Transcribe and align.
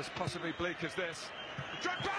as 0.00 0.08
possibly 0.16 0.52
bleak 0.52 0.82
as 0.82 0.94
this. 0.94 1.28
Drogba! 1.82 2.10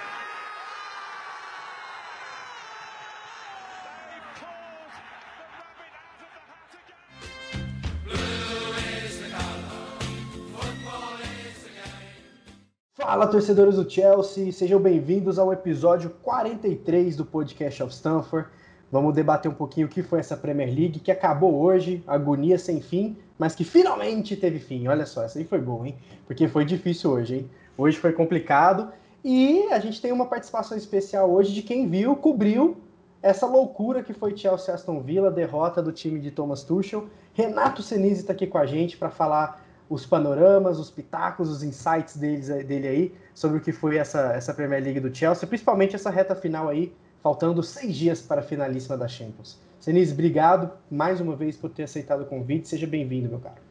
Fala, 12.94 13.28
torcedores 13.28 13.76
do 13.78 13.90
Chelsea, 13.90 14.52
sejam 14.52 14.80
bem-vindos 14.80 15.40
ao 15.40 15.52
episódio 15.52 16.12
43 16.22 17.16
do 17.16 17.26
podcast 17.26 17.82
of 17.82 17.92
Stanford. 17.92 18.48
Vamos 18.92 19.16
debater 19.16 19.50
um 19.50 19.56
pouquinho 19.56 19.88
o 19.88 19.90
que 19.90 20.04
foi 20.04 20.20
essa 20.20 20.38
Premier 20.38 20.70
League, 20.70 21.00
que 21.00 21.12
acabou 21.12 21.60
hoje, 21.60 22.04
agonia 22.06 22.60
sem 22.60 22.80
fim, 22.80 23.18
mas 23.40 23.56
que 23.56 23.64
finalmente 23.64 24.36
teve 24.36 24.60
fim. 24.60 24.88
Olha 24.88 25.06
só, 25.08 25.24
essa 25.24 25.40
aí 25.40 25.46
foi 25.46 25.60
boa, 25.60 25.88
hein? 25.88 25.96
Porque 26.28 26.48
foi 26.48 26.64
difícil 26.64 27.10
hoje, 27.10 27.36
hein? 27.38 27.50
Hoje 27.82 27.98
foi 27.98 28.14
complicado 28.14 28.92
e 29.26 29.68
a 29.72 29.80
gente 29.80 30.00
tem 30.00 30.12
uma 30.12 30.28
participação 30.28 30.78
especial 30.78 31.32
hoje 31.32 31.52
de 31.52 31.64
quem 31.64 31.90
viu, 31.90 32.16
cobriu 32.16 32.78
essa 33.24 33.48
loucura 33.48 34.04
que 34.04 34.14
foi 34.14 34.38
Chelsea 34.38 34.72
Aston 34.72 35.02
Villa, 35.02 35.32
derrota 35.32 35.82
do 35.82 35.92
time 35.92 36.20
de 36.20 36.30
Thomas 36.30 36.62
Tuchel. 36.62 37.08
Renato 37.34 37.82
Senise 37.82 38.22
está 38.22 38.34
aqui 38.34 38.46
com 38.46 38.60
a 38.60 38.68
gente 38.68 38.98
para 38.98 39.10
falar 39.10 39.66
os 39.90 40.06
panoramas, 40.06 40.78
os 40.78 40.92
pitacos, 40.92 41.50
os 41.50 41.64
insights 41.64 42.18
deles, 42.18 42.50
dele 42.50 42.88
aí 42.88 43.16
sobre 43.34 43.58
o 43.58 43.62
que 43.62 43.72
foi 43.72 43.98
essa, 43.98 44.32
essa 44.34 44.54
Premier 44.54 44.84
League 44.84 45.00
do 45.00 45.14
Chelsea, 45.14 45.48
principalmente 45.48 45.96
essa 45.96 46.12
reta 46.12 46.36
final 46.36 46.70
aí, 46.70 46.94
faltando 47.24 47.64
seis 47.64 47.96
dias 47.96 48.22
para 48.22 48.42
a 48.42 48.44
finalíssima 48.44 48.96
da 48.96 49.08
Champions. 49.08 49.60
Senise, 49.80 50.14
obrigado 50.14 50.70
mais 50.88 51.20
uma 51.20 51.36
vez 51.36 51.58
por 51.58 51.72
ter 51.72 51.82
aceitado 51.82 52.22
o 52.22 52.26
convite. 52.26 52.68
Seja 52.68 52.86
bem-vindo, 52.86 53.28
meu 53.28 53.40
caro. 53.40 53.71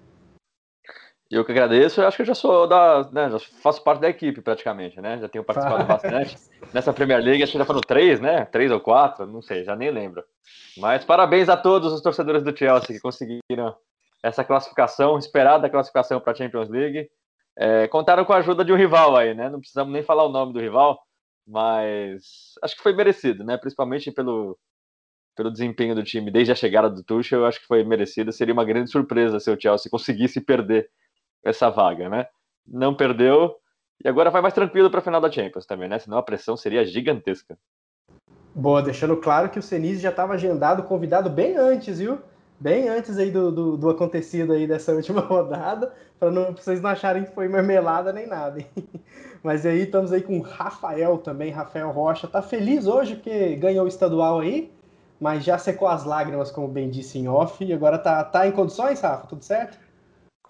Eu 1.31 1.45
que 1.45 1.53
agradeço, 1.53 2.01
eu 2.01 2.09
acho 2.09 2.17
que 2.17 2.23
eu 2.23 2.27
já 2.27 2.35
sou 2.35 2.67
da. 2.67 3.09
Né, 3.13 3.31
já 3.31 3.39
faço 3.63 3.85
parte 3.85 4.01
da 4.01 4.09
equipe 4.09 4.41
praticamente, 4.41 5.01
né? 5.01 5.17
Já 5.19 5.29
tenho 5.29 5.45
participado 5.45 5.85
bastante. 5.87 6.37
Nessa 6.75 6.93
Premier 6.93 7.23
League, 7.23 7.41
acho 7.41 7.53
que 7.53 7.59
já 7.59 7.65
foram 7.65 7.81
três, 7.81 8.21
né? 8.21 8.45
Três 8.47 8.73
ou 8.73 8.81
quatro, 8.81 9.27
não 9.27 9.41
sei, 9.41 9.63
já 9.63 9.77
nem 9.77 9.93
lembro. 9.93 10.25
Mas 10.77 11.05
parabéns 11.05 11.49
a 11.49 11.57
todos 11.57 11.93
os 11.93 12.03
torcedores 12.03 12.43
do 12.43 12.57
Chelsea 12.57 12.97
que 12.97 13.01
conseguiram 13.01 13.77
essa 14.25 14.43
classificação, 14.43 15.17
esperada 15.19 15.71
classificação 15.71 16.21
para 16.21 16.33
a 16.33 16.35
Champions 16.35 16.69
League. 16.69 17.09
É, 17.57 17.87
contaram 17.87 18.25
com 18.25 18.33
a 18.33 18.39
ajuda 18.39 18.65
de 18.65 18.73
um 18.73 18.77
rival 18.77 19.17
aí, 19.17 19.33
né? 19.33 19.49
Não 19.49 19.61
precisamos 19.61 19.93
nem 19.93 20.03
falar 20.03 20.25
o 20.25 20.33
nome 20.33 20.53
do 20.53 20.61
rival, 20.61 21.01
mas 21.47 22.55
acho 22.61 22.75
que 22.77 22.83
foi 22.83 22.93
merecido, 22.93 23.45
né? 23.45 23.57
Principalmente 23.57 24.11
pelo, 24.11 24.59
pelo 25.37 25.51
desempenho 25.51 25.95
do 25.95 26.03
time 26.03 26.29
desde 26.29 26.51
a 26.51 26.57
chegada 26.57 26.91
do 26.91 27.05
Tuchel, 27.05 27.41
eu 27.41 27.47
acho 27.47 27.61
que 27.61 27.67
foi 27.67 27.85
merecido. 27.85 28.33
Seria 28.33 28.53
uma 28.53 28.65
grande 28.65 28.91
surpresa 28.91 29.39
se 29.39 29.49
o 29.49 29.61
Chelsea 29.61 29.91
conseguisse 29.91 30.41
perder 30.41 30.91
essa 31.45 31.71
vaga, 31.71 32.09
né? 32.09 32.27
Não 32.67 32.95
perdeu 32.95 33.57
e 34.03 34.09
agora 34.09 34.31
vai 34.31 34.41
mais 34.41 34.55
tranquilo 34.55 34.91
para 34.91 35.01
a 35.01 35.03
final 35.03 35.21
da 35.21 35.31
Champions 35.31 35.67
também, 35.67 35.89
né? 35.89 35.99
Senão 35.99 36.19
a 36.19 36.23
pressão 36.23 36.57
seria 36.57 36.85
gigantesca. 36.85 37.59
Boa, 38.55 38.83
deixando 38.83 39.17
claro 39.17 39.51
que 39.51 39.59
o 39.59 39.63
Senise 39.63 40.01
já 40.01 40.11
estava 40.11 40.35
agendado, 40.35 40.83
convidado 40.85 41.29
bem 41.29 41.57
antes, 41.57 41.99
viu? 41.99 42.19
Bem 42.59 42.89
antes 42.89 43.17
aí 43.19 43.31
do, 43.31 43.51
do, 43.51 43.77
do 43.77 43.91
acontecido 43.91 44.53
aí 44.53 44.67
dessa 44.67 44.93
última 44.97 45.21
rodada, 45.21 45.93
para 46.19 46.31
vocês 46.31 46.81
não 46.81 46.91
acharem 46.91 47.25
que 47.25 47.35
foi 47.35 47.49
marmelada 47.49 48.13
nem 48.13 48.27
nada. 48.27 48.59
Hein? 48.59 48.67
Mas 49.43 49.65
aí 49.65 49.83
estamos 49.83 50.13
aí 50.13 50.23
com 50.23 50.39
o 50.39 50.43
Rafael 50.43 51.19
também, 51.19 51.51
Rafael 51.51 51.91
Rocha. 51.91 52.27
Tá 52.27 52.43
feliz 52.43 52.87
hoje 52.87 53.17
porque 53.17 53.57
ganhou 53.57 53.85
o 53.85 53.89
estadual 53.89 54.41
aí, 54.41 54.71
mas 55.19 55.43
já 55.43 55.57
secou 55.57 55.89
as 55.89 56.05
lágrimas, 56.05 56.51
como 56.51 56.69
bem 56.69 56.91
disse 56.91 57.19
em 57.19 57.27
off, 57.27 57.65
e 57.65 57.73
agora 57.73 57.99
tá, 57.99 58.23
tá 58.23 58.47
em 58.47 58.53
condições, 58.53 59.01
Rafa? 59.01 59.27
Tudo 59.27 59.43
certo? 59.43 59.79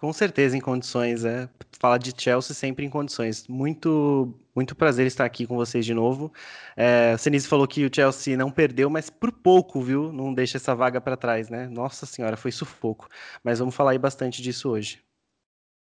Com 0.00 0.14
certeza 0.14 0.56
em 0.56 0.60
condições, 0.62 1.26
é. 1.26 1.46
Falar 1.78 1.98
de 1.98 2.14
Chelsea 2.16 2.54
sempre 2.54 2.86
em 2.86 2.88
condições. 2.88 3.46
Muito, 3.46 4.34
muito 4.56 4.74
prazer 4.74 5.06
estar 5.06 5.26
aqui 5.26 5.46
com 5.46 5.56
vocês 5.56 5.84
de 5.84 5.92
novo. 5.92 6.32
É, 6.74 7.12
o 7.14 7.18
Senise 7.18 7.46
falou 7.46 7.68
que 7.68 7.84
o 7.84 7.90
Chelsea 7.94 8.34
não 8.34 8.50
perdeu, 8.50 8.88
mas 8.88 9.10
por 9.10 9.30
pouco, 9.30 9.78
viu? 9.82 10.10
Não 10.10 10.32
deixa 10.32 10.56
essa 10.56 10.74
vaga 10.74 11.02
para 11.02 11.18
trás, 11.18 11.50
né? 11.50 11.68
Nossa 11.68 12.06
senhora, 12.06 12.34
foi 12.34 12.50
sufoco. 12.50 13.08
Mas 13.44 13.58
vamos 13.58 13.74
falar 13.74 13.90
aí 13.90 13.98
bastante 13.98 14.40
disso 14.40 14.70
hoje. 14.70 15.02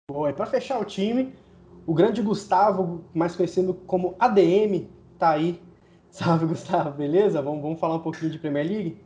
Boa, 0.09 0.31
e 0.31 0.33
para 0.33 0.47
fechar 0.47 0.79
o 0.79 0.85
time, 0.85 1.35
o 1.85 1.93
grande 1.93 2.23
Gustavo, 2.23 3.05
mais 3.13 3.35
conhecido 3.35 3.75
como 3.85 4.15
ADM, 4.19 4.89
tá 5.19 5.29
aí. 5.29 5.61
Salve, 6.09 6.47
Gustavo, 6.47 6.97
beleza? 6.97 7.39
Vamos, 7.39 7.61
vamos 7.61 7.79
falar 7.79 7.95
um 7.97 8.01
pouquinho 8.01 8.31
de 8.31 8.39
Premier 8.39 8.65
League? 8.65 8.99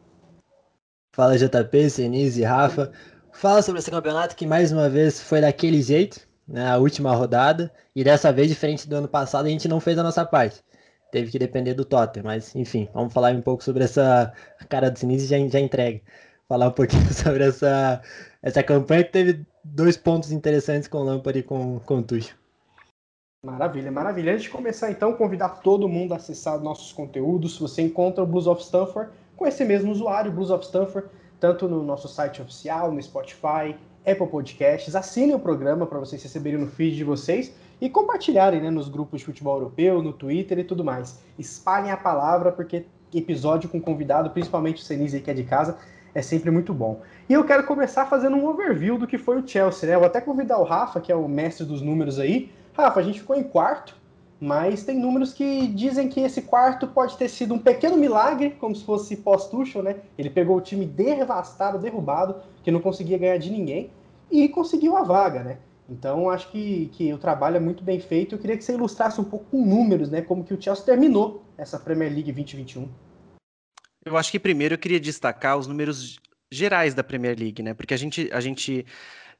Fala, 1.13 1.38
JP, 1.38 1.89
Senise, 1.89 2.44
Rafa. 2.44 2.94
Fala 3.35 3.62
sobre 3.62 3.79
esse 3.79 3.91
campeonato 3.91 4.34
que 4.34 4.47
mais 4.47 4.72
uma 4.72 4.88
vez 4.88 5.19
foi 5.22 5.41
daquele 5.41 5.81
jeito, 5.81 6.25
né, 6.47 6.69
a 6.69 6.78
última 6.78 7.13
rodada, 7.13 7.69
e 7.94 8.01
dessa 8.01 8.31
vez, 8.31 8.47
diferente 8.47 8.88
do 8.88 8.96
ano 8.96 9.09
passado, 9.09 9.46
a 9.46 9.50
gente 9.50 9.68
não 9.68 9.81
fez 9.81 9.97
a 9.97 10.03
nossa 10.03 10.25
parte. 10.25 10.63
Teve 11.12 11.31
que 11.31 11.38
depender 11.38 11.73
do 11.73 11.84
Tottenham, 11.84 12.23
mas 12.23 12.56
enfim, 12.56 12.88
vamos 12.94 13.13
falar 13.13 13.35
um 13.35 13.41
pouco 13.41 13.62
sobre 13.62 13.84
essa 13.84 14.34
cara 14.69 14.90
do 14.90 14.97
Sinise 14.97 15.28
já, 15.28 15.38
já 15.50 15.59
entrega. 15.59 16.00
Falar 16.47 16.69
um 16.69 16.72
pouquinho 16.72 17.03
sobre 17.13 17.44
essa, 17.44 18.01
essa 18.41 18.63
campanha 18.63 19.03
que 19.03 19.12
teve 19.12 19.46
dois 19.62 19.97
pontos 19.97 20.31
interessantes 20.31 20.88
com 20.88 21.00
o 21.00 21.03
Lampard 21.03 21.38
e 21.38 21.44
com, 21.44 21.79
com 21.79 21.97
o 21.97 22.03
Tuchel. 22.03 22.38
Maravilha, 23.46 23.91
maravilha. 23.91 24.31
Antes 24.31 24.44
de 24.44 24.50
começar, 24.50 24.90
então, 24.90 25.12
convidar 25.12 25.62
todo 25.62 25.90
mundo 25.90 26.13
a 26.13 26.17
acessar 26.17 26.57
nossos 26.62 26.94
conteúdos. 26.94 27.59
Você 27.59 27.81
encontra 27.81 28.23
o 28.23 28.28
Blues 28.28 28.47
of 28.47 28.63
Stanford 28.63 29.12
com 29.35 29.46
esse 29.46 29.66
mesmo 29.66 29.91
usuário, 29.91 30.31
Blues 30.31 30.50
of 30.50 30.63
Stanford, 30.63 31.09
tanto 31.40 31.68
no 31.68 31.84
nosso 31.84 32.07
site 32.07 32.41
oficial, 32.41 32.91
no 32.91 33.01
Spotify, 33.01 33.75
Apple 34.06 34.28
Podcasts. 34.28 34.96
Assinem 34.96 35.35
o 35.35 35.40
programa 35.40 35.85
para 35.85 36.00
vocês 36.00 36.22
receberem 36.22 36.59
no 36.59 36.68
feed 36.68 36.96
de 36.96 37.03
vocês 37.03 37.53
e 37.81 37.90
compartilharem 37.90 38.62
né, 38.62 38.69
nos 38.69 38.88
grupos 38.88 39.19
de 39.19 39.25
futebol 39.25 39.56
europeu, 39.56 40.01
no 40.01 40.13
Twitter 40.13 40.59
e 40.59 40.63
tudo 40.63 40.84
mais. 40.84 41.19
Espalhem 41.38 41.91
a 41.91 41.97
palavra, 41.97 42.51
porque 42.51 42.85
episódio 43.13 43.69
com 43.69 43.79
convidado, 43.81 44.29
principalmente 44.29 44.81
o 44.81 44.85
Senise 44.85 45.19
que 45.19 45.31
é 45.31 45.34
de 45.34 45.44
casa, 45.44 45.78
é 46.13 46.22
sempre 46.22 46.50
muito 46.50 46.73
bom. 46.73 47.01
E 47.28 47.34
eu 47.34 47.44
quero 47.44 47.66
começar 47.66 48.06
fazendo 48.06 48.38
um 48.38 48.47
overview 48.47 48.97
do 48.97 49.07
que 49.07 49.17
foi 49.17 49.40
o 49.40 49.47
Chelsea, 49.47 49.90
né? 49.90 49.96
Eu 49.96 50.00
vou 50.00 50.07
até 50.07 50.22
convidar 50.22 50.57
o 50.59 50.63
Rafa, 50.63 51.02
que 51.02 51.12
é 51.12 51.16
o 51.16 51.28
mestre 51.28 51.66
dos 51.66 51.81
números 51.81 52.19
aí. 52.19 52.52
Rafa, 52.73 53.00
a 53.00 53.03
gente 53.03 53.19
ficou 53.19 53.35
em 53.35 53.44
quarto, 53.44 53.96
mas 54.40 54.84
tem 54.84 55.00
números 55.00 55.34
que 55.34 55.68
dizem 55.68 56.09
que 56.09 56.19
esse 56.19 56.41
quarto 56.41 56.88
pode 56.88 57.18
ter 57.18 57.29
sido 57.29 57.53
um 57.53 57.59
pequeno 57.59 57.97
milagre, 57.97 58.51
como 58.59 58.75
se 58.75 58.84
fosse 58.84 59.16
pós-Tuchel, 59.16 59.84
né? 59.84 59.97
Ele 60.18 60.29
pegou 60.29 60.57
o 60.57 60.62
time 60.62 60.85
devastado, 60.85 61.79
derrubado, 61.79 62.35
que 62.63 62.72
não 62.72 62.81
conseguia 62.81 63.18
ganhar 63.18 63.38
de 63.38 63.50
ninguém, 63.50 63.90
e 64.29 64.50
conseguiu 64.50 64.97
a 64.97 65.03
vaga, 65.03 65.44
né? 65.44 65.57
Então, 65.90 66.29
acho 66.29 66.51
que, 66.51 66.90
que 66.94 67.13
o 67.13 67.18
trabalho 67.18 67.57
é 67.57 67.59
muito 67.59 67.84
bem 67.84 68.00
feito. 68.00 68.35
Eu 68.35 68.40
queria 68.40 68.57
que 68.57 68.63
você 68.63 68.73
ilustrasse 68.73 69.22
um 69.22 69.23
pouco 69.23 69.46
com 69.51 69.63
números, 69.63 70.09
né? 70.09 70.22
Como 70.22 70.44
que 70.44 70.53
o 70.53 70.62
Chelsea 70.62 70.84
terminou 70.84 71.44
essa 71.57 71.79
Premier 71.79 72.12
League 72.12 72.31
2021. 72.31 72.90
Eu 74.03 74.17
acho 74.17 74.31
que 74.31 74.40
primeiro 74.40 74.73
eu 74.73 74.79
queria 74.79 75.00
destacar 75.00 75.57
os 75.57 75.67
números 75.67 76.19
gerais 76.52 76.94
da 76.94 77.03
Premier 77.03 77.38
League, 77.38 77.62
né? 77.62 77.73
Porque 77.73 77.94
a 77.94 77.97
gente, 77.97 78.29
a 78.31 78.40
gente 78.40 78.85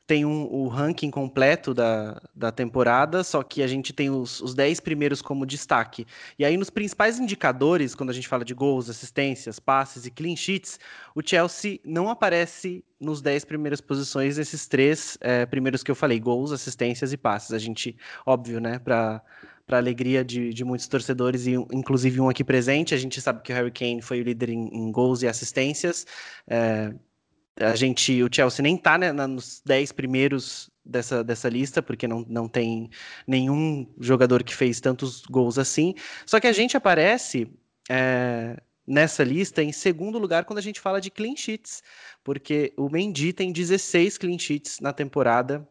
tem 0.08 0.24
um, 0.26 0.44
o 0.52 0.68
ranking 0.68 1.10
completo 1.10 1.74
da, 1.74 2.22
da 2.34 2.52
temporada, 2.52 3.24
só 3.24 3.42
que 3.42 3.64
a 3.64 3.68
gente 3.68 3.92
tem 3.92 4.10
os, 4.10 4.40
os 4.40 4.54
10 4.54 4.80
primeiros 4.80 5.22
como 5.22 5.46
destaque. 5.46 6.06
E 6.38 6.46
aí, 6.46 6.56
nos 6.58 6.70
principais 6.70 7.20
indicadores, 7.20 7.96
quando 7.96 8.12
a 8.12 8.14
gente 8.14 8.28
fala 8.28 8.46
de 8.46 8.54
gols, 8.54 8.90
assistências, 8.90 9.60
passes 9.60 10.06
e 10.06 10.12
clean 10.12 10.36
sheets, 10.36 10.80
o 11.16 11.22
Chelsea 11.26 11.80
não 11.84 12.10
aparece 12.10 12.84
nos 13.00 13.22
10 13.22 13.46
primeiras 13.46 13.82
posições 13.82 14.38
nesses 14.38 14.68
três 14.68 15.18
é, 15.22 15.46
primeiros 15.46 15.82
que 15.82 15.90
eu 15.90 15.96
falei: 15.96 16.20
gols, 16.20 16.52
assistências 16.52 17.12
e 17.12 17.18
passes. 17.18 17.52
A 17.52 17.60
gente, 17.60 17.98
óbvio, 18.26 18.60
né, 18.60 18.80
para 18.80 19.22
para 19.66 19.78
alegria 19.78 20.24
de, 20.24 20.54
de, 20.54 20.64
muitos 20.64 20.88
torcedores, 20.88 21.48
e 21.48 21.54
inclusive 21.74 22.22
um 22.22 22.30
aqui 22.30 22.44
presente. 22.44 22.94
A 22.94 22.98
gente 22.98 23.20
sabe 23.20 23.42
que 23.42 23.52
o 23.52 23.56
Harry 23.56 23.72
Kane 23.72 24.00
foi 24.00 24.22
o 24.22 24.24
líder 24.24 24.50
em, 24.50 24.68
em 24.72 24.92
gols 24.92 25.24
e 25.24 25.28
assistências. 25.28 26.06
É, 26.48 26.94
a 27.60 27.76
gente, 27.76 28.22
o 28.22 28.30
Chelsea 28.32 28.62
nem 28.62 28.78
tá 28.78 28.98
né, 28.98 29.12
nos 29.12 29.62
10 29.66 29.92
primeiros 29.94 30.70
dessa, 30.84 31.24
dessa 31.24 31.48
lista, 31.48 31.82
porque 31.82 32.08
não, 32.08 32.26
não 32.28 32.48
tem 32.48 32.90
nenhum 33.26 33.88
jogador 34.00 34.44
que 34.44 34.56
fez 34.56 34.80
tantos 34.80 35.24
gols 35.24 35.58
assim. 35.58 35.96
Só 36.26 36.40
que 36.40 36.48
a 36.48 36.54
gente 36.54 36.76
aparece 36.76 37.48
é, 37.90 38.58
nessa 38.86 39.24
lista 39.24 39.64
em 39.64 39.72
segundo 39.72 40.20
lugar 40.20 40.46
quando 40.46 40.60
a 40.60 40.62
gente 40.62 40.80
fala 40.80 41.00
de 41.00 41.10
clean 41.10 41.36
sheets, 41.36 41.82
porque 42.24 42.74
o 42.78 42.90
Mendy 42.90 43.32
tem 43.32 43.52
16 43.52 44.18
clean 44.18 44.38
sheets 44.38 44.80
na 44.80 44.92
temporada 44.92 45.68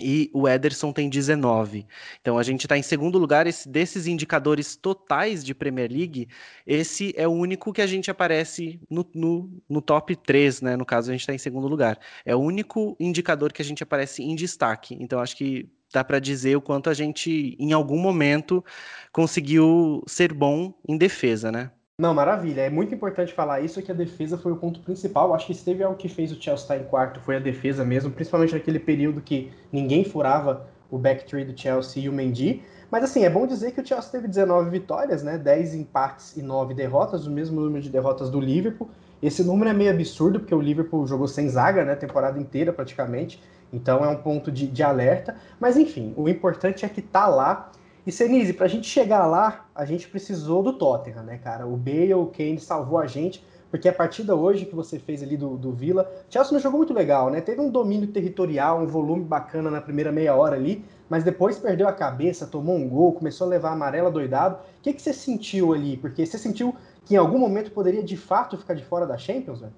e 0.00 0.30
o 0.32 0.48
Ederson 0.48 0.92
tem 0.92 1.08
19. 1.08 1.86
Então 2.20 2.38
a 2.38 2.42
gente 2.42 2.64
está 2.64 2.76
em 2.76 2.82
segundo 2.82 3.18
lugar. 3.18 3.46
Esse, 3.46 3.68
desses 3.68 4.06
indicadores 4.06 4.76
totais 4.76 5.44
de 5.44 5.54
Premier 5.54 5.90
League, 5.90 6.28
esse 6.66 7.12
é 7.16 7.26
o 7.26 7.32
único 7.32 7.72
que 7.72 7.82
a 7.82 7.86
gente 7.86 8.10
aparece 8.10 8.80
no, 8.90 9.06
no, 9.14 9.62
no 9.68 9.80
top 9.80 10.14
3, 10.16 10.62
né? 10.62 10.76
No 10.76 10.84
caso, 10.84 11.10
a 11.10 11.12
gente 11.12 11.22
está 11.22 11.34
em 11.34 11.38
segundo 11.38 11.68
lugar. 11.68 11.98
É 12.24 12.34
o 12.34 12.40
único 12.40 12.96
indicador 13.00 13.52
que 13.52 13.62
a 13.62 13.64
gente 13.64 13.82
aparece 13.82 14.22
em 14.22 14.34
destaque. 14.34 14.96
Então 15.00 15.20
acho 15.20 15.36
que 15.36 15.68
dá 15.92 16.04
para 16.04 16.18
dizer 16.18 16.56
o 16.56 16.60
quanto 16.60 16.90
a 16.90 16.94
gente, 16.94 17.56
em 17.58 17.72
algum 17.72 17.98
momento, 17.98 18.64
conseguiu 19.12 20.02
ser 20.06 20.32
bom 20.32 20.74
em 20.88 20.96
defesa, 20.96 21.50
né? 21.50 21.70
Não, 21.98 22.12
maravilha. 22.12 22.60
É 22.60 22.68
muito 22.68 22.94
importante 22.94 23.32
falar 23.32 23.62
isso, 23.62 23.80
que 23.80 23.90
a 23.90 23.94
defesa 23.94 24.36
foi 24.36 24.52
o 24.52 24.56
ponto 24.56 24.80
principal. 24.80 25.32
Acho 25.32 25.46
que 25.46 25.54
se 25.54 25.64
teve 25.64 25.82
algo 25.82 25.96
que 25.96 26.10
fez 26.10 26.30
o 26.30 26.34
Chelsea 26.34 26.64
estar 26.64 26.76
em 26.76 26.84
quarto, 26.84 27.20
foi 27.20 27.36
a 27.36 27.38
defesa 27.38 27.86
mesmo, 27.86 28.10
principalmente 28.10 28.52
naquele 28.52 28.78
período 28.78 29.22
que 29.22 29.50
ninguém 29.72 30.04
furava 30.04 30.68
o 30.90 30.98
backtree 30.98 31.46
do 31.46 31.58
Chelsea 31.58 32.02
e 32.02 32.08
o 32.10 32.12
Mendy. 32.12 32.62
Mas 32.90 33.02
assim, 33.02 33.24
é 33.24 33.30
bom 33.30 33.46
dizer 33.46 33.72
que 33.72 33.80
o 33.80 33.86
Chelsea 33.86 34.12
teve 34.12 34.28
19 34.28 34.68
vitórias, 34.68 35.22
né? 35.22 35.38
10 35.38 35.74
empates 35.74 36.36
e 36.36 36.42
9 36.42 36.74
derrotas, 36.74 37.26
o 37.26 37.30
mesmo 37.30 37.62
número 37.62 37.82
de 37.82 37.88
derrotas 37.88 38.28
do 38.28 38.40
Liverpool. 38.40 38.90
Esse 39.22 39.42
número 39.42 39.70
é 39.70 39.72
meio 39.72 39.90
absurdo, 39.90 40.38
porque 40.38 40.54
o 40.54 40.60
Liverpool 40.60 41.06
jogou 41.06 41.26
sem 41.26 41.48
zaga, 41.48 41.82
né? 41.82 41.96
Temporada 41.96 42.38
inteira 42.38 42.74
praticamente. 42.74 43.42
Então 43.72 44.04
é 44.04 44.08
um 44.08 44.16
ponto 44.16 44.52
de, 44.52 44.66
de 44.66 44.82
alerta. 44.82 45.34
Mas 45.58 45.78
enfim, 45.78 46.12
o 46.14 46.28
importante 46.28 46.84
é 46.84 46.90
que 46.90 47.00
tá 47.00 47.26
lá. 47.26 47.72
E 48.06 48.12
Senise, 48.12 48.52
pra 48.52 48.68
gente 48.68 48.86
chegar 48.88 49.26
lá, 49.26 49.66
a 49.74 49.84
gente 49.84 50.08
precisou 50.08 50.62
do 50.62 50.74
Tottenham, 50.74 51.24
né, 51.24 51.38
cara? 51.38 51.66
O 51.66 51.76
Bale, 51.76 52.14
o 52.14 52.26
Kane 52.26 52.60
salvou 52.60 52.98
a 52.98 53.06
gente 53.06 53.44
porque 53.68 53.88
a 53.88 53.92
partida 53.92 54.34
hoje 54.34 54.64
que 54.64 54.74
você 54.74 54.98
fez 54.98 55.22
ali 55.22 55.36
do, 55.36 55.56
do 55.56 55.72
Villa, 55.72 56.08
Chelsea 56.30 56.52
não 56.52 56.60
jogou 56.60 56.78
muito 56.78 56.94
legal, 56.94 57.30
né? 57.30 57.40
Teve 57.40 57.60
um 57.60 57.68
domínio 57.68 58.06
territorial, 58.06 58.80
um 58.80 58.86
volume 58.86 59.24
bacana 59.24 59.70
na 59.70 59.80
primeira 59.80 60.12
meia 60.12 60.34
hora 60.36 60.54
ali, 60.54 60.84
mas 61.10 61.24
depois 61.24 61.58
perdeu 61.58 61.88
a 61.88 61.92
cabeça, 61.92 62.46
tomou 62.46 62.76
um 62.76 62.88
gol, 62.88 63.12
começou 63.12 63.46
a 63.46 63.50
levar 63.50 63.70
a 63.70 63.72
amarela 63.72 64.10
doidado. 64.10 64.54
O 64.78 64.82
que, 64.82 64.92
que 64.92 65.02
você 65.02 65.12
sentiu 65.12 65.72
ali? 65.72 65.96
Porque 65.96 66.24
você 66.24 66.38
sentiu 66.38 66.76
que 67.04 67.14
em 67.14 67.18
algum 67.18 67.38
momento 67.38 67.72
poderia 67.72 68.04
de 68.04 68.16
fato 68.16 68.56
ficar 68.56 68.74
de 68.74 68.84
fora 68.84 69.04
da 69.04 69.18
Champions, 69.18 69.60
velho? 69.60 69.74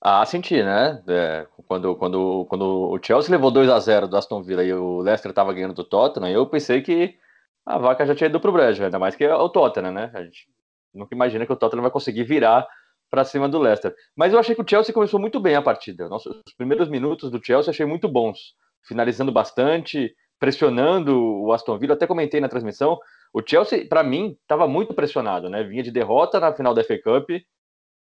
Ah, 0.00 0.24
senti, 0.24 0.62
né? 0.62 1.00
É, 1.06 1.46
quando, 1.68 1.94
quando, 1.94 2.46
quando 2.48 2.64
o 2.64 2.98
Chelsea 3.00 3.30
levou 3.30 3.50
2 3.50 3.68
a 3.68 3.78
0 3.78 4.08
do 4.08 4.16
Aston 4.16 4.42
Villa 4.42 4.64
e 4.64 4.72
o 4.72 5.00
Leicester 5.00 5.30
estava 5.30 5.52
ganhando 5.52 5.74
do 5.74 5.84
Tottenham, 5.84 6.30
eu 6.30 6.46
pensei 6.46 6.80
que 6.82 7.14
a 7.64 7.78
vaca 7.78 8.06
já 8.06 8.14
tinha 8.14 8.28
ido 8.28 8.40
pro 8.40 8.52
brejo, 8.52 8.84
ainda 8.84 8.98
mais 8.98 9.14
que 9.14 9.24
é 9.24 9.34
o 9.34 9.48
Tottenham, 9.48 9.92
né? 9.92 10.10
A 10.14 10.22
gente 10.22 10.48
nunca 10.92 11.14
imagina 11.14 11.46
que 11.46 11.52
o 11.52 11.56
Tottenham 11.56 11.82
vai 11.82 11.90
conseguir 11.90 12.24
virar 12.24 12.66
para 13.10 13.24
cima 13.24 13.48
do 13.48 13.58
Leicester. 13.58 13.94
Mas 14.16 14.32
eu 14.32 14.38
achei 14.38 14.54
que 14.54 14.62
o 14.62 14.68
Chelsea 14.68 14.94
começou 14.94 15.20
muito 15.20 15.38
bem 15.38 15.54
a 15.54 15.62
partida. 15.62 16.08
Nossa, 16.08 16.30
os 16.30 16.54
primeiros 16.56 16.88
minutos 16.88 17.30
do 17.30 17.44
Chelsea 17.44 17.70
achei 17.70 17.86
muito 17.86 18.08
bons, 18.08 18.54
finalizando 18.86 19.30
bastante, 19.30 20.14
pressionando 20.38 21.16
o 21.16 21.52
Aston 21.52 21.78
Villa. 21.78 21.94
Até 21.94 22.06
comentei 22.06 22.40
na 22.40 22.48
transmissão, 22.48 22.98
o 23.32 23.42
Chelsea, 23.46 23.86
para 23.86 24.02
mim, 24.02 24.36
estava 24.42 24.66
muito 24.66 24.92
pressionado, 24.92 25.48
né? 25.48 25.62
Vinha 25.62 25.82
de 25.82 25.90
derrota 25.90 26.40
na 26.40 26.52
final 26.52 26.74
da 26.74 26.82
FA 26.82 26.98
Cup. 26.98 27.30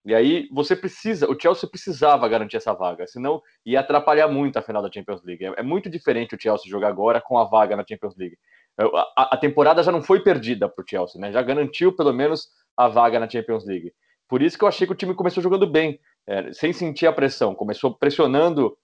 E 0.05 0.13
aí 0.13 0.47
você 0.51 0.75
precisa, 0.75 1.27
o 1.27 1.39
Chelsea 1.39 1.67
precisava 1.67 2.27
garantir 2.27 2.57
essa 2.57 2.73
vaga, 2.73 3.07
senão 3.07 3.41
ia 3.65 3.79
atrapalhar 3.79 4.27
muito 4.27 4.57
a 4.57 4.61
final 4.61 4.83
da 4.83 4.91
Champions 4.91 5.23
League. 5.23 5.43
É, 5.43 5.53
é 5.57 5.63
muito 5.63 5.89
diferente 5.89 6.35
o 6.35 6.39
Chelsea 6.39 6.69
jogar 6.69 6.89
agora 6.89 7.19
com 7.19 7.39
a 7.39 7.43
vaga 7.43 7.75
na 7.75 7.83
Champions 7.87 8.15
League. 8.15 8.37
A, 8.77 9.35
a 9.35 9.37
temporada 9.37 9.81
já 9.81 9.91
não 9.91 10.01
foi 10.01 10.19
perdida 10.19 10.67
para 10.67 10.83
o 10.83 10.85
Chelsea, 10.87 11.19
né? 11.19 11.31
Já 11.31 11.41
garantiu 11.41 11.95
pelo 11.95 12.13
menos 12.13 12.49
a 12.75 12.87
vaga 12.87 13.19
na 13.19 13.29
Champions 13.29 13.65
League. 13.65 13.93
Por 14.27 14.41
isso 14.41 14.57
que 14.57 14.63
eu 14.63 14.67
achei 14.67 14.85
que 14.85 14.93
o 14.93 14.95
time 14.95 15.13
começou 15.13 15.41
jogando 15.41 15.67
bem, 15.67 15.99
é, 16.27 16.51
sem 16.51 16.73
sentir 16.73 17.07
a 17.07 17.13
pressão. 17.13 17.55
Começou 17.55 17.95
pressionando 17.95 18.75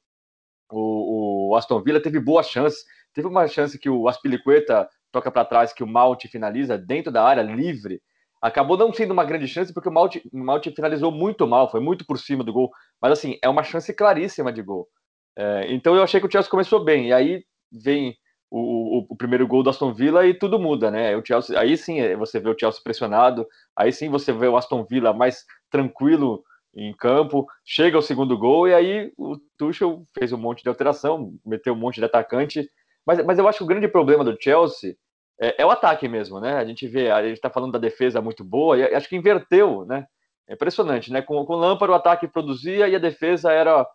o, 0.71 1.49
o, 1.49 1.55
Aston 1.55 1.81
Villa, 1.81 2.01
teve 2.01 2.19
boas 2.19 2.47
chances. 2.47 2.83
Teve 3.13 3.27
uma 3.27 3.47
chance 3.47 3.77
que 3.77 3.89
o 3.89 4.07
Aspilicueta 4.07 4.87
toca 5.11 5.29
para 5.29 5.45
trás, 5.45 5.73
que 5.73 5.83
o 5.83 5.87
Malte 5.87 6.27
finaliza 6.27 6.77
dentro 6.77 7.11
da 7.11 7.23
área, 7.23 7.41
livre. 7.41 8.01
Acabou 8.41 8.77
não 8.77 8.93
sendo 8.93 9.11
uma 9.11 9.25
grande 9.25 9.47
chance, 9.47 9.73
porque 9.73 9.89
o 9.89 9.91
Malte, 9.91 10.21
o 10.33 10.75
finalizou 10.75 11.11
muito 11.11 11.45
mal, 11.45 11.69
foi 11.69 11.81
muito 11.81 12.05
por 12.05 12.17
cima 12.17 12.43
do 12.43 12.53
gol. 12.53 12.71
Mas 13.01 13.11
assim, 13.11 13.37
é 13.43 13.49
uma 13.49 13.63
chance 13.63 13.93
claríssima 13.93 14.53
de 14.53 14.61
gol. 14.61 14.87
É, 15.35 15.71
então 15.73 15.95
eu 15.95 16.03
achei 16.03 16.19
que 16.19 16.27
o 16.27 16.31
Chelsea 16.31 16.49
começou 16.49 16.83
bem. 16.83 17.09
E 17.09 17.13
aí 17.13 17.43
vem 17.71 18.15
o, 18.51 19.07
o, 19.09 19.15
primeiro 19.15 19.47
gol 19.47 19.63
do 19.63 19.69
Aston 19.69 19.93
Villa 19.93 20.27
e 20.27 20.33
tudo 20.33 20.59
muda, 20.59 20.91
né? 20.91 21.15
O 21.15 21.25
Chelsea, 21.25 21.57
aí 21.57 21.77
sim 21.77 22.01
é, 22.01 22.17
você 22.17 22.37
vê 22.37 22.49
o 22.49 22.59
Chelsea 22.59 22.81
pressionado, 22.83 23.47
aí 23.73 23.93
sim 23.93 24.09
você 24.09 24.33
vê 24.33 24.47
o 24.47 24.57
Aston 24.57 24.83
Villa 24.83 25.13
mais 25.13 25.45
tranquilo 25.69 26.43
em 26.75 26.93
campo, 26.93 27.47
chega 27.63 27.97
o 27.97 28.01
segundo 28.01 28.37
gol 28.37 28.67
e 28.67 28.73
aí 28.73 29.13
o 29.17 29.37
Tuchel 29.57 30.05
fez 30.13 30.33
um 30.33 30.37
monte 30.37 30.63
de 30.63 30.69
alteração, 30.69 31.33
meteu 31.45 31.73
um 31.73 31.77
monte 31.77 31.95
de 31.95 32.05
atacante, 32.05 32.69
mas, 33.05 33.23
mas 33.25 33.39
eu 33.39 33.47
acho 33.47 33.59
que 33.59 33.63
o 33.63 33.67
grande 33.67 33.87
problema 33.87 34.23
do 34.23 34.37
Chelsea 34.37 34.95
é, 35.39 35.61
é 35.61 35.65
o 35.65 35.71
ataque 35.71 36.09
mesmo, 36.09 36.41
né? 36.41 36.57
A 36.57 36.65
gente 36.65 36.85
vê, 36.87 37.09
a 37.09 37.25
gente 37.25 37.39
tá 37.39 37.49
falando 37.49 37.71
da 37.71 37.79
defesa 37.79 38.21
muito 38.21 38.43
boa 38.43 38.77
e 38.77 38.83
acho 38.93 39.07
que 39.07 39.15
inverteu, 39.15 39.85
né? 39.85 40.05
É 40.45 40.53
impressionante, 40.53 41.09
né? 41.09 41.21
Com, 41.21 41.45
com 41.45 41.53
o 41.53 41.57
Lampard 41.57 41.93
o 41.93 41.95
ataque 41.95 42.27
produzia 42.27 42.89
e 42.89 42.95
a 42.95 42.99
defesa 42.99 43.51
era 43.53 43.87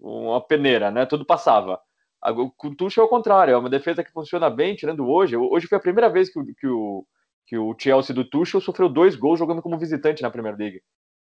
uma 0.00 0.40
peneira, 0.40 0.90
né? 0.90 1.06
Tudo 1.06 1.24
passava. 1.24 1.80
O 2.22 2.74
Tuchel 2.74 3.04
é 3.04 3.06
o 3.06 3.10
contrário, 3.10 3.54
é 3.54 3.56
uma 3.56 3.70
defesa 3.70 4.02
que 4.02 4.12
funciona 4.12 4.50
bem, 4.50 4.74
tirando 4.74 5.08
hoje. 5.08 5.36
Hoje 5.36 5.66
foi 5.66 5.78
a 5.78 5.80
primeira 5.80 6.08
vez 6.08 6.28
que 6.28 6.38
o, 6.38 6.44
que 6.44 6.66
o, 6.66 7.06
que 7.46 7.58
o 7.58 7.76
Chelsea 7.78 8.14
do 8.14 8.24
Tuchel 8.24 8.60
sofreu 8.60 8.88
dois 8.88 9.14
gols 9.14 9.38
jogando 9.38 9.62
como 9.62 9.78
visitante 9.78 10.22
na 10.22 10.30
Premier 10.30 10.56
League. 10.56 10.82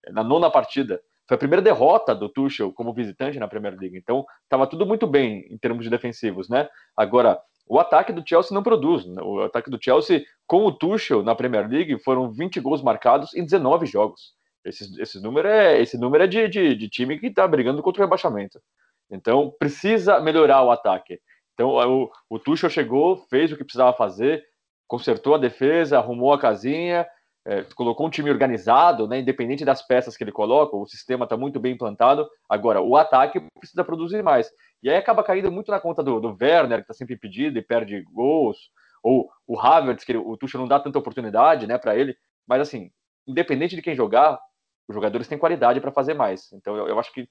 Na 0.10 0.24
nona 0.24 0.52
partida. 0.52 1.02
Foi 1.28 1.36
a 1.36 1.38
primeira 1.38 1.62
derrota 1.62 2.14
do 2.14 2.28
Tuchel 2.28 2.74
como 2.74 2.94
visitante 2.94 3.40
na 3.40 3.48
Premier 3.48 3.78
League. 3.80 3.98
Então, 3.98 4.26
estava 4.44 4.68
tudo 4.68 4.86
muito 4.86 5.08
bem 5.08 5.46
em 5.50 5.58
termos 5.58 5.84
de 5.84 5.90
defensivos, 5.90 6.50
né? 6.50 6.68
Agora, 6.98 7.40
o 7.68 7.80
ataque 7.80 8.12
do 8.12 8.22
Chelsea 8.28 8.54
não 8.54 8.62
produz. 8.62 9.06
O 9.06 9.42
ataque 9.42 9.70
do 9.70 9.82
Chelsea, 9.82 10.26
com 10.46 10.66
o 10.66 10.72
Tuchel 10.74 11.24
na 11.24 11.34
Premier 11.34 11.70
League, 11.70 12.04
foram 12.04 12.30
20 12.30 12.60
gols 12.60 12.82
marcados 12.82 13.34
em 13.34 13.46
19 13.46 13.86
jogos. 13.86 14.34
Esse, 14.66 15.02
esse 15.02 15.22
número 15.22 15.48
é, 15.48 15.82
esse 15.82 15.98
número 15.98 16.24
é 16.24 16.28
de, 16.28 16.48
de, 16.50 16.76
de 16.76 16.90
time 16.90 17.18
que 17.18 17.28
está 17.28 17.48
brigando 17.48 17.82
contra 17.82 18.02
o 18.02 18.06
rebaixamento. 18.06 18.60
Então, 19.12 19.54
precisa 19.60 20.20
melhorar 20.20 20.64
o 20.64 20.72
ataque. 20.72 21.20
Então, 21.54 21.70
o, 21.70 22.12
o 22.30 22.40
Tuchel 22.40 22.70
chegou, 22.70 23.18
fez 23.30 23.52
o 23.52 23.58
que 23.58 23.64
precisava 23.64 23.94
fazer, 23.94 24.44
consertou 24.88 25.36
a 25.36 25.38
defesa, 25.38 25.98
arrumou 25.98 26.34
a 26.34 26.40
casinha, 26.40 27.06
é, 27.46 27.64
colocou 27.76 28.08
um 28.08 28.10
time 28.10 28.30
organizado, 28.30 29.08
né, 29.08 29.20
independente 29.20 29.66
das 29.66 29.86
peças 29.86 30.16
que 30.16 30.24
ele 30.24 30.32
coloca, 30.32 30.76
o 30.76 30.86
sistema 30.86 31.24
está 31.26 31.36
muito 31.36 31.60
bem 31.60 31.74
implantado. 31.74 32.28
Agora, 32.50 32.82
o 32.82 32.96
ataque 32.96 33.42
precisa 33.60 33.84
produzir 33.84 34.24
mais. 34.24 34.50
E 34.84 34.90
aí 34.90 34.96
acaba 34.96 35.24
caindo 35.24 35.52
muito 35.52 35.72
na 35.72 35.80
conta 35.80 36.04
do, 36.04 36.20
do 36.20 36.38
Werner, 36.40 36.80
que 36.80 36.84
está 36.84 36.94
sempre 36.94 37.16
impedido 37.16 37.58
e 37.58 37.62
perde 37.62 38.02
gols, 38.14 38.58
ou 39.04 39.30
o 39.48 39.60
Havertz, 39.60 40.04
que 40.04 40.16
o 40.16 40.38
Tuchel 40.38 40.62
não 40.62 40.68
dá 40.68 40.80
tanta 40.80 41.00
oportunidade 41.00 41.68
né, 41.68 41.78
para 41.78 41.96
ele. 41.96 42.16
Mas, 42.48 42.62
assim, 42.62 42.92
independente 43.28 43.76
de 43.76 43.82
quem 43.82 43.96
jogar, 43.96 44.40
os 44.88 44.94
jogadores 44.94 45.28
têm 45.28 45.38
qualidade 45.38 45.80
para 45.80 45.92
fazer 45.92 46.14
mais. 46.14 46.52
Então, 46.54 46.76
eu, 46.76 46.88
eu 46.88 47.00
acho 47.00 47.12
que 47.12 47.28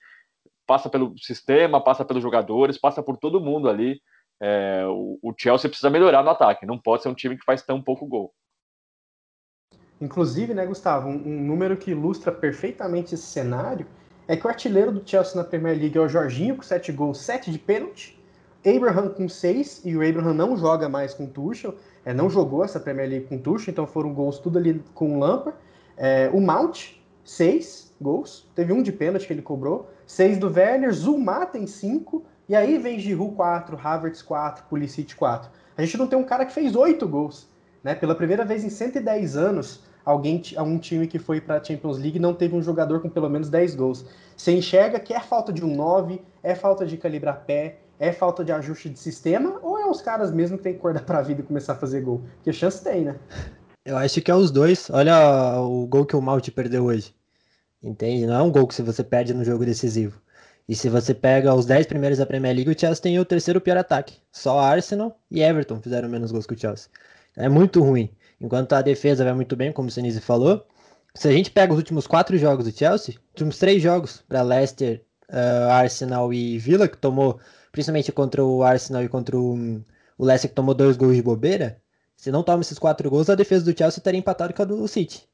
passa 0.70 0.88
pelo 0.88 1.18
sistema, 1.18 1.82
passa 1.82 2.04
pelos 2.04 2.22
jogadores, 2.22 2.78
passa 2.78 3.02
por 3.02 3.16
todo 3.16 3.40
mundo 3.40 3.68
ali. 3.68 4.00
É, 4.40 4.84
o, 4.86 5.18
o, 5.20 5.34
Chelsea 5.36 5.68
precisa 5.68 5.90
melhorar 5.90 6.22
no 6.22 6.30
ataque, 6.30 6.64
não 6.64 6.78
pode 6.78 7.02
ser 7.02 7.08
um 7.08 7.14
time 7.14 7.36
que 7.36 7.44
faz 7.44 7.60
tão 7.60 7.82
pouco 7.82 8.06
gol. 8.06 8.32
Inclusive, 10.00 10.54
né, 10.54 10.64
Gustavo, 10.64 11.08
um, 11.08 11.16
um 11.16 11.42
número 11.42 11.76
que 11.76 11.90
ilustra 11.90 12.30
perfeitamente 12.30 13.16
esse 13.16 13.24
cenário 13.24 13.84
é 14.28 14.36
que 14.36 14.46
o 14.46 14.48
artilheiro 14.48 14.92
do 14.92 15.02
Chelsea 15.04 15.34
na 15.34 15.42
Premier 15.42 15.76
League 15.76 15.98
é 15.98 16.00
o 16.00 16.08
Jorginho, 16.08 16.54
com 16.54 16.62
7 16.62 16.92
gols, 16.92 17.18
7 17.18 17.50
de 17.50 17.58
pênalti. 17.58 18.16
Abraham 18.64 19.08
com 19.08 19.28
6, 19.28 19.82
e 19.84 19.96
o 19.96 20.08
Abraham 20.08 20.34
não 20.34 20.56
joga 20.56 20.88
mais 20.88 21.12
com 21.12 21.24
o 21.24 21.28
Tuchel, 21.28 21.74
é, 22.04 22.14
não 22.14 22.30
jogou 22.30 22.64
essa 22.64 22.78
Premier 22.78 23.08
League 23.08 23.26
com 23.26 23.34
o 23.34 23.40
Tuchel, 23.40 23.72
então 23.72 23.88
foram 23.88 24.14
gols 24.14 24.38
tudo 24.38 24.56
ali 24.56 24.80
com 24.94 25.16
o 25.16 25.18
Lampard. 25.18 25.58
É, 25.96 26.30
o 26.32 26.40
Mount, 26.40 26.92
6 27.24 27.96
gols, 28.00 28.48
teve 28.54 28.72
um 28.72 28.84
de 28.84 28.92
pênalti 28.92 29.26
que 29.26 29.32
ele 29.32 29.42
cobrou. 29.42 29.90
6 30.10 30.38
do 30.38 30.52
Werner, 30.52 30.92
Zuma 30.92 31.46
tem 31.46 31.68
5, 31.68 32.24
e 32.48 32.56
aí 32.56 32.78
vem 32.78 32.98
Giroud 32.98 33.36
4, 33.36 33.78
Havertz 33.80 34.20
4, 34.22 34.64
Pulisic 34.64 35.14
4. 35.14 35.48
A 35.76 35.84
gente 35.84 35.96
não 35.96 36.08
tem 36.08 36.18
um 36.18 36.24
cara 36.24 36.44
que 36.44 36.52
fez 36.52 36.74
8 36.74 37.06
gols. 37.06 37.48
Né? 37.82 37.94
Pela 37.94 38.16
primeira 38.16 38.44
vez 38.44 38.64
em 38.64 38.70
110 38.70 39.36
anos, 39.36 39.84
alguém, 40.04 40.42
um 40.58 40.78
time 40.78 41.06
que 41.06 41.20
foi 41.20 41.40
para 41.40 41.58
a 41.58 41.62
Champions 41.62 41.96
League 41.96 42.18
não 42.18 42.34
teve 42.34 42.56
um 42.56 42.60
jogador 42.60 43.00
com 43.00 43.08
pelo 43.08 43.30
menos 43.30 43.48
10 43.48 43.76
gols. 43.76 44.04
Você 44.36 44.50
enxerga 44.50 44.98
que 44.98 45.14
é 45.14 45.20
falta 45.20 45.52
de 45.52 45.64
um 45.64 45.76
9, 45.76 46.20
é 46.42 46.56
falta 46.56 46.84
de 46.84 46.96
calibrar 46.96 47.44
pé, 47.46 47.78
é 47.96 48.10
falta 48.10 48.44
de 48.44 48.50
ajuste 48.50 48.90
de 48.90 48.98
sistema, 48.98 49.60
ou 49.62 49.78
é 49.78 49.86
os 49.86 50.02
caras 50.02 50.32
mesmo 50.32 50.58
que 50.58 50.64
tem 50.64 50.72
que 50.72 50.80
acordar 50.80 51.04
para 51.06 51.20
a 51.20 51.22
vida 51.22 51.40
e 51.40 51.44
começar 51.44 51.74
a 51.74 51.76
fazer 51.76 52.00
gol? 52.00 52.22
Porque 52.34 52.52
chance 52.52 52.82
tem, 52.82 53.04
né? 53.04 53.16
Eu 53.84 53.96
acho 53.96 54.20
que 54.20 54.30
é 54.30 54.34
os 54.34 54.50
dois. 54.50 54.90
Olha 54.90 55.60
o 55.60 55.86
gol 55.86 56.04
que 56.04 56.16
o 56.16 56.20
Malte 56.20 56.50
perdeu 56.50 56.86
hoje. 56.86 57.14
Entende? 57.82 58.26
Não 58.26 58.34
é 58.34 58.42
um 58.42 58.50
gol 58.50 58.66
que 58.66 58.80
você 58.82 59.02
perde 59.02 59.32
no 59.32 59.44
jogo 59.44 59.64
decisivo. 59.64 60.20
E 60.68 60.74
se 60.76 60.88
você 60.88 61.14
pega 61.14 61.54
os 61.54 61.66
10 61.66 61.86
primeiros 61.86 62.18
da 62.18 62.26
Premier 62.26 62.54
League, 62.54 62.70
o 62.70 62.78
Chelsea 62.78 63.02
tem 63.02 63.18
o 63.18 63.24
terceiro 63.24 63.60
pior 63.60 63.76
ataque. 63.76 64.18
Só 64.30 64.58
Arsenal 64.58 65.18
e 65.30 65.42
Everton 65.42 65.80
fizeram 65.80 66.08
menos 66.08 66.30
gols 66.30 66.46
que 66.46 66.54
o 66.54 66.58
Chelsea. 66.58 66.90
É 67.36 67.48
muito 67.48 67.82
ruim. 67.82 68.10
Enquanto 68.40 68.74
a 68.74 68.82
defesa 68.82 69.24
vai 69.24 69.32
muito 69.32 69.56
bem, 69.56 69.72
como 69.72 69.88
o 69.88 69.90
Senise 69.90 70.20
falou. 70.20 70.64
Se 71.14 71.26
a 71.26 71.32
gente 71.32 71.50
pega 71.50 71.72
os 71.72 71.78
últimos 71.78 72.06
quatro 72.06 72.36
jogos 72.38 72.66
do 72.66 72.78
Chelsea, 72.78 73.16
últimos 73.30 73.58
três 73.58 73.82
jogos 73.82 74.22
para 74.28 74.42
Leicester, 74.42 75.02
uh, 75.28 75.70
Arsenal 75.70 76.32
e 76.32 76.58
Villa, 76.58 76.86
que 76.86 76.96
tomou, 76.96 77.40
principalmente 77.72 78.12
contra 78.12 78.44
o 78.44 78.62
Arsenal 78.62 79.02
e 79.02 79.08
contra 79.08 79.36
o, 79.36 79.82
o 80.16 80.24
Leicester, 80.24 80.50
que 80.50 80.54
tomou 80.54 80.74
dois 80.74 80.96
gols 80.96 81.16
de 81.16 81.22
bobeira. 81.22 81.80
Se 82.16 82.30
não 82.30 82.42
toma 82.42 82.60
esses 82.60 82.78
quatro 82.78 83.10
gols, 83.10 83.28
a 83.30 83.34
defesa 83.34 83.64
do 83.64 83.76
Chelsea 83.76 83.98
estaria 83.98 84.20
empatada 84.20 84.52
com 84.52 84.62
a 84.62 84.64
do 84.64 84.86
City, 84.86 85.26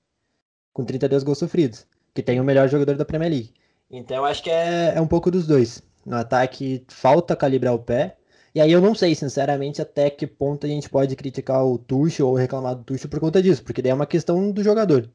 com 0.72 0.84
32 0.84 1.24
gols 1.24 1.38
sofridos 1.38 1.84
que 2.16 2.22
tem 2.22 2.40
o 2.40 2.44
melhor 2.44 2.68
jogador 2.68 2.96
da 2.96 3.04
Premier 3.04 3.30
League. 3.30 3.52
Então 3.90 4.16
eu 4.16 4.24
acho 4.24 4.42
que 4.42 4.50
é, 4.50 4.94
é 4.96 5.00
um 5.00 5.06
pouco 5.06 5.30
dos 5.30 5.46
dois. 5.46 5.82
No 6.04 6.16
ataque 6.16 6.82
falta 6.88 7.36
calibrar 7.36 7.74
o 7.74 7.78
pé. 7.78 8.16
E 8.54 8.60
aí 8.60 8.72
eu 8.72 8.80
não 8.80 8.94
sei, 8.94 9.14
sinceramente, 9.14 9.82
até 9.82 10.08
que 10.08 10.26
ponto 10.26 10.64
a 10.64 10.68
gente 10.68 10.88
pode 10.88 11.14
criticar 11.14 11.62
o 11.64 11.76
Tuchel 11.76 12.26
ou 12.26 12.34
reclamar 12.34 12.74
do 12.74 12.84
Tuchel 12.84 13.10
por 13.10 13.20
conta 13.20 13.42
disso, 13.42 13.62
porque 13.62 13.82
daí 13.82 13.92
é 13.92 13.94
uma 13.94 14.06
questão 14.06 14.50
do 14.50 14.62
jogador, 14.62 15.10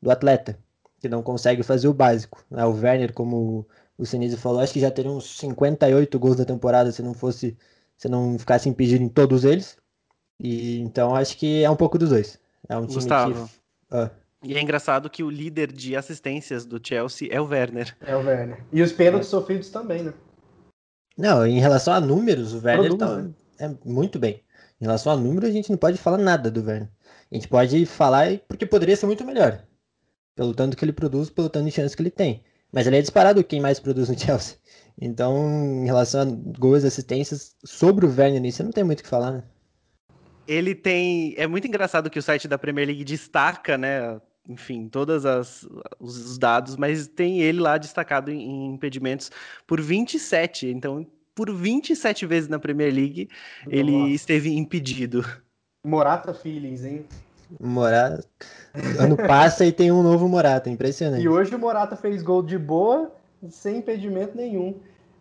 do 0.00 0.10
atleta, 0.12 0.56
que 1.00 1.08
não 1.08 1.20
consegue 1.20 1.64
fazer 1.64 1.88
o 1.88 1.92
básico. 1.92 2.44
Né? 2.48 2.64
O 2.64 2.70
Werner, 2.72 3.12
como 3.12 3.66
o 3.98 4.06
Sinise 4.06 4.36
falou, 4.36 4.60
acho 4.60 4.72
que 4.72 4.78
já 4.80 4.92
teria 4.92 5.10
uns 5.10 5.38
58 5.38 6.16
gols 6.20 6.36
da 6.36 6.44
temporada 6.44 6.92
se 6.92 7.02
não 7.02 7.14
fosse 7.14 7.56
você 7.96 8.08
não 8.08 8.38
ficasse 8.38 8.68
impedido 8.68 9.02
em 9.02 9.08
todos 9.08 9.44
eles. 9.44 9.76
E 10.38 10.78
então 10.78 11.16
acho 11.16 11.36
que 11.36 11.64
é 11.64 11.70
um 11.70 11.74
pouco 11.74 11.98
dos 11.98 12.10
dois. 12.10 12.38
É 12.68 12.76
um 12.76 12.86
time 12.86 12.94
Gustavo. 12.94 13.48
que. 13.48 13.54
Ah, 13.90 14.10
E 14.44 14.56
é 14.56 14.60
engraçado 14.60 15.10
que 15.10 15.22
o 15.22 15.30
líder 15.30 15.72
de 15.72 15.96
assistências 15.96 16.64
do 16.64 16.80
Chelsea 16.82 17.28
é 17.30 17.40
o 17.40 17.46
Werner. 17.46 17.96
É 18.00 18.14
o 18.14 18.20
Werner. 18.20 18.64
E 18.72 18.80
os 18.82 18.92
pênaltis 18.92 19.28
sofridos 19.28 19.68
também, 19.70 20.02
né? 20.04 20.14
Não, 21.16 21.44
em 21.44 21.58
relação 21.58 21.92
a 21.92 22.00
números, 22.00 22.54
o 22.54 22.64
Werner 22.64 22.96
Produz, 22.96 22.98
tá 22.98 23.22
né? 23.22 23.34
é 23.58 23.74
muito 23.84 24.18
bem. 24.18 24.40
Em 24.80 24.84
relação 24.84 25.12
a 25.12 25.16
números, 25.16 25.50
a 25.50 25.52
gente 25.52 25.70
não 25.70 25.76
pode 25.76 25.98
falar 25.98 26.18
nada 26.18 26.50
do 26.50 26.64
Werner. 26.64 26.88
A 27.30 27.34
gente 27.34 27.48
pode 27.48 27.84
falar 27.84 28.38
porque 28.46 28.64
poderia 28.64 28.96
ser 28.96 29.06
muito 29.06 29.24
melhor. 29.24 29.64
Pelo 30.36 30.54
tanto 30.54 30.76
que 30.76 30.84
ele 30.84 30.92
produz, 30.92 31.28
pelo 31.28 31.50
tanto 31.50 31.66
de 31.66 31.72
chance 31.72 31.96
que 31.96 32.02
ele 32.02 32.10
tem. 32.10 32.44
Mas 32.70 32.86
ele 32.86 32.96
é 32.96 33.00
disparado 33.00 33.42
quem 33.42 33.60
mais 33.60 33.80
produz 33.80 34.08
no 34.08 34.16
Chelsea. 34.18 34.56
Então, 35.00 35.36
em 35.82 35.84
relação 35.84 36.20
a 36.20 36.58
gols 36.58 36.84
e 36.84 36.86
assistências, 36.86 37.56
sobre 37.64 38.06
o 38.06 38.08
Werner 38.08 38.40
nisso, 38.40 38.62
não 38.62 38.70
tem 38.70 38.84
muito 38.84 39.00
o 39.00 39.02
que 39.02 39.08
falar, 39.08 39.32
né? 39.32 39.42
Ele 40.46 40.74
tem. 40.74 41.34
É 41.36 41.46
muito 41.46 41.66
engraçado 41.66 42.08
que 42.08 42.18
o 42.18 42.22
site 42.22 42.48
da 42.48 42.56
Premier 42.56 42.86
League 42.86 43.04
destaca, 43.04 43.76
né? 43.76 44.18
Enfim, 44.48 44.88
todos 44.88 45.24
os 46.00 46.38
dados, 46.38 46.76
mas 46.76 47.06
tem 47.06 47.42
ele 47.42 47.60
lá 47.60 47.76
destacado 47.76 48.30
em, 48.30 48.72
impedimentos 48.72 49.30
por 49.66 49.78
27. 49.78 50.68
Então, 50.68 51.06
por 51.34 51.54
27 51.54 52.24
vezes 52.24 52.48
na 52.48 52.58
Premier 52.58 52.92
League, 52.92 53.28
ele 53.68 53.92
Nossa. 53.92 54.10
esteve 54.14 54.56
impedido. 54.56 55.22
Morata 55.86 56.32
Feelings, 56.32 56.84
hein? 56.84 57.04
Morata. 57.60 58.24
Ano 58.98 59.16
passa 59.16 59.64
e 59.64 59.72
tem 59.72 59.92
um 59.92 60.02
novo 60.02 60.28
Morata, 60.28 60.68
impressionante. 60.70 61.22
E 61.22 61.28
hoje 61.28 61.54
o 61.54 61.58
Morata 61.58 61.94
fez 61.94 62.22
gol 62.22 62.42
de 62.42 62.58
boa, 62.58 63.12
sem 63.50 63.78
impedimento 63.78 64.36
nenhum. 64.36 64.74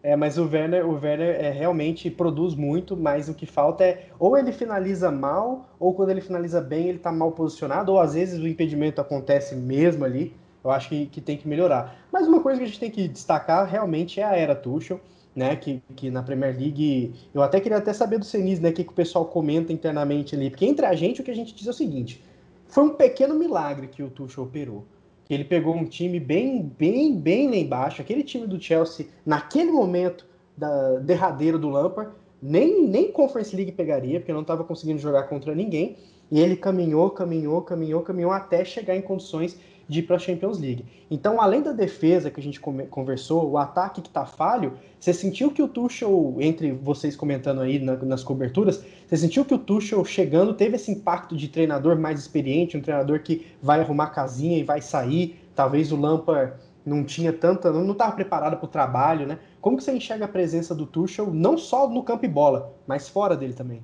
É, 0.03 0.15
mas 0.15 0.37
o 0.37 0.47
Werner, 0.47 0.87
o 0.87 0.93
Werner 0.93 1.35
é, 1.35 1.49
realmente 1.49 2.09
produz 2.09 2.55
muito, 2.55 2.95
mas 2.95 3.27
o 3.29 3.33
que 3.33 3.45
falta 3.45 3.83
é 3.83 4.05
ou 4.19 4.37
ele 4.37 4.51
finaliza 4.51 5.11
mal, 5.11 5.69
ou 5.79 5.93
quando 5.93 6.11
ele 6.11 6.21
finaliza 6.21 6.61
bem, 6.61 6.87
ele 6.87 6.99
tá 6.99 7.11
mal 7.11 7.31
posicionado, 7.31 7.91
ou 7.91 7.99
às 7.99 8.13
vezes 8.13 8.39
o 8.39 8.47
impedimento 8.47 9.01
acontece 9.01 9.55
mesmo 9.55 10.05
ali. 10.05 10.33
Eu 10.63 10.71
acho 10.71 10.89
que, 10.89 11.05
que 11.07 11.21
tem 11.21 11.37
que 11.37 11.47
melhorar. 11.47 11.95
Mas 12.11 12.27
uma 12.27 12.41
coisa 12.41 12.59
que 12.59 12.65
a 12.65 12.67
gente 12.67 12.79
tem 12.79 12.91
que 12.91 13.07
destacar 13.07 13.67
realmente 13.67 14.19
é 14.19 14.23
a 14.23 14.35
era 14.35 14.55
Tuchel, 14.55 14.99
né? 15.35 15.55
Que, 15.55 15.81
que 15.95 16.09
na 16.09 16.21
Premier 16.21 16.55
League. 16.57 17.13
Eu 17.33 17.41
até 17.41 17.59
queria 17.59 17.77
até 17.77 17.93
saber 17.93 18.19
do 18.19 18.25
Senis, 18.25 18.59
né? 18.59 18.69
O 18.69 18.73
que, 18.73 18.83
que 18.83 18.91
o 18.91 18.95
pessoal 18.95 19.25
comenta 19.25 19.71
internamente 19.71 20.35
ali. 20.35 20.49
Porque 20.49 20.65
entre 20.65 20.85
a 20.85 20.93
gente 20.93 21.21
o 21.21 21.23
que 21.23 21.31
a 21.31 21.35
gente 21.35 21.55
diz 21.55 21.67
é 21.67 21.69
o 21.69 21.73
seguinte: 21.73 22.23
foi 22.67 22.83
um 22.83 22.89
pequeno 22.89 23.33
milagre 23.35 23.87
que 23.87 24.03
o 24.03 24.09
Tuchel 24.09 24.43
operou 24.43 24.83
que 25.27 25.33
ele 25.33 25.43
pegou 25.43 25.75
um 25.75 25.83
time 25.83 26.21
bem, 26.21 26.63
bem, 26.79 27.13
bem 27.13 27.49
lá 27.49 27.57
embaixo. 27.57 28.01
Aquele 28.01 28.23
time 28.23 28.47
do 28.47 28.59
Chelsea, 28.61 29.07
naquele 29.25 29.71
momento 29.71 30.25
da 30.55 30.99
derradeiro 30.99 31.59
do 31.59 31.69
Lampard, 31.69 32.11
nem, 32.41 32.87
nem 32.87 33.11
Conference 33.11 33.53
League 33.53 33.73
pegaria, 33.73 34.21
porque 34.21 34.31
não 34.31 34.41
estava 34.41 34.63
conseguindo 34.63 34.99
jogar 34.99 35.23
contra 35.23 35.53
ninguém. 35.53 35.97
E 36.31 36.39
ele 36.39 36.55
caminhou, 36.55 37.09
caminhou, 37.09 37.61
caminhou, 37.61 38.01
caminhou 38.01 38.31
até 38.31 38.63
chegar 38.63 38.95
em 38.95 39.01
condições 39.01 39.59
de 39.87 39.99
ir 39.99 40.03
para 40.03 40.17
a 40.17 40.19
Champions 40.19 40.59
League. 40.59 40.85
Então, 41.09 41.39
além 41.39 41.61
da 41.61 41.71
defesa 41.71 42.29
que 42.29 42.39
a 42.39 42.43
gente 42.43 42.59
conversou, 42.59 43.49
o 43.49 43.57
ataque 43.57 44.01
que 44.01 44.09
tá 44.09 44.25
falho, 44.25 44.73
você 44.99 45.13
sentiu 45.13 45.51
que 45.51 45.61
o 45.61 45.67
Tuchel, 45.67 46.35
entre 46.39 46.71
vocês 46.71 47.15
comentando 47.15 47.61
aí 47.61 47.79
na- 47.79 47.95
nas 47.95 48.23
coberturas, 48.23 48.83
você 49.07 49.17
sentiu 49.17 49.45
que 49.45 49.53
o 49.53 49.57
Tuchel 49.57 50.03
chegando 50.03 50.53
teve 50.53 50.75
esse 50.75 50.91
impacto 50.91 51.35
de 51.35 51.47
treinador 51.47 51.97
mais 51.97 52.19
experiente, 52.19 52.77
um 52.77 52.81
treinador 52.81 53.21
que 53.21 53.47
vai 53.61 53.79
arrumar 53.79 54.07
casinha 54.07 54.57
e 54.57 54.63
vai 54.63 54.81
sair. 54.81 55.39
Talvez 55.55 55.91
o 55.91 55.95
Lampard 55.99 56.53
não 56.85 57.03
tinha 57.03 57.33
tanta, 57.33 57.71
não 57.71 57.91
estava 57.91 58.13
preparado 58.13 58.57
para 58.57 58.65
o 58.65 58.69
trabalho, 58.69 59.25
né? 59.27 59.39
Como 59.61 59.77
que 59.77 59.83
você 59.83 59.91
enxerga 59.91 60.25
a 60.25 60.27
presença 60.27 60.73
do 60.73 60.85
Tuchel 60.85 61.33
não 61.33 61.57
só 61.57 61.89
no 61.89 62.03
campo 62.03 62.25
e 62.25 62.29
bola, 62.29 62.73
mas 62.85 63.09
fora 63.09 63.35
dele 63.35 63.53
também? 63.53 63.83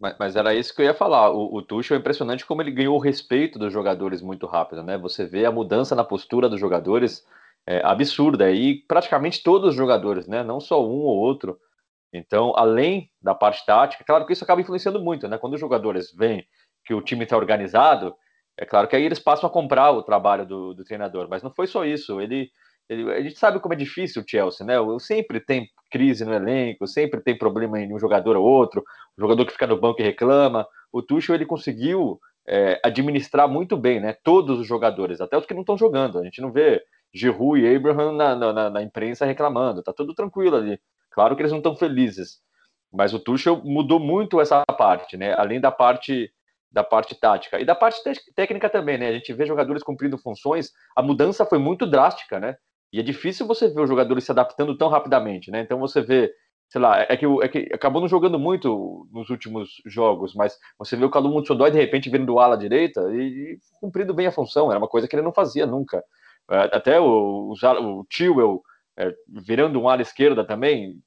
Mas, 0.00 0.16
mas 0.18 0.34
era 0.36 0.54
isso 0.54 0.74
que 0.74 0.80
eu 0.80 0.86
ia 0.86 0.94
falar. 0.94 1.30
O, 1.30 1.54
o 1.54 1.62
Tuchel 1.62 1.96
é 1.96 2.00
impressionante 2.00 2.46
como 2.46 2.62
ele 2.62 2.70
ganhou 2.70 2.96
o 2.96 3.00
respeito 3.00 3.58
dos 3.58 3.72
jogadores 3.72 4.22
muito 4.22 4.46
rápido, 4.46 4.82
né? 4.82 4.96
Você 4.98 5.26
vê 5.26 5.44
a 5.44 5.52
mudança 5.52 5.94
na 5.94 6.02
postura 6.02 6.48
dos 6.48 6.58
jogadores 6.58 7.24
é, 7.66 7.82
absurda 7.84 8.50
e 8.50 8.82
praticamente 8.88 9.42
todos 9.42 9.70
os 9.70 9.76
jogadores, 9.76 10.26
né? 10.26 10.42
Não 10.42 10.58
só 10.58 10.82
um 10.82 11.00
ou 11.00 11.16
outro. 11.18 11.58
Então, 12.12 12.54
além 12.56 13.10
da 13.22 13.34
parte 13.34 13.64
tática, 13.66 14.02
claro 14.02 14.26
que 14.26 14.32
isso 14.32 14.42
acaba 14.42 14.60
influenciando 14.62 15.00
muito, 15.00 15.28
né? 15.28 15.36
Quando 15.36 15.54
os 15.54 15.60
jogadores 15.60 16.10
veem 16.12 16.44
que 16.84 16.94
o 16.94 17.02
time 17.02 17.24
está 17.24 17.36
organizado, 17.36 18.16
é 18.56 18.64
claro 18.64 18.88
que 18.88 18.96
aí 18.96 19.04
eles 19.04 19.18
passam 19.18 19.48
a 19.48 19.52
comprar 19.52 19.90
o 19.92 20.02
trabalho 20.02 20.46
do, 20.46 20.74
do 20.74 20.84
treinador. 20.84 21.28
Mas 21.28 21.42
não 21.42 21.52
foi 21.52 21.66
só 21.66 21.84
isso. 21.84 22.20
Ele, 22.20 22.50
ele, 22.88 23.12
a 23.12 23.20
gente 23.20 23.38
sabe 23.38 23.60
como 23.60 23.74
é 23.74 23.76
difícil 23.76 24.22
o 24.22 24.24
Chelsea, 24.26 24.66
né? 24.66 24.76
Sempre 24.98 25.40
tem 25.40 25.68
crise 25.90 26.24
no 26.24 26.32
elenco, 26.32 26.86
sempre 26.86 27.20
tem 27.20 27.36
problema 27.36 27.80
em 27.80 27.92
um 27.92 27.98
jogador 27.98 28.36
ou 28.36 28.44
outro, 28.44 28.82
o 29.16 29.20
jogador 29.20 29.44
que 29.44 29.52
fica 29.52 29.66
no 29.66 29.80
banco 29.80 30.00
e 30.00 30.04
reclama. 30.04 30.66
O 30.92 31.02
Tuchel 31.02 31.34
ele 31.34 31.46
conseguiu 31.46 32.20
é, 32.46 32.80
administrar 32.84 33.48
muito 33.48 33.76
bem, 33.76 34.00
né? 34.00 34.14
Todos 34.24 34.58
os 34.58 34.66
jogadores, 34.66 35.20
até 35.20 35.36
os 35.36 35.46
que 35.46 35.54
não 35.54 35.60
estão 35.60 35.76
jogando. 35.76 36.18
A 36.18 36.24
gente 36.24 36.40
não 36.40 36.52
vê 36.52 36.82
Giroud 37.12 37.60
e 37.60 37.76
Abraham 37.76 38.12
na, 38.12 38.34
na, 38.34 38.70
na 38.70 38.82
imprensa 38.82 39.26
reclamando. 39.26 39.82
Tá 39.82 39.92
tudo 39.92 40.14
tranquilo 40.14 40.56
ali. 40.56 40.80
Claro 41.10 41.34
que 41.34 41.42
eles 41.42 41.52
não 41.52 41.58
estão 41.58 41.76
felizes, 41.76 42.40
mas 42.92 43.12
o 43.12 43.18
Tuchel 43.18 43.60
mudou 43.64 43.98
muito 43.98 44.40
essa 44.40 44.64
parte, 44.64 45.16
né? 45.16 45.34
Além 45.36 45.60
da 45.60 45.70
parte 45.70 46.32
da 46.72 46.84
parte 46.84 47.18
tática 47.18 47.58
e 47.58 47.64
da 47.64 47.74
parte 47.74 48.00
técnica 48.34 48.70
também, 48.70 48.96
né? 48.96 49.08
A 49.08 49.12
gente 49.12 49.32
vê 49.32 49.44
jogadores 49.44 49.82
cumprindo 49.82 50.16
funções. 50.16 50.70
A 50.94 51.02
mudança 51.02 51.44
foi 51.44 51.58
muito 51.58 51.84
drástica, 51.84 52.38
né? 52.38 52.56
E 52.92 52.98
é 52.98 53.02
difícil 53.02 53.46
você 53.46 53.68
ver 53.68 53.82
os 53.82 53.88
jogadores 53.88 54.24
se 54.24 54.32
adaptando 54.32 54.76
tão 54.76 54.88
rapidamente, 54.88 55.50
né? 55.50 55.60
Então 55.60 55.78
você 55.78 56.00
vê, 56.00 56.32
sei 56.68 56.80
lá, 56.80 57.00
é 57.00 57.16
que, 57.16 57.24
é 57.24 57.48
que 57.48 57.70
acabou 57.72 58.00
não 58.00 58.08
jogando 58.08 58.38
muito 58.38 59.08
nos 59.12 59.30
últimos 59.30 59.70
jogos, 59.86 60.34
mas 60.34 60.58
você 60.78 60.96
vê 60.96 61.04
o 61.04 61.10
Calum 61.10 61.32
Mutsodói 61.32 61.70
de 61.70 61.78
repente 61.78 62.10
vindo 62.10 62.26
do 62.26 62.38
ala 62.38 62.56
direita 62.56 63.00
e, 63.12 63.20
e, 63.20 63.58
cumprindo 63.80 64.14
bem 64.14 64.26
a 64.26 64.32
função, 64.32 64.70
era 64.70 64.78
uma 64.78 64.88
coisa 64.88 65.06
que 65.06 65.14
ele 65.14 65.22
não 65.22 65.32
fazia 65.32 65.66
nunca. 65.66 66.02
Até 66.48 66.98
o, 67.00 67.52
o, 67.52 67.54
o 67.54 68.62
é, 68.96 69.14
virando 69.28 69.80
um 69.80 69.88
ala 69.88 70.02
esquerda 70.02 70.44
também 70.44 71.00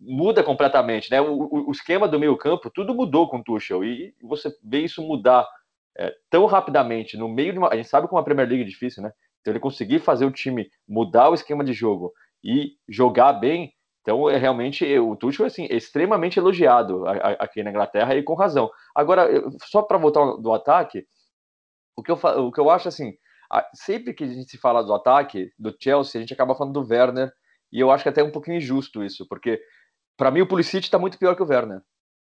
muda 0.00 0.42
completamente, 0.42 1.10
né? 1.10 1.20
O, 1.20 1.68
o, 1.68 1.70
esquema 1.70 2.08
do 2.08 2.18
meio 2.18 2.36
campo, 2.36 2.70
tudo 2.70 2.94
mudou 2.94 3.28
com 3.28 3.38
o 3.38 3.44
Tuchel 3.44 3.84
e 3.84 4.14
você 4.22 4.50
vê 4.64 4.80
isso 4.80 5.02
mudar 5.02 5.46
é, 5.96 6.14
tão 6.30 6.46
rapidamente 6.46 7.16
no 7.16 7.28
meio 7.28 7.52
de 7.52 7.58
uma... 7.58 7.68
A 7.68 7.76
gente 7.76 7.88
sabe 7.88 8.08
como 8.08 8.18
a 8.18 8.24
Premier 8.24 8.48
League 8.48 8.64
é 8.64 8.66
difícil, 8.66 9.02
né? 9.02 9.12
Então 9.40 9.52
ele 9.52 9.60
conseguir 9.60 10.00
fazer 10.00 10.24
o 10.24 10.30
time 10.30 10.70
mudar 10.88 11.30
o 11.30 11.34
esquema 11.34 11.64
de 11.64 11.72
jogo 11.72 12.12
e 12.42 12.72
jogar 12.88 13.34
bem, 13.34 13.72
então 14.02 14.28
é 14.28 14.36
realmente 14.36 14.84
o 14.98 15.14
Tuchel 15.16 15.46
assim, 15.46 15.64
é 15.64 15.76
extremamente 15.76 16.38
elogiado 16.38 17.04
aqui 17.38 17.62
na 17.62 17.70
Inglaterra 17.70 18.14
e 18.14 18.22
com 18.22 18.34
razão. 18.34 18.70
Agora, 18.94 19.28
só 19.64 19.82
para 19.82 19.98
voltar 19.98 20.36
do 20.36 20.52
ataque, 20.52 21.04
o 21.96 22.02
que 22.02 22.10
eu, 22.10 22.16
o 22.16 22.52
que 22.52 22.60
eu 22.60 22.70
acho 22.70 22.88
assim, 22.88 23.12
sempre 23.74 24.14
que 24.14 24.24
a 24.24 24.26
gente 24.26 24.50
se 24.50 24.58
fala 24.58 24.82
do 24.82 24.94
ataque 24.94 25.52
do 25.58 25.74
Chelsea, 25.78 26.18
a 26.18 26.22
gente 26.22 26.32
acaba 26.32 26.54
falando 26.54 26.80
do 26.80 26.88
Werner 26.88 27.32
e 27.72 27.80
eu 27.80 27.90
acho 27.90 28.02
que 28.02 28.08
até 28.08 28.20
é 28.20 28.24
um 28.24 28.32
pouquinho 28.32 28.56
injusto 28.56 29.04
isso, 29.04 29.26
porque 29.28 29.60
para 30.16 30.30
mim 30.30 30.40
o 30.40 30.46
Pulisic 30.46 30.84
está 30.84 30.98
muito 30.98 31.18
pior 31.18 31.36
que 31.36 31.42
o 31.42 31.46
Werner. 31.46 31.80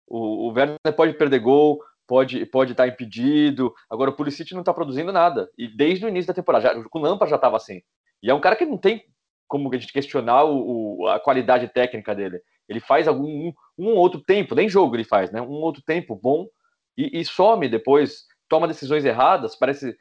O, 0.08 0.50
o 0.50 0.54
Werner 0.54 0.78
pode 0.96 1.14
perder 1.14 1.40
gol, 1.40 1.80
pode 2.08 2.46
pode 2.46 2.72
estar 2.72 2.84
tá 2.84 2.90
impedido. 2.90 3.74
Agora 3.90 4.10
o 4.10 4.16
Pulisic 4.16 4.54
não 4.54 4.62
está 4.62 4.74
produzindo 4.74 5.12
nada. 5.12 5.50
E 5.58 5.68
desde 5.68 6.06
o 6.06 6.10
início 6.10 6.28
da 6.28 6.34
temporada, 6.34 6.64
já, 6.64 6.84
o 6.92 7.00
Lampa 7.00 7.28
já 7.28 7.36
estava 7.36 7.58
assim. 7.58 7.82
E 8.22 8.30
é 8.30 8.34
um 8.34 8.42
cara 8.42 8.56
que 8.56 8.66
não 8.66 8.78
tem 8.78 9.04
como 9.48 9.74
a 9.74 9.78
gente 9.78 9.94
questionar 9.94 10.44
o, 10.44 11.02
o, 11.02 11.08
a 11.08 11.20
qualidade 11.20 11.68
técnica 11.68 12.16
dele. 12.16 12.40
Ele 12.68 12.80
faz 12.80 13.08
algum 13.08 13.28
um, 13.28 13.54
um, 13.78 13.90
outro 13.96 14.22
tempo, 14.22 14.56
nem 14.56 14.68
jogo 14.68 14.96
ele 14.96 15.04
faz, 15.04 15.32
né? 15.32 15.42
Um 15.42 15.62
outro 15.62 15.84
tempo 15.86 16.16
bom 16.16 16.48
e, 16.98 17.20
e 17.20 17.26
some 17.26 17.70
depois, 17.70 18.26
toma 18.50 18.68
decisões 18.68 19.06
erradas, 19.06 19.56
parece, 19.56 19.96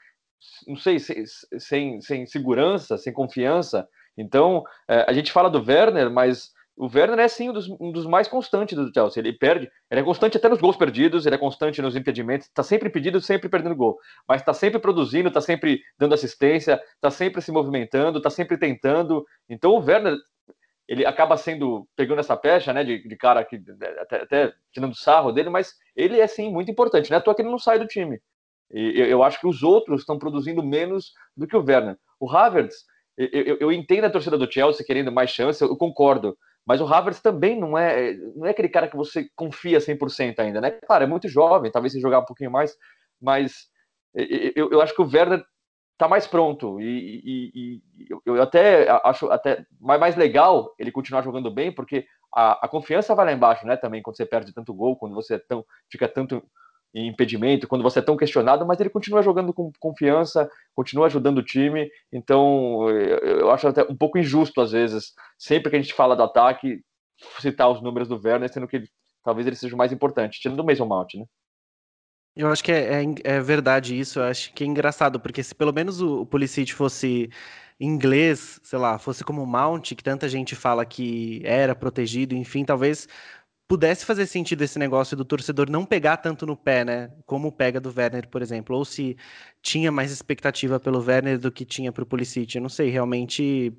não 0.67 0.77
sei, 0.77 0.99
sem, 0.99 1.25
sem, 1.59 2.01
sem 2.01 2.27
segurança, 2.27 2.97
sem 2.97 3.13
confiança. 3.13 3.87
Então, 4.17 4.63
é, 4.89 5.05
a 5.09 5.13
gente 5.13 5.33
fala 5.33 5.51
do 5.51 5.63
Werner, 5.63 6.11
mas 6.11 6.53
o 6.77 6.87
Werner 6.87 7.21
é 7.21 7.29
sim 7.29 7.51
um 7.51 7.53
dos, 7.53 7.69
um 7.69 7.93
dos, 7.93 8.05
mais 8.05 8.27
constantes 8.27 8.77
do 8.77 8.93
Chelsea. 8.93 9.21
Ele 9.21 9.33
perde, 9.33 9.71
ele 9.91 10.01
é 10.01 10.05
constante 10.05 10.37
até 10.37 10.49
nos 10.49 10.61
gols 10.61 10.77
perdidos, 10.77 11.25
ele 11.25 11.35
é 11.35 11.39
constante 11.39 11.81
nos 11.81 11.95
impedimentos, 11.95 12.49
está 12.49 12.63
sempre 12.63 12.89
impedido, 12.89 13.21
sempre 13.21 13.49
perdendo 13.49 13.77
gol, 13.77 13.97
mas 14.29 14.41
está 14.41 14.53
sempre 14.53 14.81
produzindo, 14.81 15.29
está 15.29 15.41
sempre 15.41 15.81
dando 15.99 16.15
assistência, 16.15 16.83
está 16.95 17.11
sempre 17.11 17.41
se 17.41 17.53
movimentando, 17.53 18.19
está 18.19 18.29
sempre 18.29 18.59
tentando. 18.59 19.25
Então 19.49 19.71
o 19.73 19.79
Werner 19.79 20.17
ele 20.87 21.07
acaba 21.07 21.37
sendo 21.37 21.89
pegando 21.97 22.21
essa 22.21 22.37
pecha, 22.37 22.73
né, 22.73 22.85
de, 22.85 23.07
de 23.07 23.17
cara 23.17 23.45
que 23.45 23.63
até, 24.01 24.23
até, 24.23 24.53
tirando 24.73 24.95
sarro 24.95 25.33
dele, 25.33 25.49
mas 25.49 25.75
ele 25.97 26.21
é 26.21 26.27
sim 26.27 26.51
muito 26.51 26.71
importante, 26.71 27.11
né? 27.11 27.17
À 27.17 27.21
toa 27.21 27.35
que 27.35 27.43
ele 27.43 27.51
não 27.51 27.59
sai 27.59 27.79
do 27.79 27.87
time. 27.87 28.21
E 28.71 29.01
eu, 29.01 29.07
eu 29.07 29.23
acho 29.23 29.41
que 29.41 29.47
os 29.47 29.63
outros 29.63 30.01
estão 30.01 30.19
produzindo 30.19 30.63
menos 30.63 31.13
do 31.37 31.47
que 31.47 31.57
o 31.57 31.65
Werner. 31.65 31.97
O 32.21 32.31
Havertz, 32.31 32.85
eu, 33.17 33.29
eu, 33.29 33.57
eu 33.61 33.73
entendo 33.73 34.05
a 34.05 34.11
torcida 34.11 34.37
do 34.37 34.51
Chelsea 34.51 34.85
querendo 34.85 35.13
mais 35.13 35.31
chance, 35.31 35.63
eu 35.63 35.77
concordo. 35.77 36.37
Mas 36.67 36.81
o 36.81 36.87
Havertz 36.87 37.21
também 37.21 37.59
não 37.59 37.77
é, 37.77 38.15
não 38.35 38.47
é 38.47 38.51
aquele 38.51 38.69
cara 38.69 38.89
que 38.89 38.97
você 38.97 39.29
confia 39.37 39.79
100% 39.79 40.39
ainda, 40.39 40.61
né? 40.61 40.71
Claro, 40.71 41.05
é 41.05 41.07
muito 41.07 41.29
jovem, 41.29 41.71
talvez 41.71 41.93
se 41.93 42.01
jogar 42.01 42.21
um 42.21 42.25
pouquinho 42.25 42.51
mais, 42.51 42.75
mas 43.21 43.69
eu, 44.15 44.71
eu 44.71 44.81
acho 44.81 44.95
que 44.95 45.03
o 45.03 45.11
Werner 45.11 45.45
tá 45.99 46.09
mais 46.09 46.27
pronto. 46.27 46.81
E, 46.81 47.21
e, 47.25 47.53
e, 47.55 48.09
eu 48.25 48.43
até 48.43 48.89
acho 49.05 49.31
até 49.31 49.65
mais 49.81 50.17
legal 50.17 50.75
ele 50.79 50.93
continuar 50.93 51.23
jogando 51.23 51.51
bem, 51.51 51.73
porque 51.73 52.07
a, 52.35 52.65
a, 52.67 52.69
confiança 52.69 53.15
vai 53.15 53.27
lá 53.27 53.33
embaixo, 53.33 53.67
né? 53.67 53.77
Também 53.77 54.03
quando 54.03 54.17
você 54.17 54.27
perde 54.27 54.53
tanto 54.53 54.75
gol, 54.75 54.97
quando 54.97 55.15
você 55.15 55.35
é 55.35 55.39
tão, 55.39 55.65
fica 55.91 56.09
tanto 56.09 56.43
em 56.95 57.09
impedimento, 57.09 57.67
quando 57.67 57.83
você 57.83 57.99
é 57.99 58.03
tão 58.03 58.17
questionado, 58.17 58.65
mas 58.65 58.79
ele 58.79 58.89
continua 58.89 59.21
jogando 59.21 59.53
com 59.53 59.73
confiança, 59.81 60.49
continua 60.75 61.07
ajudando 61.07 61.39
o 61.39 61.45
time. 61.45 61.91
Então 62.13 62.89
eu, 62.89 63.51
acho 63.51 63.67
até 63.67 63.83
um 63.83 63.97
pouco 63.97 64.17
injusto 64.17 64.61
às 64.61 64.71
vezes, 64.71 65.13
sempre 65.37 65.71
que 65.71 65.77
a 65.77 65.81
gente 65.81 65.93
fala 65.93 66.15
do 66.15 66.23
ataque, 66.23 66.81
citar 67.41 67.69
os 67.69 67.83
números 67.83 68.09
do 68.09 68.21
Werner, 68.23 68.53
sendo 68.53 68.69
que 68.69 68.85
talvez 69.25 69.47
ele 69.47 69.57
seja 69.57 69.75
o 69.75 69.79
mais 69.79 69.93
importante, 69.93 70.41
tirando 70.41 70.61
o 70.61 70.65
Mason 70.65 70.87
Mount, 70.87 71.15
né? 71.15 71.25
Eu 72.37 72.49
acho 72.49 72.65
que 72.65 72.73
é, 72.73 73.03
é, 73.03 73.07
é, 73.25 73.41
verdade 73.41 73.99
isso, 73.99 74.19
eu 74.19 74.25
acho 74.25 74.53
que 74.53 74.65
é 74.65 74.67
engraçado, 74.67 75.21
porque 75.21 75.41
se 75.43 75.55
pelo 75.55 75.73
menos 75.73 76.01
o, 76.01 76.23
o 76.23 76.29
fosse 76.75 77.31
inglês, 77.79 78.61
sei 78.63 78.79
lá, 78.79 78.99
fosse 78.99 79.23
como 79.25 79.43
o 79.43 79.47
Mount, 79.47 79.95
que 79.95 80.03
tanta 80.03 80.29
gente 80.29 80.57
fala 80.57 80.85
que 80.85 81.43
era 81.45 81.75
protegido, 81.77 82.35
enfim, 82.35 82.65
talvez 82.65 83.09
pudesse 83.67 84.05
fazer 84.05 84.27
sentido 84.27 84.63
esse 84.63 84.79
negócio 84.79 85.17
do 85.17 85.25
torcedor 85.25 85.71
não 85.71 85.85
pegar 85.85 86.19
tanto 86.19 86.47
no 86.47 86.57
pé, 86.57 86.85
né? 86.85 87.11
Como 87.27 87.51
pega 87.51 87.81
do 87.81 87.93
Werner, 87.97 88.29
por 88.29 88.43
exemplo. 88.43 88.77
Ou 88.77 88.85
se 88.85 89.17
tinha 89.63 89.91
mais 89.91 90.13
expectativa 90.13 90.79
pelo 90.79 91.03
Werner 91.03 91.39
do 91.39 91.51
que 91.51 91.65
tinha 91.65 91.91
para 91.91 92.03
o 92.03 92.07
Pulisic. 92.07 92.55
Eu 92.55 92.63
não 92.63 92.69
sei, 92.69 92.91
realmente, 92.91 93.73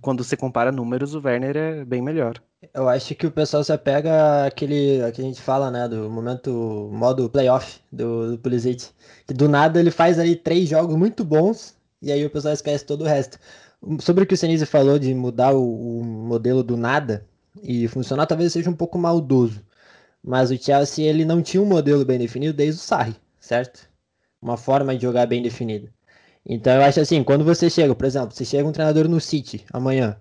quando 0.00 0.22
você 0.22 0.36
compara 0.36 0.70
números, 0.70 1.14
o 1.14 1.20
Werner 1.20 1.56
é 1.56 1.84
bem 1.84 2.00
melhor. 2.00 2.40
Eu 2.72 2.88
acho 2.88 3.14
que 3.14 3.26
o 3.26 3.30
pessoal 3.30 3.64
se 3.64 3.72
apega 3.72 4.46
àquele 4.46 5.10
que 5.12 5.20
a 5.20 5.24
gente 5.24 5.40
fala, 5.40 5.70
né? 5.70 5.88
Do 5.88 6.08
momento, 6.08 6.88
modo 6.92 7.28
playoff 7.28 7.80
do, 7.90 8.32
do 8.32 8.38
Pulisic. 8.38 8.90
Que 9.26 9.34
do 9.34 9.48
nada 9.48 9.80
ele 9.80 9.90
faz 9.90 10.18
ali 10.18 10.36
três 10.36 10.68
jogos 10.68 10.96
muito 10.96 11.24
bons 11.24 11.76
e 12.00 12.12
aí 12.12 12.24
o 12.24 12.30
pessoal 12.30 12.54
esquece 12.54 12.84
todo 12.84 13.02
o 13.02 13.06
resto. 13.06 13.38
Sobre 14.00 14.22
o 14.22 14.26
que 14.26 14.34
o 14.34 14.36
Senise 14.36 14.64
falou 14.64 14.98
de 14.98 15.12
mudar 15.14 15.52
o, 15.52 15.98
o 15.98 16.04
modelo 16.04 16.62
do 16.62 16.76
nada, 16.76 17.26
e 17.62 17.88
funcionar 17.88 18.26
talvez 18.26 18.52
seja 18.52 18.70
um 18.70 18.74
pouco 18.74 18.98
maldoso. 18.98 19.62
Mas 20.22 20.50
o 20.50 20.56
Chelsea 20.56 21.04
ele 21.04 21.24
não 21.24 21.42
tinha 21.42 21.62
um 21.62 21.66
modelo 21.66 22.04
bem 22.04 22.18
definido 22.18 22.54
desde 22.54 22.80
o 22.80 22.84
Sarri, 22.84 23.16
certo? 23.40 23.88
Uma 24.40 24.56
forma 24.56 24.94
de 24.94 25.02
jogar 25.02 25.26
bem 25.26 25.42
definida. 25.42 25.92
Então 26.46 26.72
eu 26.74 26.82
acho 26.82 27.00
assim, 27.00 27.22
quando 27.24 27.44
você 27.44 27.68
chega, 27.70 27.94
por 27.94 28.06
exemplo, 28.06 28.34
você 28.34 28.44
chega 28.44 28.68
um 28.68 28.72
treinador 28.72 29.08
no 29.08 29.20
City 29.20 29.64
amanhã, 29.72 30.16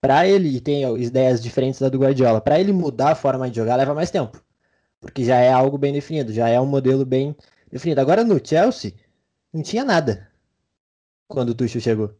para 0.00 0.26
ele 0.26 0.60
tem 0.60 0.82
ideias 1.02 1.42
diferentes 1.42 1.80
da 1.80 1.88
do 1.88 1.98
Guardiola, 1.98 2.40
para 2.40 2.60
ele 2.60 2.72
mudar 2.72 3.12
a 3.12 3.14
forma 3.14 3.48
de 3.50 3.56
jogar 3.56 3.76
leva 3.76 3.94
mais 3.94 4.10
tempo, 4.10 4.42
porque 5.00 5.24
já 5.24 5.36
é 5.38 5.52
algo 5.52 5.78
bem 5.78 5.92
definido, 5.92 6.32
já 6.32 6.48
é 6.48 6.60
um 6.60 6.66
modelo 6.66 7.04
bem 7.04 7.36
definido. 7.70 8.00
Agora 8.00 8.22
no 8.24 8.40
Chelsea 8.44 8.94
não 9.52 9.62
tinha 9.62 9.84
nada 9.84 10.28
quando 11.28 11.50
o 11.50 11.54
Tuchel 11.54 11.80
chegou. 11.80 12.14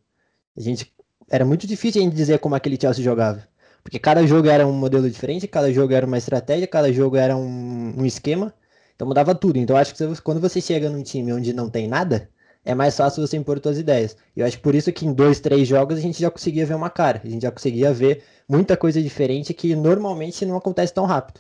A 0.57 0.61
gente 0.61 0.93
era 1.31 1.45
muito 1.45 1.67
difícil 1.67 2.01
a 2.01 2.05
gente 2.05 2.15
dizer 2.15 2.39
como 2.39 2.55
aquele 2.55 2.79
Chelsea 2.81 3.05
jogava. 3.05 3.47
Porque 3.87 4.01
cada 4.01 4.27
jogo 4.27 4.49
era 4.49 4.67
um 4.67 4.73
modelo 4.73 5.09
diferente, 5.09 5.47
cada 5.47 5.73
jogo 5.73 5.95
era 5.95 6.05
uma 6.05 6.19
estratégia, 6.19 6.67
cada 6.67 6.93
jogo 6.93 7.17
era 7.17 7.37
um, 7.37 7.95
um 7.97 8.05
esquema. 8.05 8.53
Então 8.97 9.07
mudava 9.07 9.33
tudo. 9.33 9.59
Então 9.59 9.77
acho 9.77 9.95
que 9.95 10.05
você, 10.05 10.21
quando 10.23 10.41
você 10.41 10.61
chega 10.61 10.91
num 10.91 11.05
time 11.05 11.33
onde 11.33 11.53
não 11.53 11.71
tem 11.71 11.87
nada, 11.87 12.29
é 12.65 12.75
mais 12.75 12.97
fácil 12.97 13.25
você 13.25 13.37
impor 13.37 13.61
suas 13.63 13.79
ideias. 13.79 14.17
E 14.35 14.41
eu 14.41 14.47
acho 14.47 14.59
por 14.61 14.75
isso 14.75 14.93
que 14.93 15.07
em 15.07 15.13
dois, 15.13 15.39
três 15.39 15.69
jogos 15.69 15.99
a 15.99 16.01
gente 16.01 16.21
já 16.21 16.29
conseguia 16.29 16.67
ver 16.67 16.75
uma 16.75 16.91
cara. 16.91 17.21
A 17.25 17.29
gente 17.29 17.43
já 17.43 17.53
conseguia 17.53 17.93
ver 17.93 18.25
muita 18.49 18.77
coisa 18.77 19.01
diferente 19.01 19.55
que 19.55 19.77
normalmente 19.77 20.45
não 20.45 20.57
acontece 20.57 20.93
tão 20.93 21.07
rápido. 21.07 21.39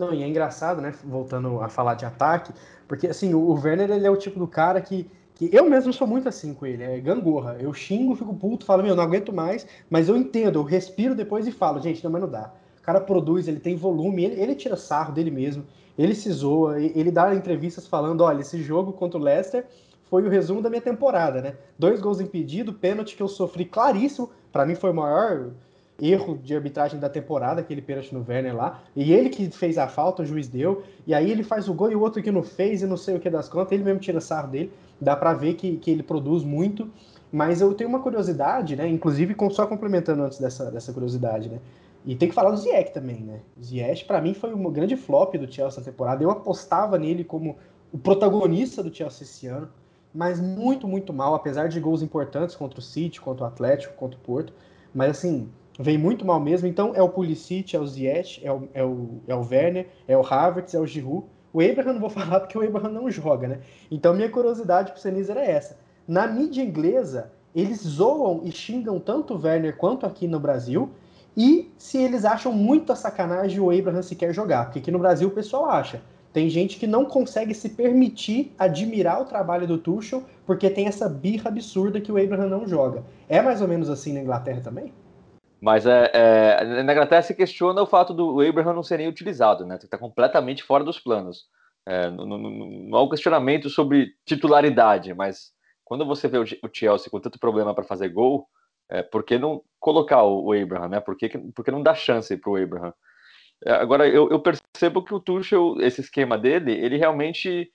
Não, 0.00 0.14
e 0.14 0.22
é 0.22 0.26
engraçado, 0.26 0.80
né? 0.80 0.94
Voltando 1.04 1.60
a 1.60 1.68
falar 1.68 1.94
de 1.94 2.06
ataque, 2.06 2.54
porque 2.88 3.06
assim, 3.06 3.34
o 3.34 3.52
Werner 3.52 3.90
ele 3.90 4.06
é 4.06 4.10
o 4.10 4.16
tipo 4.16 4.38
do 4.38 4.48
cara 4.48 4.80
que 4.80 5.10
que 5.40 5.48
eu 5.56 5.70
mesmo 5.70 5.90
sou 5.90 6.06
muito 6.06 6.28
assim 6.28 6.52
com 6.52 6.66
ele, 6.66 6.82
é 6.82 7.00
gangorra. 7.00 7.56
Eu 7.58 7.72
xingo, 7.72 8.14
fico 8.14 8.34
puto, 8.34 8.66
falo, 8.66 8.82
meu, 8.82 8.94
não 8.94 9.02
aguento 9.02 9.32
mais, 9.32 9.66
mas 9.88 10.06
eu 10.06 10.14
entendo, 10.14 10.58
eu 10.58 10.62
respiro 10.62 11.14
depois 11.14 11.46
e 11.46 11.50
falo, 11.50 11.80
gente, 11.80 12.04
não, 12.04 12.10
mas 12.10 12.20
não 12.20 12.28
dá. 12.28 12.52
O 12.78 12.82
cara 12.82 13.00
produz, 13.00 13.48
ele 13.48 13.58
tem 13.58 13.74
volume, 13.74 14.22
ele, 14.22 14.38
ele 14.38 14.54
tira 14.54 14.76
sarro 14.76 15.14
dele 15.14 15.30
mesmo, 15.30 15.64
ele 15.96 16.14
se 16.14 16.30
zoa, 16.30 16.78
ele 16.78 17.10
dá 17.10 17.34
entrevistas 17.34 17.86
falando, 17.86 18.20
olha, 18.20 18.42
esse 18.42 18.62
jogo 18.62 18.92
contra 18.92 19.18
o 19.18 19.22
Leicester 19.22 19.64
foi 20.10 20.24
o 20.24 20.28
resumo 20.28 20.60
da 20.60 20.68
minha 20.68 20.82
temporada, 20.82 21.40
né? 21.40 21.54
Dois 21.78 22.02
gols 22.02 22.20
impedidos, 22.20 22.76
pênalti 22.76 23.16
que 23.16 23.22
eu 23.22 23.28
sofri 23.28 23.64
claríssimo, 23.64 24.28
para 24.52 24.66
mim 24.66 24.74
foi 24.74 24.90
o 24.90 24.94
maior 24.94 25.52
erro 25.98 26.36
de 26.36 26.54
arbitragem 26.54 27.00
da 27.00 27.08
temporada, 27.08 27.62
aquele 27.62 27.80
pênalti 27.80 28.12
no 28.12 28.24
Werner 28.28 28.54
lá, 28.54 28.82
e 28.94 29.10
ele 29.10 29.30
que 29.30 29.50
fez 29.50 29.78
a 29.78 29.88
falta, 29.88 30.22
o 30.22 30.26
juiz 30.26 30.48
deu, 30.48 30.82
e 31.06 31.14
aí 31.14 31.30
ele 31.30 31.42
faz 31.42 31.66
o 31.66 31.72
gol 31.72 31.90
e 31.90 31.96
o 31.96 32.00
outro 32.00 32.22
que 32.22 32.30
não 32.30 32.42
fez 32.42 32.82
e 32.82 32.86
não 32.86 32.98
sei 32.98 33.16
o 33.16 33.20
que 33.20 33.30
das 33.30 33.48
contas, 33.48 33.72
ele 33.72 33.84
mesmo 33.84 34.00
tira 34.00 34.20
sarro 34.20 34.48
dele, 34.48 34.70
dá 35.00 35.16
para 35.16 35.32
ver 35.32 35.54
que, 35.54 35.76
que 35.76 35.90
ele 35.90 36.02
produz 36.02 36.44
muito, 36.44 36.90
mas 37.32 37.60
eu 37.60 37.72
tenho 37.74 37.88
uma 37.88 38.00
curiosidade, 38.00 38.76
né, 38.76 38.88
inclusive 38.88 39.36
só 39.50 39.66
complementando 39.66 40.22
antes 40.22 40.38
dessa, 40.38 40.70
dessa 40.70 40.92
curiosidade, 40.92 41.48
né, 41.48 41.58
e 42.04 42.14
tem 42.14 42.28
que 42.28 42.34
falar 42.34 42.50
do 42.50 42.56
Ziyech 42.56 42.92
também, 42.92 43.20
né, 43.20 43.40
o 43.58 43.62
Ziyech 43.62 44.04
para 44.04 44.20
mim 44.20 44.34
foi 44.34 44.54
um 44.54 44.70
grande 44.70 44.96
flop 44.96 45.34
do 45.36 45.50
Chelsea 45.50 45.80
na 45.80 45.84
temporada, 45.84 46.22
eu 46.22 46.30
apostava 46.30 46.98
nele 46.98 47.24
como 47.24 47.56
o 47.92 47.98
protagonista 47.98 48.82
do 48.82 48.94
Chelsea 48.94 49.22
esse 49.22 49.46
ano, 49.46 49.68
mas 50.12 50.40
muito, 50.40 50.88
muito 50.88 51.12
mal, 51.12 51.34
apesar 51.34 51.68
de 51.68 51.78
gols 51.78 52.02
importantes 52.02 52.56
contra 52.56 52.80
o 52.80 52.82
City, 52.82 53.20
contra 53.20 53.44
o 53.44 53.46
Atlético, 53.46 53.94
contra 53.94 54.18
o 54.18 54.22
Porto, 54.22 54.52
mas 54.92 55.10
assim, 55.10 55.48
vem 55.78 55.96
muito 55.96 56.24
mal 56.24 56.38
mesmo. 56.38 56.68
Então 56.68 56.92
é 56.94 57.02
o 57.02 57.08
Pulisic, 57.08 57.74
é 57.74 57.80
o 57.80 57.86
Ziyech, 57.86 58.44
é 58.44 58.52
o, 58.52 58.68
é 58.74 58.84
o, 58.84 59.20
é 59.26 59.34
o 59.34 59.40
Werner, 59.40 59.88
é 60.06 60.16
o 60.16 60.24
Havertz, 60.24 60.74
é 60.74 60.78
o 60.78 60.86
Giroud. 60.86 61.26
O 61.52 61.60
Abraham 61.60 61.94
não 61.94 62.00
vou 62.00 62.10
falar 62.10 62.40
porque 62.40 62.56
o 62.56 62.62
Abraham 62.62 62.92
não 62.92 63.10
joga, 63.10 63.48
né? 63.48 63.60
Então 63.90 64.14
minha 64.14 64.28
curiosidade 64.28 64.92
para 64.92 64.98
o 64.98 65.00
Senise 65.00 65.30
era 65.30 65.44
essa. 65.44 65.78
Na 66.06 66.26
mídia 66.26 66.62
inglesa, 66.62 67.32
eles 67.54 67.80
zoam 67.80 68.40
e 68.44 68.52
xingam 68.52 68.98
tanto 68.98 69.34
o 69.34 69.40
Werner 69.40 69.76
quanto 69.76 70.06
aqui 70.06 70.26
no 70.26 70.40
Brasil. 70.40 70.90
E 71.36 71.70
se 71.78 71.98
eles 71.98 72.24
acham 72.24 72.52
muita 72.52 72.96
sacanagem 72.96 73.60
o 73.60 73.70
Abraham 73.70 74.02
sequer 74.02 74.34
jogar, 74.34 74.66
porque 74.66 74.80
aqui 74.80 74.90
no 74.90 74.98
Brasil 74.98 75.28
o 75.28 75.32
pessoal 75.32 75.66
acha. 75.66 76.02
Tem 76.32 76.48
gente 76.48 76.78
que 76.78 76.86
não 76.86 77.04
consegue 77.04 77.54
se 77.54 77.70
permitir 77.70 78.52
admirar 78.56 79.20
o 79.20 79.24
trabalho 79.24 79.66
do 79.66 79.78
Tuchel 79.78 80.22
porque 80.46 80.70
tem 80.70 80.86
essa 80.86 81.08
birra 81.08 81.48
absurda 81.48 82.00
que 82.00 82.12
o 82.12 82.22
Abraham 82.22 82.48
não 82.48 82.68
joga. 82.68 83.02
É 83.28 83.42
mais 83.42 83.60
ou 83.60 83.66
menos 83.66 83.90
assim 83.90 84.12
na 84.12 84.20
Inglaterra 84.20 84.60
também? 84.62 84.92
Mas 85.60 85.84
é, 85.84 86.10
é, 86.14 86.82
na 86.82 86.92
Inglaterra 86.92 87.22
se 87.22 87.34
questiona 87.34 87.82
o 87.82 87.86
fato 87.86 88.14
do 88.14 88.40
Abraham 88.40 88.74
não 88.74 88.82
ser 88.82 88.96
nem 88.96 89.08
utilizado, 89.08 89.66
né? 89.66 89.76
Está 89.76 89.98
completamente 89.98 90.62
fora 90.62 90.82
dos 90.82 90.98
planos. 90.98 91.44
É, 91.86 92.10
não, 92.10 92.24
não, 92.24 92.38
não, 92.38 92.98
há 92.98 93.02
um 93.02 93.08
questionamento 93.08 93.68
sobre 93.68 94.14
titularidade, 94.24 95.12
mas 95.12 95.52
quando 95.84 96.06
você 96.06 96.28
vê 96.28 96.38
o, 96.38 96.46
Chelsea 96.72 97.10
com 97.10 97.20
tanto 97.20 97.38
problema 97.38 97.74
para 97.74 97.84
fazer 97.84 98.08
gol, 98.08 98.46
é, 98.88 99.02
por 99.02 99.22
que 99.22 99.38
não 99.38 99.62
colocar 99.78 100.22
o, 100.22 100.52
Abraham, 100.52 100.88
né? 100.88 101.00
Por 101.00 101.16
que, 101.16 101.28
por 101.28 101.64
que 101.64 101.70
não 101.70 101.82
dar 101.82 101.94
chance 101.94 102.34
para 102.36 102.50
o 102.50 102.56
Abraham? 102.56 102.94
É, 103.64 103.72
agora, 103.72 104.08
eu, 104.08 104.30
eu, 104.30 104.40
percebo 104.40 105.02
que 105.02 105.14
o 105.14 105.20
Tuchel, 105.20 105.76
esse 105.80 106.00
esquema 106.00 106.38
dele, 106.38 106.72
ele 106.72 106.96
realmente 106.96 107.70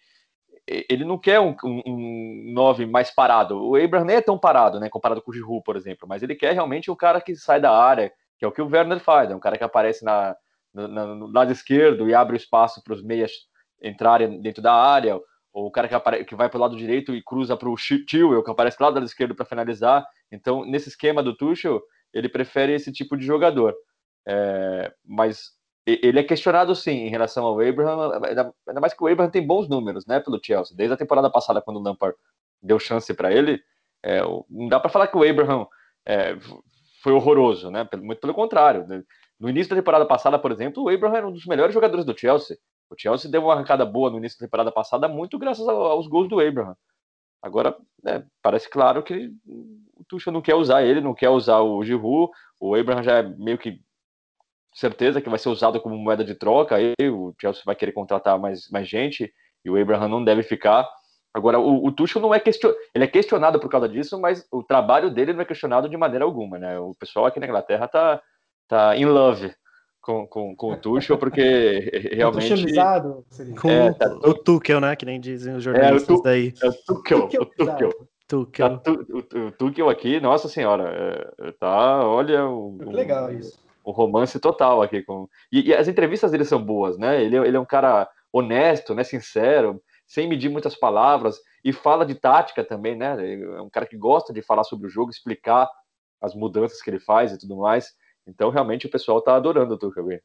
ele 0.68 1.06
não 1.06 1.18
quer 1.18 1.40
um, 1.40 1.56
um, 1.64 1.82
um 1.86 2.54
nove 2.54 2.86
mais 2.86 3.12
parado. 3.12 3.62
O 3.62 3.76
Abraham 3.76 4.06
nem 4.06 4.16
é 4.18 4.22
tão 4.22 4.38
parado, 4.38 4.80
né, 4.80 4.90
comparado 4.90 5.22
com 5.22 5.32
o 5.32 5.34
Giroud, 5.34 5.64
por 5.64 5.76
exemplo, 5.76 6.08
mas 6.08 6.24
ele 6.24 6.36
quer 6.36 6.54
realmente 6.54 6.90
um 6.90 6.96
cara 6.96 7.22
que 7.22 7.36
sai 7.36 7.62
da 7.62 7.72
área, 7.72 8.12
que 8.38 8.46
é 8.46 8.48
o 8.48 8.52
que 8.52 8.62
o 8.62 8.68
Werner 8.68 9.00
faz, 9.00 9.30
é 9.30 9.36
um 9.36 9.40
cara 9.40 9.58
que 9.58 9.64
aparece 9.64 10.04
na, 10.04 10.36
no, 10.74 10.88
no 10.88 11.28
lado 11.28 11.52
esquerdo 11.52 12.10
e 12.10 12.14
abre 12.14 12.36
espaço 12.36 12.84
para 12.84 12.94
os 12.94 13.04
meias 13.04 13.32
entrarem 13.82 14.42
dentro 14.42 14.62
da 14.62 14.74
área, 14.74 15.20
ou 15.54 15.68
o 15.68 15.72
cara 15.72 15.88
que, 15.88 15.96
apare, 15.96 16.26
que 16.26 16.36
vai 16.36 16.50
para 16.50 16.58
o 16.58 16.62
lado 16.62 16.76
direito 16.76 17.16
e 17.16 17.24
cruza 17.24 17.56
para 17.56 17.70
o 17.70 17.76
Tio, 17.76 18.44
que 18.44 18.52
aparece 18.52 18.78
do 18.78 18.84
lado 18.84 19.04
esquerdo 19.04 19.36
para 19.36 19.46
finalizar. 19.46 20.06
Então, 20.32 20.66
nesse 20.66 20.90
esquema 20.90 21.24
do 21.24 21.36
Tuchel, 21.36 21.82
ele 22.14 22.28
prefere 22.28 22.74
esse 22.74 22.92
tipo 22.92 23.16
de 23.16 23.26
jogador. 23.26 23.74
É, 24.28 24.92
mas 25.06 25.52
ele 25.86 26.20
é 26.20 26.24
questionado 26.24 26.76
sim 26.76 27.06
em 27.06 27.10
relação 27.10 27.46
ao 27.46 27.60
Abraham, 27.60 28.12
ainda 28.68 28.82
mais 28.82 28.94
que 28.94 29.04
o 29.04 29.08
Abraham 29.08 29.30
tem 29.30 29.46
bons 29.46 29.70
números, 29.70 30.06
né, 30.06 30.20
pelo 30.20 30.40
Chelsea. 30.44 30.76
Desde 30.76 30.94
a 30.94 30.98
temporada 30.98 31.30
passada, 31.30 31.62
quando 31.62 31.78
o 31.78 31.84
Lampard 31.84 32.18
deu 32.62 32.80
chance 32.80 33.14
para 33.14 33.32
ele, 33.32 33.62
é, 34.04 34.22
não 34.50 34.68
dá 34.68 34.80
para 34.80 34.90
falar 34.90 35.08
que 35.08 35.18
o 35.18 35.28
Abraham 35.28 35.68
é, 36.06 36.36
foi 37.04 37.14
horroroso, 37.14 37.70
né? 37.70 37.88
Muito 38.02 38.20
pelo 38.20 38.34
contrário. 38.34 38.88
Né. 38.88 39.04
No 39.40 39.50
início 39.50 39.70
da 39.70 39.76
temporada 39.76 40.06
passada, 40.06 40.40
por 40.40 40.52
exemplo, 40.52 40.84
o 40.84 40.90
Abraham 40.90 41.18
era 41.18 41.28
um 41.28 41.32
dos 41.32 41.46
melhores 41.46 41.74
jogadores 41.74 42.04
do 42.04 42.18
Chelsea. 42.18 42.58
O 42.90 42.96
Chelsea 42.98 43.30
deu 43.30 43.44
uma 43.44 43.54
arrancada 43.54 43.86
boa 43.86 44.10
no 44.10 44.18
início 44.18 44.40
da 44.40 44.46
temporada 44.46 44.72
passada, 44.72 45.08
muito 45.08 45.38
graças 45.38 45.68
aos 45.68 46.08
gols 46.08 46.28
do 46.28 46.40
Abraham. 46.40 46.76
Agora, 47.42 47.78
né, 48.04 48.26
parece 48.42 48.68
claro 48.70 49.04
que 49.04 49.32
o 49.46 50.04
Tuchel 50.08 50.34
não 50.34 50.42
quer 50.42 50.56
usar 50.56 50.84
ele, 50.84 51.00
não 51.00 51.14
quer 51.14 51.30
usar 51.30 51.60
o 51.60 51.84
Giroud. 51.84 52.32
O 52.60 52.74
Abraham 52.74 53.04
já 53.04 53.20
é 53.20 53.24
meio 53.24 53.58
que 53.58 53.80
certeza 54.76 55.22
que 55.22 55.30
vai 55.30 55.40
ser 55.40 55.50
usado 55.50 55.80
como 55.80 55.98
moeda 55.98 56.24
de 56.24 56.36
troca. 56.36 56.76
Aí 56.76 56.94
o 57.10 57.34
Chelsea 57.40 57.64
vai 57.66 57.76
querer 57.76 57.94
contratar 57.94 58.38
mais, 58.38 58.70
mais 58.70 58.88
gente 58.88 59.34
e 59.64 59.70
o 59.70 59.82
Abraham 59.82 60.10
não 60.10 60.24
deve 60.24 60.44
ficar. 60.44 60.88
Agora, 61.34 61.60
o, 61.60 61.86
o 61.86 61.92
Tuchel 61.92 62.22
não 62.22 62.34
é 62.34 62.40
questionado, 62.40 62.80
ele 62.94 63.04
é 63.04 63.08
questionado 63.08 63.60
por 63.60 63.70
causa 63.70 63.90
disso, 63.90 64.20
mas 64.20 64.46
o 64.52 64.64
trabalho 64.64 65.10
dele 65.10 65.34
não 65.34 65.42
é 65.42 65.46
questionado 65.46 65.90
de 65.90 65.98
maneira 65.98 66.24
alguma, 66.24 66.58
né? 66.58 66.80
O 66.80 66.94
pessoal 66.94 67.26
aqui 67.26 67.40
na 67.40 67.46
Inglaterra 67.46 67.88
tá, 67.88 68.22
tá 68.68 68.96
in 68.96 69.06
love 69.06 69.54
com, 70.00 70.28
com, 70.28 70.56
com 70.56 70.72
o 70.72 70.78
Tuchel, 70.78 71.18
porque 71.18 71.90
realmente... 72.14 72.50
Tuchelizado, 72.50 73.26
com 73.60 73.70
é, 73.70 73.92
tá, 73.94 74.08
o, 74.24 74.34
Tuchel, 74.34 74.80
né? 74.80 74.96
Que 74.96 75.06
nem 75.06 75.20
dizem 75.20 75.56
os 75.56 75.64
jornalistas 75.64 76.10
é, 76.10 76.14
o 76.14 76.18
tu, 76.18 76.24
daí. 76.24 76.54
É 76.62 76.68
o 76.68 76.74
Tuchel, 76.74 77.24
o 77.26 77.46
Tuchel. 77.46 77.90
Tuchel. 78.28 78.80
Tá, 78.80 78.92
o, 78.92 79.48
o 79.48 79.52
Tuchel 79.52 79.90
aqui, 79.90 80.22
nossa 80.22 80.48
senhora, 80.48 81.34
é, 81.42 81.52
tá, 81.54 82.08
olha... 82.08 82.46
O, 82.46 82.78
legal 82.92 83.34
isso. 83.34 83.65
O 83.86 83.92
romance 83.92 84.40
total 84.40 84.82
aqui. 84.82 85.04
com 85.04 85.28
e, 85.52 85.70
e, 85.70 85.74
as 85.74 85.88
entrevistas 85.88 86.32
dele 86.32 86.44
são 86.46 86.64
boas, 86.64 86.98
né? 86.98 87.24
Ele, 87.24 87.38
ele 87.38 87.58
é 87.58 87.60
um 87.60 87.66
cara 87.66 88.10
honesto, 88.34 88.94
né, 88.94 89.04
sincero, 89.04 89.82
sem 90.06 90.28
medir 90.28 90.50
muitas 90.50 90.76
palavras, 90.76 91.40
e 91.64 91.72
fala 91.72 92.06
de 92.06 92.16
tática 92.16 92.64
também, 92.64 92.96
né? 92.96 93.16
É 93.58 93.62
um 93.62 93.70
cara 93.70 93.86
que 93.86 93.98
gosta 93.98 94.34
de 94.34 94.42
falar 94.42 94.64
sobre 94.64 94.88
o 94.88 94.90
jogo, 94.90 95.10
explicar 95.10 95.70
as 96.22 96.36
mudanças 96.36 96.82
que 96.82 96.90
ele 96.90 97.00
faz 97.00 97.32
e 97.32 97.40
tudo 97.40 97.58
mais. 97.58 97.94
Então, 98.28 98.50
realmente, 98.50 98.88
o 98.88 98.90
pessoal 98.90 99.22
tá 99.22 99.36
adorando 99.36 99.76
o 99.76 99.78
Tuchel. 99.78 100.20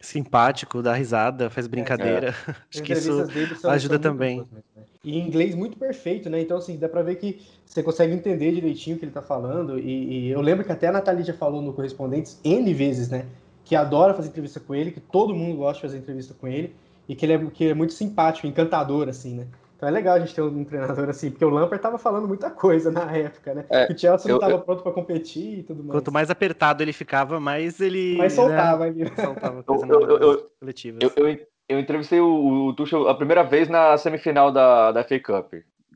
Simpático, 0.00 0.82
dá 0.82 0.94
risada, 0.94 1.50
faz 1.50 1.66
brincadeira. 1.66 2.34
É. 2.48 2.50
Acho 2.72 2.82
que 2.82 2.92
isso 2.92 3.26
são, 3.60 3.70
ajuda 3.70 3.94
são 3.94 4.02
também. 4.02 4.38
Né? 4.40 4.84
E 5.04 5.18
em 5.18 5.26
inglês 5.26 5.54
muito 5.54 5.78
perfeito, 5.78 6.30
né? 6.30 6.40
Então, 6.40 6.56
assim, 6.56 6.76
dá 6.78 6.88
pra 6.88 7.02
ver 7.02 7.16
que 7.16 7.40
você 7.66 7.82
consegue 7.82 8.14
entender 8.14 8.52
direitinho 8.52 8.96
o 8.96 8.98
que 8.98 9.04
ele 9.04 9.12
tá 9.12 9.22
falando. 9.22 9.78
E, 9.78 10.28
e 10.28 10.30
eu 10.30 10.40
lembro 10.40 10.64
que 10.64 10.72
até 10.72 10.88
a 10.88 10.92
Nathalie 10.92 11.24
já 11.24 11.34
falou 11.34 11.60
no 11.60 11.72
Correspondentes 11.72 12.40
N 12.42 12.72
vezes, 12.72 13.08
né? 13.08 13.26
Que 13.64 13.76
adora 13.76 14.14
fazer 14.14 14.28
entrevista 14.28 14.58
com 14.58 14.74
ele, 14.74 14.90
que 14.90 15.00
todo 15.00 15.34
mundo 15.34 15.58
gosta 15.58 15.74
de 15.74 15.82
fazer 15.82 15.98
entrevista 15.98 16.34
com 16.34 16.48
ele. 16.48 16.74
E 17.08 17.14
que 17.14 17.26
ele 17.26 17.32
é, 17.32 17.46
que 17.46 17.68
é 17.68 17.74
muito 17.74 17.92
simpático, 17.92 18.46
encantador, 18.46 19.08
assim, 19.08 19.34
né? 19.34 19.46
Então 19.80 19.88
é 19.88 19.92
legal 19.92 20.16
a 20.16 20.20
gente 20.20 20.34
ter 20.34 20.42
um 20.42 20.62
treinador 20.62 21.08
assim, 21.08 21.30
porque 21.30 21.42
o 21.42 21.48
Lampard 21.48 21.82
tava 21.82 21.96
falando 21.96 22.28
muita 22.28 22.50
coisa 22.50 22.90
na 22.90 23.10
época, 23.16 23.54
né? 23.54 23.64
É, 23.70 23.90
o 23.90 23.98
Chelsea 23.98 24.28
não 24.28 24.34
estava 24.34 24.58
pronto 24.58 24.82
para 24.82 24.92
competir 24.92 25.60
e 25.60 25.62
tudo 25.62 25.82
mais. 25.82 25.92
Quanto 25.92 26.12
mais 26.12 26.30
apertado 26.30 26.82
ele 26.82 26.92
ficava, 26.92 27.40
mais 27.40 27.80
ele. 27.80 28.14
Mais 28.18 28.34
soltava 28.34 28.84
né? 28.84 28.90
ali. 28.90 29.16
Soltava 29.16 29.62
coisa 29.64 29.86
eu, 29.86 30.00
eu, 30.02 30.10
eu, 30.10 30.50
eu, 30.60 31.10
eu, 31.16 31.46
eu, 31.66 31.80
entrevistei 31.80 32.20
o, 32.20 32.66
o 32.66 32.74
Tuchel 32.74 33.08
a 33.08 33.14
primeira 33.14 33.42
vez 33.42 33.70
na 33.70 33.96
semifinal 33.96 34.52
da, 34.52 34.92
da 34.92 35.02
FA 35.02 35.18
Cup, 35.18 35.54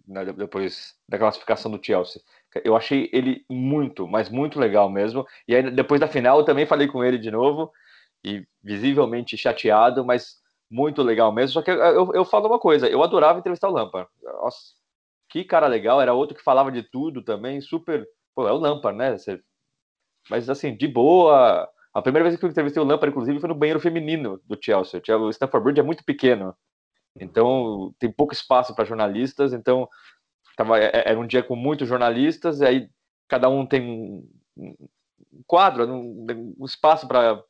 né, 0.09 0.25
depois 0.33 0.95
da 1.07 1.19
classificação 1.19 1.71
do 1.71 1.85
Chelsea. 1.85 2.23
Eu 2.65 2.75
achei 2.75 3.11
ele 3.13 3.45
muito, 3.51 4.09
mas 4.09 4.31
muito 4.31 4.59
legal 4.59 4.89
mesmo. 4.89 5.27
E 5.47 5.55
aí, 5.55 5.71
depois 5.71 6.01
da 6.01 6.09
final, 6.09 6.39
eu 6.39 6.45
também 6.47 6.65
falei 6.65 6.89
com 6.89 7.05
ele 7.05 7.19
de 7.19 7.31
novo, 7.31 7.71
e 8.25 8.47
visivelmente 8.63 9.37
chateado, 9.37 10.07
mas 10.07 10.43
muito 10.71 11.03
legal 11.03 11.33
mesmo. 11.33 11.55
Só 11.55 11.63
que 11.63 11.71
eu, 11.71 12.13
eu, 12.13 12.25
falo 12.25 12.47
uma 12.47 12.59
coisa, 12.59 12.89
eu 12.89 13.03
adorava 13.03 13.39
entrevistar 13.39 13.69
o 13.69 13.73
Lampard. 13.73 14.09
Nossa, 14.23 14.59
que 15.29 15.45
cara 15.45 15.67
legal, 15.67 16.01
era 16.01 16.15
outro 16.15 16.37
que 16.37 16.43
falava 16.43 16.71
de 16.71 16.83
tudo 16.83 17.23
também, 17.23 17.61
super. 17.61 18.07
Pô, 18.35 18.49
é 18.49 18.53
o 18.53 18.59
Lampard, 18.59 18.97
né? 18.97 19.17
Você... 19.17 19.41
Mas 20.31 20.49
assim, 20.49 20.77
de 20.77 20.89
boa. 20.89 21.69
A 21.93 22.03
primeira 22.03 22.29
vez 22.29 22.39
que 22.39 22.45
eu 22.45 22.51
entrevistei 22.51 22.83
o 22.83 22.87
Lampard, 22.87 23.11
inclusive, 23.11 23.39
foi 23.39 23.49
no 23.49 23.55
banheiro 23.55 23.79
feminino 23.79 24.41
do 24.45 24.59
Chelsea. 24.61 25.01
O 25.19 25.31
Stanford 25.31 25.65
Bridge 25.65 25.81
é 25.81 25.85
muito 25.85 26.05
pequeno, 26.05 26.55
então 27.21 27.95
tem 27.99 28.11
pouco 28.11 28.33
espaço 28.33 28.75
para 28.75 28.85
jornalistas. 28.85 29.53
Então 29.53 29.89
tava, 30.57 30.79
é, 30.79 30.91
era 31.11 31.19
um 31.19 31.27
dia 31.27 31.43
com 31.43 31.55
muitos 31.55 31.89
jornalistas, 31.89 32.61
e 32.61 32.67
aí 32.67 32.91
cada 33.29 33.49
um 33.49 33.67
tem 33.67 33.83
um 34.57 34.77
quadro, 35.47 35.87
um, 35.93 36.27
um 36.59 36.65
espaço 36.65 37.07
para 37.07 37.43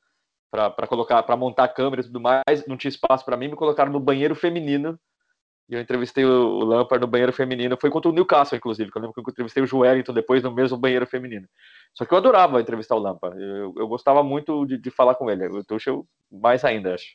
para 0.70 0.86
colocar, 0.86 1.22
para 1.22 1.36
montar 1.36 1.68
câmera 1.68 2.02
e 2.02 2.04
tudo 2.04 2.20
mais, 2.20 2.66
não 2.66 2.76
tinha 2.76 2.88
espaço 2.88 3.24
para 3.24 3.36
mim, 3.36 3.48
me 3.48 3.56
colocaram 3.56 3.92
no 3.92 4.00
banheiro 4.00 4.34
feminino. 4.34 4.98
E 5.68 5.74
eu 5.74 5.80
entrevistei 5.80 6.24
o, 6.24 6.28
o 6.28 6.64
Lampard 6.64 7.00
no 7.00 7.10
banheiro 7.10 7.32
feminino. 7.32 7.76
Foi 7.80 7.90
contra 7.90 8.10
o 8.10 8.14
Newcastle, 8.14 8.58
inclusive, 8.58 8.90
que 8.90 8.98
eu 8.98 9.00
lembro 9.00 9.14
que 9.14 9.20
eu 9.20 9.32
entrevistei 9.32 9.62
o 9.62 9.66
Joelinton 9.66 10.12
depois 10.12 10.42
no 10.42 10.52
mesmo 10.52 10.76
banheiro 10.76 11.06
feminino. 11.06 11.48
Só 11.94 12.04
que 12.04 12.12
eu 12.12 12.18
adorava 12.18 12.60
entrevistar 12.60 12.94
o 12.94 12.98
Lampard. 12.98 13.40
Eu, 13.40 13.74
eu 13.76 13.88
gostava 13.88 14.22
muito 14.22 14.66
de, 14.66 14.76
de 14.78 14.90
falar 14.90 15.14
com 15.14 15.30
ele. 15.30 15.46
O 15.46 15.64
Tuchel 15.64 16.06
mais 16.30 16.64
ainda, 16.64 16.94
acho. 16.94 17.06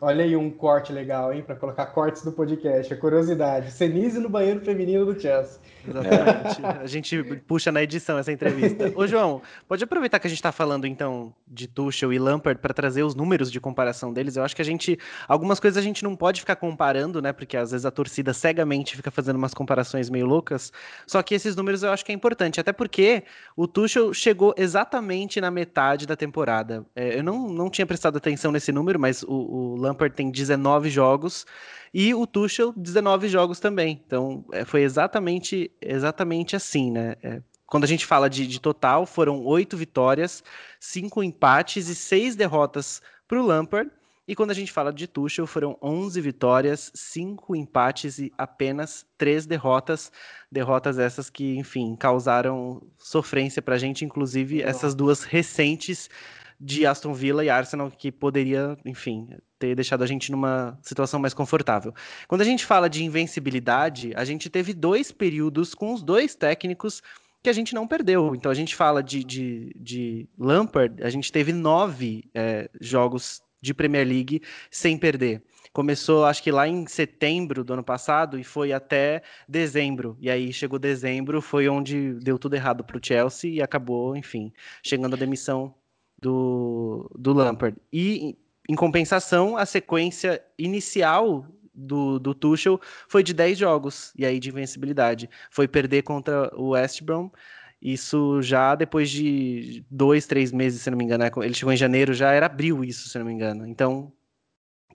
Olha 0.00 0.24
aí 0.24 0.36
um 0.36 0.48
corte 0.48 0.92
legal, 0.92 1.32
hein? 1.32 1.42
Para 1.42 1.56
colocar 1.56 1.86
cortes 1.86 2.22
do 2.22 2.30
podcast. 2.30 2.94
A 2.94 2.96
curiosidade. 2.96 3.72
Senise 3.72 4.20
no 4.20 4.28
banheiro 4.28 4.60
feminino 4.60 5.04
do 5.04 5.20
Chelsea. 5.20 5.58
Exatamente. 5.84 6.64
a 6.82 6.86
gente 6.86 7.20
puxa 7.48 7.72
na 7.72 7.82
edição 7.82 8.16
essa 8.16 8.30
entrevista. 8.30 8.92
Ô, 8.94 9.08
João, 9.08 9.42
pode 9.66 9.82
aproveitar 9.82 10.20
que 10.20 10.28
a 10.28 10.30
gente 10.30 10.38
está 10.38 10.52
falando, 10.52 10.86
então, 10.86 11.34
de 11.48 11.66
Tuchel 11.66 12.12
e 12.12 12.18
Lampard 12.18 12.60
para 12.60 12.72
trazer 12.72 13.02
os 13.02 13.16
números 13.16 13.50
de 13.50 13.60
comparação 13.60 14.12
deles. 14.12 14.36
Eu 14.36 14.44
acho 14.44 14.54
que 14.54 14.62
a 14.62 14.64
gente. 14.64 14.96
Algumas 15.26 15.58
coisas 15.58 15.76
a 15.76 15.82
gente 15.82 16.04
não 16.04 16.14
pode 16.14 16.42
ficar 16.42 16.54
comparando, 16.54 17.20
né? 17.20 17.32
Porque 17.32 17.56
às 17.56 17.72
vezes 17.72 17.84
a 17.84 17.90
torcida 17.90 18.32
cegamente 18.32 18.94
fica 18.94 19.10
fazendo 19.10 19.34
umas 19.34 19.52
comparações 19.52 20.08
meio 20.08 20.26
loucas. 20.26 20.72
Só 21.08 21.20
que 21.24 21.34
esses 21.34 21.56
números 21.56 21.82
eu 21.82 21.90
acho 21.90 22.04
que 22.04 22.12
é 22.12 22.14
importante. 22.14 22.60
Até 22.60 22.72
porque 22.72 23.24
o 23.56 23.66
Tuchel 23.66 24.14
chegou 24.14 24.54
exatamente 24.56 25.40
na 25.40 25.50
metade 25.50 26.06
da 26.06 26.14
temporada. 26.14 26.86
É, 26.94 27.18
eu 27.18 27.24
não, 27.24 27.48
não 27.48 27.68
tinha 27.68 27.84
prestado 27.84 28.16
atenção 28.16 28.52
nesse 28.52 28.70
número, 28.70 28.96
mas 29.00 29.24
o, 29.24 29.74
o 29.74 29.87
Lampard 29.88 30.14
tem 30.14 30.30
19 30.30 30.90
jogos 30.90 31.46
e 31.92 32.14
o 32.14 32.26
Tuchel 32.26 32.72
19 32.76 33.28
jogos 33.28 33.60
também. 33.60 34.02
Então 34.06 34.44
é, 34.52 34.64
foi 34.64 34.82
exatamente 34.82 35.70
exatamente 35.80 36.54
assim, 36.54 36.90
né? 36.90 37.16
É, 37.22 37.42
quando 37.66 37.84
a 37.84 37.88
gente 37.88 38.06
fala 38.06 38.30
de, 38.30 38.46
de 38.46 38.60
total, 38.60 39.04
foram 39.04 39.44
oito 39.44 39.76
vitórias, 39.76 40.42
cinco 40.80 41.22
empates 41.22 41.88
e 41.88 41.94
seis 41.94 42.34
derrotas 42.34 43.02
para 43.26 43.40
o 43.40 43.44
Lampard. 43.44 43.90
E 44.28 44.34
quando 44.34 44.50
a 44.50 44.54
gente 44.54 44.70
fala 44.70 44.92
de 44.92 45.06
Tuchel, 45.06 45.46
foram 45.46 45.78
11 45.82 46.20
vitórias, 46.20 46.92
5 46.94 47.56
empates 47.56 48.18
e 48.18 48.30
apenas 48.36 49.06
3 49.16 49.46
derrotas. 49.46 50.12
Derrotas 50.52 50.98
essas 50.98 51.30
que, 51.30 51.56
enfim, 51.56 51.96
causaram 51.96 52.82
sofrência 52.98 53.62
para 53.62 53.76
a 53.76 53.78
gente, 53.78 54.04
inclusive 54.04 54.60
essas 54.60 54.94
duas 54.94 55.22
recentes 55.22 56.10
de 56.60 56.84
Aston 56.84 57.14
Villa 57.14 57.42
e 57.42 57.48
Arsenal, 57.48 57.90
que 57.90 58.12
poderia, 58.12 58.76
enfim, 58.84 59.30
ter 59.58 59.74
deixado 59.74 60.04
a 60.04 60.06
gente 60.06 60.30
numa 60.30 60.78
situação 60.82 61.18
mais 61.18 61.34
confortável. 61.34 61.94
Quando 62.26 62.42
a 62.42 62.44
gente 62.44 62.64
fala 62.64 62.88
de 62.88 63.04
invencibilidade, 63.04 64.12
a 64.14 64.24
gente 64.24 64.48
teve 64.48 64.72
dois 64.72 65.10
períodos 65.10 65.74
com 65.74 65.92
os 65.92 66.02
dois 66.02 66.34
técnicos 66.34 67.02
que 67.42 67.50
a 67.50 67.52
gente 67.52 67.74
não 67.74 67.86
perdeu. 67.86 68.34
Então 68.34 68.50
a 68.50 68.54
gente 68.54 68.74
fala 68.74 69.02
de, 69.02 69.24
de, 69.24 69.72
de 69.76 70.28
Lampard, 70.38 71.02
a 71.02 71.10
gente 71.10 71.30
teve 71.32 71.52
nove 71.52 72.24
é, 72.34 72.70
jogos 72.80 73.42
de 73.60 73.74
Premier 73.74 74.06
League 74.06 74.42
sem 74.70 74.96
perder. 74.96 75.42
Começou, 75.72 76.24
acho 76.24 76.42
que 76.42 76.50
lá 76.50 76.66
em 76.66 76.86
setembro 76.86 77.62
do 77.62 77.72
ano 77.72 77.84
passado 77.84 78.38
e 78.38 78.44
foi 78.44 78.72
até 78.72 79.22
dezembro. 79.48 80.16
E 80.20 80.30
aí 80.30 80.52
chegou 80.52 80.78
dezembro, 80.78 81.40
foi 81.40 81.68
onde 81.68 82.14
deu 82.14 82.38
tudo 82.38 82.54
errado 82.54 82.82
para 82.82 82.96
o 82.96 83.00
Chelsea 83.02 83.50
e 83.52 83.62
acabou, 83.62 84.16
enfim, 84.16 84.52
chegando 84.82 85.14
a 85.14 85.18
demissão 85.18 85.74
do, 86.20 87.08
do 87.16 87.32
Lampard. 87.32 87.76
E, 87.92 88.36
em 88.68 88.74
compensação, 88.74 89.56
a 89.56 89.64
sequência 89.64 90.42
inicial 90.58 91.46
do, 91.74 92.18
do 92.18 92.34
Tuchel 92.34 92.80
foi 93.08 93.22
de 93.22 93.32
10 93.32 93.56
jogos, 93.56 94.12
e 94.16 94.26
aí 94.26 94.38
de 94.38 94.50
invencibilidade. 94.50 95.30
Foi 95.50 95.66
perder 95.66 96.02
contra 96.02 96.54
o 96.54 96.70
West 96.70 97.02
Brom, 97.02 97.30
isso 97.80 98.42
já 98.42 98.74
depois 98.74 99.08
de 99.08 99.84
dois, 99.90 100.26
três 100.26 100.52
meses, 100.52 100.82
se 100.82 100.90
não 100.90 100.98
me 100.98 101.04
engano. 101.04 101.24
Né? 101.24 101.30
Ele 101.38 101.54
chegou 101.54 101.72
em 101.72 101.76
janeiro, 101.76 102.12
já 102.12 102.32
era 102.32 102.46
abril 102.46 102.84
isso, 102.84 103.08
se 103.08 103.18
não 103.18 103.24
me 103.24 103.32
engano. 103.32 103.66
Então, 103.66 104.12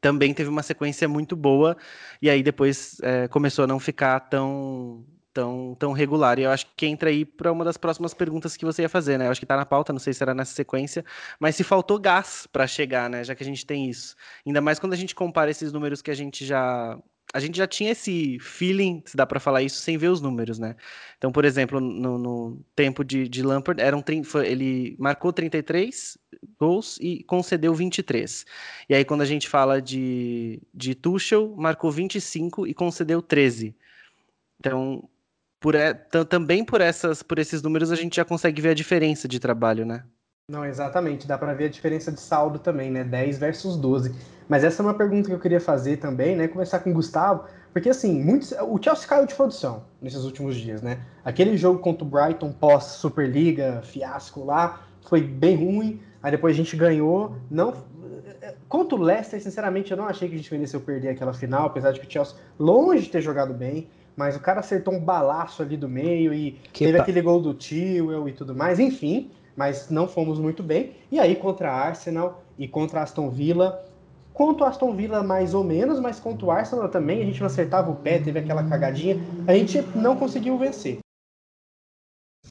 também 0.02 0.34
teve 0.34 0.50
uma 0.50 0.62
sequência 0.62 1.08
muito 1.08 1.36
boa, 1.36 1.78
e 2.22 2.30
aí 2.30 2.44
depois 2.44 3.00
é, 3.02 3.28
começou 3.30 3.64
a 3.64 3.68
não 3.68 3.80
ficar 3.80 4.20
tão 4.20 5.06
tão, 5.34 5.76
tão 5.80 5.92
regular. 5.92 6.40
E 6.40 6.44
eu 6.44 6.52
acho 6.52 6.68
que 6.78 6.86
entra 6.86 7.10
aí 7.10 7.26
para 7.26 7.52
uma 7.52 7.66
das 7.66 7.78
próximas 7.78 8.14
perguntas 8.14 8.56
que 8.56 8.66
você 8.66 8.84
ia 8.84 8.90
fazer, 8.90 9.18
né? 9.18 9.28
Eu 9.28 9.32
acho 9.32 9.42
que 9.42 9.46
está 9.46 9.58
na 9.58 9.66
pauta, 9.66 9.92
não 9.92 10.00
sei 10.00 10.14
se 10.14 10.22
era 10.24 10.34
nessa 10.34 10.54
sequência, 10.54 11.04
mas 11.40 11.56
se 11.56 11.64
faltou 11.64 12.00
gás 12.00 12.48
para 12.52 12.68
chegar, 12.68 13.10
né? 13.10 13.24
Já 13.24 13.36
que 13.36 13.44
a 13.44 13.46
gente 13.46 13.66
tem 13.66 13.90
isso. 13.90 14.16
Ainda 14.46 14.62
mais 14.62 14.80
quando 14.80 14.94
a 14.94 14.98
gente 14.98 15.16
compara 15.16 15.50
esses 15.52 15.74
números 15.74 16.02
que 16.02 16.12
a 16.12 16.16
gente 16.16 16.46
já 16.46 16.98
a 17.34 17.40
gente 17.40 17.58
já 17.58 17.66
tinha 17.66 17.92
esse 17.92 18.38
feeling, 18.40 19.02
se 19.06 19.18
dá 19.18 19.26
para 19.26 19.40
falar 19.40 19.64
isso, 19.64 19.80
sem 19.80 19.98
ver 19.98 20.10
os 20.10 20.22
números, 20.22 20.60
né? 20.60 20.76
Então, 21.18 21.32
por 21.32 21.46
exemplo, 21.46 21.80
no, 21.82 22.20
no 22.20 22.64
tempo 22.76 23.04
de, 23.04 23.28
de 23.28 23.42
Lampard, 23.42 23.82
eram, 23.82 24.04
foi, 24.24 24.48
ele 24.48 24.96
marcou 25.00 25.34
33 25.34 26.16
gols 26.60 27.00
e 27.02 27.24
concedeu 27.24 27.74
23. 27.74 28.46
E 28.88 28.94
aí, 28.94 29.04
quando 29.04 29.22
a 29.22 29.26
gente 29.26 29.50
fala 29.50 29.82
de, 29.82 30.62
de 30.72 30.94
Tuchel, 30.94 31.56
marcou 31.58 31.92
25 31.92 32.68
e 32.68 32.74
concedeu 32.74 33.20
13. 33.20 33.76
Então, 34.60 35.10
por, 35.64 35.76
também 36.26 36.66
por, 36.66 36.82
essas, 36.82 37.24
por 37.24 37.40
esses 37.40 37.62
números 37.62 37.90
a 37.90 37.96
gente 37.96 38.18
já 38.18 38.26
consegue 38.26 38.62
ver 38.62 38.72
a 38.72 38.74
diferença 38.74 39.30
de 39.30 39.40
trabalho, 39.40 39.86
né? 39.86 40.04
Não, 40.52 40.66
exatamente. 40.66 41.26
Dá 41.26 41.38
para 41.38 41.54
ver 41.54 41.66
a 41.66 41.70
diferença 41.70 42.12
de 42.12 42.20
saldo 42.20 42.60
também, 42.60 42.92
né? 42.92 43.02
10 43.06 43.38
versus 43.38 43.78
12. 43.78 44.14
Mas 44.50 44.66
essa 44.66 44.82
é 44.82 44.86
uma 44.86 44.94
pergunta 44.94 45.30
que 45.30 45.34
eu 45.34 45.40
queria 45.40 45.62
fazer 45.62 45.98
também, 45.98 46.36
né? 46.36 46.50
Começar 46.50 46.80
com 46.80 46.90
o 46.90 46.94
Gustavo, 46.94 47.46
porque 47.72 47.90
assim, 47.90 48.22
muitos, 48.22 48.52
o 48.52 48.78
Chelsea 48.84 49.08
caiu 49.08 49.26
de 49.26 49.34
produção 49.34 49.86
nesses 50.02 50.26
últimos 50.26 50.58
dias, 50.58 50.82
né? 50.82 51.00
Aquele 51.24 51.56
jogo 51.56 51.80
contra 51.80 52.04
o 52.04 52.10
Brighton 52.10 52.52
pós 52.52 52.84
Superliga, 52.84 53.82
fiasco 53.84 54.44
lá, 54.44 54.86
foi 55.08 55.22
bem 55.22 55.56
ruim. 55.56 56.02
Aí 56.22 56.32
depois 56.32 56.56
a 56.56 56.58
gente 56.58 56.76
ganhou, 56.76 57.38
não 57.50 57.74
Contra 58.68 58.98
o 58.98 59.02
Leicester, 59.02 59.42
sinceramente, 59.42 59.92
eu 59.92 59.98
não 59.98 60.06
achei 60.06 60.28
que 60.28 60.36
a 60.36 60.38
gente 60.38 60.52
mereceu 60.52 60.82
perder 60.82 61.10
aquela 61.10 61.34
final, 61.34 61.68
apesar 61.68 61.92
de 61.92 62.02
que 62.02 62.08
o 62.08 62.12
Chelsea 62.12 62.36
longe 62.60 63.04
de 63.04 63.10
ter 63.10 63.22
jogado 63.22 63.54
bem 63.54 63.88
mas 64.16 64.36
o 64.36 64.40
cara 64.40 64.60
acertou 64.60 64.94
um 64.94 65.00
balaço 65.00 65.62
ali 65.62 65.76
do 65.76 65.90
meio 65.90 66.34
e 66.34 66.52
que 66.72 66.86
teve 66.86 67.00
aquele 67.00 67.22
gol 67.22 67.42
do 67.42 67.54
Tio 67.54 68.28
e 68.28 68.34
tudo 68.34 68.56
mais, 68.56 68.80
enfim. 68.80 69.32
mas 69.56 69.90
não 69.90 70.08
fomos 70.08 70.40
muito 70.40 70.62
bem. 70.62 70.92
E 71.12 71.20
aí 71.20 71.36
contra 71.36 71.72
Arsenal 71.72 72.44
e 72.58 72.68
contra 72.68 73.02
Aston 73.02 73.30
Villa, 73.30 73.84
Quanto 74.34 74.64
Aston 74.64 74.96
Villa, 74.96 75.22
mais 75.22 75.54
ou 75.54 75.64
menos, 75.64 76.00
mas 76.00 76.20
quanto 76.20 76.50
Arsenal 76.50 76.90
também, 76.90 77.22
a 77.22 77.26
gente 77.26 77.40
não 77.40 77.46
acertava 77.46 77.92
o 77.92 77.96
pé, 77.96 78.18
teve 78.20 78.40
aquela 78.40 78.68
cagadinha, 78.68 79.16
a 79.48 79.54
gente 79.54 79.80
não 79.96 80.16
conseguiu 80.16 80.58
vencer. 80.58 80.98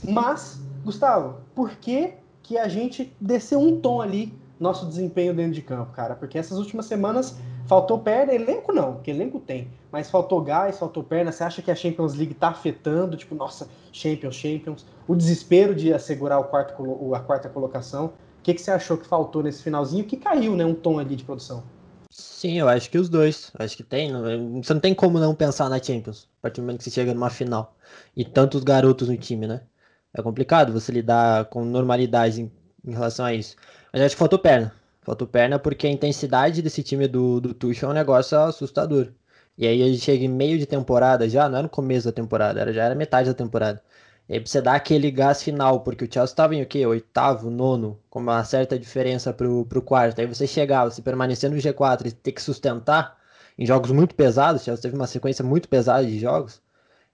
Mas, 0.08 0.60
Gustavo, 0.84 1.40
por 1.54 1.70
que, 1.76 2.14
que 2.42 2.56
a 2.56 2.68
gente 2.68 3.12
desceu 3.20 3.58
um 3.58 3.80
tom 3.80 4.00
ali 4.00 4.32
nosso 4.60 4.86
desempenho 4.86 5.34
dentro 5.34 5.52
de 5.52 5.62
campo, 5.62 5.92
cara? 5.92 6.14
Porque 6.14 6.38
essas 6.38 6.56
últimas 6.56 6.86
semanas 6.86 7.36
faltou 7.66 7.98
perna, 7.98 8.34
elenco 8.34 8.72
não, 8.72 8.94
porque 8.94 9.10
elenco 9.10 9.40
tem, 9.40 9.68
mas 9.90 10.10
faltou 10.10 10.40
gás, 10.40 10.78
faltou 10.78 11.02
perna. 11.02 11.32
Você 11.32 11.44
acha 11.44 11.62
que 11.62 11.70
a 11.70 11.74
Champions 11.74 12.14
League 12.14 12.34
tá 12.34 12.48
afetando? 12.48 13.16
Tipo, 13.16 13.34
nossa, 13.34 13.68
Champions, 13.92 14.34
Champions, 14.34 14.86
o 15.06 15.14
desespero 15.14 15.74
de 15.74 15.92
assegurar 15.92 16.40
o 16.40 16.44
quarto, 16.44 17.14
a 17.14 17.20
quarta 17.20 17.48
colocação. 17.48 18.06
O 18.06 18.42
que, 18.42 18.54
que 18.54 18.60
você 18.60 18.70
achou 18.70 18.96
que 18.96 19.06
faltou 19.06 19.42
nesse 19.42 19.62
finalzinho 19.62 20.04
que 20.04 20.16
caiu, 20.16 20.56
né? 20.56 20.64
Um 20.64 20.74
tom 20.74 20.98
ali 20.98 21.14
de 21.14 21.24
produção. 21.24 21.62
Sim, 22.10 22.58
eu 22.58 22.68
acho 22.68 22.90
que 22.90 22.98
os 22.98 23.08
dois. 23.08 23.52
Acho 23.58 23.76
que 23.76 23.82
tem. 23.82 24.12
Você 24.62 24.74
não 24.74 24.80
tem 24.80 24.94
como 24.94 25.18
não 25.18 25.34
pensar 25.34 25.70
na 25.70 25.82
Champions, 25.82 26.28
a 26.40 26.42
partir 26.42 26.60
do 26.60 26.64
momento 26.64 26.78
que 26.78 26.84
você 26.84 26.90
chega 26.90 27.14
numa 27.14 27.30
final. 27.30 27.76
E 28.16 28.24
tantos 28.24 28.64
garotos 28.64 29.08
no 29.08 29.16
time, 29.16 29.46
né? 29.46 29.62
É 30.12 30.20
complicado 30.20 30.72
você 30.72 30.92
lidar 30.92 31.46
com 31.46 31.64
normalidade 31.64 32.42
em, 32.42 32.52
em 32.84 32.92
relação 32.92 33.24
a 33.24 33.32
isso. 33.32 33.56
Mas 33.92 34.02
acho 34.02 34.14
que 34.14 34.18
faltou 34.18 34.38
perna. 34.38 34.74
Faltou 35.02 35.26
perna 35.26 35.58
porque 35.58 35.86
a 35.86 35.90
intensidade 35.90 36.62
desse 36.62 36.82
time 36.82 37.08
do, 37.08 37.40
do 37.40 37.52
Tuchel 37.54 37.88
é 37.90 37.92
um 37.92 37.94
negócio 37.94 38.38
assustador. 38.38 39.08
E 39.58 39.66
aí 39.66 39.82
a 39.82 39.86
gente 39.86 40.00
chega 40.00 40.24
em 40.24 40.28
meio 40.28 40.58
de 40.58 40.66
temporada 40.66 41.28
já, 41.28 41.48
não 41.48 41.58
era 41.58 41.62
no 41.64 41.68
começo 41.68 42.06
da 42.06 42.12
temporada, 42.12 42.60
era, 42.60 42.72
já 42.72 42.84
era 42.84 42.94
metade 42.94 43.28
da 43.28 43.34
temporada. 43.34 43.82
E 44.28 44.34
aí 44.34 44.40
pra 44.40 44.48
você 44.48 44.62
dar 44.62 44.74
aquele 44.74 45.10
gás 45.10 45.42
final, 45.42 45.80
porque 45.80 46.04
o 46.04 46.08
Chelsea 46.12 46.32
estava 46.32 46.54
em 46.54 46.62
o 46.62 46.66
quê? 46.66 46.86
Oitavo, 46.86 47.50
nono, 47.50 48.00
com 48.08 48.20
uma 48.20 48.42
certa 48.44 48.78
diferença 48.78 49.32
pro, 49.32 49.66
pro 49.66 49.82
quarto. 49.82 50.20
Aí 50.20 50.26
você 50.26 50.46
chegar, 50.46 50.84
você 50.84 51.02
permanecer 51.02 51.50
no 51.50 51.56
G4 51.56 52.06
e 52.06 52.12
ter 52.12 52.32
que 52.32 52.40
sustentar 52.42 53.18
em 53.58 53.66
jogos 53.66 53.90
muito 53.90 54.14
pesados, 54.14 54.62
o 54.62 54.64
Chelsea 54.64 54.82
teve 54.82 54.96
uma 54.96 55.06
sequência 55.06 55.44
muito 55.44 55.68
pesada 55.68 56.06
de 56.06 56.18
jogos. 56.18 56.62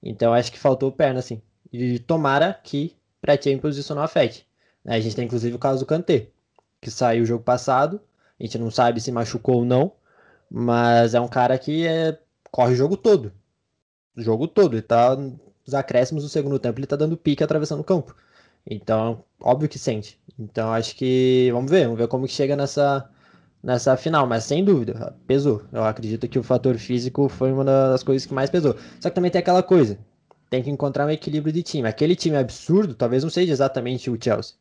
Então 0.02 0.32
acho 0.32 0.52
que 0.52 0.58
faltou 0.58 0.92
perna, 0.92 1.18
assim. 1.20 1.42
E 1.72 1.98
tomara 1.98 2.54
que 2.62 2.96
pra 3.20 3.40
Champions 3.40 3.76
isso 3.76 3.94
não 3.94 4.02
afete. 4.02 4.46
A 4.86 4.98
gente 5.00 5.16
tem 5.16 5.24
inclusive 5.26 5.56
o 5.56 5.58
caso 5.58 5.80
do 5.80 5.86
Kanté, 5.86 6.28
que 6.80 6.90
saiu 6.90 7.22
o 7.22 7.26
jogo 7.26 7.44
passado. 7.44 8.00
A 8.38 8.42
gente 8.42 8.58
não 8.58 8.70
sabe 8.70 9.00
se 9.00 9.10
machucou 9.12 9.56
ou 9.56 9.64
não, 9.64 9.92
mas 10.50 11.14
é 11.14 11.20
um 11.20 11.28
cara 11.28 11.58
que 11.58 11.86
é, 11.86 12.18
corre 12.50 12.74
o 12.74 12.76
jogo 12.76 12.96
todo. 12.96 13.32
O 14.16 14.22
jogo 14.22 14.46
todo. 14.48 14.74
Ele 14.74 14.82
tá 14.82 15.16
os 15.66 15.74
acréscimos 15.74 16.22
do 16.22 16.28
segundo 16.28 16.58
tempo, 16.58 16.78
ele 16.78 16.86
tá 16.86 16.96
dando 16.96 17.16
pique 17.16 17.44
atravessando 17.44 17.80
o 17.80 17.84
campo. 17.84 18.14
Então, 18.66 19.24
óbvio 19.40 19.68
que 19.68 19.78
sente. 19.78 20.18
Então, 20.38 20.72
acho 20.72 20.94
que 20.96 21.50
vamos 21.52 21.70
ver, 21.70 21.84
vamos 21.84 21.98
ver 21.98 22.08
como 22.08 22.26
que 22.26 22.32
chega 22.32 22.56
nessa 22.56 23.08
nessa 23.62 23.96
final, 23.96 24.26
mas 24.26 24.44
sem 24.44 24.64
dúvida, 24.64 25.16
pesou. 25.26 25.62
Eu 25.72 25.84
acredito 25.84 26.28
que 26.28 26.38
o 26.38 26.42
fator 26.42 26.76
físico 26.78 27.28
foi 27.28 27.52
uma 27.52 27.64
das 27.64 28.02
coisas 28.02 28.26
que 28.26 28.34
mais 28.34 28.50
pesou. 28.50 28.76
Só 29.00 29.08
que 29.08 29.14
também 29.14 29.30
tem 29.30 29.40
aquela 29.40 29.62
coisa, 29.62 29.98
tem 30.48 30.62
que 30.62 30.70
encontrar 30.70 31.06
um 31.06 31.10
equilíbrio 31.10 31.52
de 31.52 31.62
time. 31.62 31.88
Aquele 31.88 32.16
time 32.16 32.36
absurdo, 32.36 32.94
talvez 32.94 33.22
não 33.22 33.30
seja 33.30 33.52
exatamente 33.52 34.10
o 34.10 34.18
Chelsea. 34.22 34.54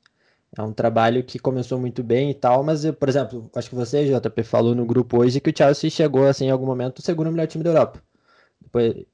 É 0.55 0.61
um 0.61 0.73
trabalho 0.73 1.23
que 1.23 1.39
começou 1.39 1.79
muito 1.79 2.03
bem 2.03 2.31
e 2.31 2.33
tal, 2.33 2.63
mas, 2.63 2.85
por 2.91 3.09
exemplo, 3.09 3.49
acho 3.55 3.69
que 3.69 3.75
você, 3.75 4.05
JP, 4.05 4.43
falou 4.43 4.73
no 4.73 4.85
grupo 4.85 5.19
hoje 5.19 5.39
que 5.39 5.49
o 5.49 5.53
Chelsea 5.55 5.89
chegou, 5.89 6.25
assim, 6.25 6.45
em 6.45 6.51
algum 6.51 6.65
momento, 6.65 6.99
o 6.99 7.01
segundo 7.01 7.31
melhor 7.31 7.47
time 7.47 7.63
da 7.63 7.71
Europa. 7.71 8.01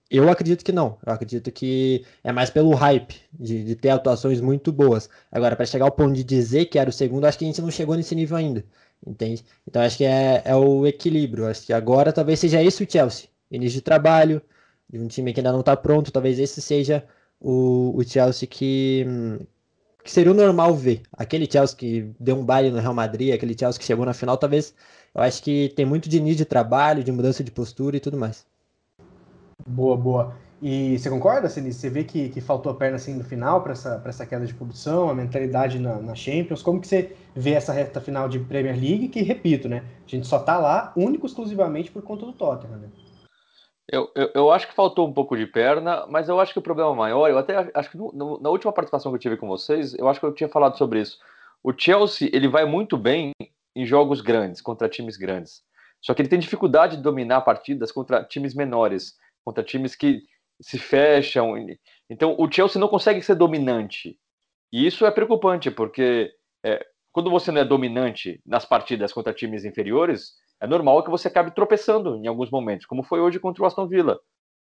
Eu 0.09 0.29
acredito 0.29 0.63
que 0.63 0.71
não. 0.71 0.97
Eu 1.05 1.13
acredito 1.13 1.51
que 1.51 2.05
é 2.23 2.31
mais 2.31 2.49
pelo 2.49 2.73
hype 2.75 3.15
de, 3.31 3.63
de 3.63 3.75
ter 3.75 3.89
atuações 3.89 4.41
muito 4.41 4.71
boas. 4.71 5.09
Agora, 5.31 5.55
para 5.55 5.65
chegar 5.65 5.85
ao 5.85 5.91
ponto 5.91 6.13
de 6.13 6.23
dizer 6.23 6.65
que 6.65 6.77
era 6.77 6.89
o 6.89 6.93
segundo, 6.93 7.25
acho 7.25 7.37
que 7.37 7.45
a 7.45 7.47
gente 7.47 7.61
não 7.61 7.71
chegou 7.71 7.95
nesse 7.95 8.15
nível 8.15 8.37
ainda. 8.37 8.65
Entende? 9.05 9.43
Então, 9.67 9.81
acho 9.81 9.97
que 9.97 10.05
é, 10.05 10.41
é 10.45 10.55
o 10.55 10.85
equilíbrio. 10.87 11.47
Acho 11.47 11.65
que 11.65 11.73
agora 11.73 12.13
talvez 12.13 12.39
seja 12.39 12.61
esse 12.63 12.83
o 12.83 12.89
Chelsea. 12.89 13.27
Início 13.51 13.77
de 13.79 13.81
trabalho, 13.81 14.41
de 14.89 14.99
um 14.99 15.07
time 15.07 15.33
que 15.33 15.39
ainda 15.39 15.51
não 15.51 15.61
está 15.61 15.75
pronto. 15.75 16.11
Talvez 16.11 16.39
esse 16.39 16.61
seja 16.61 17.05
o, 17.39 17.93
o 17.95 18.03
Chelsea 18.03 18.47
que, 18.47 19.05
que 20.03 20.11
seria 20.11 20.31
o 20.31 20.35
normal 20.35 20.75
ver. 20.75 21.01
Aquele 21.13 21.49
Chelsea 21.49 21.77
que 21.77 22.11
deu 22.19 22.35
um 22.35 22.45
baile 22.45 22.69
no 22.69 22.79
Real 22.79 22.93
Madrid, 22.93 23.33
aquele 23.33 23.57
Chelsea 23.57 23.79
que 23.79 23.85
chegou 23.85 24.05
na 24.05 24.13
final, 24.13 24.37
talvez. 24.37 24.73
Eu 25.15 25.21
acho 25.21 25.41
que 25.41 25.71
tem 25.75 25.85
muito 25.85 26.09
de 26.09 26.17
início 26.17 26.37
de 26.39 26.45
trabalho, 26.45 27.03
de 27.03 27.11
mudança 27.11 27.43
de 27.43 27.51
postura 27.51 27.95
e 27.95 27.99
tudo 27.99 28.17
mais. 28.17 28.45
Boa, 29.65 29.95
boa. 29.95 30.35
E 30.61 30.97
você 30.97 31.09
concorda, 31.09 31.49
Sinise? 31.49 31.77
Você 31.77 31.89
vê 31.89 32.03
que, 32.05 32.29
que 32.29 32.39
faltou 32.39 32.71
a 32.71 32.75
perna 32.75 32.95
assim 32.95 33.15
no 33.15 33.23
final 33.23 33.61
para 33.61 33.73
essa, 33.73 34.01
essa 34.05 34.25
queda 34.25 34.45
de 34.45 34.53
produção, 34.53 35.09
a 35.09 35.13
mentalidade 35.13 35.77
na, 35.77 35.97
na, 35.97 36.15
Champions? 36.15 36.61
Como 36.61 36.79
que 36.79 36.87
você 36.87 37.13
vê 37.35 37.51
essa 37.51 37.73
reta 37.73 37.99
final 37.99 38.29
de 38.29 38.39
Premier 38.39 38.75
League? 38.75 39.09
Que, 39.09 39.21
repito, 39.21 39.67
né? 39.67 39.83
A 40.05 40.09
gente 40.09 40.25
só 40.25 40.39
tá 40.39 40.57
lá 40.57 40.93
único 40.95 41.25
exclusivamente 41.25 41.91
por 41.91 42.01
conta 42.01 42.25
do 42.25 42.31
Tottenham, 42.31 42.77
né? 42.77 42.87
Eu, 43.91 44.09
eu, 44.15 44.31
eu, 44.33 44.51
acho 44.51 44.67
que 44.67 44.73
faltou 44.73 45.07
um 45.07 45.13
pouco 45.13 45.35
de 45.35 45.45
perna, 45.45 46.07
mas 46.07 46.29
eu 46.29 46.39
acho 46.39 46.53
que 46.53 46.59
o 46.59 46.63
problema 46.63 46.95
maior, 46.95 47.29
eu 47.29 47.37
até 47.37 47.69
acho 47.73 47.91
que 47.91 47.97
no, 47.97 48.11
no, 48.13 48.39
na 48.39 48.49
última 48.49 48.71
participação 48.71 49.11
que 49.11 49.17
eu 49.17 49.21
tive 49.21 49.37
com 49.37 49.47
vocês, 49.47 49.93
eu 49.95 50.07
acho 50.07 50.19
que 50.19 50.25
eu 50.25 50.33
tinha 50.33 50.47
falado 50.47 50.77
sobre 50.77 51.01
isso. 51.01 51.19
O 51.61 51.73
Chelsea, 51.77 52.29
ele 52.31 52.47
vai 52.47 52.65
muito 52.65 52.97
bem 52.97 53.31
em 53.75 53.85
jogos 53.85 54.21
grandes, 54.21 54.61
contra 54.61 54.87
times 54.87 55.17
grandes. 55.17 55.61
Só 56.01 56.13
que 56.13 56.21
ele 56.21 56.29
tem 56.29 56.39
dificuldade 56.39 56.97
de 56.97 57.03
dominar 57.03 57.41
partidas 57.41 57.91
contra 57.91 58.23
times 58.23 58.53
menores 58.53 59.17
contra 59.43 59.63
times 59.63 59.95
que 59.95 60.23
se 60.61 60.79
fecham. 60.79 61.55
Então, 62.09 62.35
o 62.39 62.51
Chelsea 62.51 62.79
não 62.79 62.87
consegue 62.87 63.21
ser 63.21 63.35
dominante. 63.35 64.17
E 64.71 64.85
isso 64.85 65.05
é 65.05 65.11
preocupante, 65.11 65.69
porque 65.69 66.31
é, 66.65 66.85
quando 67.11 67.29
você 67.29 67.51
não 67.51 67.61
é 67.61 67.65
dominante 67.65 68.41
nas 68.45 68.65
partidas 68.65 69.11
contra 69.11 69.33
times 69.33 69.65
inferiores, 69.65 70.33
é 70.59 70.67
normal 70.67 71.03
que 71.03 71.09
você 71.09 71.27
acabe 71.27 71.53
tropeçando 71.53 72.15
em 72.17 72.27
alguns 72.27 72.49
momentos, 72.49 72.85
como 72.85 73.03
foi 73.03 73.19
hoje 73.19 73.39
contra 73.39 73.63
o 73.63 73.65
Aston 73.65 73.87
Villa. 73.87 74.19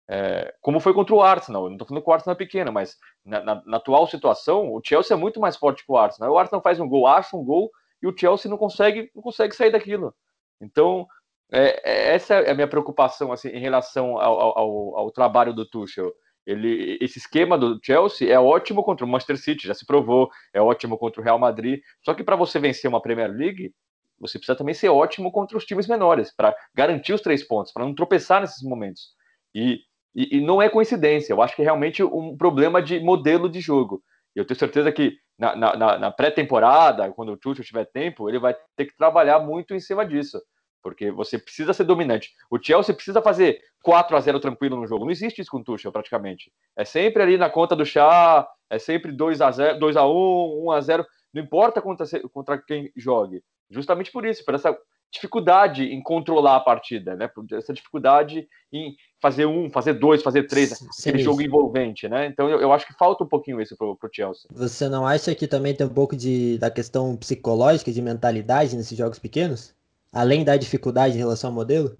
É, 0.08 0.54
como 0.60 0.78
foi 0.78 0.94
contra 0.94 1.14
o 1.14 1.22
Arsenal. 1.22 1.64
Eu 1.64 1.68
não 1.68 1.74
estou 1.74 1.88
falando 1.88 2.04
que 2.04 2.10
o 2.10 2.12
Arsenal 2.12 2.34
é 2.34 2.38
pequeno, 2.38 2.72
mas 2.72 2.96
na, 3.24 3.42
na, 3.42 3.62
na, 3.66 3.76
atual 3.76 4.06
situação, 4.06 4.72
o 4.72 4.80
Chelsea 4.84 5.16
é 5.16 5.18
muito 5.18 5.40
mais 5.40 5.56
forte 5.56 5.84
que 5.84 5.90
o 5.90 5.96
Arsenal. 5.96 6.32
O 6.32 6.38
Arsenal 6.38 6.62
faz 6.62 6.78
um 6.78 6.88
gol, 6.88 7.06
acha 7.06 7.36
um 7.36 7.44
gol, 7.44 7.70
e 8.02 8.06
o 8.06 8.16
Chelsea 8.16 8.50
não 8.50 8.56
consegue, 8.56 9.10
não 9.14 9.22
consegue 9.22 9.54
sair 9.54 9.70
daquilo. 9.72 10.14
Então, 10.60 11.06
é, 11.52 11.80
é, 11.84 12.14
essa 12.14 12.34
é 12.34 12.50
a 12.50 12.54
minha 12.54 12.68
preocupação 12.68 13.32
assim, 13.32 13.48
em 13.48 13.60
relação 13.60 14.18
ao, 14.18 14.58
ao, 14.58 14.96
ao, 14.98 15.10
trabalho 15.10 15.52
do 15.52 15.68
Tuchel. 15.68 16.12
Ele, 16.46 16.96
esse 17.00 17.18
esquema 17.18 17.58
do 17.58 17.78
Chelsea 17.82 18.32
é 18.32 18.38
ótimo 18.38 18.84
contra 18.84 19.04
o 19.04 19.08
Manchester 19.08 19.36
City, 19.36 19.66
já 19.66 19.74
se 19.74 19.84
provou, 19.84 20.30
é 20.52 20.60
ótimo 20.60 20.96
contra 20.96 21.20
o 21.20 21.24
Real 21.24 21.38
Madrid. 21.38 21.80
Só 22.04 22.14
que 22.14 22.22
para 22.22 22.36
você 22.36 22.60
vencer 22.60 22.88
uma 22.88 23.02
Premier 23.02 23.30
League, 23.30 23.72
você 24.18 24.38
precisa 24.38 24.56
também 24.56 24.74
ser 24.74 24.88
ótimo 24.88 25.30
contra 25.30 25.56
os 25.56 25.64
times 25.64 25.86
menores, 25.86 26.34
para 26.34 26.54
garantir 26.74 27.12
os 27.12 27.20
três 27.20 27.46
pontos, 27.46 27.72
para 27.72 27.84
não 27.84 27.94
tropeçar 27.94 28.40
nesses 28.40 28.62
momentos. 28.62 29.10
E, 29.54 29.80
e, 30.14 30.38
e, 30.38 30.40
não 30.40 30.60
é 30.60 30.68
coincidência, 30.68 31.32
eu 31.32 31.42
acho 31.42 31.54
que 31.54 31.62
é 31.62 31.64
realmente 31.64 32.02
um 32.02 32.36
problema 32.36 32.82
de 32.82 33.00
modelo 33.00 33.48
de 33.48 33.60
jogo. 33.60 34.02
Eu 34.34 34.46
tenho 34.46 34.58
certeza 34.58 34.92
que 34.92 35.16
na, 35.38 35.54
na, 35.56 35.98
na 35.98 36.10
pré-temporada, 36.10 37.10
quando 37.12 37.32
o 37.32 37.36
Tuchel 37.36 37.64
tiver 37.64 37.84
tempo, 37.86 38.28
ele 38.28 38.38
vai 38.38 38.54
ter 38.76 38.86
que 38.86 38.96
trabalhar 38.96 39.38
muito 39.40 39.74
em 39.74 39.80
cima 39.80 40.04
disso 40.04 40.38
porque 40.86 41.10
você 41.10 41.36
precisa 41.36 41.72
ser 41.72 41.82
dominante. 41.82 42.30
O 42.48 42.62
Chelsea 42.62 42.94
precisa 42.94 43.20
fazer 43.20 43.60
4 43.82 44.16
a 44.16 44.20
0 44.20 44.38
tranquilo 44.38 44.76
no 44.76 44.86
jogo. 44.86 45.04
Não 45.04 45.10
existe 45.10 45.40
isso 45.40 45.50
com 45.50 45.58
o 45.58 45.64
Tuchel, 45.64 45.90
praticamente. 45.90 46.52
É 46.76 46.84
sempre 46.84 47.24
ali 47.24 47.36
na 47.36 47.50
conta 47.50 47.74
do 47.74 47.84
chá, 47.84 48.48
é 48.70 48.78
sempre 48.78 49.10
2 49.10 49.40
a 49.40 49.50
0, 49.50 49.80
2 49.80 49.96
a 49.96 50.06
1, 50.06 50.64
1 50.64 50.70
a 50.70 50.80
0, 50.80 51.04
não 51.34 51.42
importa 51.42 51.82
contra, 51.82 52.06
contra 52.32 52.62
quem 52.62 52.92
jogue. 52.94 53.42
Justamente 53.70 54.12
por 54.12 54.24
isso, 54.24 54.44
por 54.44 54.54
essa 54.54 54.76
dificuldade 55.10 55.84
em 55.84 56.02
controlar 56.02 56.56
a 56.56 56.60
partida, 56.60 57.14
né? 57.14 57.30
Essa 57.52 57.72
dificuldade 57.72 58.46
em 58.72 58.94
fazer 59.20 59.46
um, 59.46 59.70
fazer 59.70 59.94
dois, 59.94 60.22
fazer 60.22 60.44
três, 60.44 60.70
Sim, 60.70 61.10
aquele 61.10 61.22
jogo 61.22 61.40
envolvente, 61.40 62.08
né? 62.08 62.26
Então 62.26 62.48
eu, 62.48 62.60
eu, 62.60 62.72
acho 62.72 62.86
que 62.86 62.92
falta 62.94 63.24
um 63.24 63.28
pouquinho 63.28 63.60
isso 63.60 63.76
pro, 63.76 63.96
pro 63.96 64.10
Chelsea. 64.12 64.48
Você 64.52 64.88
não 64.88 65.06
acha 65.06 65.34
que 65.34 65.46
também 65.46 65.74
tem 65.74 65.86
um 65.86 65.94
pouco 65.94 66.16
de, 66.16 66.58
da 66.58 66.70
questão 66.70 67.16
psicológica, 67.16 67.92
de 67.92 68.02
mentalidade 68.02 68.76
nesses 68.76 68.98
jogos 68.98 69.18
pequenos? 69.18 69.76
além 70.16 70.44
da 70.44 70.56
dificuldade 70.56 71.14
em 71.14 71.18
relação 71.18 71.50
ao 71.50 71.54
modelo? 71.54 71.96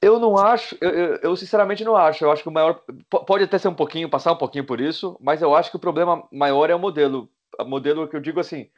Eu 0.00 0.20
não 0.20 0.36
acho, 0.36 0.76
eu, 0.80 0.90
eu, 0.90 1.16
eu, 1.16 1.36
sinceramente 1.36 1.82
não 1.82 1.96
acho. 1.96 2.24
Eu 2.24 2.30
acho 2.30 2.42
que 2.42 2.48
o 2.48 2.52
maior. 2.52 2.80
Pode 3.08 3.44
até 3.44 3.58
ser 3.58 3.68
um 3.68 3.74
pouquinho, 3.74 4.08
passar 4.08 4.32
um 4.32 4.36
pouquinho 4.36 4.64
por 4.64 4.80
isso, 4.80 5.16
mas 5.20 5.42
eu 5.42 5.54
acho 5.54 5.70
que 5.70 5.76
o 5.76 5.80
problema 5.80 6.22
maior 6.30 6.70
é 6.70 6.74
o 6.74 6.78
modelo. 6.78 7.28
O 7.58 7.64
modelo 7.64 8.06
que 8.06 8.14
eu 8.14 8.20
digo 8.20 8.38
assim: 8.38 8.68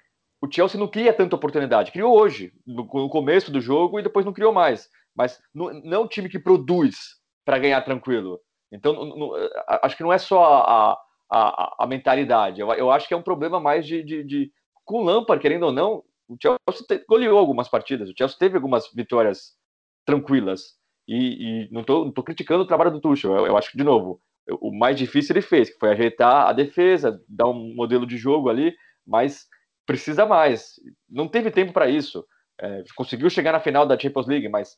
o 0.41 0.49
Chelsea 0.51 0.79
não 0.79 0.89
cria 0.89 1.13
tanta 1.13 1.37
oportunidade. 1.37 1.91
Criou 1.91 2.17
hoje, 2.17 2.53
no, 2.67 2.85
no 2.85 3.09
começo 3.09 3.51
do 3.51 3.61
jogo, 3.61 3.99
e 3.99 4.03
depois 4.03 4.25
não 4.25 4.33
criou 4.33 4.53
mais. 4.53 4.89
Mas 5.15 5.41
não, 5.53 5.73
não 5.83 5.99
é 5.99 5.99
um 5.99 6.07
time 6.07 6.29
que 6.29 6.39
produz 6.39 6.97
para 7.45 7.59
ganhar 7.59 7.83
tranquilo. 7.83 8.41
Então, 8.71 8.93
não, 8.93 9.17
não, 9.17 9.31
acho 9.83 9.97
que 9.97 10.03
não 10.03 10.13
é 10.13 10.19
só 10.19 10.45
a, 10.45 10.99
a, 11.31 11.77
a 11.81 11.87
mentalidade. 11.87 12.61
Eu, 12.61 12.73
eu, 12.73 12.91
acho 12.91 13.09
que 13.09 13.15
é 13.15 13.17
um 13.17 13.23
problema 13.23 13.59
mais 13.59 13.87
de. 13.87 14.03
de, 14.03 14.23
de 14.23 14.53
com 14.85 15.03
o 15.03 15.05
Lampard, 15.05 15.43
querendo 15.43 15.67
ou 15.67 15.73
não, 15.73 16.05
o 16.29 16.37
Chelsea 16.41 17.05
goleou 17.09 17.39
algumas 17.39 17.69
partidas, 17.69 18.09
o 18.09 18.15
Chelsea 18.17 18.39
teve 18.39 18.57
algumas 18.57 18.91
vitórias 18.95 19.55
tranquilas. 20.05 20.77
E, 21.07 21.65
e 21.67 21.69
não 21.73 21.81
estou 21.81 22.13
criticando 22.23 22.63
o 22.63 22.67
trabalho 22.67 22.91
do 22.91 23.01
Tuchel, 23.01 23.35
eu, 23.35 23.47
eu, 23.47 23.57
acho 23.57 23.71
que, 23.71 23.79
de 23.79 23.85
novo, 23.85 24.21
o 24.61 24.71
mais 24.71 24.97
difícil 24.97 25.35
ele 25.35 25.43
fez, 25.43 25.71
que 25.71 25.79
foi 25.79 25.91
ajeitar 25.91 26.49
a 26.49 26.53
defesa, 26.53 27.23
dar 27.27 27.49
um 27.49 27.75
modelo 27.75 28.07
de 28.07 28.19
jogo 28.19 28.51
ali, 28.51 28.75
mas 29.07 29.47
precisa 29.89 30.27
mais. 30.27 30.79
Não 31.09 31.27
teve 31.27 31.51
tempo 31.51 31.73
para 31.73 31.89
isso. 31.89 32.23
É, 32.61 32.85
conseguiu 32.95 33.31
chegar 33.31 33.53
na 33.53 33.61
final 33.61 33.87
da 33.87 33.99
Champions 33.99 34.27
League, 34.27 34.47
mas 34.47 34.77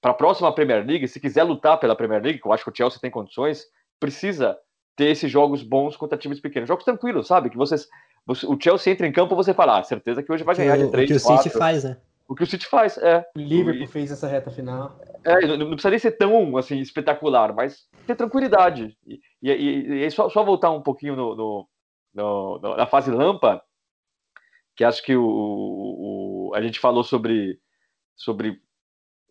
para 0.00 0.10
a 0.10 0.14
próxima 0.14 0.52
Premier 0.52 0.84
League, 0.84 1.06
se 1.06 1.20
quiser 1.20 1.44
lutar 1.44 1.78
pela 1.78 1.94
Premier 1.94 2.20
League, 2.20 2.40
que 2.40 2.48
eu 2.48 2.52
acho 2.52 2.64
que 2.64 2.70
o 2.70 2.74
Chelsea 2.74 2.98
tem 3.00 3.12
condições, 3.12 3.64
precisa 4.00 4.58
ter 4.96 5.10
esses 5.10 5.30
jogos 5.30 5.62
bons 5.62 5.96
contra 5.96 6.18
times 6.18 6.40
pequenos. 6.40 6.66
Jogos 6.66 6.84
tranquilos, 6.84 7.28
sabe? 7.28 7.48
Que 7.48 7.56
vocês, 7.56 7.86
você, 8.26 8.44
o 8.44 8.58
Chelsea 8.60 8.92
entra 8.92 9.06
em 9.06 9.12
campo 9.12 9.36
você 9.36 9.54
fala, 9.54 9.78
ah, 9.78 9.84
certeza 9.84 10.20
que 10.20 10.32
hoje 10.32 10.42
vai 10.42 10.56
ganhar 10.56 10.76
de 10.76 10.90
3, 10.90 11.08
O 11.08 11.12
que 11.12 11.16
o 11.16 11.22
4. 11.22 11.42
City 11.44 11.56
faz, 11.56 11.84
né? 11.84 11.96
O 12.26 12.34
que 12.34 12.42
o 12.42 12.46
City 12.46 12.66
faz, 12.66 12.98
é. 12.98 13.24
O 13.36 13.38
Liverpool 13.38 13.86
fez 13.86 14.10
essa 14.10 14.26
reta 14.26 14.50
final. 14.50 14.98
É, 15.22 15.46
não, 15.46 15.56
não 15.58 15.70
precisa 15.70 15.90
nem 15.90 15.98
ser 16.00 16.12
tão 16.12 16.56
assim, 16.56 16.80
espetacular, 16.80 17.54
mas 17.54 17.86
ter 18.04 18.16
tranquilidade. 18.16 18.98
E, 19.06 19.20
e, 19.40 19.52
e, 19.52 20.04
e 20.04 20.10
só, 20.10 20.28
só, 20.28 20.42
voltar 20.42 20.72
um 20.72 20.82
pouquinho 20.82 21.14
no, 21.14 21.36
no, 21.36 21.68
no, 22.14 22.76
na 22.76 22.86
fase 22.86 23.12
Lampa, 23.12 23.62
que 24.78 24.84
acho 24.84 25.02
que 25.02 25.16
o, 25.16 25.24
o, 25.26 26.52
a 26.54 26.62
gente 26.62 26.78
falou 26.78 27.02
sobre, 27.02 27.58
sobre 28.16 28.60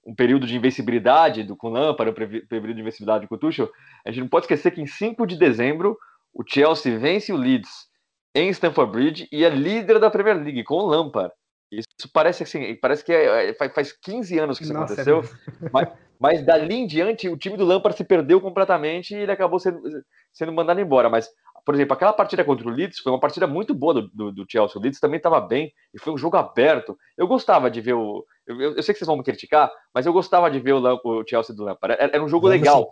um 0.06 0.14
período 0.14 0.46
de 0.46 0.58
invencibilidade 0.58 1.42
do, 1.42 1.56
com 1.56 1.70
Lampard, 1.70 2.12
um 2.12 2.48
período 2.48 2.74
de 2.74 2.82
invencibilidade 2.82 3.28
com 3.28 3.36
o 3.36 3.38
Tuchel, 3.38 3.72
a 4.06 4.12
gente 4.12 4.20
não 4.20 4.28
pode 4.28 4.44
esquecer 4.44 4.72
que 4.72 4.82
em 4.82 4.86
5 4.86 5.26
de 5.26 5.38
dezembro 5.38 5.98
o 6.34 6.44
Chelsea 6.46 7.00
vence 7.00 7.32
o 7.32 7.38
Leeds 7.38 7.88
em 8.36 8.50
Stamford 8.50 8.92
Bridge 8.92 9.30
e 9.32 9.46
é 9.46 9.50
líder 9.50 10.00
da 10.00 10.12
Premier 10.12 10.36
League 10.36 10.66
com 10.66 10.76
o 10.76 10.86
Lampard. 10.86 11.34
Isso 11.72 12.12
parece 12.14 12.44
assim, 12.44 12.76
parece 12.76 13.06
que 13.06 13.14
é, 13.14 13.50
é, 13.50 13.70
faz 13.70 13.94
15 13.94 14.40
anos 14.40 14.58
que 14.58 14.66
isso 14.66 14.74
Nossa, 14.74 14.94
aconteceu, 14.94 15.22
é 15.22 15.70
mas, 15.72 15.90
mas 16.20 16.46
dali 16.46 16.76
em 16.76 16.86
diante 16.86 17.30
o 17.30 17.38
time 17.38 17.56
do 17.56 17.66
Lampard 17.66 17.98
se 17.98 18.04
perdeu 18.04 18.42
completamente 18.42 19.16
e 19.16 19.20
ele 19.20 19.32
acabou 19.32 19.60
sendo, 19.60 19.82
sendo 20.34 20.52
mandado 20.52 20.82
embora. 20.82 21.10
Mas, 21.10 21.30
por 21.67 21.75
exemplo, 21.75 21.95
aquela 21.95 22.13
partida 22.13 22.45
contra 22.45 22.65
o 22.65 22.71
Leeds 22.71 22.99
foi 22.99 23.12
uma 23.12 23.19
partida 23.19 23.45
muito 23.45 23.75
boa 23.75 23.95
do, 23.95 24.08
do, 24.08 24.32
do 24.32 24.45
Chelsea. 24.49 24.80
O 24.80 24.82
Leeds 24.82 25.01
também 25.01 25.17
estava 25.17 25.41
bem 25.41 25.73
e 25.93 25.99
foi 25.99 26.13
um 26.13 26.17
jogo 26.17 26.38
aberto. 26.38 26.97
Eu 27.17 27.27
gostava 27.27 27.69
de 27.69 27.82
ver 27.82 27.91
o. 27.91 28.25
Eu, 28.45 28.58
eu, 28.58 28.82
sei 28.82 28.93
que 28.93 28.99
vocês 28.99 29.06
vão 29.06 29.17
me 29.17 29.23
criticar, 29.23 29.69
mas 29.93 30.06
eu 30.06 30.13
gostava 30.13 30.49
de 30.49 30.62
ver 30.62 30.71
o, 30.71 31.01
o 31.03 31.27
Chelsea 31.27 31.53
do 31.53 31.65
Lampard. 31.65 31.97
Era, 31.99 32.15
era 32.15 32.23
um 32.23 32.30
jogo 32.30 32.47
Vamos 32.47 32.62
legal. 32.62 32.89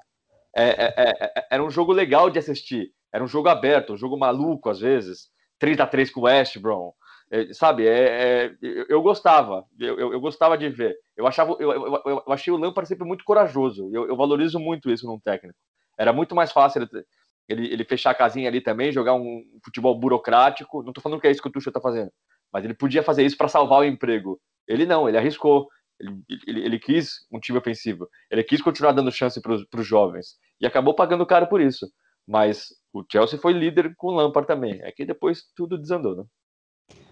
É, 0.54 0.64
é, 0.64 0.94
é, 0.98 1.48
era 1.52 1.64
um 1.64 1.72
jogo 1.72 1.94
legal 1.94 2.30
de 2.30 2.38
assistir. 2.38 2.92
Era 3.14 3.24
um 3.24 3.28
jogo 3.28 3.48
aberto, 3.48 3.94
um 3.94 3.98
jogo 3.98 4.18
maluco 4.18 4.70
às 4.70 4.82
vezes. 4.82 5.30
3 5.58 5.80
a 5.80 5.88
3 5.88 6.12
com 6.12 6.20
o 6.20 6.24
West 6.24 6.60
Brom. 6.60 6.92
É, 7.32 7.54
sabe, 7.54 7.88
é, 7.88 8.48
é, 8.48 8.56
eu, 8.90 9.02
gostava, 9.02 9.64
eu, 9.80 10.12
eu, 10.12 10.20
gostava 10.20 10.58
de 10.58 10.68
ver. 10.68 10.98
Eu 11.16 11.26
achava, 11.26 11.56
eu, 11.62 11.72
eu, 11.72 12.02
eu 12.06 12.34
achei 12.34 12.52
o 12.52 12.58
Lampard 12.58 12.90
sempre 12.90 13.08
muito 13.08 13.24
corajoso. 13.24 13.90
Eu, 13.94 14.06
eu, 14.10 14.18
valorizo 14.18 14.60
muito 14.60 14.92
isso 14.92 15.08
num 15.08 15.18
técnico. 15.18 15.58
Era 15.98 16.12
muito 16.12 16.36
mais 16.36 16.52
fácil 16.52 16.82
ele, 16.82 17.06
ele, 17.48 17.72
ele, 17.72 17.84
fechar 17.84 18.12
a 18.12 18.16
casinha 18.16 18.50
ali 18.50 18.62
também, 18.62 18.92
jogar 18.92 19.14
um 19.14 19.44
futebol 19.64 19.98
burocrático. 20.00 20.82
Não 20.82 20.90
estou 20.90 21.02
falando 21.02 21.22
que 21.22 21.28
é 21.28 21.32
isso 21.32 21.42
que 21.42 21.48
o 21.48 21.52
Tuchel 21.52 21.70
está 21.70 21.82
fazendo, 21.82 22.12
mas 22.52 22.64
ele 22.66 22.74
podia 22.74 23.04
fazer 23.04 23.24
isso 23.24 23.38
para 23.38 23.48
salvar 23.48 23.80
o 23.80 23.86
emprego. 23.86 24.40
Ele 24.68 24.86
não, 24.86 25.08
ele 25.08 25.18
arriscou. 25.18 25.68
Ele, 26.00 26.24
ele, 26.48 26.66
ele, 26.66 26.80
quis 26.80 27.26
um 27.32 27.40
time 27.40 27.58
ofensivo. 27.58 28.10
Ele 28.30 28.44
quis 28.44 28.62
continuar 28.62 28.92
dando 28.92 29.12
chance 29.12 29.40
para 29.42 29.54
os 29.54 29.88
jovens 29.88 30.36
e 30.60 30.66
acabou 30.66 30.94
pagando 30.94 31.26
caro 31.26 31.48
por 31.48 31.62
isso. 31.62 31.88
Mas 32.28 32.68
o 32.92 33.04
Chelsea 33.10 33.40
foi 33.40 33.54
líder 33.54 33.94
com 33.96 34.08
o 34.08 34.16
Lampard 34.16 34.48
também. 34.48 34.82
É 34.82 34.92
que 34.92 35.06
depois 35.06 35.44
tudo 35.56 35.78
desandou, 35.78 36.16
né? 36.16 36.24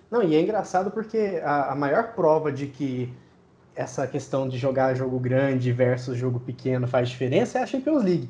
Não, 0.10 0.22
e 0.22 0.36
é 0.36 0.42
engraçado 0.42 0.92
porque 0.92 1.42
a, 1.44 1.72
a, 1.72 1.76
maior 1.76 2.14
prova 2.14 2.52
de 2.52 2.68
que 2.68 3.12
essa 3.76 4.06
questão 4.06 4.48
de 4.48 4.58
jogar 4.58 4.94
jogo 4.94 5.20
grande 5.20 5.72
versus 5.72 6.18
jogo 6.18 6.40
pequeno 6.40 6.88
faz 6.88 7.10
diferença 7.10 7.58
é 7.58 7.64
a 7.64 7.66
Champions 7.66 8.04
League. 8.04 8.30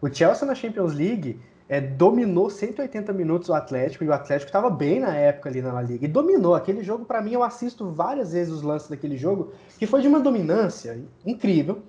O 0.00 0.08
Chelsea 0.12 0.46
na 0.46 0.54
Champions 0.54 0.94
League 0.94 1.40
é, 1.68 1.80
dominou 1.80 2.48
180 2.48 3.12
minutos 3.12 3.48
o 3.48 3.54
Atlético, 3.54 4.04
e 4.04 4.08
o 4.08 4.12
Atlético 4.12 4.48
estava 4.48 4.70
bem 4.70 5.00
na 5.00 5.14
época 5.14 5.48
ali 5.48 5.60
na 5.60 5.72
La 5.72 5.82
Liga, 5.82 6.04
e 6.04 6.08
dominou. 6.08 6.54
Aquele 6.54 6.82
jogo, 6.82 7.04
para 7.04 7.20
mim, 7.20 7.32
eu 7.32 7.42
assisto 7.42 7.90
várias 7.90 8.32
vezes 8.32 8.52
os 8.52 8.62
lances 8.62 8.88
daquele 8.88 9.16
jogo, 9.16 9.52
que 9.78 9.86
foi 9.86 10.00
de 10.00 10.08
uma 10.08 10.20
dominância 10.20 10.98
incrível. 11.26 11.82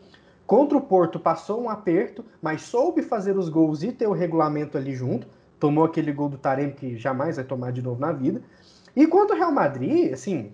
Contra 0.45 0.77
o 0.77 0.81
Porto 0.81 1.19
passou 1.19 1.61
um 1.61 1.69
aperto, 1.69 2.25
mas 2.41 2.63
soube 2.63 3.03
fazer 3.03 3.37
os 3.37 3.49
gols 3.49 3.83
e 3.83 3.91
ter 3.91 4.07
o 4.07 4.13
regulamento 4.13 4.77
ali 4.77 4.95
junto. 4.95 5.27
Tomou 5.59 5.83
aquele 5.83 6.11
gol 6.11 6.27
do 6.27 6.37
Taremi 6.37 6.73
que 6.73 6.97
jamais 6.97 7.35
vai 7.35 7.45
tomar 7.45 7.71
de 7.71 7.81
novo 7.81 8.01
na 8.01 8.11
vida. 8.11 8.41
E 8.95 9.05
contra 9.05 9.35
o 9.35 9.37
Real 9.37 9.51
Madrid, 9.51 10.11
assim, 10.11 10.51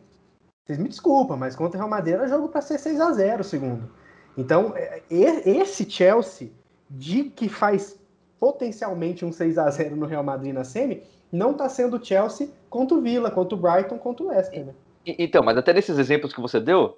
vocês 0.66 0.78
me 0.78 0.90
desculpam, 0.90 1.38
mas 1.38 1.56
contra 1.56 1.78
o 1.78 1.80
Real 1.80 1.90
Madrid 1.90 2.16
era 2.16 2.28
jogo 2.28 2.50
para 2.50 2.62
ser 2.62 2.78
6 2.78 3.00
a 3.00 3.12
0 3.14 3.44
segundo. 3.44 3.90
Então, 4.38 4.74
é, 4.76 5.02
esse 5.10 5.90
Chelsea, 5.90 6.50
de 6.90 7.26
que 7.26 7.50
faz 7.50 8.00
potencialmente 8.40 9.26
um 9.26 9.32
6 9.32 9.58
a 9.58 9.70
0 9.70 9.96
no 9.96 10.06
Real 10.06 10.24
Madrid 10.24 10.54
na 10.54 10.64
semi, 10.64 11.02
não 11.32 11.52
está 11.52 11.68
sendo 11.68 11.98
o 11.98 12.04
Chelsea 12.04 12.50
contra 12.70 12.98
o 12.98 13.02
Villa, 13.02 13.32
contra 13.32 13.56
o 13.56 13.60
Brighton, 13.60 13.98
contra 13.98 14.26
o 14.26 14.30
Leicester. 14.30 14.66
Né? 14.66 14.74
Então, 15.06 15.44
mas 15.44 15.58
até 15.58 15.74
nesses 15.74 15.98
exemplos 15.98 16.34
que 16.34 16.42
você 16.42 16.60
deu, 16.60 16.98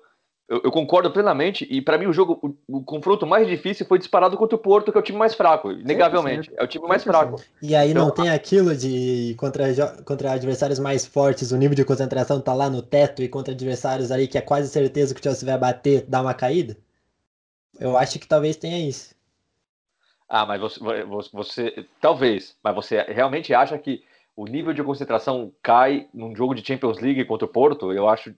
eu, 0.49 0.61
eu 0.63 0.71
concordo 0.71 1.11
plenamente, 1.11 1.67
e 1.69 1.81
para 1.81 1.97
mim 1.97 2.05
o 2.05 2.13
jogo, 2.13 2.39
o, 2.41 2.77
o, 2.77 2.81
confronto 2.81 3.27
mais 3.27 3.47
difícil 3.47 3.85
foi 3.85 3.99
disparado 3.99 4.37
contra 4.37 4.55
o 4.55 4.59
Porto, 4.59 4.91
que 4.91 4.97
é 4.97 5.01
o 5.01 5.03
time 5.03 5.17
mais 5.17 5.35
fraco, 5.35 5.71
negavelmente. 5.71 6.49
É 6.55 6.63
o 6.63 6.67
time 6.67 6.87
mais 6.87 7.03
fraco. 7.03 7.41
E 7.61 7.75
aí 7.75 7.91
então, 7.91 8.05
não 8.05 8.11
tem 8.11 8.29
aquilo 8.29 8.73
de 8.73 9.35
contra, 9.37 9.65
contra 10.05 10.31
adversários 10.31 10.79
mais 10.79 11.05
fortes, 11.05 11.51
o 11.51 11.57
nível 11.57 11.75
de 11.75 11.83
concentração 11.83 12.39
tá 12.39 12.53
lá 12.53 12.69
no 12.69 12.81
teto, 12.81 13.21
e 13.21 13.27
contra 13.27 13.53
adversários 13.53 14.09
aí 14.09 14.25
que 14.25 14.37
é 14.37 14.41
quase 14.41 14.69
certeza 14.69 15.13
que 15.13 15.19
o 15.19 15.23
Chelsea 15.23 15.45
vai 15.45 15.57
bater, 15.57 16.05
dar 16.07 16.21
uma 16.21 16.33
caída? 16.33 16.77
Eu 17.77 17.97
acho 17.97 18.17
que 18.17 18.27
talvez 18.27 18.55
tenha 18.55 18.79
isso. 18.79 19.16
Ah, 20.29 20.45
mas 20.45 20.59
você, 20.59 20.79
você, 20.79 21.29
você 21.31 21.85
talvez, 22.01 22.55
mas 22.63 22.75
você 22.75 23.01
realmente 23.03 23.53
acha 23.53 23.77
que 23.77 24.03
o 24.35 24.45
nível 24.45 24.73
de 24.73 24.83
concentração 24.83 25.51
cai 25.63 26.07
num 26.13 26.35
jogo 26.35 26.53
de 26.53 26.65
Champions 26.65 26.99
League 26.99 27.23
contra 27.25 27.45
o 27.45 27.49
Porto? 27.49 27.93
Eu 27.93 28.09
acho 28.09 28.33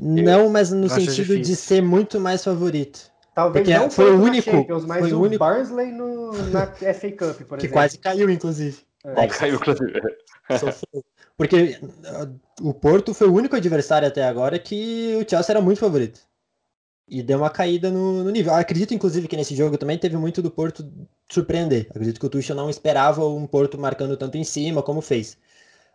não, 0.00 0.48
mas 0.48 0.70
no 0.72 0.88
sentido 0.88 1.38
de 1.38 1.54
ser 1.54 1.82
muito 1.82 2.18
mais 2.18 2.42
favorito. 2.42 3.10
Talvez 3.34 3.64
Porque 3.64 3.78
não 3.78 3.90
foi 3.90 4.10
o 4.10 4.20
único, 4.20 4.50
Champions, 4.50 4.84
mas 4.84 5.00
foi 5.00 5.12
o, 5.12 5.20
único... 5.20 5.38
Barnsley 5.38 5.92
no, 5.92 6.32
na 6.50 6.66
FA 6.72 7.12
Cup, 7.12 7.18
por 7.18 7.18
que 7.20 7.32
exemplo. 7.32 7.58
Que 7.58 7.68
quase 7.68 7.98
caiu, 7.98 8.30
inclusive. 8.30 8.78
É. 9.04 9.26
Caiu, 9.28 9.56
inclusive. 9.56 10.00
Porque 11.36 11.78
uh, 11.82 12.68
o 12.68 12.74
Porto 12.74 13.14
foi 13.14 13.28
o 13.28 13.34
único 13.34 13.56
adversário 13.56 14.08
até 14.08 14.24
agora 14.24 14.58
que 14.58 15.16
o 15.16 15.28
Chelsea 15.28 15.52
era 15.52 15.60
muito 15.60 15.78
favorito. 15.78 16.20
E 17.08 17.22
deu 17.22 17.38
uma 17.38 17.50
caída 17.50 17.90
no, 17.90 18.24
no 18.24 18.30
nível. 18.30 18.52
Eu 18.52 18.58
acredito, 18.58 18.94
inclusive, 18.94 19.28
que 19.28 19.36
nesse 19.36 19.54
jogo 19.54 19.78
também 19.78 19.98
teve 19.98 20.16
muito 20.16 20.42
do 20.42 20.50
Porto 20.50 20.82
surpreender. 21.30 21.86
Acredito 21.90 22.20
que 22.20 22.26
o 22.26 22.28
Tuchel 22.28 22.56
não 22.56 22.68
esperava 22.68 23.26
um 23.26 23.46
Porto 23.46 23.78
marcando 23.78 24.16
tanto 24.16 24.36
em 24.36 24.44
cima 24.44 24.82
como 24.82 25.00
fez. 25.00 25.38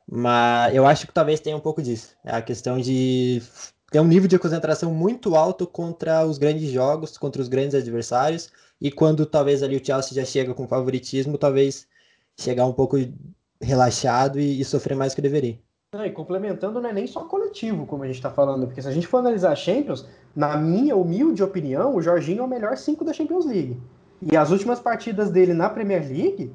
Mas 0.08 0.74
eu 0.74 0.86
acho 0.86 1.08
que 1.08 1.13
talvez 1.13 1.39
tenha 1.39 1.58
um 1.58 1.60
pouco 1.60 1.82
disso. 1.82 2.15
É 2.24 2.36
a 2.36 2.41
questão 2.41 2.80
de 2.80 3.41
tem 3.91 4.02
um 4.02 4.08
nível 4.08 4.28
de 4.28 4.38
concentração 4.38 4.93
muito 4.93 5.36
alto 5.36 5.65
contra 5.65 6.26
os 6.26 6.38
grandes 6.38 6.69
jogos, 6.69 7.17
contra 7.17 7.41
os 7.41 7.48
grandes 7.48 7.76
adversários, 7.76 8.52
e 8.82 8.91
quando 8.91 9.26
talvez 9.26 9.63
ali 9.63 9.78
o 9.78 9.86
Chelsea 9.86 10.13
já 10.13 10.26
chega 10.26 10.54
com 10.54 10.67
favoritismo, 10.67 11.38
talvez 11.38 11.88
chegar 12.38 12.65
um 12.65 12.74
pouco 12.74 12.98
relaxado 13.62 14.39
e, 14.39 14.60
e 14.60 14.65
sofrer 14.65 14.95
mais 14.95 15.15
que 15.15 15.21
deveria. 15.21 15.58
e 16.06 16.12
complementando, 16.12 16.82
não 16.82 16.89
é 16.89 16.93
nem 16.93 17.08
só 17.08 17.24
coletivo, 17.24 17.86
como 17.86 18.04
a 18.04 18.08
gente 18.08 18.17
está 18.17 18.30
falando, 18.30 18.65
porque 18.65 18.82
se 18.82 18.88
a 18.88 18.91
gente 18.91 19.08
for 19.08 19.19
analisar 19.19 19.52
a 19.52 19.56
Champions, 19.56 20.06
na 20.36 20.58
minha 20.58 20.95
humilde 20.95 21.41
opinião, 21.41 21.95
o 21.95 22.02
Jorginho 22.02 22.41
é 22.41 22.43
o 22.43 22.50
melhor 22.50 22.76
5 22.76 23.06
da 23.06 23.13
Champions 23.13 23.45
League. 23.45 23.82
E 24.21 24.36
as 24.36 24.51
últimas 24.51 24.80
partidas 24.80 25.30
dele 25.30 25.54
na 25.54 25.69
Premier 25.69 26.01
League, 26.01 26.51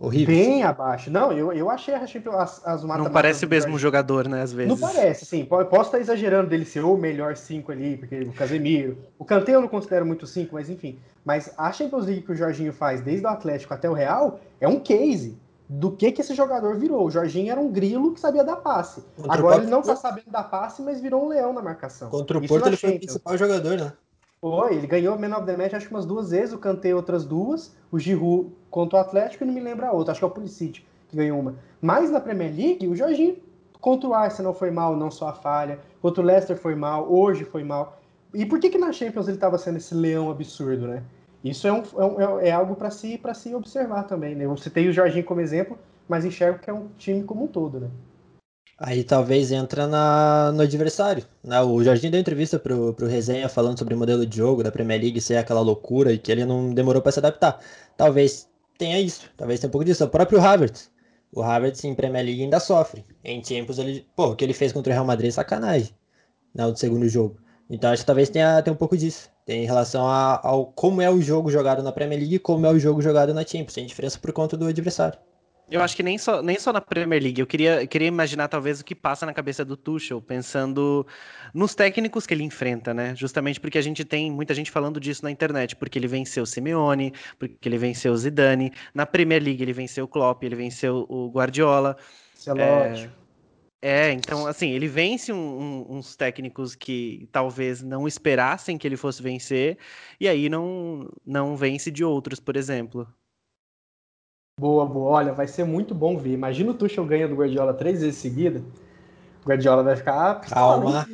Horrível. 0.00 0.34
Bem 0.34 0.62
abaixo. 0.62 1.10
Não, 1.10 1.30
eu, 1.30 1.52
eu 1.52 1.68
achei 1.68 1.92
as, 1.92 2.02
as, 2.02 2.66
as 2.66 2.84
mata 2.84 3.02
Não 3.02 3.10
parece 3.10 3.44
o 3.44 3.48
mesmo 3.48 3.78
jogador, 3.78 4.26
né, 4.26 4.40
às 4.40 4.50
vezes. 4.50 4.70
Não 4.70 4.78
parece, 4.78 5.26
sim. 5.26 5.44
Posso 5.44 5.82
estar 5.82 6.00
exagerando 6.00 6.48
dele 6.48 6.64
ser 6.64 6.82
o 6.82 6.96
melhor 6.96 7.36
5 7.36 7.70
ali, 7.70 7.98
porque 7.98 8.20
o 8.22 8.32
Casemiro. 8.32 8.96
O 9.18 9.26
Kanté 9.26 9.54
eu 9.54 9.60
não 9.60 9.68
considero 9.68 10.06
muito 10.06 10.26
5, 10.26 10.54
mas 10.54 10.70
enfim. 10.70 10.98
Mas 11.22 11.52
a 11.58 11.70
Champions 11.70 12.06
League 12.06 12.22
que 12.22 12.32
o 12.32 12.34
Jorginho 12.34 12.72
faz, 12.72 13.02
desde 13.02 13.26
o 13.26 13.28
Atlético 13.28 13.74
até 13.74 13.90
o 13.90 13.92
Real, 13.92 14.40
é 14.58 14.66
um 14.66 14.80
case 14.80 15.36
do 15.68 15.92
que 15.92 16.10
que 16.10 16.22
esse 16.22 16.34
jogador 16.34 16.78
virou. 16.78 17.04
O 17.06 17.10
Jorginho 17.10 17.52
era 17.52 17.60
um 17.60 17.70
grilo 17.70 18.14
que 18.14 18.20
sabia 18.20 18.42
dar 18.42 18.56
passe. 18.56 19.02
Contra 19.14 19.34
Agora 19.34 19.56
ele 19.58 19.70
não 19.70 19.80
está 19.80 19.96
sabendo 19.96 20.30
dar 20.30 20.44
passe, 20.44 20.80
mas 20.80 20.98
virou 20.98 21.26
um 21.26 21.28
leão 21.28 21.52
na 21.52 21.60
marcação. 21.60 22.08
Contra 22.08 22.38
o 22.38 22.48
Porto 22.48 22.68
ele 22.68 22.76
foi 22.78 22.96
o 22.96 22.98
principal 22.98 23.36
jogador, 23.36 23.76
né? 23.76 23.92
Foi, 24.42 24.74
ele 24.74 24.86
ganhou 24.86 25.18
Man 25.18 25.36
of 25.36 25.44
the 25.44 25.54
Match 25.54 25.74
acho 25.74 25.86
que 25.86 25.92
umas 25.92 26.06
duas 26.06 26.30
vezes, 26.30 26.54
o 26.54 26.58
Kanté 26.58 26.94
outras 26.94 27.26
duas, 27.26 27.76
o 27.92 27.98
Giroud 27.98 28.50
contra 28.70 28.98
o 28.98 29.02
Atlético 29.02 29.44
e 29.44 29.46
não 29.46 29.52
me 29.52 29.60
lembro 29.60 29.84
a 29.84 29.92
outra, 29.92 30.12
acho 30.12 30.20
que 30.20 30.24
é 30.24 30.28
o 30.28 30.30
Pulisic 30.30 30.82
que 31.08 31.16
ganhou 31.16 31.38
uma. 31.38 31.56
Mas 31.78 32.10
na 32.10 32.20
Premier 32.20 32.50
League, 32.50 32.88
o 32.88 32.96
Jorginho 32.96 33.36
contra 33.82 34.08
o 34.08 34.14
Arsenal 34.14 34.54
foi 34.54 34.70
mal, 34.70 34.96
não 34.96 35.10
só 35.10 35.28
a 35.28 35.34
falha, 35.34 35.78
contra 36.00 36.22
o 36.22 36.24
Leicester 36.24 36.56
foi 36.56 36.74
mal, 36.74 37.12
hoje 37.12 37.44
foi 37.44 37.62
mal. 37.62 38.00
E 38.32 38.46
por 38.46 38.58
que 38.58 38.70
que 38.70 38.78
na 38.78 38.92
Champions 38.92 39.28
ele 39.28 39.36
estava 39.36 39.58
sendo 39.58 39.76
esse 39.76 39.94
leão 39.94 40.30
absurdo, 40.30 40.88
né? 40.88 41.02
Isso 41.44 41.66
é, 41.66 41.72
um, 41.72 41.82
é, 41.98 42.04
um, 42.04 42.38
é 42.38 42.50
algo 42.50 42.74
para 42.76 42.90
se, 42.90 43.20
se 43.34 43.54
observar 43.54 44.04
também, 44.04 44.34
né? 44.34 44.46
Eu 44.46 44.56
citei 44.56 44.88
o 44.88 44.92
Jorginho 44.92 45.24
como 45.24 45.42
exemplo, 45.42 45.78
mas 46.08 46.24
enxergo 46.24 46.60
que 46.60 46.70
é 46.70 46.72
um 46.72 46.88
time 46.96 47.24
como 47.24 47.44
um 47.44 47.46
todo, 47.46 47.78
né? 47.78 47.90
Aí 48.82 49.04
talvez 49.04 49.52
entra 49.52 49.86
na, 49.86 50.50
no 50.52 50.62
adversário. 50.62 51.22
Né? 51.44 51.60
O 51.60 51.84
Jorginho 51.84 52.12
deu 52.12 52.20
entrevista 52.20 52.58
pro, 52.58 52.94
pro 52.94 53.06
Resenha 53.06 53.46
falando 53.46 53.78
sobre 53.78 53.92
o 53.92 53.98
modelo 53.98 54.24
de 54.24 54.38
jogo 54.38 54.62
da 54.62 54.72
Premier 54.72 54.98
League 54.98 55.20
ser 55.20 55.36
aquela 55.36 55.60
loucura 55.60 56.14
e 56.14 56.18
que 56.18 56.32
ele 56.32 56.46
não 56.46 56.72
demorou 56.72 57.02
para 57.02 57.12
se 57.12 57.18
adaptar. 57.18 57.60
Talvez 57.94 58.48
tenha 58.78 58.98
isso, 58.98 59.28
talvez 59.36 59.60
tenha 59.60 59.68
um 59.68 59.70
pouco 59.70 59.84
disso. 59.84 60.02
O 60.02 60.08
próprio 60.08 60.40
Havertz. 60.40 60.90
O 61.30 61.42
Havertz 61.42 61.84
em 61.84 61.94
Premier 61.94 62.24
League 62.24 62.42
ainda 62.42 62.58
sofre. 62.58 63.04
Em 63.22 63.44
Champions, 63.44 63.78
ele, 63.78 64.06
pô, 64.16 64.28
o 64.28 64.36
que 64.36 64.42
ele 64.42 64.54
fez 64.54 64.72
contra 64.72 64.90
o 64.90 64.94
Real 64.94 65.04
Madrid 65.04 65.28
é 65.28 65.32
sacanagem. 65.32 65.94
No 66.54 66.74
segundo 66.74 67.06
jogo. 67.06 67.36
Então 67.68 67.92
acho 67.92 68.02
que 68.02 68.06
talvez 68.06 68.30
tenha, 68.30 68.62
tenha 68.62 68.72
um 68.72 68.78
pouco 68.78 68.96
disso. 68.96 69.28
Tem 69.44 69.62
em 69.62 69.66
relação 69.66 70.06
a, 70.06 70.40
ao 70.42 70.64
como 70.66 71.02
é 71.02 71.10
o 71.10 71.20
jogo 71.20 71.50
jogado 71.50 71.82
na 71.82 71.92
Premier 71.92 72.18
League 72.18 72.36
e 72.36 72.38
como 72.38 72.64
é 72.66 72.70
o 72.70 72.78
jogo 72.78 73.02
jogado 73.02 73.34
na 73.34 73.42
Champions. 73.42 73.74
Tem 73.74 73.84
diferença 73.84 74.18
por 74.18 74.32
conta 74.32 74.56
do 74.56 74.66
adversário. 74.66 75.18
Eu 75.70 75.82
acho 75.82 75.94
que 75.94 76.02
nem 76.02 76.18
só, 76.18 76.42
nem 76.42 76.58
só 76.58 76.72
na 76.72 76.80
Premier 76.80 77.22
League. 77.22 77.40
Eu 77.40 77.46
queria, 77.46 77.86
queria 77.86 78.08
imaginar 78.08 78.48
talvez 78.48 78.80
o 78.80 78.84
que 78.84 78.94
passa 78.94 79.24
na 79.24 79.32
cabeça 79.32 79.64
do 79.64 79.76
Tuchel, 79.76 80.20
pensando 80.20 81.06
nos 81.54 81.74
técnicos 81.74 82.26
que 82.26 82.34
ele 82.34 82.42
enfrenta, 82.42 82.92
né? 82.92 83.14
Justamente 83.14 83.60
porque 83.60 83.78
a 83.78 83.82
gente 83.82 84.04
tem 84.04 84.30
muita 84.30 84.52
gente 84.52 84.70
falando 84.70 84.98
disso 84.98 85.22
na 85.22 85.30
internet, 85.30 85.76
porque 85.76 85.98
ele 85.98 86.08
venceu 86.08 86.42
o 86.42 86.46
Simeone, 86.46 87.12
porque 87.38 87.68
ele 87.68 87.78
venceu 87.78 88.12
o 88.12 88.16
Zidane. 88.16 88.72
Na 88.92 89.06
Premier 89.06 89.42
League 89.42 89.62
ele 89.62 89.72
venceu 89.72 90.04
o 90.04 90.08
Klopp, 90.08 90.42
ele 90.42 90.56
venceu 90.56 91.06
o 91.08 91.30
Guardiola. 91.30 91.96
Celote. 92.34 93.10
É, 93.16 93.20
é, 93.82 94.12
então, 94.12 94.46
assim, 94.46 94.70
ele 94.72 94.86
vence 94.88 95.32
um, 95.32 95.36
um, 95.36 95.96
uns 95.96 96.14
técnicos 96.14 96.74
que 96.74 97.26
talvez 97.32 97.82
não 97.82 98.06
esperassem 98.06 98.76
que 98.76 98.86
ele 98.86 98.96
fosse 98.96 99.22
vencer, 99.22 99.78
e 100.20 100.28
aí 100.28 100.50
não, 100.50 101.10
não 101.24 101.56
vence 101.56 101.90
de 101.90 102.04
outros, 102.04 102.38
por 102.38 102.56
exemplo. 102.56 103.08
Boa, 104.60 104.84
boa. 104.84 105.12
Olha, 105.12 105.32
vai 105.32 105.46
ser 105.46 105.64
muito 105.64 105.94
bom 105.94 106.18
ver. 106.18 106.34
Imagina 106.34 106.70
o 106.70 106.74
Tuchel 106.74 107.06
ganha 107.06 107.26
do 107.26 107.34
Guardiola 107.34 107.72
três 107.72 108.02
vezes 108.02 108.18
seguida. 108.18 108.62
O 109.42 109.48
Guardiola 109.48 109.82
vai 109.82 109.96
ficar. 109.96 110.38
Calma. 110.42 111.08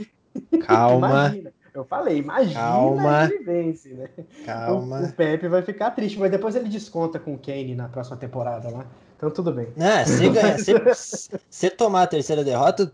Calma. 0.66 1.08
Imagina. 1.28 1.52
Eu 1.72 1.84
falei, 1.84 2.16
imagina 2.16 2.58
Calma. 2.58 3.24
ele 3.26 3.44
vence, 3.44 3.90
né? 3.90 4.08
Calma. 4.44 4.98
O, 4.98 5.04
o 5.04 5.12
Pepe 5.12 5.46
vai 5.46 5.62
ficar 5.62 5.92
triste, 5.92 6.18
mas 6.18 6.30
depois 6.30 6.56
ele 6.56 6.68
desconta 6.68 7.20
com 7.20 7.34
o 7.34 7.38
Kane 7.38 7.76
na 7.76 7.88
próxima 7.88 8.16
temporada 8.16 8.68
lá. 8.68 8.84
Então 9.16 9.30
tudo 9.30 9.52
bem. 9.52 9.68
É, 9.78 10.04
se, 10.04 10.28
ganhar, 10.28 10.58
se, 10.58 11.30
se 11.48 11.70
tomar 11.70 12.02
a 12.02 12.06
terceira 12.08 12.42
derrota, 12.42 12.90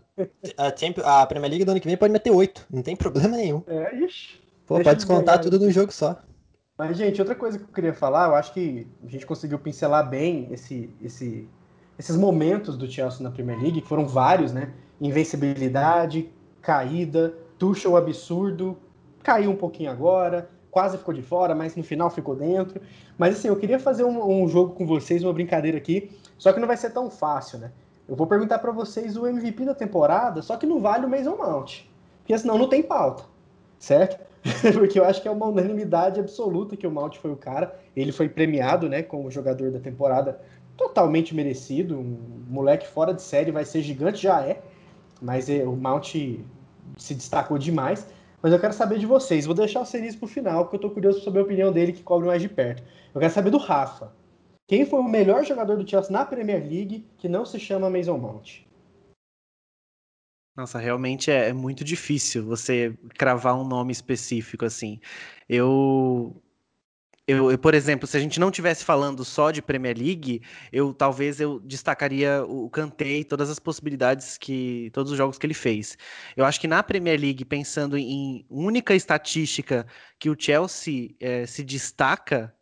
a, 0.55 0.65
Champions, 0.77 1.07
a 1.07 1.25
Premier 1.25 1.49
League 1.49 1.65
do 1.65 1.71
ano 1.71 1.79
que 1.79 1.87
vem 1.87 1.97
pode 1.97 2.13
meter 2.13 2.29
oito. 2.29 2.63
Não 2.69 2.83
tem 2.83 2.95
problema 2.95 3.37
nenhum. 3.37 3.63
É, 3.65 3.95
ixi. 3.95 4.39
Pô, 4.67 4.75
pode 4.75 4.97
descontar 4.97 5.39
ganhar. 5.39 5.49
tudo 5.49 5.65
num 5.65 5.71
jogo 5.71 5.91
só. 5.91 6.21
Mas, 6.77 6.97
gente, 6.97 7.21
outra 7.21 7.35
coisa 7.35 7.59
que 7.59 7.65
eu 7.65 7.73
queria 7.73 7.93
falar, 7.93 8.29
eu 8.29 8.35
acho 8.35 8.51
que 8.51 8.87
a 9.03 9.07
gente 9.07 9.25
conseguiu 9.25 9.59
pincelar 9.59 10.09
bem 10.09 10.47
esse, 10.51 10.89
esse, 11.01 11.47
esses 11.99 12.15
momentos 12.15 12.75
do 12.75 12.89
Chelsea 12.89 13.21
na 13.21 13.29
Premier 13.29 13.59
League, 13.59 13.81
que 13.81 13.87
foram 13.87 14.07
vários, 14.07 14.51
né? 14.51 14.73
Invencibilidade, 14.99 16.31
caída, 16.61 17.35
Tuchel 17.59 17.95
absurdo, 17.95 18.75
caiu 19.21 19.51
um 19.51 19.55
pouquinho 19.55 19.91
agora, 19.91 20.49
quase 20.71 20.97
ficou 20.97 21.13
de 21.13 21.21
fora, 21.21 21.53
mas 21.53 21.75
no 21.75 21.83
final 21.83 22.09
ficou 22.09 22.35
dentro. 22.35 22.81
Mas 23.19 23.37
assim, 23.37 23.49
eu 23.49 23.55
queria 23.55 23.77
fazer 23.79 24.03
um, 24.03 24.43
um 24.43 24.47
jogo 24.47 24.73
com 24.73 24.87
vocês, 24.87 25.23
uma 25.23 25.31
brincadeira 25.31 25.77
aqui, 25.77 26.11
só 26.39 26.51
que 26.51 26.59
não 26.59 26.67
vai 26.67 26.77
ser 26.77 26.89
tão 26.89 27.11
fácil, 27.11 27.59
né? 27.59 27.71
Eu 28.09 28.15
vou 28.15 28.25
perguntar 28.25 28.57
para 28.57 28.71
vocês 28.71 29.15
o 29.15 29.27
MVP 29.27 29.63
da 29.63 29.75
temporada, 29.75 30.41
só 30.41 30.57
que 30.57 30.65
não 30.65 30.81
vale 30.81 31.05
o 31.05 31.09
Mason 31.09 31.37
Mount, 31.37 31.81
porque 32.19 32.35
senão 32.35 32.57
não 32.57 32.67
tem 32.67 32.81
pauta, 32.81 33.23
certo? 33.77 34.32
porque 34.73 34.99
eu 34.99 35.05
acho 35.05 35.21
que 35.21 35.27
é 35.27 35.31
uma 35.31 35.47
unanimidade 35.47 36.19
absoluta 36.19 36.75
que 36.75 36.85
o 36.85 36.91
Mount 36.91 37.17
foi 37.17 37.31
o 37.31 37.35
cara. 37.35 37.79
Ele 37.95 38.11
foi 38.11 38.27
premiado, 38.27 38.89
né, 38.89 39.01
como 39.01 39.31
jogador 39.31 39.71
da 39.71 39.79
temporada, 39.79 40.39
totalmente 40.75 41.33
merecido. 41.33 41.97
Um 41.97 42.43
moleque 42.47 42.85
fora 42.87 43.13
de 43.13 43.21
série, 43.21 43.51
vai 43.51 43.63
ser 43.63 43.81
gigante, 43.81 44.21
já 44.21 44.41
é. 44.41 44.61
Mas 45.21 45.49
é, 45.49 45.63
o 45.63 45.75
Mount 45.75 46.15
se 46.97 47.13
destacou 47.13 47.57
demais. 47.57 48.05
Mas 48.41 48.51
eu 48.51 48.59
quero 48.59 48.73
saber 48.73 48.99
de 48.99 49.05
vocês. 49.05 49.45
Vou 49.45 49.55
deixar 49.55 49.79
o 49.79 49.85
Senis 49.85 50.15
pro 50.15 50.27
final, 50.27 50.65
porque 50.65 50.75
eu 50.75 50.81
tô 50.81 50.89
curioso 50.89 51.21
sobre 51.21 51.39
a 51.39 51.43
opinião 51.43 51.71
dele, 51.71 51.93
que 51.93 52.03
cobre 52.03 52.27
mais 52.27 52.41
de 52.41 52.49
perto. 52.49 52.83
Eu 53.15 53.21
quero 53.21 53.31
saber 53.31 53.49
do 53.49 53.57
Rafa. 53.57 54.11
Quem 54.67 54.85
foi 54.85 54.99
o 54.99 55.03
melhor 55.03 55.45
jogador 55.45 55.77
do 55.77 55.89
Chelsea 55.89 56.11
na 56.11 56.25
Premier 56.25 56.59
League 56.59 57.07
que 57.17 57.29
não 57.29 57.45
se 57.45 57.59
chama 57.59 57.89
Mason 57.89 58.17
Mount? 58.17 58.65
Nossa, 60.55 60.77
realmente 60.77 61.31
é, 61.31 61.49
é 61.49 61.53
muito 61.53 61.83
difícil 61.83 62.45
você 62.45 62.95
cravar 63.17 63.55
um 63.55 63.63
nome 63.67 63.91
específico 63.91 64.65
assim. 64.65 64.99
Eu, 65.49 66.43
eu, 67.27 67.51
eu, 67.51 67.57
por 67.57 67.73
exemplo, 67.73 68.05
se 68.05 68.17
a 68.17 68.19
gente 68.19 68.39
não 68.39 68.51
tivesse 68.51 68.85
falando 68.85 69.25
só 69.25 69.49
de 69.49 69.61
Premier 69.63 69.97
League, 69.97 70.41
eu 70.71 70.93
talvez 70.93 71.39
eu 71.39 71.59
destacaria 71.61 72.43
o 72.45 72.69
Kanté 72.69 73.19
e 73.19 73.23
todas 73.25 73.49
as 73.49 73.59
possibilidades 73.59 74.37
que 74.37 74.91
todos 74.93 75.11
os 75.11 75.17
jogos 75.17 75.39
que 75.39 75.45
ele 75.47 75.55
fez. 75.55 75.97
Eu 76.37 76.45
acho 76.45 76.59
que 76.61 76.67
na 76.67 76.83
Premier 76.83 77.19
League, 77.19 77.45
pensando 77.45 77.97
em 77.97 78.45
única 78.49 78.93
estatística 78.93 79.87
que 80.19 80.29
o 80.29 80.35
Chelsea 80.37 81.15
é, 81.19 81.45
se 81.47 81.63
destaca, 81.63 82.53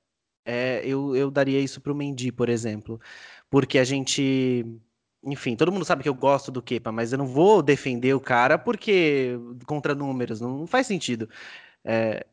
é, 0.45 0.81
eu, 0.85 1.15
eu 1.15 1.31
daria 1.31 1.59
isso 1.59 1.81
para 1.81 1.91
o 1.91 1.95
Mendy, 1.95 2.31
por 2.31 2.49
exemplo, 2.49 3.01
porque 3.49 3.77
a 3.79 3.83
gente 3.83 4.65
enfim, 5.23 5.55
todo 5.55 5.71
mundo 5.71 5.85
sabe 5.85 6.03
que 6.03 6.09
eu 6.09 6.13
gosto 6.13 6.51
do 6.51 6.61
Kepa, 6.61 6.91
mas 6.91 7.11
eu 7.11 7.17
não 7.17 7.27
vou 7.27 7.61
defender 7.61 8.13
o 8.13 8.19
cara 8.19 8.57
porque 8.57 9.37
contra 9.65 9.93
números, 9.93 10.41
não, 10.41 10.65
faz 10.65 10.87
sentido. 10.87 11.29
É, 11.83 12.25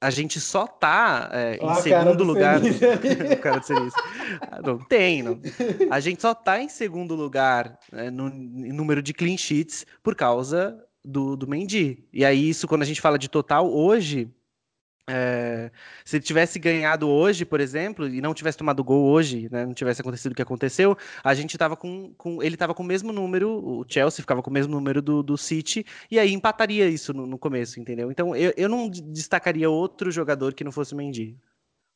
a 0.00 0.10
gente 0.10 0.40
só 0.40 0.66
tá 0.66 1.28
é, 1.32 1.58
em 1.60 1.74
segundo 1.76 2.24
lugar. 2.24 2.60
o 2.62 3.36
cara 3.40 3.62
Seris. 3.62 3.92
Não 4.64 4.78
tem, 4.78 5.22
não. 5.22 5.38
A 5.90 6.00
gente 6.00 6.22
só 6.22 6.34
tá 6.34 6.60
em 6.60 6.68
segundo 6.68 7.14
lugar 7.14 7.78
né, 7.92 8.10
no 8.10 8.28
em 8.28 8.72
número 8.72 9.02
de 9.02 9.12
clean 9.12 9.36
sheets 9.36 9.84
por 10.02 10.14
causa 10.14 10.82
do, 11.04 11.36
do 11.36 11.46
Mendy. 11.46 12.04
E 12.12 12.24
aí, 12.24 12.48
isso, 12.48 12.66
quando 12.66 12.82
a 12.82 12.86
gente 12.86 13.00
fala 13.00 13.18
de 13.18 13.28
total, 13.28 13.70
hoje, 13.70 14.30
é, 15.10 15.70
se 16.04 16.16
ele 16.16 16.24
tivesse 16.24 16.58
ganhado 16.58 17.08
hoje, 17.08 17.44
por 17.44 17.60
exemplo, 17.60 18.06
e 18.06 18.20
não 18.20 18.32
tivesse 18.32 18.56
tomado 18.56 18.84
gol 18.84 19.06
hoje, 19.06 19.48
né, 19.50 19.66
não 19.66 19.74
tivesse 19.74 20.00
acontecido 20.00 20.32
o 20.32 20.34
que 20.34 20.42
aconteceu, 20.42 20.96
a 21.24 21.34
gente 21.34 21.58
tava 21.58 21.76
com, 21.76 22.14
com 22.16 22.42
ele 22.42 22.54
estava 22.54 22.74
com 22.74 22.82
o 22.82 22.86
mesmo 22.86 23.12
número, 23.12 23.50
o 23.50 23.84
Chelsea 23.88 24.22
ficava 24.22 24.42
com 24.42 24.50
o 24.50 24.52
mesmo 24.52 24.72
número 24.72 25.02
do, 25.02 25.22
do 25.22 25.36
City, 25.36 25.84
e 26.10 26.18
aí 26.18 26.32
empataria 26.32 26.88
isso 26.88 27.12
no, 27.12 27.26
no 27.26 27.38
começo, 27.38 27.80
entendeu? 27.80 28.10
Então 28.10 28.36
eu, 28.36 28.52
eu 28.56 28.68
não 28.68 28.88
destacaria 28.88 29.68
outro 29.68 30.10
jogador 30.10 30.54
que 30.54 30.64
não 30.64 30.72
fosse 30.72 30.94
o 30.94 30.96
Mendy. 30.96 31.36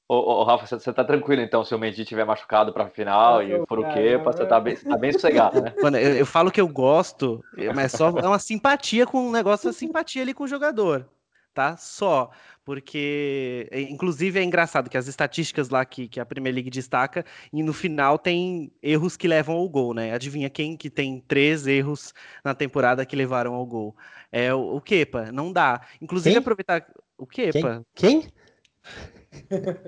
Ô, 0.07 0.17
ô, 0.17 0.45
Rafa, 0.45 0.67
você 0.67 0.93
tá 0.93 1.03
tranquilo 1.03 1.41
então 1.41 1.65
se 1.65 1.75
o 1.75 1.79
Mendy 1.79 2.05
tiver 2.05 2.27
machucado 2.27 2.75
pra 2.75 2.91
final 2.91 3.43
e 3.43 3.65
for 3.67 3.79
o 3.79 3.83
cara, 3.83 3.95
Kepa, 3.95 4.33
você 4.33 4.45
tá 4.45 4.61
bem, 4.61 4.77
tá 4.77 4.99
bem 4.99 5.13
sossegado, 5.13 5.63
né? 5.63 5.73
Mano, 5.83 5.97
eu, 5.97 6.17
eu 6.17 6.27
falo 6.27 6.51
que 6.51 6.61
eu 6.61 6.69
gosto, 6.69 7.43
mas 7.75 7.93
só 7.93 8.11
é 8.11 8.29
uma 8.29 8.39
simpatia 8.39 9.07
com 9.07 9.29
um 9.29 9.33
negócio, 9.33 9.67
uma 9.67 9.73
simpatia 9.73 10.21
ali 10.21 10.35
com 10.35 10.45
o 10.45 10.49
jogador, 10.49 11.09
tá? 11.55 11.77
Só. 11.79 12.31
Porque, 12.65 13.69
é, 13.71 13.81
inclusive, 13.83 14.39
é 14.39 14.43
engraçado 14.43 14.89
que 14.89 14.97
as 14.97 15.07
estatísticas 15.07 15.69
lá 15.69 15.85
que, 15.85 16.09
que 16.09 16.19
a 16.19 16.25
Premier 16.25 16.55
League 16.55 16.71
destaca, 16.71 17.25
e 17.53 17.63
no 17.63 17.73
final 17.75 18.19
tem 18.19 18.73
erros 18.83 19.17
que 19.17 19.29
levam 19.29 19.57
ao 19.57 19.69
gol, 19.69 19.93
né? 19.93 20.13
Adivinha 20.15 20.49
quem 20.49 20.77
que 20.77 20.89
tem 20.89 21.23
três 21.29 21.67
erros 21.67 22.15
na 22.43 22.55
temporada 22.55 23.05
que 23.05 23.15
levaram 23.15 23.53
ao 23.55 23.67
gol? 23.67 23.95
É 24.33 24.55
o, 24.55 24.77
o 24.77 24.81
Kepa, 24.81 25.31
não 25.31 25.53
dá. 25.53 25.83
Inclusive, 26.01 26.35
Quem? 26.35 26.39
aproveitar. 26.41 26.87
O 27.19 27.27
Kepa. 27.27 27.85
Quem? 27.95 28.23
Quem? 28.23 28.33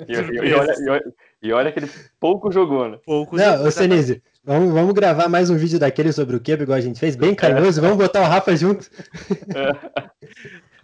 E, 0.08 0.12
e- 0.12 0.48
e 0.48 0.52
olha, 0.54 0.74
e 0.78 0.88
olha- 0.88 1.14
e 1.42 1.52
olha 1.52 1.72
que 1.72 1.78
ele 1.78 1.90
pouco 2.20 2.50
jogou, 2.52 2.88
né? 2.88 2.98
Pouco 3.06 3.36
Não, 3.36 3.52
jogou, 3.52 3.66
ô 3.68 3.70
Senise, 3.70 4.22
vamos, 4.44 4.72
vamos 4.72 4.92
gravar 4.92 5.28
mais 5.28 5.48
um 5.50 5.56
vídeo 5.56 5.78
daquele 5.78 6.12
sobre 6.12 6.36
o 6.36 6.40
Kepa, 6.40 6.62
igual 6.64 6.76
a 6.78 6.80
gente 6.80 6.98
fez, 7.00 7.16
bem 7.16 7.34
carinhoso, 7.34 7.80
vamos 7.80 7.96
botar 7.96 8.20
o 8.22 8.26
Rafa 8.26 8.54
junto. 8.56 8.90
Vai 9.48 9.72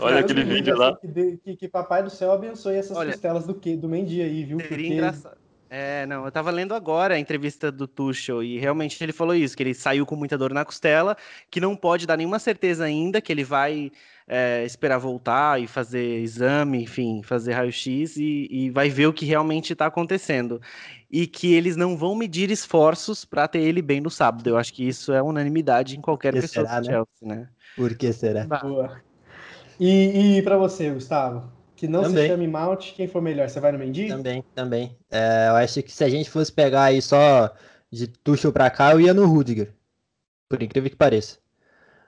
Olha 0.00 0.20
aquele 0.20 0.44
vídeo 0.44 0.72
assim, 0.72 0.82
lá. 0.82 0.96
Que, 0.96 1.08
de- 1.08 1.36
que- 1.38 1.56
que 1.56 1.68
papai 1.68 2.02
do 2.02 2.10
céu 2.10 2.32
abençoe 2.32 2.76
essas 2.76 2.96
Olha, 2.96 3.12
costelas 3.12 3.46
do, 3.46 3.54
que, 3.54 3.76
do 3.76 3.88
Mendy 3.88 4.22
aí, 4.22 4.44
viu? 4.44 4.58
Seria 4.60 4.76
Porque 4.76 4.92
engraçado. 4.94 5.38
É, 5.70 6.06
não, 6.06 6.24
eu 6.24 6.32
tava 6.32 6.50
lendo 6.50 6.72
agora 6.72 7.14
a 7.14 7.18
entrevista 7.18 7.70
do 7.70 7.86
Tuchel 7.86 8.42
e 8.42 8.58
realmente 8.58 9.02
ele 9.04 9.12
falou 9.12 9.34
isso, 9.34 9.54
que 9.54 9.62
ele 9.62 9.74
saiu 9.74 10.06
com 10.06 10.16
muita 10.16 10.38
dor 10.38 10.54
na 10.54 10.64
costela, 10.64 11.14
que 11.50 11.60
não 11.60 11.76
pode 11.76 12.06
dar 12.06 12.16
nenhuma 12.16 12.38
certeza 12.38 12.84
ainda 12.84 13.20
que 13.20 13.30
ele 13.30 13.44
vai 13.44 13.92
é, 14.26 14.64
esperar 14.64 14.96
voltar 14.96 15.60
e 15.60 15.66
fazer 15.66 16.20
exame, 16.20 16.84
enfim, 16.84 17.22
fazer 17.22 17.52
raio-x 17.52 18.16
e, 18.16 18.48
e 18.50 18.70
vai 18.70 18.88
ver 18.88 19.08
o 19.08 19.12
que 19.12 19.26
realmente 19.26 19.74
tá 19.74 19.84
acontecendo. 19.84 20.58
E 21.10 21.26
que 21.26 21.52
eles 21.52 21.76
não 21.76 21.98
vão 21.98 22.14
medir 22.14 22.50
esforços 22.50 23.26
para 23.26 23.46
ter 23.46 23.60
ele 23.60 23.82
bem 23.82 24.00
no 24.00 24.10
sábado. 24.10 24.48
Eu 24.48 24.56
acho 24.56 24.72
que 24.72 24.88
isso 24.88 25.12
é 25.12 25.22
unanimidade 25.22 25.98
em 25.98 26.00
qualquer 26.00 26.32
Que 26.32 26.40
pessoa 26.40 26.66
será, 26.66 26.80
do 26.80 26.86
né? 26.86 26.92
Chelsea, 26.92 27.28
né? 27.36 27.48
Por 27.76 27.94
que 27.94 28.10
será? 28.10 28.46
Boa. 28.46 29.02
E, 29.78 30.38
e 30.38 30.42
para 30.42 30.56
você, 30.56 30.90
Gustavo? 30.90 31.50
Que 31.76 31.86
não 31.86 32.02
Também. 32.02 32.24
se 32.24 32.28
chame 32.28 32.48
Mount, 32.48 32.92
quem 32.94 33.06
for 33.06 33.22
melhor? 33.22 33.48
Você 33.48 33.60
vai 33.60 33.70
no 33.70 33.78
Mendy? 33.78 34.08
Também, 34.08 34.44
também. 34.54 34.96
É, 35.10 35.48
eu 35.48 35.54
acho 35.54 35.82
que 35.82 35.92
se 35.92 36.02
a 36.02 36.08
gente 36.08 36.28
fosse 36.28 36.52
pegar 36.52 36.84
aí 36.84 37.00
só 37.00 37.54
de 37.90 38.08
Tuchel 38.08 38.52
pra 38.52 38.68
cá, 38.68 38.92
eu 38.92 39.00
ia 39.00 39.14
no 39.14 39.26
Rudiger. 39.26 39.72
Por 40.48 40.60
incrível 40.60 40.90
que 40.90 40.96
pareça. 40.96 41.38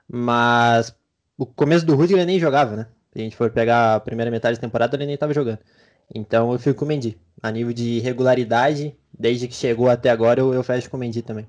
Mas 0.09 0.93
o 1.39 1.47
começo 1.47 1.87
do 1.87 1.95
Rudiger 1.95 2.19
ele 2.19 2.27
nem 2.27 2.41
jogava, 2.41 2.75
né? 2.75 2.87
Se 3.13 3.21
a 3.21 3.23
gente 3.23 3.37
for 3.37 3.51
pegar 3.51 3.95
a 3.95 4.01
primeira 4.01 4.31
metade 4.31 4.57
da 4.57 4.61
temporada, 4.61 4.97
ele 4.97 5.07
nem 5.07 5.17
tava 5.17 5.33
jogando. 5.33 5.61
Então 6.13 6.53
eu 6.53 6.59
fico 6.59 6.81
com 6.81 6.85
o 6.85 6.89
Mendy. 6.89 7.17
A 7.41 7.51
nível 7.53 7.73
de 7.73 8.01
regularidade, 8.01 8.97
desde 9.17 9.47
que 9.47 9.55
chegou 9.55 9.89
até 9.89 10.11
agora, 10.11 10.41
eu, 10.41 10.53
eu 10.53 10.63
fecho 10.65 10.91
com 10.91 10.97
o 10.97 11.01
Mendy 11.01 11.23
também. 11.23 11.47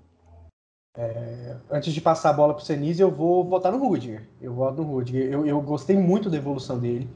Antes 1.70 1.94
de 1.94 2.02
passar 2.02 2.32
a 2.32 2.34
bola 2.34 2.54
pro 2.54 2.64
Senise, 2.66 3.02
eu 3.02 3.10
vou 3.10 3.44
votar 3.46 3.72
no 3.72 3.78
Rudiger. 3.78 4.24
Eu 4.42 4.54
voto 4.54 4.82
no 4.82 4.88
Rudiger. 4.89 5.32
Eu, 5.32 5.46
eu 5.46 5.62
gostei 5.62 5.98
muito 5.98 6.30
da 6.30 6.38
evolução 6.38 6.78
dele. 6.78 7.10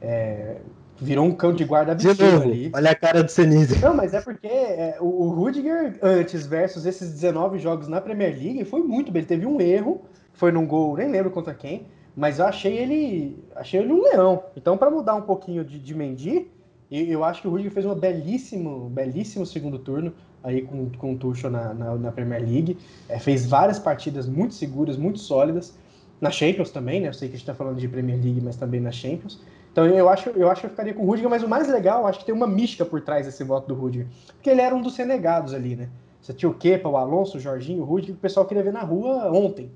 É, 0.00 0.58
Virou 1.00 1.24
um 1.24 1.32
cão 1.32 1.52
de 1.52 1.64
guarda 1.64 1.92
absurdo 1.92 2.42
ali. 2.42 2.70
olha 2.72 2.90
a 2.90 2.94
cara 2.94 3.24
do 3.24 3.30
Senise. 3.30 3.78
Não, 3.80 3.94
mas 3.94 4.14
é 4.14 4.20
porque 4.20 4.46
é, 4.46 4.96
o, 5.00 5.06
o 5.06 5.30
Rudiger 5.30 5.98
antes 6.00 6.46
versus 6.46 6.86
esses 6.86 7.12
19 7.12 7.58
jogos 7.58 7.88
na 7.88 8.00
Premier 8.00 8.30
League 8.30 8.64
foi 8.64 8.82
muito 8.82 9.10
bem. 9.10 9.20
Ele 9.20 9.26
teve 9.26 9.46
um 9.46 9.60
erro, 9.60 10.02
foi 10.32 10.52
num 10.52 10.66
gol, 10.66 10.96
nem 10.96 11.10
lembro 11.10 11.30
contra 11.30 11.52
quem, 11.52 11.86
mas 12.14 12.38
eu 12.38 12.46
achei 12.46 12.76
ele, 12.76 13.42
achei 13.56 13.80
ele 13.80 13.92
um 13.92 14.02
leão. 14.02 14.44
Então, 14.56 14.76
para 14.76 14.90
mudar 14.90 15.14
um 15.16 15.22
pouquinho 15.22 15.64
de, 15.64 15.80
de 15.80 15.94
Mendy, 15.94 16.46
eu, 16.90 17.04
eu 17.06 17.24
acho 17.24 17.42
que 17.42 17.48
o 17.48 17.50
Rudiger 17.50 17.72
fez 17.72 17.86
um 17.86 17.94
belíssimo, 17.94 18.88
belíssimo 18.88 19.44
segundo 19.44 19.80
turno 19.80 20.12
aí 20.44 20.62
com, 20.62 20.90
com 20.90 21.14
o 21.14 21.18
Tuchel 21.18 21.50
na, 21.50 21.72
na, 21.72 21.96
na 21.96 22.12
Premier 22.12 22.42
League. 22.42 22.78
É, 23.08 23.18
fez 23.18 23.46
várias 23.46 23.78
partidas 23.78 24.28
muito 24.28 24.54
seguras, 24.54 24.96
muito 24.96 25.18
sólidas. 25.18 25.74
Na 26.20 26.30
Champions 26.30 26.70
também, 26.70 27.00
né? 27.00 27.08
Eu 27.08 27.14
sei 27.14 27.28
que 27.28 27.34
a 27.34 27.38
gente 27.38 27.46
tá 27.46 27.54
falando 27.54 27.78
de 27.78 27.88
Premier 27.88 28.22
League, 28.22 28.40
mas 28.42 28.56
também 28.56 28.80
na 28.80 28.92
Champions. 28.92 29.40
Então 29.72 29.86
eu 29.86 30.08
acho, 30.08 30.30
eu 30.30 30.48
acho 30.48 30.60
que 30.60 30.66
eu 30.66 30.70
ficaria 30.70 30.94
com 30.94 31.02
o 31.02 31.06
Rudiger, 31.06 31.28
mas 31.28 31.42
o 31.42 31.48
mais 31.48 31.68
legal, 31.68 32.06
acho 32.06 32.20
que 32.20 32.26
tem 32.26 32.34
uma 32.34 32.46
mística 32.46 32.84
por 32.84 33.00
trás 33.00 33.26
desse 33.26 33.42
voto 33.42 33.66
do 33.66 33.74
Rudiger. 33.74 34.06
Porque 34.34 34.48
ele 34.48 34.60
era 34.60 34.74
um 34.74 34.80
dos 34.80 34.96
renegados 34.96 35.52
ali, 35.52 35.74
né? 35.74 35.88
Você 36.22 36.32
tinha 36.32 36.48
o 36.48 36.54
Kepa, 36.54 36.88
o 36.88 36.96
Alonso, 36.96 37.38
o 37.38 37.40
Jorginho, 37.40 37.82
o 37.82 37.84
Rudiger, 37.84 38.14
que 38.14 38.18
o 38.18 38.22
pessoal 38.22 38.46
queria 38.46 38.62
ver 38.62 38.72
na 38.72 38.82
rua 38.82 39.30
ontem. 39.32 39.72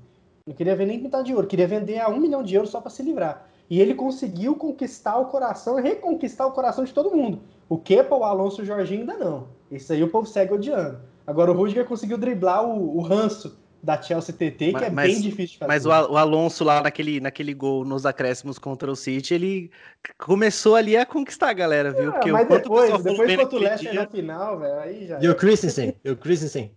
Não 0.47 0.55
queria 0.55 0.75
ver 0.75 0.85
nem 0.85 0.99
pintar 0.99 1.23
de 1.23 1.33
ouro, 1.33 1.45
queria 1.45 1.67
vender 1.67 1.99
a 1.99 2.09
um 2.09 2.19
milhão 2.19 2.41
de 2.41 2.55
euros 2.55 2.71
só 2.71 2.79
para 2.79 2.89
se 2.89 3.03
livrar. 3.03 3.47
E 3.69 3.79
ele 3.79 3.93
conseguiu 3.93 4.55
conquistar 4.55 5.17
o 5.17 5.25
coração, 5.25 5.75
reconquistar 5.75 6.47
o 6.47 6.51
coração 6.51 6.83
de 6.83 6.93
todo 6.93 7.15
mundo. 7.15 7.41
O 7.67 7.77
Kepa, 7.77 8.15
o 8.15 8.23
Alonso, 8.23 8.61
o 8.61 8.65
Jorginho 8.65 9.01
ainda 9.01 9.17
não. 9.17 9.58
Isso 9.71 9.93
aí 9.93 10.03
o 10.03 10.07
povo 10.09 10.27
segue 10.27 10.53
odiando. 10.53 10.99
Agora 11.25 11.51
o 11.51 11.53
Rudiger 11.55 11.85
conseguiu 11.85 12.17
driblar 12.17 12.65
o, 12.65 12.97
o 12.97 13.01
ranço 13.01 13.57
da 13.81 14.01
Chelsea 14.01 14.35
TT, 14.35 14.71
Mas- 14.73 14.81
que 14.81 14.87
é 14.87 14.89
mas- 14.89 15.11
bem 15.13 15.21
difícil 15.21 15.53
de 15.53 15.57
fazer. 15.59 15.67
Mas 15.69 15.85
o, 15.85 15.91
Al- 15.91 16.11
o 16.11 16.17
Alonso 16.17 16.63
lá 16.63 16.81
naquele, 16.81 17.19
naquele 17.21 17.53
gol 17.53 17.85
nos 17.85 18.05
acréscimos 18.05 18.59
contra 18.59 18.91
o 18.91 18.95
City, 18.95 19.33
ele 19.33 19.71
começou 20.17 20.75
ali 20.75 20.97
a 20.97 21.05
conquistar 21.05 21.49
a 21.49 21.53
galera, 21.53 21.91
viu? 21.91 22.09
Ah, 22.09 22.13
Porque 22.13 22.31
mas 22.31 22.47
depois, 22.47 23.03
depois 23.03 23.35
contra 23.37 23.55
o 23.55 23.59
Leicester 23.59 23.91
dia- 23.91 24.03
no 24.03 24.09
final, 24.09 24.59
velho, 24.59 24.79
aí 24.79 25.07
já. 25.07 25.19
E 25.21 25.29
o 25.29 25.35
Christensen, 25.35 25.95
e 26.03 26.09
o 26.11 26.17
Christensen. 26.17 26.71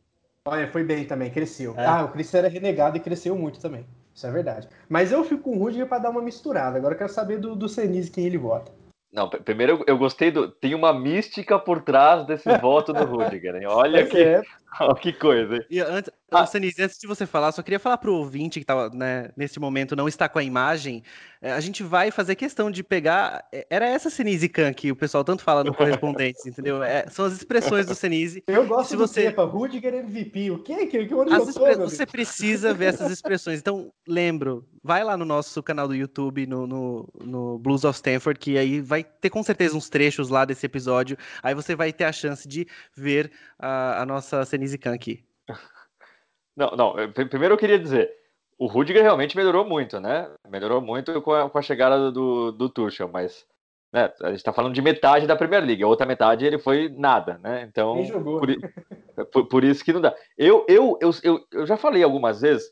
Olha, 0.45 0.69
foi 0.69 0.85
bem 0.85 1.05
também, 1.05 1.31
cresceu. 1.31 1.75
É. 1.77 1.87
Ah, 1.87 2.05
o 2.05 2.09
Chris 2.09 2.33
era 2.35 2.49
renegado 2.49 2.97
e 2.97 3.01
cresceu 3.01 3.35
muito 3.37 3.59
também. 3.61 3.87
Isso 4.15 4.27
é 4.27 4.31
verdade. 4.31 4.69
Mas 4.89 5.11
eu 5.11 5.25
fico 5.25 5.43
com 5.45 5.57
o 5.57 5.59
Rudiger 5.59 5.87
pra 5.87 5.99
dar 5.99 6.11
uma 6.11 6.21
misturada. 6.21 6.77
Agora 6.79 6.95
eu 6.95 6.99
quero 6.99 7.13
saber 7.13 7.39
do, 7.39 7.55
do 7.57 7.69
Senise 7.69 8.11
quem 8.11 8.27
ele 8.27 8.37
vota. 8.39 8.71
Não, 9.13 9.29
pr- 9.29 9.39
primeiro 9.43 9.73
eu, 9.81 9.85
eu 9.89 9.99
gostei 9.99 10.31
do. 10.31 10.51
Tem 10.51 10.75
uma 10.75 10.93
mística 10.93 11.59
por 11.59 11.83
trás 11.83 12.27
desse 12.27 12.53
voto 12.55 12.93
do 12.95 13.05
Rudiger, 13.07 13.57
hein? 13.57 13.67
Olha 13.67 14.03
Mas 14.03 14.09
que, 14.09 14.19
é, 14.19 14.43
ó, 14.81 14.95
que 14.95 15.13
coisa, 15.13 15.55
hein? 15.57 15.63
E 15.71 15.81
antes, 15.81 16.11
Ah. 16.35 16.47
Antes 16.81 16.99
de 16.99 17.07
você 17.07 17.27
falar, 17.27 17.53
só 17.53 17.63
queria 17.63 17.79
falar 17.79 17.99
pro 17.99 18.15
ouvinte 18.15 18.59
que 18.59 18.65
tava, 18.65 18.89
né, 18.89 19.29
nesse 19.37 19.61
momento 19.61 19.95
não 19.95 20.09
está 20.09 20.31
com 20.31 20.39
a 20.39 20.43
imagem, 20.43 21.03
é, 21.43 21.53
a 21.53 21.61
gente 21.61 21.83
vai 21.83 22.11
fazer 22.11 22.37
questão 22.37 22.71
de 22.71 22.83
pegar, 22.83 23.45
é, 23.53 23.67
era 23.69 23.87
essa 23.87 24.09
Senise 24.09 24.49
Khan 24.49 24.73
que 24.73 24.91
o 24.91 24.97
pessoal 24.97 25.23
tanto 25.25 25.43
fala 25.43 25.63
no 25.63 25.75
Correspondentes, 25.75 26.45
entendeu? 26.49 26.83
É, 26.83 27.07
são 27.09 27.27
as 27.27 27.35
expressões 27.35 27.85
do 27.85 27.95
Senise. 27.95 28.43
eu 28.47 28.67
gosto 28.67 28.89
Se 28.91 28.97
do 28.97 29.07
você- 29.07 29.25
Kepa, 29.25 29.45
Rudiger 29.45 29.93
MVP. 29.93 30.51
O 30.53 30.59
que? 30.61 30.87
que, 30.87 31.07
que 31.07 31.15
onde 31.15 31.35
As 31.35 31.41
eu 31.41 31.45
tô, 31.45 31.51
expre- 31.51 31.77
meu 31.77 31.89
Você 31.91 32.07
precisa 32.07 32.73
ver 32.73 32.87
essas 32.87 33.11
expressões. 33.13 33.59
Então, 33.59 33.93
lembro, 34.09 34.67
vai 34.83 35.05
lá 35.05 35.19
no 35.19 35.27
nosso 35.27 35.63
canal 35.63 35.87
do 35.87 35.95
YouTube, 35.95 36.47
no, 36.47 36.67
no, 36.67 37.09
no 37.23 37.59
Blues 37.59 37.85
of 37.85 37.95
Stanford, 37.97 38.39
que 38.41 38.57
aí 38.57 38.81
vai 38.81 39.05
ter 39.05 39.29
com 39.29 39.43
certeza 39.43 39.77
uns 39.77 39.91
trechos 39.91 40.31
lá 40.31 40.47
desse 40.47 40.65
episódio. 40.65 41.19
Aí 41.43 41.55
você 41.55 41.75
vai 41.77 41.93
ter 41.93 42.05
a 42.05 42.13
chance 42.13 42.49
de 42.49 42.67
ver 42.97 43.31
a, 43.59 44.01
a 44.01 44.07
nossa 44.07 44.47
Senise 44.47 44.62
Khan 44.79 44.95
aqui. 44.95 45.25
Não, 46.57 46.71
não. 46.77 46.95
Primeiro 47.31 47.55
eu 47.55 47.59
queria 47.59 47.79
dizer, 47.79 48.13
o 48.59 48.67
Rudiger 48.67 49.03
realmente 49.03 49.35
melhorou 49.37 49.65
muito, 49.65 49.99
né? 49.99 50.31
Melhorou 50.49 50.83
muito 50.83 51.21
com 51.23 51.33
a, 51.33 51.49
com 51.49 51.59
a 51.59 51.63
chegada 51.63 52.13
do, 52.13 52.53
do 52.53 52.69
Tuchel, 52.69 53.09
mas 53.11 53.47
né, 53.91 54.13
a 54.23 54.31
gente 54.31 54.43
tá 54.43 54.53
falando 54.53 54.75
de 54.75 54.83
metade 54.83 55.27
da 55.27 55.35
Premier 55.35 55.65
League, 55.65 55.83
a 55.83 55.87
outra 55.89 56.07
metade 56.07 56.45
ele 56.45 56.59
foi 56.59 56.91
nada, 56.91 57.39
né? 57.43 57.63
Então, 57.63 57.95
Nem 57.95 58.05
jogou. 58.07 58.39
por, 58.39 58.49
por- 59.33 59.49
por 59.49 59.65
isso 59.65 59.83
que 59.83 59.95
não 59.95 60.01
dá. 60.03 60.15
Eu, 60.37 60.67
eu, 60.69 60.99
eu, 61.01 61.11
eu, 61.23 61.47
eu 61.53 61.67
já 61.67 61.79
falei 61.79 62.03
algumas 62.03 62.43
vezes, 62.43 62.71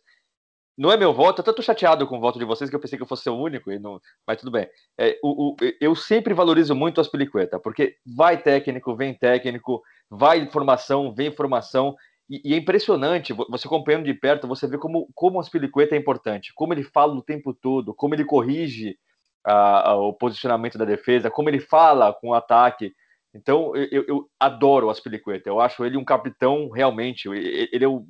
não 0.77 0.93
é 0.93 0.97
meu 0.99 1.13
voto, 1.15 1.43
eu 1.45 1.55
tô, 1.55 1.63
chateado 1.63 2.07
com 2.07 2.19
o 2.19 2.21
voto 2.21 2.39
de 2.39 2.45
vocês, 2.45 2.69
que 2.69 2.77
eu 2.77 2.81
pensei 2.81 2.99
que 2.99 3.03
eu 3.03 3.09
fosse 3.09 3.23
ser 3.23 3.31
o 3.31 3.39
único, 3.39 3.71
e 3.73 3.79
não, 3.79 3.99
mas 4.27 4.39
tudo 4.39 4.51
bem. 4.51 4.69
É, 4.99 5.19
o, 5.23 5.53
o- 5.53 5.57
eu 5.81 5.95
sempre 5.95 6.35
valorizo 6.35 6.75
muito 6.75 6.99
o 6.99 7.01
Aspilicueta, 7.01 7.59
porque 7.59 7.97
vai 8.07 8.37
técnico, 8.43 8.95
vem 8.95 9.15
técnico, 9.15 9.83
vai 10.11 10.47
formação, 10.51 11.15
vem 11.15 11.31
formação, 11.33 11.95
e, 12.29 12.41
e 12.51 12.55
é 12.55 12.59
impressionante, 12.59 13.33
vo- 13.33 13.47
você 13.51 13.67
acompanhando 13.67 14.05
de 14.05 14.15
perto, 14.15 14.47
você 14.49 14.67
vê 14.67 14.79
como, 14.79 15.09
como 15.15 15.39
o 15.39 15.41
Aspilicueta 15.41 15.95
é 15.95 15.99
importante, 15.99 16.53
como 16.55 16.73
ele 16.75 16.83
fala 16.85 17.15
o 17.15 17.23
tempo 17.23 17.53
todo, 17.55 17.95
como 17.95 18.15
ele 18.15 18.25
corrige 18.25 18.97
a- 19.45 19.91
a- 19.91 19.97
o 19.97 20.13
posicionamento 20.13 20.79
da 20.79 20.85
defesa, 20.85 21.31
como 21.31 21.49
ele 21.49 21.61
fala 21.61 22.13
com 22.15 22.29
o 22.31 22.35
ataque. 22.35 22.93
Então, 23.35 23.75
eu, 23.77 24.05
eu- 24.09 24.31
adoro 24.39 24.89
o 24.89 24.91
Aspilicueta, 24.91 25.49
eu 25.49 25.61
acho 25.61 25.85
ele 25.85 25.97
um 25.97 26.05
capitão 26.05 26.69
realmente, 26.71 27.29
ele 27.29 27.85
é 27.85 27.89
o, 27.89 28.05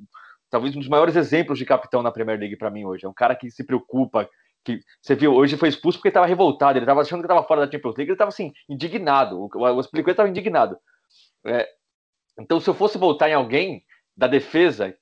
talvez 0.49 0.75
um 0.75 0.79
dos 0.79 0.89
maiores 0.89 1.15
exemplos 1.15 1.57
de 1.59 1.65
capitão 1.65 2.01
na 2.03 2.11
Premier 2.11 2.39
League 2.39 2.57
para 2.57 2.69
mim 2.71 2.85
hoje. 2.85 3.05
É 3.05 3.09
um 3.09 3.13
cara 3.13 3.35
que 3.35 3.49
se 3.51 3.63
preocupa, 3.65 4.27
que 4.63 4.79
você 5.01 5.15
viu, 5.15 5.33
hoje 5.33 5.57
foi 5.57 5.69
expulso 5.69 5.97
porque 5.99 6.09
estava 6.09 6.25
revoltado, 6.27 6.77
ele 6.77 6.83
estava 6.85 7.01
achando 7.01 7.21
que 7.21 7.25
estava 7.25 7.43
fora 7.47 7.65
da 7.65 7.71
Champions 7.71 7.95
League, 7.95 8.09
ele 8.09 8.13
estava 8.13 8.29
assim, 8.29 8.51
indignado. 8.69 9.39
O, 9.41 9.49
o 9.59 9.79
Aspilicueta 9.79 10.13
estava 10.21 10.29
indignado. 10.29 10.77
É, 11.45 11.67
então, 12.39 12.59
se 12.59 12.69
eu 12.69 12.73
fosse 12.73 12.97
votar 12.97 13.29
em 13.29 13.33
alguém 13.33 13.83
da 14.15 14.27
defesa, 14.27 14.95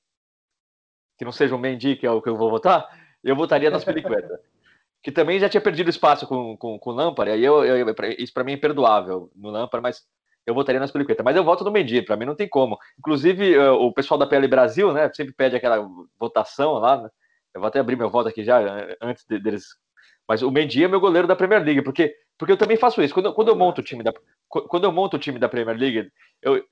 que 1.18 1.24
não 1.24 1.32
seja 1.32 1.54
o 1.54 1.58
Mendy, 1.58 1.96
que 1.96 2.06
é 2.06 2.10
o 2.10 2.22
que 2.22 2.28
eu 2.28 2.36
vou 2.36 2.50
votar, 2.50 2.88
eu 3.22 3.36
votaria 3.36 3.70
no 3.70 3.76
Aspilicueta. 3.76 4.40
que 5.02 5.10
também 5.12 5.38
já 5.40 5.48
tinha 5.48 5.60
perdido 5.60 5.88
espaço 5.90 6.26
com, 6.26 6.56
com, 6.56 6.78
com 6.78 6.90
o 6.90 6.92
Lampard, 6.92 7.30
aí 7.32 7.44
eu, 7.44 7.64
eu- 7.64 7.94
isso 8.18 8.32
para 8.34 8.44
mim 8.44 8.52
é 8.52 8.54
imperdoável 8.56 9.30
no 9.34 9.50
Lampard, 9.50 9.82
mas 9.82 10.02
eu 10.46 10.54
votaria 10.54 10.78
no 10.78 10.84
Aspilicueta. 10.84 11.22
Mas 11.22 11.36
eu 11.36 11.44
voto 11.44 11.64
no 11.64 11.70
Mendy, 11.70 12.02
para 12.02 12.16
mim 12.16 12.24
não 12.26 12.34
tem 12.34 12.48
como. 12.48 12.78
Inclusive, 12.98 13.54
eh, 13.54 13.70
o 13.70 13.92
pessoal 13.92 14.18
da 14.18 14.26
PL 14.26 14.48
Brasil, 14.48 14.92
né, 14.92 15.10
sempre 15.14 15.32
pede 15.34 15.56
aquela 15.56 15.86
votação 16.18 16.74
lá, 16.74 17.02
né? 17.02 17.08
Eu 17.54 17.60
vou 17.60 17.68
até 17.68 17.78
abrir 17.80 17.96
meu 17.96 18.10
voto 18.10 18.28
aqui 18.28 18.44
já, 18.44 18.60
eh, 18.60 18.96
antes 19.00 19.24
de- 19.28 19.38
deles. 19.38 19.64
Mas 20.28 20.42
o 20.42 20.50
Mendy 20.50 20.84
é 20.84 20.88
meu 20.88 21.00
goleiro 21.00 21.28
da 21.28 21.36
Premier 21.36 21.62
League, 21.62 21.82
porque, 21.82 22.14
porque 22.38 22.52
eu 22.52 22.56
também 22.56 22.76
faço 22.76 23.02
isso. 23.02 23.12
Quando, 23.14 23.32
quando 23.34 23.48
eu 23.48 23.56
monto 23.56 23.80
o 23.80 23.84
time 23.84 24.02
da, 24.02 24.12
qu- 24.48 24.62
quando 24.68 24.84
eu 24.84 24.92
monto 24.92 25.16
o 25.16 25.20
time 25.20 25.38
da 25.38 25.48
Premier 25.48 25.76
League, 25.76 26.10
eu, 26.42 26.64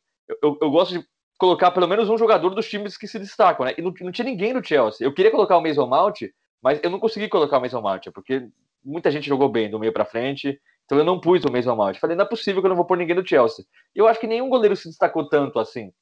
eu, 0.42 0.58
eu 0.60 0.70
gosto 0.70 0.98
de 0.98 1.06
colocar 1.38 1.70
pelo 1.70 1.86
menos 1.86 2.08
um 2.10 2.18
jogador 2.18 2.50
dos 2.50 2.68
times 2.68 2.96
que 2.96 3.06
se 3.06 3.18
destacam, 3.18 3.64
né? 3.64 3.74
E 3.78 3.82
não, 3.82 3.92
não 4.00 4.12
tinha 4.12 4.24
ninguém 4.24 4.52
no 4.52 4.64
Chelsea. 4.64 5.06
Eu 5.06 5.14
queria 5.14 5.30
colocar 5.30 5.56
o 5.56 5.62
Mason 5.62 5.86
Mount, 5.86 6.22
mas 6.62 6.80
eu 6.82 6.90
não 6.90 6.98
consegui 6.98 7.28
colocar 7.28 7.58
o 7.58 7.60
Mason 7.60 7.80
Mount, 7.80 8.08
porque 8.12 8.48
muita 8.84 9.10
gente 9.10 9.28
jogou 9.28 9.48
bem 9.48 9.70
do 9.70 9.78
meio 9.78 9.92
para 9.92 10.04
frente, 10.04 10.60
então 10.84 10.98
eu 10.98 11.04
não 11.04 11.20
pus 11.20 11.44
o 11.44 11.52
Mason 11.52 11.76
Mount. 11.76 11.98
Falei, 11.98 12.16
não 12.16 12.24
é 12.24 12.28
possível 12.28 12.60
que 12.60 12.66
eu 12.66 12.70
não 12.70 12.76
vou 12.76 12.86
pôr 12.86 12.96
ninguém 12.96 13.14
no 13.14 13.26
Chelsea. 13.26 13.64
E 13.94 13.98
eu 13.98 14.08
acho 14.08 14.18
que 14.18 14.26
nenhum 14.26 14.48
goleiro 14.48 14.74
se 14.74 14.88
destacou 14.88 15.28
tanto 15.28 15.58
assim 15.58 15.92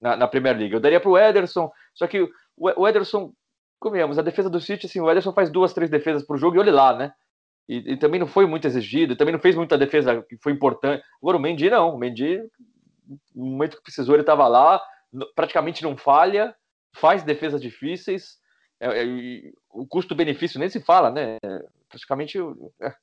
na, 0.00 0.16
na 0.16 0.28
Premier 0.28 0.56
League. 0.56 0.74
Eu 0.74 0.80
daria 0.80 1.00
pro 1.00 1.18
Ederson, 1.18 1.70
só 1.94 2.06
que 2.06 2.28
o, 2.56 2.86
Ederson, 2.86 3.32
comemos, 3.80 4.18
a 4.18 4.22
defesa 4.22 4.48
do 4.48 4.60
City, 4.60 4.86
assim, 4.86 5.00
o 5.00 5.10
Ederson 5.10 5.32
faz 5.32 5.50
duas, 5.50 5.72
três 5.72 5.90
defesas 5.90 6.24
pro 6.24 6.36
jogo 6.36 6.56
e 6.56 6.60
olhe 6.60 6.70
lá, 6.70 6.96
né? 6.96 7.12
E, 7.68 7.92
e 7.92 7.96
também 7.96 8.20
não 8.20 8.26
foi 8.26 8.46
muito 8.46 8.66
exigido, 8.66 9.16
também 9.16 9.32
não 9.32 9.40
fez 9.40 9.56
muita 9.56 9.78
defesa 9.78 10.22
que 10.28 10.36
foi 10.42 10.52
importante. 10.52 11.02
Agora 11.20 11.38
o 11.38 11.40
Mendy 11.40 11.70
não, 11.70 11.94
o 11.94 11.98
Mendy, 11.98 12.40
no 13.34 13.46
momento 13.46 13.76
que 13.76 13.82
precisou, 13.82 14.14
ele 14.14 14.22
estava 14.22 14.46
lá, 14.48 14.80
praticamente 15.34 15.82
não 15.82 15.96
falha, 15.96 16.54
faz 16.94 17.22
defesas 17.22 17.60
difíceis, 17.60 18.38
é, 18.80 19.02
é, 19.02 19.52
o 19.70 19.86
custo-benefício 19.86 20.58
nem 20.58 20.68
se 20.68 20.80
fala, 20.80 21.10
né? 21.10 21.38
Praticamente 21.88 22.38
é, 22.80 22.94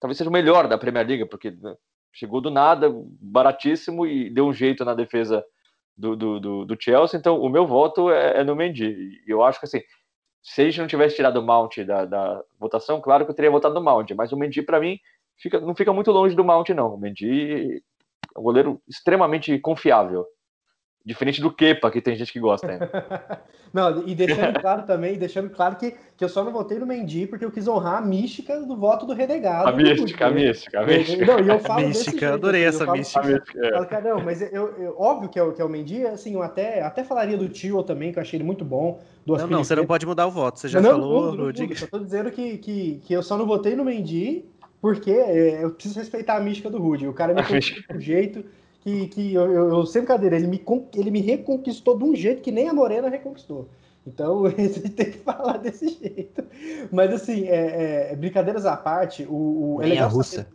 talvez 0.00 0.16
seja 0.18 0.30
o 0.30 0.32
melhor 0.32 0.66
da 0.66 0.78
Premier 0.78 1.06
League, 1.06 1.24
porque 1.26 1.50
né, 1.50 1.76
chegou 2.12 2.40
do 2.40 2.50
nada, 2.50 2.90
baratíssimo 3.20 4.06
e 4.06 4.30
deu 4.30 4.46
um 4.46 4.52
jeito 4.52 4.84
na 4.84 4.94
defesa 4.94 5.44
do, 5.96 6.16
do, 6.16 6.40
do, 6.40 6.64
do 6.64 6.76
Chelsea. 6.80 7.18
Então, 7.18 7.40
o 7.40 7.48
meu 7.48 7.66
voto 7.66 8.10
é, 8.10 8.40
é 8.40 8.44
no 8.44 8.56
Mendy. 8.56 9.22
E 9.26 9.30
eu 9.30 9.42
acho 9.42 9.60
que 9.60 9.66
assim, 9.66 9.82
se 10.42 10.62
a 10.62 10.64
gente 10.64 10.80
não 10.80 10.86
tivesse 10.86 11.16
tirado 11.16 11.36
o 11.36 11.42
Mount 11.42 11.78
da, 11.86 12.06
da 12.06 12.42
votação, 12.58 13.00
claro 13.00 13.24
que 13.24 13.30
eu 13.30 13.34
teria 13.34 13.50
votado 13.50 13.74
no 13.74 13.82
Mount, 13.82 14.10
mas 14.16 14.32
o 14.32 14.36
Mendy, 14.36 14.62
para 14.62 14.80
mim, 14.80 14.98
fica, 15.36 15.60
não 15.60 15.74
fica 15.74 15.92
muito 15.92 16.10
longe 16.10 16.34
do 16.34 16.44
Mount, 16.44 16.70
não. 16.70 16.94
O 16.94 16.98
Mendy 16.98 17.82
um 18.36 18.42
goleiro 18.42 18.80
extremamente 18.88 19.58
confiável. 19.58 20.26
Diferente 21.02 21.40
do 21.40 21.50
Kepa, 21.50 21.90
que 21.90 22.02
tem 22.02 22.14
gente 22.14 22.30
que 22.30 22.38
gosta 22.38 22.70
ainda. 22.70 22.90
Não, 23.72 24.06
e 24.06 24.14
deixando 24.14 24.60
claro 24.60 24.82
também, 24.82 25.16
deixando 25.16 25.48
claro 25.48 25.76
que, 25.76 25.92
que 26.16 26.22
eu 26.22 26.28
só 26.28 26.44
não 26.44 26.52
votei 26.52 26.78
no 26.78 26.86
Mendy 26.86 27.26
porque 27.26 27.44
eu 27.44 27.50
quis 27.52 27.66
honrar 27.68 27.98
a 27.98 28.00
mística 28.00 28.60
do 28.60 28.76
voto 28.76 29.06
do 29.06 29.14
renegado. 29.14 29.68
A 29.68 29.72
mística, 29.72 30.26
a 30.26 30.30
mística, 30.30 30.80
a 30.80 30.84
mística. 30.84 31.24
Não, 31.24 31.38
e 31.38 31.48
eu 31.48 31.58
falo 31.60 31.86
Mística, 31.86 32.18
jeito, 32.18 32.34
adorei 32.34 32.66
assim, 32.66 32.76
essa 32.76 32.84
falo- 32.84 32.98
mística. 32.98 33.20
A 33.20 33.28
mística, 33.28 33.66
é. 33.66 33.70
Falo, 33.70 33.86
cara, 33.86 34.14
não, 34.14 34.24
mas 34.24 34.42
eu, 34.42 34.74
eu- 34.76 34.94
óbvio 34.98 35.30
que 35.30 35.38
é, 35.38 35.42
o, 35.42 35.52
que 35.52 35.62
é 35.62 35.64
o 35.64 35.68
Mendy, 35.68 36.04
assim, 36.04 36.34
eu 36.34 36.42
até, 36.42 36.82
até 36.82 37.04
falaria 37.04 37.38
do 37.38 37.48
Tio 37.48 37.82
também, 37.82 38.12
que 38.12 38.18
eu 38.18 38.22
achei 38.22 38.36
ele 38.36 38.44
muito 38.44 38.64
bom. 38.64 39.00
Do 39.24 39.36
Não, 39.36 39.46
não, 39.46 39.64
você 39.64 39.76
não 39.76 39.86
pode 39.86 40.04
mudar 40.04 40.26
o 40.26 40.30
voto. 40.30 40.58
Você 40.58 40.68
já 40.68 40.80
não, 40.80 40.90
falou, 40.90 41.34
não 41.34 41.76
Só 41.76 41.86
tô 41.86 41.98
dizendo 42.00 42.30
que, 42.32 42.58
que, 42.58 43.00
que 43.04 43.14
eu 43.14 43.22
só 43.22 43.38
não 43.38 43.46
votei 43.46 43.76
no 43.76 43.84
Mendy 43.84 44.44
porque 44.80 45.10
é, 45.10 45.64
eu 45.64 45.70
preciso 45.70 45.98
respeitar 45.98 46.36
a 46.36 46.40
mística 46.40 46.70
do 46.70 46.78
Rudy. 46.78 47.06
O 47.08 47.12
cara 47.12 47.34
me 47.34 47.42
conquistou 47.42 47.82
de 47.82 47.96
um 47.96 48.00
jeito 48.00 48.44
que, 48.80 49.08
que 49.08 49.34
eu, 49.34 49.52
eu, 49.52 49.68
eu 49.68 49.86
sem 49.86 50.02
brincadeira, 50.02 50.36
ele 50.36 50.46
me, 50.46 50.64
ele 50.94 51.10
me 51.10 51.20
reconquistou 51.20 51.98
de 51.98 52.04
um 52.04 52.14
jeito 52.14 52.42
que 52.42 52.50
nem 52.50 52.68
a 52.68 52.72
Morena 52.72 53.08
reconquistou. 53.08 53.68
Então, 54.06 54.44
a 54.46 54.50
gente 54.50 54.88
tem 54.90 55.10
que 55.10 55.18
falar 55.18 55.58
desse 55.58 55.88
jeito. 55.88 56.42
Mas, 56.90 57.12
assim, 57.12 57.46
é, 57.48 58.12
é, 58.12 58.16
brincadeiras 58.16 58.64
à 58.64 58.76
parte, 58.76 59.24
o, 59.28 59.76
o, 59.76 59.82
é 59.82 59.84
Nem 59.84 59.92
a 59.92 59.94
legal 59.94 60.10
russa. 60.10 60.36
saber- 60.36 60.48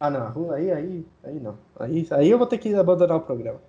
Ah, 0.00 0.10
não, 0.10 0.50
aí, 0.52 0.70
aí, 0.70 1.06
aí 1.24 1.40
não. 1.40 1.56
Aí, 1.78 2.06
aí 2.10 2.30
eu 2.30 2.38
vou 2.38 2.46
ter 2.46 2.58
que 2.58 2.74
abandonar 2.74 3.16
o 3.16 3.20
programa. 3.20 3.60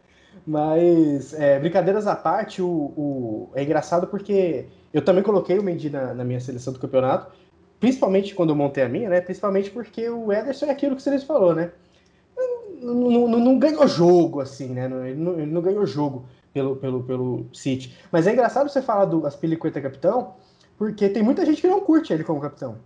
Mas, 0.46 1.34
é, 1.34 1.60
brincadeiras 1.60 2.08
à 2.08 2.16
parte, 2.16 2.62
o, 2.62 2.68
o, 2.68 3.50
é 3.54 3.64
engraçado 3.64 4.08
porque 4.08 4.66
eu 4.94 5.04
também 5.04 5.24
coloquei 5.24 5.60
o 5.60 5.64
Mendy 5.64 5.90
na, 5.90 6.14
na, 6.14 6.24
minha 6.24 6.40
seleção 6.40 6.74
do 6.74 6.80
campeonato, 6.80 7.32
principalmente 7.80 8.36
quando 8.36 8.50
eu 8.50 8.56
montei 8.56 8.84
a 8.84 8.90
minha, 8.90 9.10
né? 9.10 9.22
Principalmente 9.22 9.72
porque 9.72 10.10
o 10.10 10.32
Ederson 10.32 10.66
é 10.66 10.72
aquilo 10.72 10.96
que 10.96 11.02
você 11.02 11.18
falou, 11.20 11.56
né? 11.56 11.72
Não, 12.82 12.94
não, 12.94 13.28
não, 13.28 13.40
não 13.40 13.60
ganhou 13.60 13.88
jogo, 13.88 14.42
assim, 14.42 14.70
né? 14.70 14.86
Ele 14.86 15.20
não, 15.20 15.34
ele 15.34 15.52
não, 15.52 15.62
ganhou 15.62 15.86
jogo 15.86 16.26
pelo, 16.54 16.76
pelo, 16.76 17.04
pelo 17.04 17.46
City. 17.54 17.98
Mas 18.12 18.28
é 18.28 18.34
engraçado 18.34 18.70
você 18.70 18.82
falar 18.82 19.06
do 19.06 19.26
Aspilicueta 19.26 19.82
capitão, 19.82 20.34
porque 20.78 21.10
tem 21.10 21.24
muita 21.24 21.46
gente 21.46 21.62
que 21.62 21.68
não 21.68 21.82
curte 21.82 22.14
ele 22.14 22.24
como 22.24 22.42
capitão. 22.42 22.78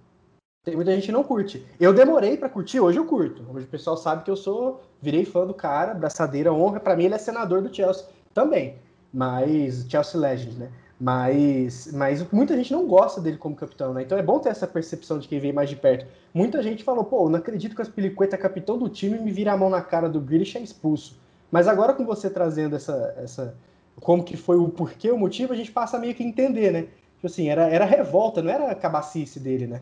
Tem 0.64 0.76
muita 0.76 0.94
gente 0.94 1.08
que 1.08 1.12
não 1.12 1.24
curte. 1.24 1.66
Eu 1.78 1.94
demorei 1.94 2.38
para 2.38 2.48
curtir, 2.48 2.80
hoje 2.80 2.98
eu 2.98 3.06
curto. 3.06 3.46
Hoje 3.54 3.66
o 3.66 3.70
pessoal 3.70 3.98
sabe 3.98 4.24
que 4.24 4.32
eu 4.32 4.38
sou, 4.38 4.82
virei 5.02 5.26
fã 5.26 5.46
do 5.46 5.54
cara, 5.54 5.94
braçadeira, 5.94 6.54
honra. 6.54 6.80
Para 6.80 6.96
mim 6.96 7.04
ele 7.04 7.16
é 7.16 7.18
senador 7.18 7.62
do 7.62 7.74
Chelsea 7.74 8.06
também. 8.34 8.78
Mas 9.14 9.86
Chelsea 9.90 10.20
Legend, 10.20 10.58
né? 10.58 10.72
Mas, 11.04 11.92
mas 11.92 12.32
muita 12.32 12.56
gente 12.56 12.72
não 12.72 12.88
gosta 12.88 13.20
dele 13.20 13.36
como 13.36 13.58
capitão, 13.58 13.94
né? 13.94 14.04
Então 14.04 14.18
é 14.18 14.24
bom 14.24 14.40
ter 14.40 14.48
essa 14.48 14.66
percepção 14.66 15.20
de 15.20 15.28
quem 15.28 15.38
vem 15.38 15.52
mais 15.52 15.70
de 15.70 15.76
perto. 15.76 16.08
Muita 16.34 16.64
gente 16.64 16.82
falou, 16.82 17.04
pô, 17.04 17.28
não 17.28 17.40
acredito 17.40 17.76
que 17.76 17.82
o 17.82 17.84
Aspilicueta 17.84 18.38
é 18.38 18.40
capitão 18.40 18.78
do 18.78 18.88
time 18.88 19.20
me 19.20 19.30
vira 19.30 19.52
a 19.52 19.58
mão 19.58 19.70
na 19.70 19.82
cara 19.82 20.08
do 20.08 20.22
Grealish 20.22 20.58
é 20.58 20.62
expulso. 20.62 21.20
Mas 21.52 21.68
agora 21.68 21.94
com 21.94 22.06
você 22.06 22.30
trazendo 22.30 22.78
essa, 22.78 23.14
essa 23.18 23.54
como 24.00 24.24
que 24.24 24.38
foi 24.38 24.56
o 24.56 24.70
porquê, 24.70 25.12
o 25.12 25.18
motivo, 25.18 25.52
a 25.52 25.58
gente 25.58 25.74
passa 25.74 26.00
meio 26.00 26.16
que 26.16 26.24
entender, 26.24 26.72
né? 26.72 26.84
Tipo 27.16 27.28
assim, 27.28 27.50
era, 27.50 27.68
era 27.68 27.84
revolta, 27.84 28.42
não 28.42 28.50
era 28.50 28.74
cabacice 28.74 29.42
dele, 29.42 29.68
né? 29.68 29.82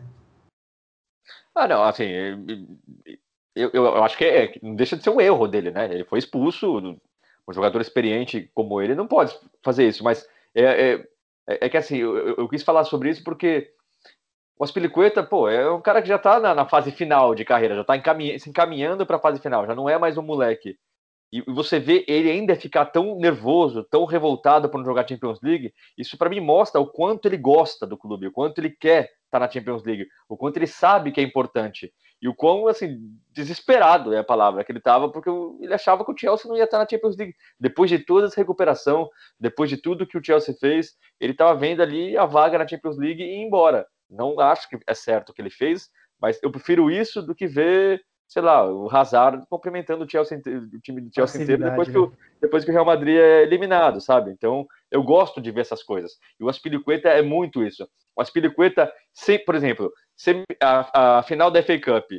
Ah, 1.54 1.68
não, 1.68 1.84
assim, 1.84 2.02
eu, 3.54 3.70
eu, 3.72 3.84
eu 3.84 4.02
acho 4.02 4.18
que 4.18 4.24
é, 4.24 4.58
não 4.60 4.74
deixa 4.74 4.96
de 4.96 5.04
ser 5.04 5.10
um 5.10 5.20
erro 5.20 5.46
dele, 5.46 5.70
né? 5.70 5.84
Ele 5.84 6.04
foi 6.04 6.18
expulso, 6.18 6.78
um 6.78 7.52
jogador 7.52 7.80
experiente 7.80 8.50
como 8.52 8.82
ele 8.82 8.96
não 8.96 9.06
pode 9.06 9.38
fazer 9.62 9.86
isso, 9.86 10.02
mas 10.02 10.26
é, 10.54 10.62
é, 10.62 10.94
é, 11.48 11.66
é 11.66 11.68
que 11.68 11.76
assim, 11.76 11.98
eu, 11.98 12.36
eu, 12.36 12.48
quis 12.48 12.62
falar 12.62 12.84
sobre 12.84 13.10
isso 13.10 13.22
porque 13.24 13.70
o 14.58 14.64
Aspilicueta, 14.64 15.22
pô, 15.22 15.48
é 15.48 15.70
um 15.70 15.80
cara 15.80 16.00
que 16.02 16.08
já 16.08 16.18
tá 16.18 16.38
na, 16.38 16.54
na 16.54 16.68
fase 16.68 16.92
final 16.92 17.34
de 17.34 17.44
carreira, 17.44 17.74
já 17.74 17.84
tá 17.84 17.96
encaminha, 17.96 18.38
se 18.38 18.48
encaminhando 18.48 19.06
para 19.06 19.16
a 19.16 19.20
fase 19.20 19.40
final, 19.40 19.66
já 19.66 19.74
não 19.74 19.88
é 19.88 19.98
mais 19.98 20.16
um 20.16 20.22
moleque. 20.22 20.76
E 21.32 21.40
você 21.50 21.80
vê 21.80 22.04
ele 22.06 22.30
ainda 22.30 22.54
ficar 22.54 22.84
tão 22.86 23.18
nervoso, 23.18 23.82
tão 23.84 24.04
revoltado 24.04 24.68
por 24.68 24.76
não 24.76 24.84
jogar 24.84 25.08
Champions 25.08 25.40
League, 25.42 25.72
isso 25.96 26.18
para 26.18 26.28
mim 26.28 26.40
mostra 26.40 26.78
o 26.78 26.86
quanto 26.86 27.26
ele 27.26 27.38
gosta 27.38 27.86
do 27.86 27.96
clube, 27.96 28.26
o 28.26 28.32
quanto 28.32 28.58
ele 28.58 28.70
quer 28.70 29.04
estar 29.04 29.16
tá 29.30 29.40
na 29.40 29.50
Champions 29.50 29.82
League, 29.82 30.06
o 30.28 30.36
quanto 30.36 30.58
ele 30.58 30.66
sabe 30.66 31.10
que 31.10 31.20
é 31.20 31.24
importante 31.24 31.90
e 32.22 32.28
o 32.28 32.34
quão 32.34 32.68
assim 32.68 32.98
desesperado 33.32 34.14
é 34.14 34.18
a 34.18 34.24
palavra 34.24 34.62
que 34.62 34.70
ele 34.70 34.78
estava 34.78 35.10
porque 35.10 35.28
ele 35.60 35.74
achava 35.74 36.04
que 36.04 36.12
o 36.12 36.16
Chelsea 36.16 36.48
não 36.48 36.56
ia 36.56 36.64
estar 36.64 36.78
na 36.78 36.86
Champions 36.88 37.16
League 37.16 37.34
depois 37.58 37.90
de 37.90 37.98
toda 37.98 38.28
essa 38.28 38.36
recuperação, 38.36 39.10
depois 39.40 39.68
de 39.68 39.76
tudo 39.76 40.06
que 40.06 40.16
o 40.16 40.24
Chelsea 40.24 40.54
fez, 40.54 40.92
ele 41.18 41.32
estava 41.32 41.58
vendo 41.58 41.82
ali 41.82 42.16
a 42.16 42.24
vaga 42.24 42.58
na 42.58 42.68
Champions 42.68 42.96
League 42.96 43.20
e 43.20 43.26
ir 43.26 43.44
embora. 43.44 43.84
Não 44.08 44.38
acho 44.38 44.68
que 44.68 44.78
é 44.86 44.94
certo 44.94 45.30
o 45.30 45.34
que 45.34 45.42
ele 45.42 45.50
fez, 45.50 45.90
mas 46.20 46.38
eu 46.42 46.52
prefiro 46.52 46.88
isso 46.88 47.20
do 47.20 47.34
que 47.34 47.48
ver 47.48 48.00
sei 48.32 48.40
lá, 48.40 48.66
o 48.66 48.88
Hazard 48.90 49.44
cumprimentando 49.50 50.04
o, 50.04 50.08
Chelsea, 50.08 50.38
o 50.38 50.80
time 50.80 51.02
do 51.02 51.14
Chelsea 51.14 51.42
inteiro 51.42 51.62
depois 51.62 51.86
que, 51.86 51.98
o, 51.98 52.08
né? 52.08 52.16
depois 52.40 52.64
que 52.64 52.70
o 52.70 52.72
Real 52.72 52.86
Madrid 52.86 53.14
é 53.18 53.42
eliminado, 53.42 54.00
sabe? 54.00 54.30
Então, 54.30 54.66
eu 54.90 55.02
gosto 55.02 55.38
de 55.38 55.50
ver 55.50 55.60
essas 55.60 55.82
coisas. 55.82 56.12
E 56.40 56.44
o 56.44 56.48
Aspilicueta 56.48 57.10
é 57.10 57.20
muito 57.20 57.62
isso. 57.62 57.86
O 58.16 58.22
Aspilicueta, 58.22 58.90
por 59.44 59.54
exemplo, 59.54 59.92
a, 60.60 61.18
a, 61.18 61.22
final 61.22 61.50
da 61.50 61.62
FA 61.62 61.78
Cup 61.78 62.10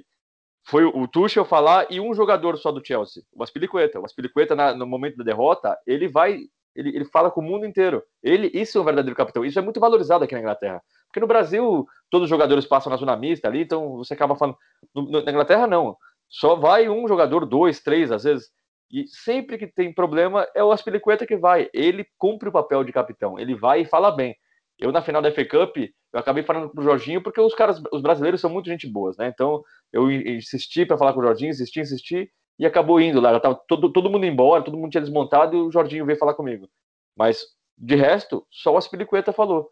foi 0.65 0.85
o 0.85 1.07
Tuchel 1.07 1.45
falar 1.45 1.87
e 1.89 1.99
um 1.99 2.13
jogador 2.13 2.57
só 2.57 2.71
do 2.71 2.85
Chelsea, 2.85 3.23
o 3.33 3.43
Aspilicueta. 3.43 3.99
O 3.99 4.05
Aspilicueta, 4.05 4.55
na, 4.55 4.73
no 4.73 4.85
momento 4.85 5.17
da 5.17 5.23
derrota, 5.23 5.77
ele 5.85 6.07
vai, 6.07 6.39
ele, 6.75 6.95
ele 6.95 7.05
fala 7.05 7.29
com 7.29 7.41
o 7.41 7.43
mundo 7.43 7.65
inteiro. 7.65 8.01
Ele, 8.21 8.49
isso 8.53 8.77
é 8.77 8.81
um 8.81 8.85
verdadeiro 8.85 9.15
capitão. 9.15 9.43
Isso 9.43 9.59
é 9.59 9.61
muito 9.61 9.79
valorizado 9.79 10.23
aqui 10.23 10.33
na 10.33 10.39
Inglaterra. 10.39 10.81
Porque 11.07 11.19
no 11.19 11.27
Brasil, 11.27 11.85
todos 12.09 12.25
os 12.25 12.29
jogadores 12.29 12.65
passam 12.65 12.89
na 12.89 12.95
zona 12.95 13.15
mista 13.15 13.47
ali, 13.47 13.61
então 13.61 13.97
você 13.97 14.13
acaba 14.13 14.35
falando. 14.35 14.57
No, 14.95 15.21
na 15.21 15.31
Inglaterra, 15.31 15.67
não. 15.67 15.97
Só 16.29 16.55
vai 16.55 16.89
um 16.89 17.07
jogador, 17.07 17.45
dois, 17.45 17.81
três, 17.81 18.11
às 18.11 18.23
vezes. 18.23 18.49
E 18.89 19.07
sempre 19.07 19.57
que 19.57 19.67
tem 19.67 19.93
problema, 19.93 20.47
é 20.55 20.63
o 20.63 20.71
Aspilicueta 20.71 21.25
que 21.25 21.35
vai. 21.35 21.69
Ele 21.73 22.05
cumpre 22.17 22.49
o 22.49 22.51
papel 22.51 22.83
de 22.83 22.93
capitão. 22.93 23.37
Ele 23.37 23.53
vai 23.53 23.81
e 23.81 23.85
fala 23.85 24.11
bem. 24.11 24.35
Eu, 24.83 24.91
na 24.91 25.01
final 25.01 25.21
da 25.21 25.31
FA 25.31 25.45
Cup, 25.45 25.77
eu 25.77 26.19
acabei 26.19 26.43
falando 26.43 26.69
pro 26.69 26.83
Jorginho, 26.83 27.21
porque 27.21 27.39
os 27.39 27.55
caras, 27.55 27.81
os 27.91 28.01
brasileiros 28.01 28.41
são 28.41 28.49
muito 28.49 28.69
gente 28.69 28.87
boas, 28.87 29.17
né? 29.17 29.27
Então, 29.27 29.63
eu 29.91 30.11
insisti 30.11 30.85
para 30.85 30.97
falar 30.97 31.13
com 31.13 31.19
o 31.19 31.23
Jorginho, 31.23 31.51
insisti, 31.51 31.79
insisti, 31.79 32.29
e 32.59 32.65
acabou 32.65 32.99
indo 32.99 33.19
lá. 33.19 33.33
Já 33.33 33.39
tava 33.39 33.61
todo, 33.67 33.91
todo 33.91 34.09
mundo 34.09 34.25
embora, 34.25 34.63
todo 34.63 34.77
mundo 34.77 34.91
tinha 34.91 35.01
desmontado, 35.01 35.55
e 35.55 35.61
o 35.61 35.71
Jorginho 35.71 36.05
veio 36.05 36.19
falar 36.19 36.33
comigo. 36.33 36.69
Mas, 37.17 37.45
de 37.77 37.95
resto, 37.95 38.45
só 38.51 38.73
o 38.73 38.77
Aspilicueta 38.77 39.31
falou 39.31 39.69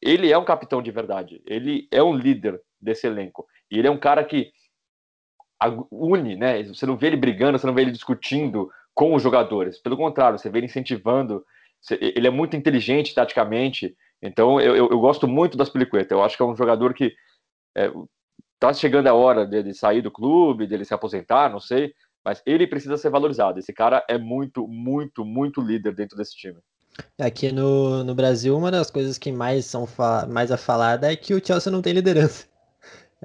ele 0.00 0.30
é 0.30 0.38
um 0.38 0.44
capitão 0.44 0.82
de 0.82 0.90
verdade. 0.90 1.42
Ele 1.46 1.88
é 1.90 2.02
um 2.02 2.14
líder 2.14 2.60
desse 2.80 3.06
elenco. 3.06 3.46
E 3.70 3.78
ele 3.78 3.88
é 3.88 3.90
um 3.90 3.98
cara 3.98 4.24
que 4.24 4.52
une, 5.90 6.36
né? 6.36 6.62
Você 6.64 6.86
não 6.86 6.96
vê 6.96 7.08
ele 7.08 7.16
brigando, 7.16 7.58
você 7.58 7.66
não 7.66 7.74
vê 7.74 7.82
ele 7.82 7.92
discutindo 7.92 8.70
com 8.94 9.14
os 9.14 9.22
jogadores. 9.22 9.78
Pelo 9.78 9.96
contrário, 9.96 10.38
você 10.38 10.50
vê 10.50 10.58
ele 10.58 10.66
incentivando. 10.66 11.44
Ele 12.00 12.26
é 12.26 12.30
muito 12.30 12.56
inteligente 12.56 13.14
taticamente. 13.14 13.96
Então, 14.22 14.60
eu, 14.60 14.76
eu, 14.76 14.88
eu 14.90 15.00
gosto 15.00 15.26
muito 15.26 15.56
das 15.56 15.68
Aspilicueta. 15.68 16.14
Eu 16.14 16.22
acho 16.22 16.36
que 16.36 16.42
é 16.42 16.46
um 16.46 16.56
jogador 16.56 16.94
que 16.94 17.12
é, 17.76 17.90
tá 18.58 18.72
chegando 18.72 19.08
a 19.08 19.14
hora 19.14 19.44
dele 19.44 19.74
sair 19.74 20.00
do 20.00 20.10
clube, 20.10 20.66
dele 20.66 20.84
se 20.84 20.94
aposentar, 20.94 21.50
não 21.50 21.58
sei. 21.58 21.92
Mas 22.24 22.40
ele 22.46 22.66
precisa 22.66 22.96
ser 22.96 23.10
valorizado. 23.10 23.58
Esse 23.58 23.72
cara 23.72 24.04
é 24.08 24.16
muito, 24.16 24.68
muito, 24.68 25.24
muito 25.24 25.60
líder 25.60 25.94
dentro 25.94 26.16
desse 26.16 26.36
time. 26.36 26.58
Aqui 27.18 27.50
no, 27.50 28.04
no 28.04 28.14
Brasil, 28.14 28.56
uma 28.56 28.70
das 28.70 28.90
coisas 28.90 29.18
que 29.18 29.32
mais 29.32 29.64
são 29.64 29.88
mais 30.28 30.52
a 30.52 30.56
falada 30.56 31.10
é 31.10 31.16
que 31.16 31.34
o 31.34 31.44
Chelsea 31.44 31.72
não 31.72 31.82
tem 31.82 31.92
liderança. 31.92 32.46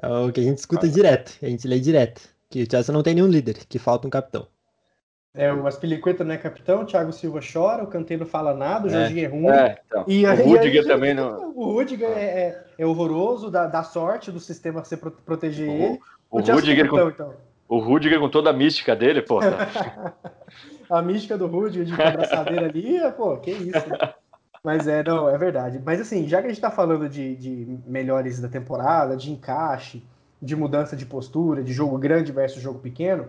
É 0.00 0.08
o 0.08 0.32
que 0.32 0.40
a 0.40 0.42
gente 0.42 0.58
escuta 0.58 0.86
ah. 0.86 0.90
direto, 0.90 1.36
a 1.42 1.48
gente 1.48 1.66
lê 1.66 1.78
direto. 1.78 2.22
Que 2.48 2.62
o 2.62 2.70
Chelsea 2.70 2.92
não 2.92 3.02
tem 3.02 3.14
nenhum 3.14 3.28
líder, 3.28 3.66
que 3.68 3.78
falta 3.78 4.06
um 4.06 4.10
capitão. 4.10 4.48
É, 5.38 5.52
o 5.52 5.68
Aspilicueta 5.68 6.24
não 6.24 6.34
é 6.34 6.36
capitão, 6.36 6.82
o 6.82 6.84
Thiago 6.84 7.12
Silva 7.12 7.38
chora, 7.40 7.84
o 7.84 7.86
Canteiro 7.86 8.24
não 8.24 8.30
fala 8.30 8.52
nada, 8.52 8.88
o 8.88 8.90
é. 8.90 8.92
Jorginho 8.92 9.24
é, 9.24 9.28
ruim. 9.28 9.46
É, 9.46 9.78
então. 9.86 10.04
e, 10.08 10.26
o 10.26 10.34
Rudiger 10.34 10.84
também 10.84 11.14
não. 11.14 11.52
O 11.54 11.72
Rudiger 11.74 12.08
é, 12.08 12.24
é, 12.24 12.64
é 12.76 12.84
horroroso, 12.84 13.48
da, 13.48 13.68
da 13.68 13.84
sorte 13.84 14.32
do 14.32 14.40
sistema 14.40 14.82
ser 14.82 14.96
proteger 14.96 15.68
o, 15.68 15.72
ele. 15.72 16.00
O, 16.28 16.38
o 16.38 16.40
Rudiger, 16.40 16.86
capitão, 16.86 17.04
com, 17.04 17.10
então. 17.10 17.34
o 17.68 17.78
Rudiger 17.78 18.18
com 18.18 18.28
toda 18.28 18.50
a 18.50 18.52
mística 18.52 18.96
dele, 18.96 19.22
pô. 19.22 19.38
a 20.90 21.02
mística 21.02 21.38
do 21.38 21.46
Rudiger 21.46 21.86
de 21.86 22.02
abraçadeira 22.02 22.66
ali, 22.66 22.98
pô, 23.16 23.36
que 23.36 23.52
isso. 23.52 23.88
Né? 23.88 24.14
Mas 24.64 24.88
é, 24.88 25.04
não, 25.04 25.28
é 25.28 25.38
verdade. 25.38 25.80
Mas 25.86 26.00
assim, 26.00 26.26
já 26.26 26.40
que 26.40 26.46
a 26.46 26.50
gente 26.50 26.60
tá 26.60 26.70
falando 26.72 27.08
de, 27.08 27.36
de 27.36 27.78
melhores 27.86 28.40
da 28.40 28.48
temporada, 28.48 29.16
de 29.16 29.30
encaixe, 29.30 30.02
de 30.42 30.56
mudança 30.56 30.96
de 30.96 31.06
postura, 31.06 31.62
de 31.62 31.72
jogo 31.72 31.96
grande 31.96 32.32
versus 32.32 32.60
jogo 32.60 32.80
pequeno, 32.80 33.26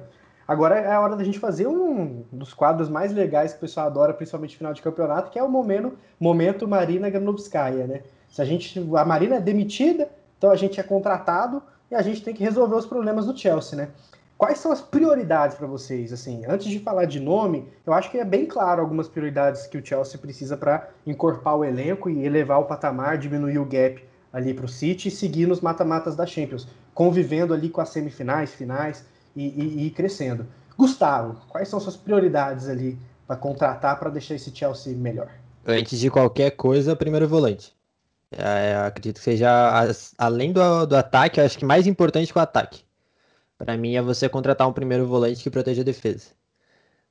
agora 0.50 0.80
é 0.80 0.92
a 0.92 1.00
hora 1.00 1.16
da 1.16 1.24
gente 1.24 1.38
fazer 1.38 1.68
um 1.68 2.24
dos 2.32 2.56
quadros 2.56 2.90
mais 2.90 3.14
legais 3.14 3.52
que 3.52 3.60
o 3.60 3.62
pessoal 3.62 3.86
adora, 3.86 4.16
principalmente 4.16 4.58
final 4.58 4.74
de 4.74 4.82
campeonato, 4.82 5.30
que 5.30 5.38
é 5.38 5.44
o 5.44 5.48
momento, 5.48 5.96
momento 6.20 6.68
Marina 6.68 7.08
Granovskaya, 7.08 7.86
né? 7.86 8.02
Se 8.28 8.42
a 8.42 8.46
gente, 8.46 8.80
a 8.96 9.06
Marina 9.06 9.36
é 9.36 9.40
demitida, 9.40 10.10
então 10.40 10.50
a 10.50 10.56
gente 10.56 10.80
é 10.80 10.84
contratado 10.84 11.62
e 11.92 11.94
a 11.94 12.02
gente 12.02 12.24
tem 12.24 12.34
que 12.34 12.44
resolver 12.44 12.76
os 12.76 12.88
problemas 12.88 13.28
do 13.28 13.38
Chelsea, 13.38 13.78
né? 13.78 13.90
Quais 14.40 14.58
são 14.58 14.72
as 14.72 14.82
prioridades 14.82 15.56
para 15.56 15.68
vocês? 15.68 16.12
Assim, 16.12 16.44
antes 16.48 16.66
de 16.68 16.80
falar 16.80 17.06
de 17.06 17.20
nome, 17.20 17.68
eu 17.86 17.94
acho 17.94 18.10
que 18.10 18.18
é 18.18 18.26
bem 18.26 18.48
claro 18.48 18.82
algumas 18.82 19.08
prioridades 19.08 19.68
que 19.68 19.78
o 19.78 19.86
Chelsea 19.86 20.20
precisa 20.20 20.58
para 20.58 20.90
encorpar 21.06 21.58
o 21.58 21.64
elenco 21.64 22.10
e 22.10 22.26
elevar 22.26 22.60
o 22.60 22.66
patamar, 22.66 23.20
diminuir 23.20 23.60
o 23.60 23.66
gap 23.66 24.04
ali 24.34 24.54
para 24.54 24.66
o 24.66 24.70
City 24.70 25.10
e 25.10 25.12
seguir 25.12 25.46
nos 25.46 25.62
mata-matas 25.62 26.16
da 26.16 26.26
Champions, 26.26 26.68
convivendo 26.92 27.54
ali 27.54 27.70
com 27.70 27.82
as 27.82 27.90
semifinais, 27.90 28.52
finais 28.52 29.06
e, 29.36 29.48
e, 29.48 29.88
e 29.88 29.92
crescendo. 29.92 30.48
Gustavo, 30.78 31.42
quais 31.48 31.68
são 31.68 31.80
suas 31.80 31.98
prioridades 31.98 32.68
ali 32.68 32.98
para 33.28 33.36
contratar 33.36 34.00
para 34.00 34.10
deixar 34.10 34.36
esse 34.36 34.56
Chelsea 34.56 34.96
melhor? 34.96 35.30
Antes 35.66 36.00
de 36.00 36.10
qualquer 36.10 36.52
coisa, 36.52 36.96
primeiro 36.96 37.28
volante. 37.28 37.74
É, 38.32 38.76
acredito 38.86 39.18
que 39.18 39.24
seja, 39.24 39.50
além 40.18 40.54
do, 40.54 40.86
do 40.86 40.96
ataque, 40.96 41.42
acho 41.42 41.58
que 41.58 41.66
mais 41.66 41.88
importante 41.88 42.32
que 42.32 42.38
o 42.38 42.42
ataque 42.42 42.84
para 43.60 43.76
mim 43.78 43.96
é 43.96 44.02
você 44.02 44.30
contratar 44.30 44.68
um 44.68 44.74
primeiro 44.74 45.06
volante 45.06 45.44
que 45.44 45.50
proteja 45.50 45.82
a 45.82 45.86
defesa. 45.86 46.30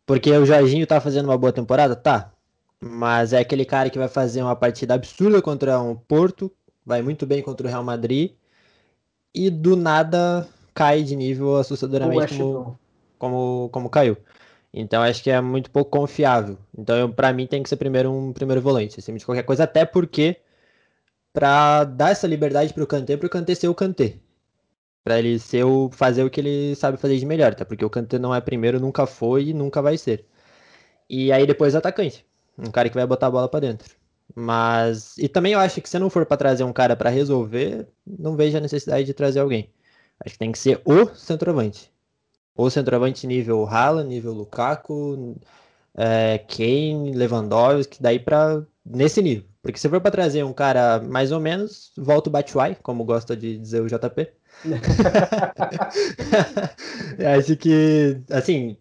Porque 0.07 0.33
o 0.33 0.47
Jorginho 0.47 0.87
tá 0.87 0.99
fazendo 0.99 1.27
uma 1.27 1.37
boa 1.37 1.53
temporada? 1.53 1.95
Tá. 1.95 2.33
Mas 2.81 3.35
é 3.35 3.39
aquele 3.39 3.67
cara 3.67 3.91
que 3.91 3.99
vai 3.99 4.09
fazer 4.09 4.43
uma 4.43 4.57
partida 4.57 4.95
absurda 4.95 5.43
contra 5.43 5.79
um 5.79 5.95
Porto, 5.95 6.51
vai 6.87 7.03
muito 7.03 7.27
bem 7.27 7.43
contra 7.43 7.67
o 7.67 7.71
Real 7.71 7.85
Madrid 7.85 8.33
e 9.35 9.51
do 9.51 9.77
nada 9.77 10.49
cai 10.79 11.03
de 11.03 11.17
nível 11.17 11.57
assustadoramente 11.57 12.39
como, 12.39 12.79
como, 13.19 13.69
como 13.73 13.91
caiu. 13.91 14.17
Então 14.73 15.03
acho 15.03 15.21
que 15.25 15.31
é 15.31 15.41
muito 15.41 15.73
pouco 15.73 15.91
confiável. 15.91 16.57
Então 16.77 17.11
para 17.11 17.33
mim 17.33 17.49
tem 17.49 17.65
que 17.65 17.69
ser 17.69 17.77
primeiro 17.77 18.13
um 18.13 18.33
primeiro 18.33 18.63
volante, 18.63 19.01
acima 19.01 19.19
de 19.19 19.27
qualquer 19.27 19.43
coisa, 19.43 19.65
até 19.65 19.85
porque 19.85 20.37
para 21.33 21.83
dar 21.83 22.11
essa 22.11 22.29
liberdade 22.29 22.73
para 22.73 22.85
o 22.85 22.87
Kanté, 22.87 23.17
para 23.17 23.27
o 23.27 23.31
Kanté 23.31 23.57
ser 23.57 23.67
o 23.67 23.75
Kanté. 23.75 24.19
Pra 25.03 25.19
ele 25.19 25.39
ser 25.39 25.65
o, 25.65 25.91
fazer 25.93 26.23
o 26.23 26.31
que 26.31 26.41
ele 26.41 26.77
sabe 26.77 26.97
fazer 26.99 27.19
de 27.19 27.27
melhor, 27.27 27.55
tá? 27.55 27.65
Porque 27.65 27.85
o 27.85 27.91
Kanté 27.91 28.19
não 28.19 28.35
é 28.35 28.41
primeiro, 28.41 28.79
nunca 28.79 29.07
foi 29.07 29.49
e 29.49 29.55
nunca 29.55 29.83
vai 29.83 29.99
ser. 29.99 30.27
E 31.11 31.33
aí 31.33 31.47
depois 31.47 31.75
atacante. 31.75 32.25
Um 32.59 32.71
cara 32.71 32.89
que 32.89 32.95
vai 32.95 33.07
botar 33.07 33.29
a 33.29 33.31
bola 33.31 33.49
para 33.49 33.61
dentro. 33.61 33.97
Mas. 34.35 35.17
E 35.19 35.29
também 35.29 35.55
eu 35.55 35.61
acho 35.61 35.81
que 35.81 35.89
se 35.89 35.99
não 35.99 36.11
for 36.11 36.27
para 36.27 36.37
trazer 36.37 36.65
um 36.65 36.73
cara 36.73 36.95
para 36.97 37.11
resolver, 37.11 37.89
não 38.07 38.37
vejo 38.37 38.59
a 38.59 38.61
necessidade 38.61 39.05
de 39.07 39.15
trazer 39.15 39.41
alguém. 39.41 39.71
Acho 40.25 40.35
que 40.35 40.39
tem 40.39 40.53
que 40.53 40.59
ser 40.59 40.81
o 40.85 41.07
centroavante. 41.15 41.91
O 42.57 42.69
centroavante 42.71 43.27
nível 43.27 43.67
Haaland, 43.67 44.09
nível 44.09 44.33
Lukaku, 44.33 45.37
é, 45.95 46.39
Kane, 46.39 47.13
Lewandowski, 47.13 48.03
daí 48.03 48.19
para 48.19 48.63
nesse 48.85 49.23
nível. 49.23 49.45
Porque 49.63 49.79
se 49.79 49.89
for 49.89 50.01
para 50.01 50.11
trazer 50.11 50.43
um 50.45 50.53
cara 50.53 51.01
mais 51.01 51.31
ou 51.31 51.39
menos, 51.41 51.93
volta 51.97 52.29
o 52.29 52.33
Batshuayi, 52.33 52.77
como 52.83 53.05
gosta 53.05 53.37
de 53.37 53.59
dizer 53.59 53.81
o 53.81 53.87
JP. 53.87 54.29
acho 57.39 57.57
que, 57.57 58.21
assim, 58.31 58.77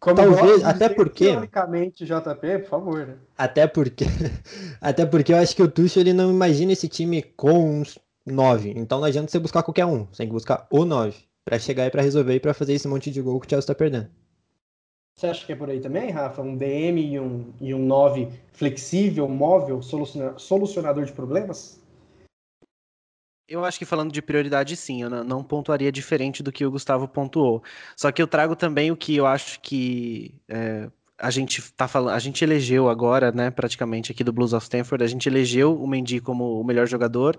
Como 0.00 0.16
Talvez, 0.16 0.64
até 0.64 0.88
dizer, 0.88 0.94
porque- 0.96 1.26
Teoricamente, 1.26 2.04
JP, 2.04 2.58
por 2.60 2.68
favor, 2.68 3.06
né? 3.06 3.14
Até 3.38 3.66
porque, 3.66 4.04
até 4.80 5.06
porque 5.06 5.32
eu 5.32 5.36
acho 5.36 5.54
que 5.54 5.62
o 5.62 5.68
Tuchel 5.68 6.02
ele 6.02 6.12
não 6.12 6.30
imagina 6.30 6.72
esse 6.72 6.88
time 6.88 7.22
com 7.22 7.80
uns 7.80 7.96
9. 8.26 8.72
Então 8.76 8.98
não 8.98 9.06
adianta 9.06 9.30
você 9.30 9.38
buscar 9.38 9.62
qualquer 9.62 9.86
um. 9.86 10.06
Você 10.06 10.18
tem 10.18 10.26
que 10.26 10.32
buscar 10.32 10.66
o 10.70 10.84
9 10.84 11.16
Pra 11.44 11.58
chegar 11.58 11.86
e 11.86 11.90
pra 11.90 12.02
resolver 12.02 12.34
e 12.34 12.40
pra 12.40 12.54
fazer 12.54 12.72
esse 12.74 12.86
monte 12.86 13.10
de 13.10 13.20
gol 13.20 13.40
que 13.40 13.46
o 13.46 13.50
Chelsea 13.50 13.66
tá 13.66 13.74
perdendo. 13.74 14.08
Você 15.18 15.26
acha 15.26 15.44
que 15.44 15.52
é 15.52 15.56
por 15.56 15.68
aí 15.68 15.80
também, 15.80 16.10
Rafa? 16.10 16.40
Um 16.40 16.56
DM 16.56 17.00
e 17.00 17.20
um, 17.20 17.52
e 17.60 17.74
um 17.74 17.84
9 17.84 18.28
flexível, 18.52 19.28
móvel, 19.28 19.82
soluciona- 19.82 20.38
solucionador 20.38 21.04
de 21.04 21.12
problemas? 21.12 21.80
Eu 23.48 23.64
acho 23.64 23.78
que 23.78 23.84
falando 23.84 24.12
de 24.12 24.22
prioridade, 24.22 24.76
sim, 24.76 25.02
eu 25.02 25.10
não, 25.10 25.24
não 25.24 25.44
pontuaria 25.44 25.92
diferente 25.92 26.42
do 26.42 26.52
que 26.52 26.64
o 26.64 26.70
Gustavo 26.70 27.06
pontuou. 27.06 27.62
Só 27.96 28.10
que 28.10 28.22
eu 28.22 28.26
trago 28.26 28.56
também 28.56 28.90
o 28.90 28.96
que 28.96 29.16
eu 29.16 29.26
acho 29.26 29.60
que 29.60 30.40
é, 30.48 30.90
a 31.22 31.30
gente 31.30 31.62
tá 31.74 31.88
falando, 31.88 32.14
a 32.14 32.18
gente 32.18 32.44
elegeu 32.44 32.88
agora, 32.88 33.32
né, 33.32 33.50
praticamente 33.50 34.12
aqui 34.12 34.24
do 34.24 34.32
Blues 34.32 34.52
of 34.52 34.64
Stanford, 34.64 35.04
a 35.04 35.06
gente 35.06 35.28
elegeu 35.28 35.74
o 35.80 35.86
Mendy 35.86 36.20
como 36.20 36.60
o 36.60 36.64
melhor 36.64 36.86
jogador, 36.88 37.38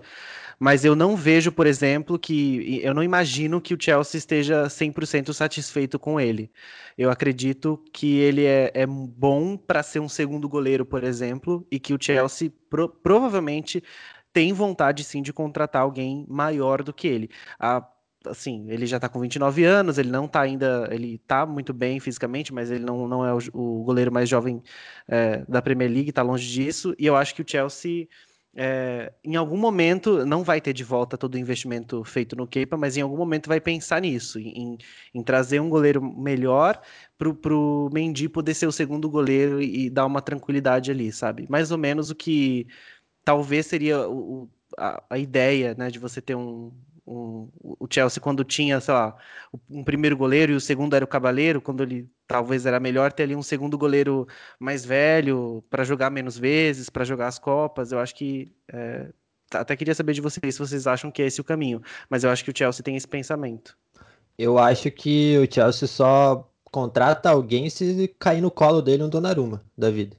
mas 0.58 0.84
eu 0.84 0.94
não 0.96 1.16
vejo, 1.16 1.52
por 1.52 1.66
exemplo, 1.66 2.18
que 2.18 2.80
eu 2.82 2.94
não 2.94 3.02
imagino 3.02 3.60
que 3.60 3.74
o 3.74 3.78
Chelsea 3.80 4.18
esteja 4.18 4.68
100% 4.70 5.32
satisfeito 5.34 5.98
com 5.98 6.20
ele. 6.20 6.50
Eu 6.96 7.10
acredito 7.10 7.82
que 7.92 8.16
ele 8.18 8.44
é, 8.46 8.70
é 8.74 8.86
bom 8.86 9.56
para 9.56 9.82
ser 9.82 10.00
um 10.00 10.08
segundo 10.08 10.48
goleiro, 10.48 10.84
por 10.86 11.04
exemplo, 11.04 11.66
e 11.70 11.78
que 11.80 11.94
o 11.94 11.98
Chelsea 12.00 12.52
pro- 12.70 12.88
provavelmente 12.88 13.82
tem 14.32 14.52
vontade 14.52 15.04
sim 15.04 15.22
de 15.22 15.32
contratar 15.32 15.82
alguém 15.82 16.24
maior 16.28 16.82
do 16.82 16.92
que 16.92 17.06
ele. 17.06 17.30
A- 17.58 17.86
assim, 18.26 18.66
ele 18.68 18.86
já 18.86 18.98
tá 18.98 19.08
com 19.08 19.20
29 19.20 19.64
anos, 19.64 19.98
ele 19.98 20.10
não 20.10 20.26
tá 20.28 20.40
ainda, 20.40 20.88
ele 20.90 21.18
tá 21.18 21.46
muito 21.46 21.72
bem 21.72 22.00
fisicamente, 22.00 22.52
mas 22.52 22.70
ele 22.70 22.84
não, 22.84 23.06
não 23.08 23.24
é 23.24 23.32
o, 23.34 23.38
o 23.52 23.84
goleiro 23.84 24.12
mais 24.12 24.28
jovem 24.28 24.62
é, 25.08 25.44
da 25.48 25.62
Premier 25.62 25.90
League, 25.90 26.12
tá 26.12 26.22
longe 26.22 26.50
disso, 26.50 26.94
e 26.98 27.06
eu 27.06 27.16
acho 27.16 27.34
que 27.34 27.42
o 27.42 27.44
Chelsea 27.46 28.08
é, 28.56 29.12
em 29.24 29.34
algum 29.36 29.56
momento 29.56 30.24
não 30.24 30.44
vai 30.44 30.60
ter 30.60 30.72
de 30.72 30.84
volta 30.84 31.18
todo 31.18 31.34
o 31.34 31.38
investimento 31.38 32.04
feito 32.04 32.36
no 32.36 32.46
Kepa, 32.46 32.76
mas 32.76 32.96
em 32.96 33.00
algum 33.00 33.16
momento 33.16 33.48
vai 33.48 33.60
pensar 33.60 34.00
nisso, 34.00 34.38
em, 34.38 34.78
em 35.12 35.22
trazer 35.22 35.60
um 35.60 35.68
goleiro 35.68 36.00
melhor 36.02 36.80
pro, 37.18 37.34
pro 37.34 37.90
Mendy 37.92 38.28
poder 38.28 38.54
ser 38.54 38.66
o 38.66 38.72
segundo 38.72 39.10
goleiro 39.10 39.60
e, 39.60 39.86
e 39.86 39.90
dar 39.90 40.06
uma 40.06 40.22
tranquilidade 40.22 40.90
ali, 40.90 41.10
sabe? 41.12 41.46
Mais 41.48 41.70
ou 41.72 41.78
menos 41.78 42.10
o 42.10 42.14
que 42.14 42.66
talvez 43.24 43.66
seria 43.66 44.08
o, 44.08 44.48
a, 44.78 45.02
a 45.10 45.18
ideia, 45.18 45.74
né, 45.76 45.90
de 45.90 45.98
você 45.98 46.20
ter 46.20 46.36
um, 46.36 46.72
um- 47.06 47.48
o 47.62 47.86
Chelsea 47.90 48.20
quando 48.22 48.44
tinha, 48.44 48.80
sei 48.80 48.94
lá, 48.94 49.16
um 49.68 49.84
primeiro 49.84 50.16
goleiro 50.16 50.52
e 50.52 50.56
o 50.56 50.60
segundo 50.60 50.94
era 50.96 51.04
o 51.04 51.08
Cabaleiro, 51.08 51.60
quando 51.60 51.82
ele 51.82 52.10
talvez 52.26 52.66
era 52.66 52.80
melhor 52.80 53.12
ter 53.12 53.24
ali 53.24 53.36
um 53.36 53.42
segundo 53.42 53.76
goleiro 53.78 54.26
mais 54.58 54.84
velho 54.84 55.62
para 55.70 55.84
jogar 55.84 56.10
menos 56.10 56.38
vezes, 56.38 56.88
para 56.90 57.04
jogar 57.04 57.28
as 57.28 57.38
copas. 57.38 57.92
Eu 57.92 57.98
acho 58.00 58.14
que 58.14 58.52
é, 58.68 59.12
tá- 59.50 59.60
até 59.60 59.76
queria 59.76 59.94
saber 59.94 60.12
de 60.14 60.20
vocês 60.20 60.54
se 60.54 60.58
vocês 60.60 60.86
acham 60.86 61.10
que 61.10 61.22
é 61.22 61.26
esse 61.26 61.40
o 61.40 61.44
caminho, 61.44 61.82
mas 62.08 62.24
eu 62.24 62.30
acho 62.30 62.44
que 62.44 62.50
o 62.50 62.56
Chelsea 62.56 62.82
tem 62.84 62.96
esse 62.96 63.08
pensamento. 63.08 63.76
Eu 64.38 64.58
acho 64.58 64.90
que 64.90 65.38
o 65.38 65.52
Chelsea 65.52 65.86
só 65.88 66.50
contrata 66.70 67.30
alguém 67.30 67.70
se 67.70 68.08
cair 68.18 68.40
no 68.40 68.50
colo 68.50 68.82
dele 68.82 69.02
um 69.04 69.08
Donnarumma 69.08 69.64
da 69.76 69.90
vida. 69.90 70.16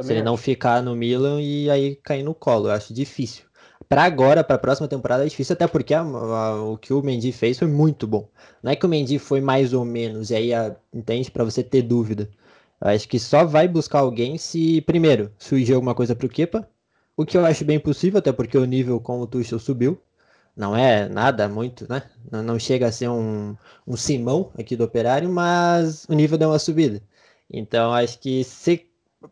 Se 0.00 0.12
ele 0.12 0.22
não 0.22 0.36
acho. 0.36 0.44
ficar 0.44 0.82
no 0.82 0.96
Milan 0.96 1.40
e 1.42 1.70
aí 1.70 1.96
cair 1.96 2.22
no 2.24 2.34
colo, 2.34 2.68
eu 2.68 2.72
acho 2.72 2.94
difícil. 2.94 3.46
Pra 3.92 4.04
agora, 4.04 4.42
pra 4.42 4.56
próxima 4.58 4.88
temporada 4.88 5.22
é 5.24 5.28
difícil, 5.28 5.52
até 5.52 5.66
porque 5.68 5.92
a- 5.92 6.00
a- 6.00 6.62
o 6.64 6.78
que 6.78 6.92
o 6.94 7.02
Mendy 7.02 7.30
fez 7.30 7.58
foi 7.58 7.68
muito 7.68 8.06
bom. 8.06 8.26
Não 8.62 8.72
é 8.72 8.76
que 8.76 8.86
o 8.86 8.88
Mendy 8.88 9.18
foi 9.18 9.40
mais 9.40 9.72
ou 9.74 9.84
menos, 9.84 10.30
e 10.30 10.34
aí, 10.34 10.54
a- 10.54 10.74
entende, 10.92 11.30
Pra 11.30 11.44
você 11.44 11.62
ter 11.62 11.82
dúvida. 11.82 12.28
Eu 12.80 12.88
acho 12.88 13.06
que 13.08 13.18
só 13.20 13.44
vai 13.44 13.68
buscar 13.68 14.00
alguém 14.00 14.38
se, 14.38 14.80
primeiro, 14.82 15.30
surgir 15.38 15.74
alguma 15.74 15.94
coisa 15.94 16.14
pro 16.16 16.28
Kepa, 16.28 16.66
o 17.16 17.24
que 17.26 17.36
eu 17.36 17.44
acho 17.46 17.64
bem 17.66 17.78
possível, 17.78 18.18
até 18.18 18.32
porque 18.32 18.56
o 18.58 18.64
nível 18.64 18.98
com 19.00 19.20
o 19.20 19.26
Tuchel 19.26 19.58
subiu. 19.58 20.00
Não 20.56 20.76
é 20.76 21.08
nada 21.08 21.48
muito, 21.48 21.86
né? 21.90 22.02
Não, 22.30 22.42
não 22.42 22.58
chega 22.58 22.86
a 22.88 22.92
ser 22.92 23.08
um, 23.10 23.56
um 23.86 23.96
Simão 23.96 24.52
aqui 24.58 24.76
do 24.76 24.84
Operário, 24.84 25.28
mas 25.30 26.04
o 26.08 26.14
nível 26.14 26.38
deu 26.38 26.50
uma 26.50 26.58
subida. 26.58 27.02
Então, 27.50 27.92
acho 27.94 28.18
que 28.20 28.42
se 28.44 28.86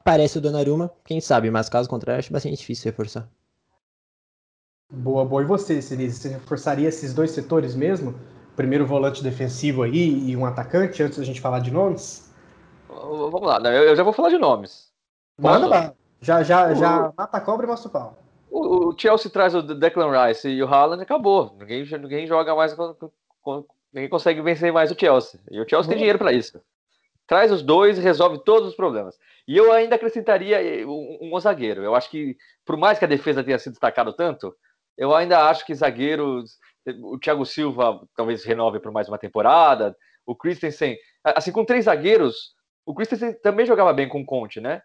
parece 0.05 0.39
o 0.39 0.41
Donnarumma, 0.43 0.91
quem 1.05 1.21
sabe, 1.21 1.51
mas 1.51 1.69
caso 1.71 1.89
contrário, 1.89 2.21
acho 2.21 2.33
bastante 2.33 2.57
difícil 2.59 2.91
reforçar. 2.91 3.29
Boa, 4.91 5.25
boa. 5.25 5.43
E 5.43 5.45
você, 5.47 5.81
Sinise? 5.81 6.21
Você 6.21 6.29
reforçaria 6.31 6.89
esses 6.89 7.15
dois 7.15 7.31
setores 7.31 7.77
mesmo? 7.77 8.15
Primeiro 8.57 8.85
volante 8.85 9.23
defensivo 9.23 9.83
aí 9.83 10.31
e 10.31 10.37
um 10.37 10.45
atacante, 10.45 11.03
antes 11.03 11.19
da 11.19 11.25
gente 11.25 11.41
falar 11.41 11.61
de 11.61 11.71
nomes? 11.71 12.29
Vamos 12.89 13.43
lá, 13.43 13.61
né? 13.61 13.89
eu 13.89 13.95
já 13.95 14.03
vou 14.03 14.13
falar 14.13 14.31
de 14.31 14.39
nomes. 14.39 14.91
Manda 15.39 15.67
lá. 15.67 15.95
Já, 16.21 16.43
já, 16.43 16.75
já 16.75 17.13
mata 17.17 17.39
a 17.39 17.41
cobra 17.41 17.65
e 17.65 17.69
mostra 17.69 17.89
o 17.89 17.93
pau. 17.93 18.19
O, 18.51 18.95
Chelsea 18.99 19.31
traz 19.31 19.55
o 19.55 19.63
Declan 19.63 20.11
Rice 20.11 20.49
e 20.49 20.63
o 20.63 20.67
Haaland 20.67 21.03
acabou. 21.03 21.57
Ninguém, 21.59 21.85
ninguém 21.85 22.27
joga 22.27 22.55
mais, 22.55 22.77
ninguém 23.93 24.11
consegue 24.11 24.43
vencer 24.43 24.73
mais 24.73 24.91
o 24.91 24.99
Chelsea. 24.99 25.41
E 25.51 25.61
o 25.61 25.69
Chelsea 25.69 25.89
tem 25.89 25.97
Boa. 25.97 25.99
dinheiro 25.99 26.19
para 26.19 26.33
isso. 26.33 26.61
Traz 27.27 27.53
os 27.53 27.63
dois 27.63 27.97
e 27.97 28.03
resolve 28.03 28.43
todos 28.45 28.71
os 28.71 28.75
problemas. 28.75 29.17
E 29.47 29.57
eu 29.57 29.73
ainda 29.73 29.95
acrescentaria 29.95 30.61
eh, 30.61 30.85
um, 30.85 31.31
um 31.33 31.41
zagueiro. 31.41 31.83
Eu 31.83 31.95
acho 31.95 32.11
que, 32.11 32.37
por 32.67 32.77
mais 32.77 32.99
que 32.99 33.05
a 33.05 33.09
defesa 33.09 33.43
tenha 33.43 33.59
se 33.59 33.71
destacado 33.71 34.13
tanto, 34.13 34.55
eu 35.01 35.15
ainda 35.15 35.49
acho 35.49 35.65
que 35.67 35.75
zagueiros. 35.75 36.59
O 37.03 37.19
Thiago 37.19 37.45
Silva 37.45 38.01
talvez 38.15 38.45
renove 38.45 38.79
por 38.79 38.93
mais 38.93 39.09
uma 39.09 39.19
temporada. 39.19 39.97
O 40.27 40.37
Christensen. 40.37 40.97
Assim, 41.25 41.51
com 41.53 41.65
três 41.65 41.87
zagueiros, 41.87 42.55
o 42.87 42.95
Christensen 42.95 43.33
também 43.43 43.67
jogava 43.67 43.93
bem 43.93 44.09
com 44.09 44.21
o 44.21 44.27
Conte, 44.27 44.61
né? 44.61 44.81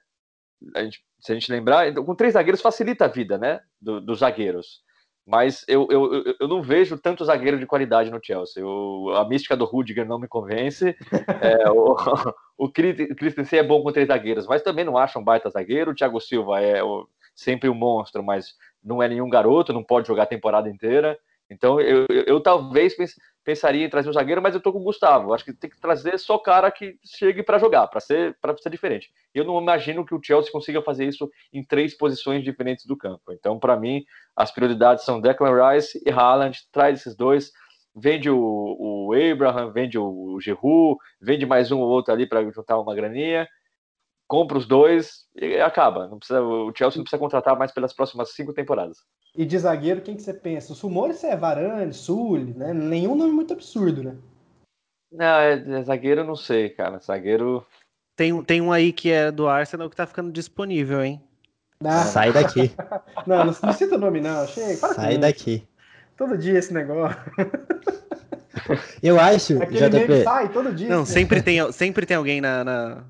A 0.75 0.83
gente- 0.83 1.01
se 1.19 1.31
a 1.31 1.35
gente 1.35 1.51
lembrar, 1.51 1.87
então, 1.87 2.03
com 2.03 2.15
três 2.15 2.33
zagueiros 2.33 2.61
facilita 2.61 3.05
a 3.05 3.09
vida, 3.09 3.37
né? 3.37 3.59
do- 3.81 4.01
dos 4.01 4.19
zagueiros. 4.19 4.83
Mas 5.27 5.65
eu, 5.67 5.87
eu, 5.89 6.23
eu- 6.39 6.47
não 6.47 6.61
vejo 6.61 6.97
tanto 6.99 7.25
zagueiro 7.25 7.57
de 7.59 7.65
qualidade 7.65 8.11
no 8.11 8.19
Chelsea. 8.23 8.63
A 9.15 9.25
mística 9.27 9.55
do 9.57 9.65
Rudiger 9.65 10.05
não 10.07 10.19
me 10.19 10.27
convence. 10.27 10.95
É, 11.41 11.69
o, 11.71 11.95
o 12.57 12.71
Chris- 12.71 13.15
Christensen 13.17 13.59
é 13.59 13.63
bom 13.63 13.81
com 13.81 13.91
três 13.91 14.07
zagueiros, 14.07 14.45
mas 14.47 14.61
também 14.61 14.85
não 14.85 14.97
acha 14.97 15.17
um 15.19 15.23
baita 15.23 15.49
zagueiro. 15.49 15.91
O 15.91 15.95
Thiago 15.95 16.19
Silva 16.21 16.61
é 16.61 16.83
o- 16.83 17.07
sempre 17.35 17.67
um 17.69 17.73
monstro, 17.73 18.23
mas 18.23 18.53
não 18.85 19.01
é 19.03 19.09
nenhum 19.09 19.29
garoto, 19.29 19.73
não 19.73 19.83
pode 19.83 20.07
jogar 20.07 20.23
a 20.23 20.27
temporada 20.27 20.69
inteira. 20.69 21.17
Então 21.49 21.79
eu, 21.81 22.05
eu, 22.09 22.23
eu 22.25 22.41
talvez 22.41 22.95
pens- 22.95 23.15
pensaria 23.43 23.85
em 23.85 23.89
trazer 23.89 24.09
um 24.09 24.13
zagueiro, 24.13 24.41
mas 24.41 24.55
eu 24.55 24.61
tô 24.61 24.71
com 24.71 24.79
o 24.79 24.83
Gustavo. 24.83 25.33
Acho 25.33 25.45
que 25.45 25.53
tem 25.53 25.69
que 25.69 25.79
trazer 25.79 26.17
só 26.17 26.37
cara 26.37 26.71
que 26.71 26.97
chegue 27.03 27.43
para 27.43 27.59
jogar, 27.59 27.87
para 27.87 27.99
ser, 27.99 28.35
para 28.41 28.57
ser 28.57 28.69
diferente. 28.69 29.09
Eu 29.33 29.43
não 29.43 29.61
imagino 29.61 30.05
que 30.05 30.15
o 30.15 30.21
Chelsea 30.23 30.51
consiga 30.51 30.81
fazer 30.81 31.05
isso 31.05 31.29
em 31.53 31.63
três 31.63 31.95
posições 31.95 32.43
diferentes 32.43 32.85
do 32.85 32.97
campo. 32.97 33.31
Então, 33.31 33.59
para 33.59 33.75
mim, 33.75 34.03
as 34.35 34.51
prioridades 34.51 35.05
são 35.05 35.21
Declan 35.21 35.53
Rice 35.71 36.01
e 36.05 36.11
Haaland. 36.11 36.57
Traz 36.71 36.99
esses 36.99 37.15
dois, 37.15 37.51
vende 37.95 38.29
o, 38.29 38.37
o 38.79 39.13
Abraham, 39.13 39.71
vende 39.71 39.97
o 39.97 40.39
Giroud, 40.41 40.97
vende 41.21 41.45
mais 41.45 41.71
um 41.71 41.79
ou 41.79 41.87
outro 41.89 42.13
ali 42.13 42.27
para 42.27 42.43
juntar 42.51 42.79
uma 42.79 42.95
graninha, 42.95 43.47
compra 44.27 44.57
os 44.57 44.65
dois 44.67 45.25
e 45.35 45.59
acaba. 45.59 46.07
Não 46.07 46.17
precisa, 46.17 46.41
o 46.41 46.71
Chelsea 46.75 46.97
não 46.97 47.03
precisa 47.03 47.19
contratar 47.19 47.57
mais 47.57 47.71
pelas 47.71 47.93
próximas 47.93 48.33
cinco 48.33 48.53
temporadas. 48.53 48.97
E 49.35 49.45
de 49.45 49.57
zagueiro, 49.59 50.01
quem 50.01 50.15
que 50.15 50.21
você 50.21 50.33
pensa? 50.33 50.73
Os 50.73 50.79
rumores 50.81 51.23
é 51.23 51.35
Varane, 51.35 51.93
Sully, 51.93 52.53
né? 52.53 52.73
Nenhum 52.73 53.15
nome 53.15 53.31
muito 53.33 53.53
absurdo, 53.53 54.03
né? 54.03 54.15
Não, 55.11 55.25
é, 55.39 55.53
é 55.53 55.83
zagueiro, 55.83 56.23
não 56.23 56.35
sei, 56.35 56.69
cara. 56.69 56.99
Zagueiro. 56.99 57.65
Tem, 58.15 58.31
um- 58.31 58.43
tem 58.43 58.61
um 58.61 58.71
aí 58.71 58.93
que 58.93 59.11
é 59.11 59.31
do 59.31 59.47
Arsenal 59.47 59.89
que 59.89 59.95
tá 59.95 60.07
ficando 60.07 60.31
disponível, 60.31 61.03
hein? 61.03 61.21
Ah, 61.83 62.03
Sai 62.07 62.31
daqui, 62.31 62.71
não, 63.27 63.45
não, 63.45 63.53
não 63.61 63.73
cita 63.73 63.95
o 63.95 63.99
nome, 63.99 64.21
não. 64.21 64.47
Chega, 64.47 64.75
sai 64.75 65.17
daqui. 65.17 65.67
Todo 66.17 66.37
dia 66.37 66.57
esse 66.57 66.73
negócio. 66.73 67.17
Eu 69.01 69.19
acho, 69.19 69.61
Aquele 69.61 69.89
meme 69.89 70.05
JP, 70.05 70.23
sai 70.23 70.49
todo 70.49 70.73
dia. 70.73 70.89
Não, 70.89 70.99
né? 70.99 71.05
sempre 71.05 71.41
tem, 71.41 71.71
sempre 71.71 72.05
tem 72.05 72.17
alguém 72.17 72.41
na, 72.41 72.63
na. 72.63 73.03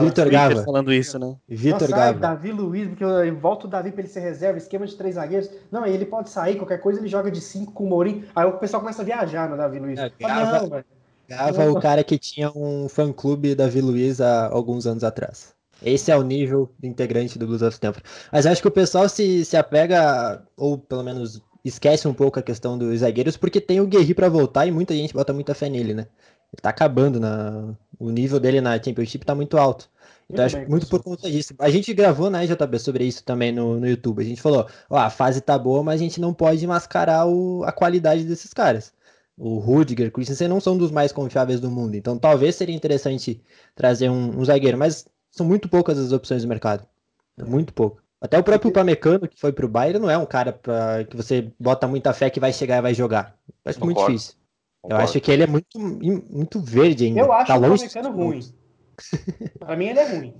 Vitor 0.00 0.28
Gava. 0.30 0.62
falando 0.64 0.92
isso, 0.92 1.18
né? 1.18 1.34
Vitor 1.48 1.88
Não, 1.88 1.96
Gava. 1.96 2.18
Davi 2.18 2.52
Luiz, 2.52 2.88
porque 2.88 3.04
eu 3.04 3.36
volto 3.36 3.64
o 3.64 3.68
Davi 3.68 3.90
pra 3.90 4.02
ele 4.02 4.08
ser 4.08 4.20
reserva, 4.20 4.58
esquema 4.58 4.86
de 4.86 4.94
três 4.94 5.14
zagueiros. 5.14 5.50
Não, 5.72 5.86
ele 5.86 6.04
pode 6.04 6.30
sair, 6.30 6.56
qualquer 6.56 6.78
coisa 6.78 7.00
ele 7.00 7.08
joga 7.08 7.30
de 7.30 7.40
cinco 7.40 7.72
com 7.72 7.84
o 7.84 7.88
Mourinho. 7.88 8.24
Aí 8.34 8.46
o 8.46 8.52
pessoal 8.52 8.80
começa 8.80 9.02
a 9.02 9.04
viajar 9.04 9.48
no 9.48 9.56
Davi 9.56 9.78
Luiz. 9.78 9.98
É, 9.98 10.10
Gava- 10.20 10.60
não. 10.68 10.84
Gava 11.28 11.70
o 11.70 11.80
cara 11.80 12.04
que 12.04 12.18
tinha 12.18 12.50
um 12.54 12.88
fã-clube 12.88 13.54
Davi 13.54 13.80
Luiz 13.80 14.20
há 14.20 14.46
alguns 14.46 14.86
anos 14.86 15.02
atrás. 15.02 15.54
Esse 15.82 16.10
é 16.10 16.16
o 16.16 16.22
nível 16.22 16.70
de 16.78 16.88
integrante 16.88 17.38
do 17.38 17.46
Blues 17.46 17.62
of 17.62 17.72
Stanford. 17.74 18.08
Mas 18.32 18.46
eu 18.46 18.52
acho 18.52 18.62
que 18.62 18.68
o 18.68 18.70
pessoal 18.70 19.08
se, 19.08 19.44
se 19.44 19.56
apega, 19.56 20.42
ou 20.56 20.78
pelo 20.78 21.02
menos 21.02 21.42
esquece 21.68 22.06
um 22.08 22.14
pouco 22.14 22.38
a 22.38 22.42
questão 22.42 22.78
dos 22.78 23.00
zagueiros, 23.00 23.36
porque 23.36 23.60
tem 23.60 23.80
o 23.80 23.86
Guerri 23.86 24.14
pra 24.14 24.28
voltar 24.28 24.66
e 24.66 24.70
muita 24.72 24.94
gente 24.94 25.12
bota 25.14 25.32
muita 25.32 25.54
fé 25.54 25.68
nele, 25.68 25.94
né? 25.94 26.06
Ele 26.52 26.62
tá 26.62 26.70
acabando, 26.70 27.18
na... 27.20 27.74
o 27.98 28.10
nível 28.10 28.38
dele 28.40 28.60
na 28.60 28.74
Championship 28.82 29.24
tá 29.24 29.34
muito 29.34 29.56
alto. 29.58 29.88
Então 30.28 30.44
Muito 30.44 30.56
acho 30.56 30.56
bem, 30.56 30.68
muito 30.68 30.86
por 30.88 31.02
conta 31.02 31.30
disso. 31.30 31.54
A 31.58 31.70
gente 31.70 31.92
gravou, 31.94 32.30
né, 32.30 32.46
JB, 32.46 32.78
sobre 32.78 33.04
isso 33.04 33.24
também 33.24 33.52
no, 33.52 33.78
no 33.80 33.86
YouTube. 33.88 34.22
A 34.22 34.24
gente 34.24 34.40
falou, 34.42 34.66
ó, 34.90 34.96
a 34.98 35.10
fase 35.10 35.40
tá 35.40 35.58
boa, 35.58 35.82
mas 35.82 36.00
a 36.00 36.04
gente 36.04 36.20
não 36.20 36.32
pode 36.34 36.66
mascarar 36.66 37.26
o- 37.26 37.62
a 37.64 37.72
qualidade 37.72 38.24
desses 38.24 38.52
caras. 38.52 38.92
O 39.36 39.58
Rudiger, 39.58 40.10
Christensen 40.10 40.48
não 40.48 40.60
são 40.60 40.76
dos 40.78 40.90
mais 40.90 41.12
confiáveis 41.12 41.60
do 41.60 41.70
mundo. 41.70 41.94
Então 41.96 42.18
talvez 42.18 42.54
seria 42.56 42.74
interessante 42.74 43.42
trazer 43.74 44.08
um, 44.10 44.38
um 44.40 44.44
zagueiro, 44.44 44.78
mas 44.78 45.06
são 45.30 45.46
muito 45.46 45.68
poucas 45.68 45.98
as 45.98 46.12
opções 46.12 46.42
do 46.42 46.48
mercado. 46.48 46.86
Muito 47.44 47.72
pouco. 47.72 48.02
Até 48.20 48.38
o 48.38 48.42
próprio 48.42 48.72
Pamecano, 48.72 49.28
que 49.28 49.38
foi 49.38 49.52
pro 49.52 49.68
Bayern, 49.68 49.98
não 50.00 50.10
é 50.10 50.16
um 50.16 50.24
cara 50.26 50.52
pra, 50.52 51.04
que 51.04 51.16
você 51.16 51.52
bota 51.60 51.86
muita 51.86 52.12
fé 52.14 52.30
que 52.30 52.40
vai 52.40 52.52
chegar 52.52 52.78
e 52.78 52.82
vai 52.82 52.94
jogar. 52.94 53.36
Acho 53.64 53.78
muito 53.84 53.96
Concordo. 53.96 54.16
difícil. 54.16 54.34
Eu 54.36 54.82
Concordo. 54.90 55.04
acho 55.04 55.20
que 55.20 55.30
ele 55.30 55.42
é 55.42 55.46
muito, 55.46 55.78
muito 55.78 56.60
verde 56.60 57.04
ainda. 57.06 57.20
Eu 57.20 57.32
acho 57.32 57.46
tá 57.46 57.58
o 57.58 57.60
Pamecano 57.60 58.10
ruim. 58.12 58.40
pra 59.58 59.76
mim 59.76 59.86
ele 59.88 59.98
é 59.98 60.08
ruim. 60.16 60.34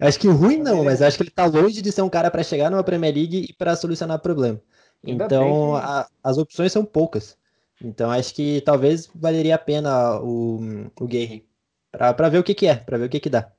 Acho 0.00 0.18
que 0.20 0.28
ruim 0.28 0.58
não, 0.58 0.76
Ele 0.76 0.84
mas 0.84 1.00
é- 1.00 1.06
acho 1.06 1.16
que 1.16 1.24
ele 1.24 1.30
tá 1.30 1.44
longe 1.44 1.82
de 1.82 1.92
ser 1.92 2.02
um 2.02 2.08
cara 2.08 2.30
pra 2.30 2.42
chegar 2.42 2.70
numa 2.70 2.84
Premier 2.84 3.12
League 3.14 3.46
e 3.50 3.52
pra 3.52 3.74
solucionar 3.76 4.18
problema. 4.20 4.60
Então, 5.04 5.74
a- 5.76 6.08
as 6.22 6.38
opções 6.38 6.72
são 6.72 6.84
poucas. 6.84 7.36
Então, 7.82 8.10
acho 8.10 8.34
que 8.34 8.60
talvez 8.62 9.08
valeria 9.14 9.54
a 9.56 9.58
pena 9.58 10.20
o, 10.20 10.58
o 11.00 11.06
Guerri. 11.06 11.46
Pra, 11.92 12.12
pra 12.14 12.28
ver 12.28 12.38
o 12.38 12.42
que 12.44 12.54
que 12.54 12.66
é, 12.66 12.76
pra 12.76 12.96
ver 12.98 13.06
o 13.06 13.08
que 13.08 13.20
que 13.20 13.30
dá. 13.30 13.50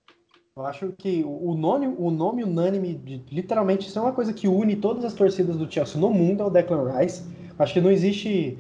Eu 0.59 0.65
acho 0.65 0.93
que 0.97 1.23
o 1.23 1.53
nome, 1.53 1.87
o 1.97 2.11
nome 2.11 2.43
unânime, 2.43 2.93
de, 2.93 3.23
literalmente, 3.31 3.87
isso 3.87 3.97
é 3.97 4.01
uma 4.01 4.11
coisa 4.11 4.33
que 4.33 4.45
une 4.45 4.75
todas 4.75 5.05
as 5.05 5.13
torcidas 5.13 5.55
do 5.55 5.71
Chelsea 5.71 5.99
no 5.99 6.09
mundo, 6.09 6.43
é 6.43 6.45
o 6.45 6.49
Declan 6.49 6.91
Rice. 6.97 7.23
Acho 7.57 7.75
que 7.75 7.79
não 7.79 7.89
existe, 7.89 8.57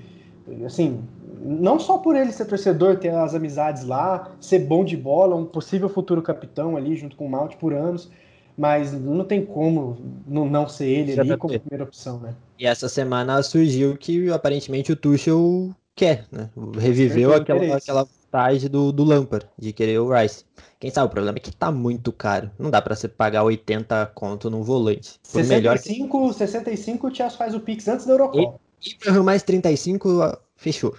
assim, 0.65 1.01
não 1.41 1.77
só 1.77 1.97
por 1.97 2.15
ele 2.15 2.31
ser 2.31 2.45
torcedor, 2.45 2.95
ter 2.99 3.09
as 3.09 3.35
amizades 3.35 3.83
lá, 3.83 4.31
ser 4.39 4.59
bom 4.59 4.85
de 4.85 4.95
bola, 4.95 5.35
um 5.35 5.43
possível 5.43 5.89
futuro 5.89 6.21
capitão 6.21 6.77
ali, 6.77 6.95
junto 6.95 7.17
com 7.17 7.25
o 7.25 7.29
Malt 7.29 7.57
por 7.57 7.73
anos, 7.73 8.09
mas 8.57 8.93
não 8.93 9.25
tem 9.25 9.45
como 9.45 9.97
não, 10.25 10.45
não 10.49 10.69
ser 10.69 10.87
ele 10.87 11.19
ali 11.19 11.31
JP. 11.31 11.37
como 11.37 11.59
primeira 11.59 11.83
opção, 11.83 12.17
né? 12.19 12.33
E 12.57 12.65
essa 12.65 12.87
semana 12.87 13.43
surgiu 13.43 13.97
que 13.97 14.31
aparentemente 14.31 14.89
o 14.89 14.95
Tuchel 14.95 15.71
quer, 15.93 16.23
né? 16.31 16.49
Reviveu 16.77 17.33
aquela, 17.33 17.75
aquela 17.75 18.07
vontade 18.29 18.69
do, 18.69 18.91
do 18.91 19.03
Lampard 19.03 19.47
de 19.57 19.73
querer 19.73 19.99
o 19.99 20.13
Rice. 20.13 20.45
Quem 20.79 20.89
sabe 20.91 21.07
o 21.07 21.09
problema 21.09 21.37
é 21.37 21.41
que 21.41 21.51
tá 21.53 21.71
muito 21.71 22.11
caro. 22.13 22.49
Não 22.57 22.69
dá 22.69 22.81
pra 22.81 22.95
você 22.95 23.07
pagar 23.07 23.43
80 23.43 24.05
conto 24.13 24.49
num 24.49 24.61
volante. 24.61 25.19
Por 25.31 25.43
melhor 25.43 25.77
que 25.77 25.83
65, 25.83 26.33
65 26.33 27.07
o 27.07 27.15
Chelsea 27.15 27.37
faz 27.37 27.55
o 27.55 27.59
Pix 27.59 27.87
antes 27.87 28.05
da 28.05 28.13
Eurocopa. 28.13 28.59
Abraham 29.01 29.23
mais 29.23 29.43
35, 29.43 30.21
ah, 30.21 30.39
fechou. 30.55 30.95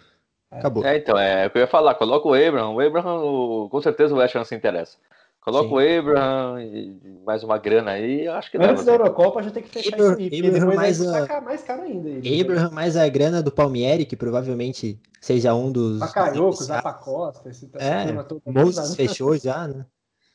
Acabou. 0.51 0.85
É, 0.85 0.97
então, 0.99 1.17
é 1.17 1.47
o 1.47 1.51
que 1.51 1.59
eu 1.59 1.63
ia 1.63 1.69
falar. 1.69 1.95
Coloca 1.95 2.27
o 2.29 2.35
Abraham. 2.35 2.71
O 2.75 2.81
Abraham, 2.81 3.23
o- 3.23 3.69
com 3.71 3.81
certeza 3.81 4.13
o 4.13 4.19
West 4.19 4.35
Ham 4.35 4.45
se 4.45 4.55
interessa. 4.55 4.99
Coloca 5.41 5.69
Sim. 5.69 5.75
o 5.75 5.99
Abraham 5.99 6.63
e 6.63 7.01
mais 7.25 7.43
uma 7.43 7.57
grana 7.57 7.93
aí, 7.93 8.27
eu 8.27 8.33
acho 8.35 8.51
que 8.51 8.59
dá. 8.59 8.71
Antes 8.71 8.85
da 8.85 8.93
Eurocopa 8.93 9.43
já 9.43 9.51
tem 9.51 9.63
que 9.63 9.71
fechar 9.71 9.95
Abraham- 9.95 10.17
porque 10.17 10.37
Abraham 10.37 10.53
depois 10.53 10.77
mais 10.77 10.99
vai 10.99 11.23
a- 11.37 11.41
mais 11.41 11.63
caro 11.63 11.83
ainda. 11.83 12.09
ele. 12.11 12.41
Abraham 12.43 12.71
mais 12.71 12.97
a 12.97 13.09
grana 13.09 13.43
do 13.43 13.51
Palmieri, 13.51 14.05
que 14.05 14.17
provavelmente 14.17 15.01
seja 15.19 15.55
um 15.55 15.73
dos. 15.73 15.99
Bakayoko, 15.99 16.63
Zapa 16.63 16.93
Costa, 16.93 17.49
esse, 17.49 17.71
essa 17.73 17.85
É. 17.85 18.51
Moses 18.53 18.95
fechou 18.95 19.35
já, 19.39 19.67
né? 19.67 19.87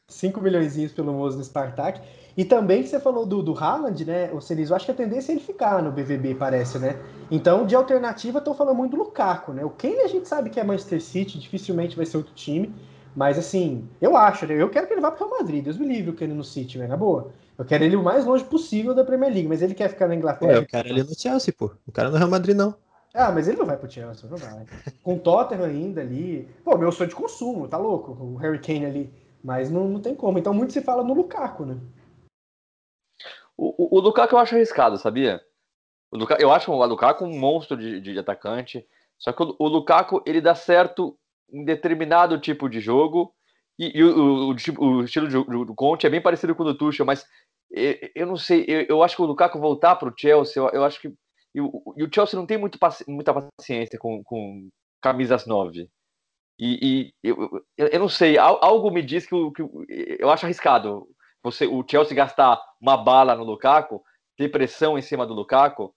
5 0.08 0.42
milhões 0.42 0.92
pelo 0.92 1.14
Moses 1.14 1.38
no 1.38 1.44
Spartak. 1.44 2.02
E 2.38 2.44
também 2.44 2.82
que 2.84 2.90
você 2.90 3.00
falou 3.00 3.26
do, 3.26 3.42
do 3.42 3.58
Haaland, 3.58 4.04
né, 4.06 4.30
o 4.34 4.42
Celis, 4.42 4.70
eu 4.70 4.76
acho 4.76 4.86
que 4.86 4.92
a 4.92 4.96
tendência 4.96 5.32
é 5.32 5.36
ele 5.36 5.42
ficar 5.42 5.82
no 5.82 5.92
BVB, 5.92 6.36
parece, 6.36 6.78
né? 6.78 6.98
Então, 7.32 7.66
de 7.66 7.76
alternativa, 7.76 8.40
estão 8.40 8.54
falando 8.54 8.76
muito 8.76 8.92
do 8.92 8.98
Lukaku, 8.98 9.54
né? 9.54 9.64
O 9.64 9.70
Kane 9.70 10.02
a 10.02 10.08
gente 10.08 10.28
sabe 10.28 10.50
que 10.50 10.60
é 10.60 10.64
Manchester 10.64 11.02
City, 11.02 11.40
dificilmente 11.40 11.96
vai 11.96 12.06
ser 12.06 12.18
outro 12.18 12.34
time. 12.36 12.74
Mas, 13.16 13.38
assim, 13.38 13.88
eu 14.02 14.18
acho, 14.18 14.46
né? 14.46 14.62
Eu 14.62 14.70
quero 14.70 14.88
que 14.88 14.94
ele 14.94 15.02
vá 15.02 15.10
pro 15.10 15.26
Real 15.26 15.40
Madrid. 15.40 15.64
Deus 15.64 15.78
me 15.78 15.88
livre 15.88 16.12
o 16.12 16.16
Kane 16.16 16.34
no 16.34 16.44
City, 16.44 16.78
velho, 16.78 16.90
na 16.90 16.98
boa. 16.98 17.32
Eu 17.58 17.64
quero 17.64 17.84
ele 17.84 17.96
o 17.96 18.04
mais 18.04 18.26
longe 18.26 18.44
possível 18.44 18.94
da 18.94 19.06
Premier 19.06 19.32
League, 19.32 19.48
mas 19.48 19.62
ele 19.62 19.74
quer 19.74 19.88
ficar 19.88 20.08
na 20.08 20.16
Inglaterra. 20.16 20.54
eu 20.54 20.66
quero 20.66 20.90
ele 20.90 21.04
no 21.04 21.18
Chelsea, 21.18 21.54
pô. 21.58 21.72
O 21.88 21.92
cara 21.92 22.10
no 22.10 22.18
Real 22.18 22.30
Madrid, 22.30 22.56
não. 22.56 22.76
Ah, 23.14 23.32
mas 23.32 23.48
ele 23.48 23.58
não 23.58 23.66
vai 23.66 23.78
pro 23.78 23.90
Chelsea, 23.90 24.30
não 24.30 24.38
vai. 24.38 24.66
Com 25.02 25.16
o 25.16 25.20
Tottenham 25.20 25.64
ainda 25.64 26.02
ali. 26.02 26.50
Pô, 26.66 26.78
meu 26.78 26.92
sonho 26.92 27.10
de 27.10 27.16
consumo, 27.16 27.66
tá 27.66 27.78
louco? 27.78 28.12
O 28.12 28.36
Harry 28.36 28.60
Kane 28.60 28.86
ali. 28.86 29.14
Mas 29.42 29.72
não, 29.72 29.88
não 29.88 30.02
tem 30.02 30.14
como. 30.14 30.38
Então 30.38 30.54
muito 30.54 30.74
se 30.74 30.82
fala 30.82 31.02
no 31.02 31.14
Lukaku, 31.14 31.66
né? 31.66 31.78
O, 33.56 33.96
o, 33.96 33.98
o 33.98 34.02
Lukaku 34.02 34.36
eu 34.36 34.40
acho 34.40 34.56
arriscado, 34.56 34.98
sabia? 34.98 35.42
O 36.12 36.18
Lukaku, 36.18 36.42
eu 36.42 36.52
acho 36.52 36.70
o 36.70 36.86
Lukaku 36.86 37.24
um 37.24 37.40
monstro 37.40 37.78
de, 37.78 38.02
de 38.02 38.20
atacante. 38.20 38.86
Só 39.18 39.32
que 39.32 39.42
o, 39.42 39.56
o 39.58 39.68
Lukaku 39.70 40.22
ele 40.26 40.42
dá 40.42 40.54
certo 40.54 41.18
em 41.52 41.64
determinado 41.66 42.40
tipo 42.40 42.70
de 42.70 42.80
jogo. 42.80 43.34
E, 43.78 43.98
e 43.98 44.04
o, 44.04 44.18
o, 44.18 44.50
o 44.50 44.56
tipo- 44.56 45.04
estilo 45.04 45.28
do, 45.28 45.66
do 45.66 45.76
Conte 45.76 46.08
é 46.08 46.10
bem 46.10 46.22
parecido 46.22 46.56
com 46.56 46.64
o 46.64 46.66
do 46.66 46.78
Tuchel, 46.78 47.06
mas 47.06 47.26
eu, 47.72 47.96
eu 48.16 48.28
não 48.28 48.38
sei. 48.38 48.64
Eu, 48.68 48.86
eu 48.90 49.04
acho 49.04 49.16
que 49.16 49.22
o 49.22 49.26
Lukaku 49.26 49.60
voltar 49.60 49.96
para 49.96 50.10
o 50.10 50.14
Chelsea, 50.18 50.62
eu, 50.62 50.70
eu 50.70 50.84
acho 50.84 51.00
que. 51.02 51.14
E 51.54 51.62
o, 51.62 51.72
Chelsea 52.14 52.38
não 52.40 52.46
tem 52.46 52.58
muito, 52.58 52.78
paci- 52.78 53.06
muita 53.08 53.34
paciência 53.34 53.98
com, 53.98 54.22
com 54.24 54.70
camisas 55.02 55.46
9. 55.46 55.90
E, 56.60 57.12
e 57.24 57.30
eu, 57.30 57.50
eu, 57.78 58.00
não 58.00 58.10
sei, 58.10 58.38
al- 58.38 58.60
algo 58.64 58.92
me 58.92 59.02
diz 59.02 59.26
que, 59.26 59.36
que 59.52 59.62
eu 60.20 60.30
acho 60.30 60.46
arriscado 60.46 61.08
você, 61.44 61.66
o 61.68 61.86
Chelsea 61.90 62.16
gastar 62.16 62.62
uma 62.82 62.98
bala 62.98 63.36
no 63.36 63.44
Lukaku, 63.44 64.02
ter 64.36 64.50
pressão 64.50 64.98
em 64.98 65.02
cima 65.02 65.26
do 65.26 65.34
Lukaku. 65.34 65.95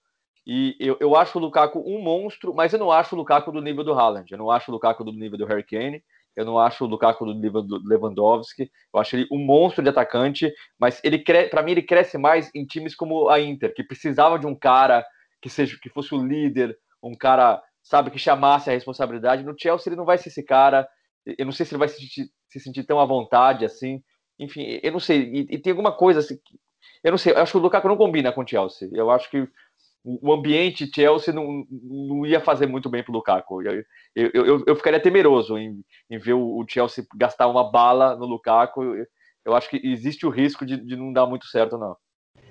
E 0.51 0.75
eu, 0.79 0.97
eu 0.99 1.15
acho 1.15 1.37
o 1.37 1.41
Lukaku 1.41 1.79
um 1.85 2.01
monstro, 2.01 2.55
mas 2.55 2.73
eu 2.73 2.79
não 2.79 2.91
acho 2.91 3.13
o 3.15 3.17
Lukaku 3.19 3.51
do 3.51 3.61
nível 3.61 3.83
do 3.83 3.93
Haaland. 3.93 4.31
Eu 4.31 4.37
não 4.39 4.49
acho 4.49 4.71
o 4.71 4.73
Lukaku 4.73 5.03
do 5.03 5.11
nível 5.11 5.37
do 5.37 5.45
Harry 5.45 5.63
Kane. 5.63 6.03
Eu 6.35 6.43
não 6.43 6.57
acho 6.57 6.85
o 6.85 6.87
Lukaku 6.87 7.23
do 7.25 7.35
nível 7.35 7.61
do 7.61 7.79
Lewandowski. 7.87 8.71
Eu 8.93 8.99
acho 8.99 9.15
ele 9.15 9.27
um 9.31 9.37
monstro 9.37 9.83
de 9.83 9.89
atacante, 9.89 10.51
mas 10.79 10.99
ele 11.03 11.19
para 11.49 11.61
mim 11.61 11.71
ele 11.73 11.83
cresce 11.83 12.17
mais 12.17 12.49
em 12.55 12.65
times 12.65 12.95
como 12.95 13.29
a 13.29 13.39
Inter, 13.39 13.73
que 13.75 13.83
precisava 13.83 14.39
de 14.39 14.47
um 14.47 14.55
cara 14.55 15.05
que 15.41 15.49
seja 15.49 15.77
que 15.81 15.89
fosse 15.89 16.15
o 16.15 16.25
líder, 16.25 16.75
um 17.03 17.15
cara, 17.15 17.61
sabe, 17.83 18.09
que 18.11 18.17
chamasse 18.19 18.69
a 18.69 18.73
responsabilidade. 18.73 19.43
No 19.43 19.55
Chelsea 19.57 19.89
ele 19.91 19.97
não 19.97 20.05
vai 20.05 20.17
ser 20.17 20.29
esse 20.29 20.43
cara. 20.43 20.87
Eu 21.37 21.45
não 21.45 21.51
sei 21.51 21.65
se 21.65 21.73
ele 21.73 21.79
vai 21.79 21.87
se 21.89 21.99
sentir, 21.99 22.29
se 22.47 22.59
sentir 22.59 22.83
tão 22.85 22.99
à 22.99 23.05
vontade 23.05 23.65
assim. 23.65 24.01
Enfim, 24.39 24.79
eu 24.81 24.91
não 24.91 24.99
sei. 24.99 25.21
E, 25.31 25.39
e 25.55 25.59
tem 25.59 25.71
alguma 25.71 25.91
coisa 25.95 26.21
assim. 26.21 26.37
que- 26.43 26.57
Eu 27.03 27.11
não 27.11 27.17
sei. 27.17 27.33
Eu 27.33 27.39
acho 27.39 27.51
que 27.51 27.57
o 27.57 27.61
Lukaku 27.61 27.87
não 27.87 27.97
combina 27.97 28.31
com 28.31 28.41
o 28.41 28.47
Chelsea. 28.47 28.89
Eu 28.93 29.11
acho 29.11 29.29
que 29.29 29.47
o 30.03 30.29
o 30.29 30.33
ambiente 30.33 30.89
Chelsea 30.93 31.33
não, 31.33 31.65
não 31.69 32.25
ia 32.25 32.39
fazer 32.39 32.67
muito 32.67 32.89
bem 32.89 33.03
pro 33.03 33.13
Lukaku. 33.13 33.61
Eu, 33.61 33.83
eu, 34.15 34.63
eu, 34.65 34.75
ficaria 34.75 34.99
temeroso 34.99 35.57
em, 35.57 35.83
em 36.09 36.17
ver 36.17 36.33
o 36.33 36.57
o 36.59 36.65
Chelsea 36.67 37.05
gastar 37.15 37.47
uma 37.47 37.69
bala 37.69 38.15
no 38.15 38.25
Lukaku. 38.25 38.83
Eu, 39.45 39.55
acho 39.55 39.69
que 39.69 39.81
existe 39.83 40.25
o 40.25 40.29
risco 40.29 40.65
de, 40.65 40.77
de 40.77 40.95
não 40.95 41.11
dar 41.11 41.25
muito 41.25 41.47
certo, 41.47 41.77
não. 41.77 41.95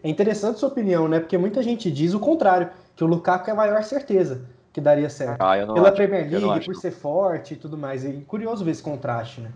É 0.02 0.08
interessante 0.08 0.58
sua 0.58 0.68
opinião, 0.68 1.08
né? 1.08 1.20
Porque 1.20 1.36
muita 1.36 1.62
gente 1.62 1.90
diz 1.90 2.14
o 2.14 2.20
contrário, 2.20 2.70
que 2.94 3.02
o 3.02 3.06
Lukaku 3.06 3.50
é 3.50 3.52
a 3.52 3.56
maior 3.56 3.82
certeza 3.82 4.48
que 4.72 4.80
daria 4.80 5.10
certo. 5.10 5.42
Ah, 5.42 5.58
eu 5.58 5.66
não 5.66 5.74
Pela 5.74 5.88
acho. 5.88 5.96
Premier 5.96 6.30
League, 6.30 6.64
por 6.64 6.76
ser 6.76 6.92
forte 6.92 7.54
e 7.54 7.56
tudo 7.56 7.76
mais. 7.76 8.04
É 8.04 8.12
curioso 8.26 8.64
ver 8.64 8.70
esse 8.70 8.82
contraste, 8.82 9.40
né? 9.40 9.52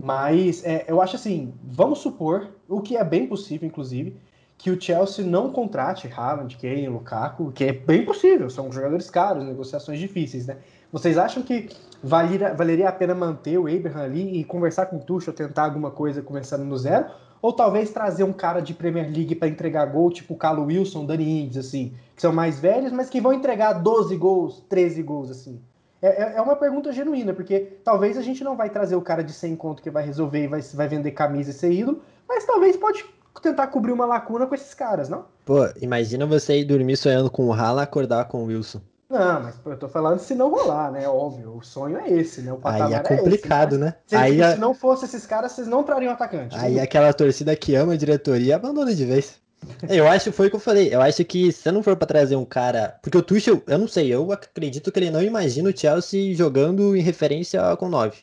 Mas 0.00 0.64
é, 0.64 0.86
eu 0.88 1.00
acho 1.00 1.16
assim, 1.16 1.54
vamos 1.62 2.00
supor, 2.00 2.48
o 2.68 2.80
que 2.80 2.96
é 2.96 3.04
bem 3.04 3.26
possível, 3.26 3.68
inclusive, 3.68 4.16
que 4.62 4.70
o 4.70 4.80
Chelsea 4.80 5.26
não 5.26 5.50
contrate 5.50 6.08
Haaland, 6.16 6.56
Kane, 6.56 6.88
Lukaku, 6.88 7.50
que 7.50 7.64
é 7.64 7.72
bem 7.72 8.04
possível, 8.04 8.48
são 8.48 8.70
jogadores 8.70 9.10
caros, 9.10 9.44
negociações 9.44 9.98
difíceis, 9.98 10.46
né? 10.46 10.58
Vocês 10.92 11.18
acham 11.18 11.42
que 11.42 11.68
valeria, 12.00 12.54
valeria 12.54 12.88
a 12.88 12.92
pena 12.92 13.12
manter 13.12 13.58
o 13.58 13.66
Abraham 13.66 14.04
ali 14.04 14.38
e 14.38 14.44
conversar 14.44 14.86
com 14.86 14.98
o 14.98 15.00
Tuchel, 15.00 15.34
tentar 15.34 15.64
alguma 15.64 15.90
coisa 15.90 16.22
começando 16.22 16.62
no 16.62 16.78
zero? 16.78 17.06
Ou 17.42 17.52
talvez 17.52 17.90
trazer 17.90 18.22
um 18.22 18.32
cara 18.32 18.60
de 18.60 18.72
Premier 18.72 19.06
League 19.12 19.34
para 19.34 19.48
entregar 19.48 19.84
gol, 19.86 20.12
tipo 20.12 20.34
o 20.34 20.36
Carlo 20.36 20.64
Wilson, 20.66 21.06
Dani 21.06 21.42
Ings, 21.42 21.58
assim, 21.58 21.92
que 22.14 22.22
são 22.22 22.32
mais 22.32 22.60
velhos, 22.60 22.92
mas 22.92 23.10
que 23.10 23.20
vão 23.20 23.32
entregar 23.32 23.72
12 23.72 24.16
gols, 24.16 24.62
13 24.68 25.02
gols, 25.02 25.28
assim? 25.28 25.60
É, 26.00 26.22
é- 26.22 26.36
é 26.36 26.40
uma 26.40 26.54
pergunta 26.54 26.92
genuína, 26.92 27.32
porque 27.32 27.78
talvez 27.82 28.16
a 28.16 28.22
gente 28.22 28.44
não 28.44 28.56
vai 28.56 28.70
trazer 28.70 28.94
o 28.94 29.02
cara 29.02 29.24
de 29.24 29.32
100 29.32 29.56
conto 29.56 29.82
que 29.82 29.90
vai 29.90 30.06
resolver 30.06 30.44
e 30.44 30.46
vai, 30.46 30.60
vai 30.60 30.86
vender 30.86 31.10
camisa 31.10 31.50
e 31.50 31.52
ser 31.52 31.72
ídolo, 31.72 32.00
mas 32.28 32.44
talvez 32.44 32.76
pode 32.76 33.04
tentar 33.40 33.68
cobrir 33.68 33.92
uma 33.92 34.04
lacuna 34.04 34.46
com 34.46 34.54
esses 34.54 34.74
caras, 34.74 35.08
não? 35.08 35.24
Pô, 35.44 35.68
imagina 35.80 36.26
você 36.26 36.58
ir 36.60 36.64
dormir 36.64 36.96
sonhando 36.96 37.30
com 37.30 37.46
o 37.46 37.52
Haaland 37.52 37.82
e 37.82 37.84
acordar 37.84 38.26
com 38.26 38.42
o 38.42 38.46
Wilson. 38.46 38.80
Não, 39.08 39.42
mas 39.42 39.54
eu 39.66 39.76
tô 39.76 39.88
falando 39.88 40.18
se 40.20 40.34
não 40.34 40.50
rolar, 40.50 40.90
né? 40.90 41.06
Óbvio, 41.06 41.56
o 41.56 41.62
sonho 41.62 41.98
é 41.98 42.10
esse, 42.10 42.40
né? 42.40 42.50
O 42.50 42.60
Aí 42.64 42.94
é 42.94 42.98
complicado, 43.00 43.74
esse, 43.74 43.84
né? 43.84 43.94
Se, 44.06 44.16
Aí, 44.16 44.42
se 44.42 44.58
não 44.58 44.72
fosse 44.74 45.04
esses 45.04 45.26
caras, 45.26 45.52
vocês 45.52 45.66
não 45.66 45.82
trariam 45.82 46.12
atacante. 46.12 46.56
aí 46.56 46.80
aquela 46.80 47.12
torcida 47.12 47.54
que 47.54 47.74
ama 47.74 47.92
a 47.92 47.96
diretoria 47.96 48.56
abandona 48.56 48.94
de 48.94 49.04
vez. 49.04 49.42
Eu 49.88 50.08
acho, 50.08 50.32
foi 50.32 50.46
o 50.46 50.50
que 50.50 50.56
eu 50.56 50.60
falei, 50.60 50.92
eu 50.92 51.00
acho 51.00 51.24
que 51.24 51.52
se 51.52 51.70
não 51.70 51.82
for 51.82 51.94
pra 51.94 52.06
trazer 52.06 52.36
um 52.36 52.44
cara. 52.44 52.98
Porque 53.02 53.18
o 53.18 53.22
Tuchel, 53.22 53.62
eu 53.66 53.78
não 53.78 53.86
sei, 53.86 54.08
eu 54.12 54.32
acredito 54.32 54.90
que 54.90 54.98
ele 54.98 55.10
não 55.10 55.22
imagina 55.22 55.68
o 55.68 55.76
Chelsea 55.76 56.34
jogando 56.34 56.96
em 56.96 57.02
referência 57.02 57.60
com 57.76 57.88
9. 57.88 58.16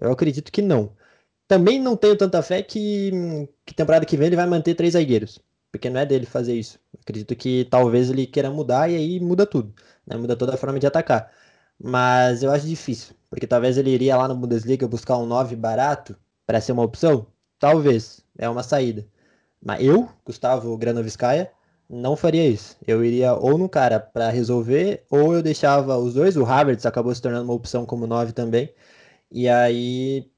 Eu 0.00 0.12
acredito 0.12 0.52
que 0.52 0.62
não. 0.62 0.92
Também 1.50 1.80
não 1.80 1.96
tenho 1.96 2.16
tanta 2.16 2.40
fé 2.42 2.62
que, 2.62 3.10
que 3.66 3.74
temporada 3.74 4.06
que 4.06 4.16
vem 4.16 4.28
ele 4.28 4.36
vai 4.36 4.46
manter 4.46 4.72
três 4.76 4.92
zagueiros. 4.92 5.40
Porque 5.72 5.90
não 5.90 5.98
é 6.00 6.06
dele 6.06 6.24
fazer 6.24 6.54
isso. 6.54 6.78
Acredito 7.00 7.34
que 7.34 7.64
talvez 7.64 8.08
ele 8.08 8.24
queira 8.24 8.48
mudar 8.48 8.88
e 8.88 8.94
aí 8.94 9.18
muda 9.18 9.44
tudo. 9.44 9.74
Né? 10.06 10.16
Muda 10.16 10.36
toda 10.36 10.54
a 10.54 10.56
forma 10.56 10.78
de 10.78 10.86
atacar. 10.86 11.32
Mas 11.76 12.44
eu 12.44 12.52
acho 12.52 12.68
difícil. 12.68 13.16
Porque 13.28 13.48
talvez 13.48 13.76
ele 13.76 13.90
iria 13.90 14.16
lá 14.16 14.28
no 14.28 14.36
Bundesliga 14.36 14.86
buscar 14.86 15.18
um 15.18 15.26
9 15.26 15.56
barato 15.56 16.16
para 16.46 16.60
ser 16.60 16.70
uma 16.70 16.84
opção. 16.84 17.26
Talvez. 17.58 18.24
É 18.38 18.48
uma 18.48 18.62
saída. 18.62 19.04
Mas 19.60 19.82
eu, 19.84 20.08
Gustavo 20.24 20.76
Granovskaya, 20.78 21.50
não 21.88 22.14
faria 22.16 22.46
isso. 22.46 22.76
Eu 22.86 23.04
iria 23.04 23.34
ou 23.34 23.58
no 23.58 23.68
cara 23.68 23.98
para 23.98 24.30
resolver, 24.30 25.04
ou 25.10 25.34
eu 25.34 25.42
deixava 25.42 25.96
os 25.98 26.14
dois. 26.14 26.36
O 26.36 26.44
Havertz 26.46 26.86
acabou 26.86 27.12
se 27.12 27.20
tornando 27.20 27.44
uma 27.44 27.54
opção 27.54 27.84
como 27.84 28.06
9 28.06 28.32
também. 28.32 28.72
E 29.30 29.48
aí, 29.48 30.30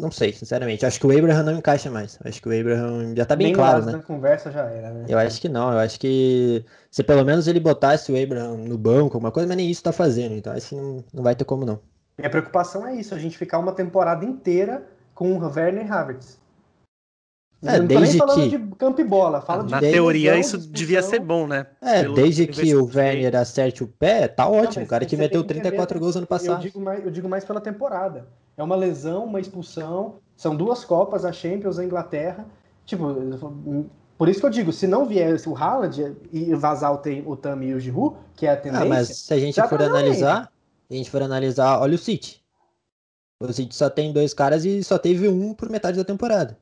não 0.00 0.10
sei, 0.10 0.32
sinceramente. 0.32 0.84
Acho 0.86 0.98
que 0.98 1.06
o 1.06 1.16
Abraham 1.16 1.42
não 1.44 1.52
encaixa 1.58 1.90
mais. 1.90 2.18
Acho 2.24 2.40
que 2.42 2.48
o 2.48 2.58
Abraham 2.60 3.14
já 3.16 3.24
tá 3.24 3.36
bem 3.36 3.48
Nem 3.48 3.54
claro, 3.54 3.84
né? 3.84 4.02
conversa 4.06 4.50
já 4.50 4.62
era, 4.64 4.90
né? 4.90 5.04
Eu 5.08 5.18
acho 5.18 5.40
que 5.40 5.48
não, 5.48 5.70
eu 5.72 5.78
acho 5.78 6.00
que 6.00 6.64
se 6.90 7.02
pelo 7.02 7.24
menos 7.24 7.46
ele 7.46 7.60
botasse 7.60 8.10
o 8.10 8.20
Abraham 8.22 8.56
no 8.56 8.76
banco, 8.78 9.14
alguma 9.16 9.30
coisa, 9.30 9.46
mas 9.46 9.56
nem 9.56 9.70
isso 9.70 9.82
tá 9.82 9.92
fazendo, 9.92 10.34
então 10.34 10.52
acho 10.52 10.70
que 10.70 10.74
não, 10.74 11.04
não 11.12 11.22
vai 11.22 11.34
ter 11.36 11.44
como 11.44 11.64
não. 11.64 11.78
Minha 12.18 12.30
preocupação 12.30 12.86
é 12.86 12.94
isso, 12.96 13.14
a 13.14 13.18
gente 13.18 13.38
ficar 13.38 13.58
uma 13.58 13.72
temporada 13.72 14.24
inteira 14.24 14.84
com 15.14 15.32
o 15.32 15.38
Werner 15.46 15.86
e 15.86 15.90
Havertz. 15.90 16.40
É, 17.62 17.76
Eu 17.76 17.80
não 17.82 17.88
tô 17.88 17.94
nem 17.94 17.98
desde 18.04 18.18
falando 18.18 18.40
que- 18.50 18.56
de 18.58 18.76
campo 18.76 19.00
e 19.02 19.04
bola, 19.04 19.42
falo 19.42 19.64
de 19.64 19.70
Na 19.70 19.80
Desde- 19.80 19.94
teoria, 19.98 20.38
isso 20.38 20.56
discussão. 20.56 20.72
devia 20.72 21.02
ser 21.02 21.18
bom, 21.20 21.46
né? 21.46 21.66
É, 21.82 22.00
Pelo 22.02 22.14
desde 22.14 22.46
que 22.46 22.74
o 22.74 22.86
Werner 22.86 23.36
acerte 23.36 23.84
o 23.84 23.86
pé, 23.86 24.28
tá 24.28 24.48
ótimo. 24.48 24.76
mas 24.76 24.86
o 24.86 24.88
cara 24.88 25.04
que 25.04 25.14
meteu 25.14 25.42
tem 25.44 25.56
que 25.56 25.60
34 25.62 25.94
entender, 25.96 26.00
gols 26.02 26.16
ano 26.16 26.24
Eu 26.24 26.28
passado. 26.28 26.62
digo, 26.62 26.80
mais, 26.80 27.04
eu 27.04 27.10
digo 27.10 27.28
mais 27.28 27.44
pela 27.44 27.60
temporada. 27.60 28.26
É 28.56 28.62
uma 28.62 28.76
lesão, 28.76 29.24
uma 29.24 29.40
expulsão, 29.40 30.16
são 30.36 30.56
duas 30.56 30.84
Copas, 30.84 31.24
a 31.24 31.32
Champions, 31.32 31.78
a 31.78 31.84
Inglaterra. 31.84 32.46
Tipo, 32.84 33.06
por 34.18 34.28
isso 34.28 34.40
que 34.40 34.46
eu 34.46 34.50
digo, 34.50 34.72
se 34.72 34.86
não 34.86 35.06
vier 35.06 35.34
o 35.46 35.56
Haaland 35.56 36.16
e 36.32 36.54
vazar 36.54 36.92
o, 36.92 36.98
Tem- 36.98 37.22
o 37.26 37.36
Tami 37.36 37.68
e 37.68 37.74
o 37.74 37.80
Giroud, 37.80 38.16
que 38.34 38.46
é 38.46 38.50
a 38.50 38.56
Ah, 38.68 38.84
tendência, 38.84 38.86
mas 38.86 39.08
se 39.08 39.34
a 39.34 39.38
gente 39.38 39.62
for 39.62 39.78
tá 39.78 39.78
na 39.78 39.86
analisar, 39.86 40.52
se 40.88 40.94
a 40.94 40.96
gente 40.96 41.10
for 41.10 41.22
analisar, 41.22 41.80
olha 41.80 41.94
o 41.94 41.98
City. 41.98 42.42
O 43.40 43.52
City 43.52 43.74
só 43.74 43.90
tem 43.90 44.12
dois 44.12 44.34
caras 44.34 44.64
e 44.64 44.82
só 44.84 44.98
teve 44.98 45.28
um 45.28 45.54
por 45.54 45.68
metade 45.70 45.98
da 45.98 46.04
temporada. 46.04 46.58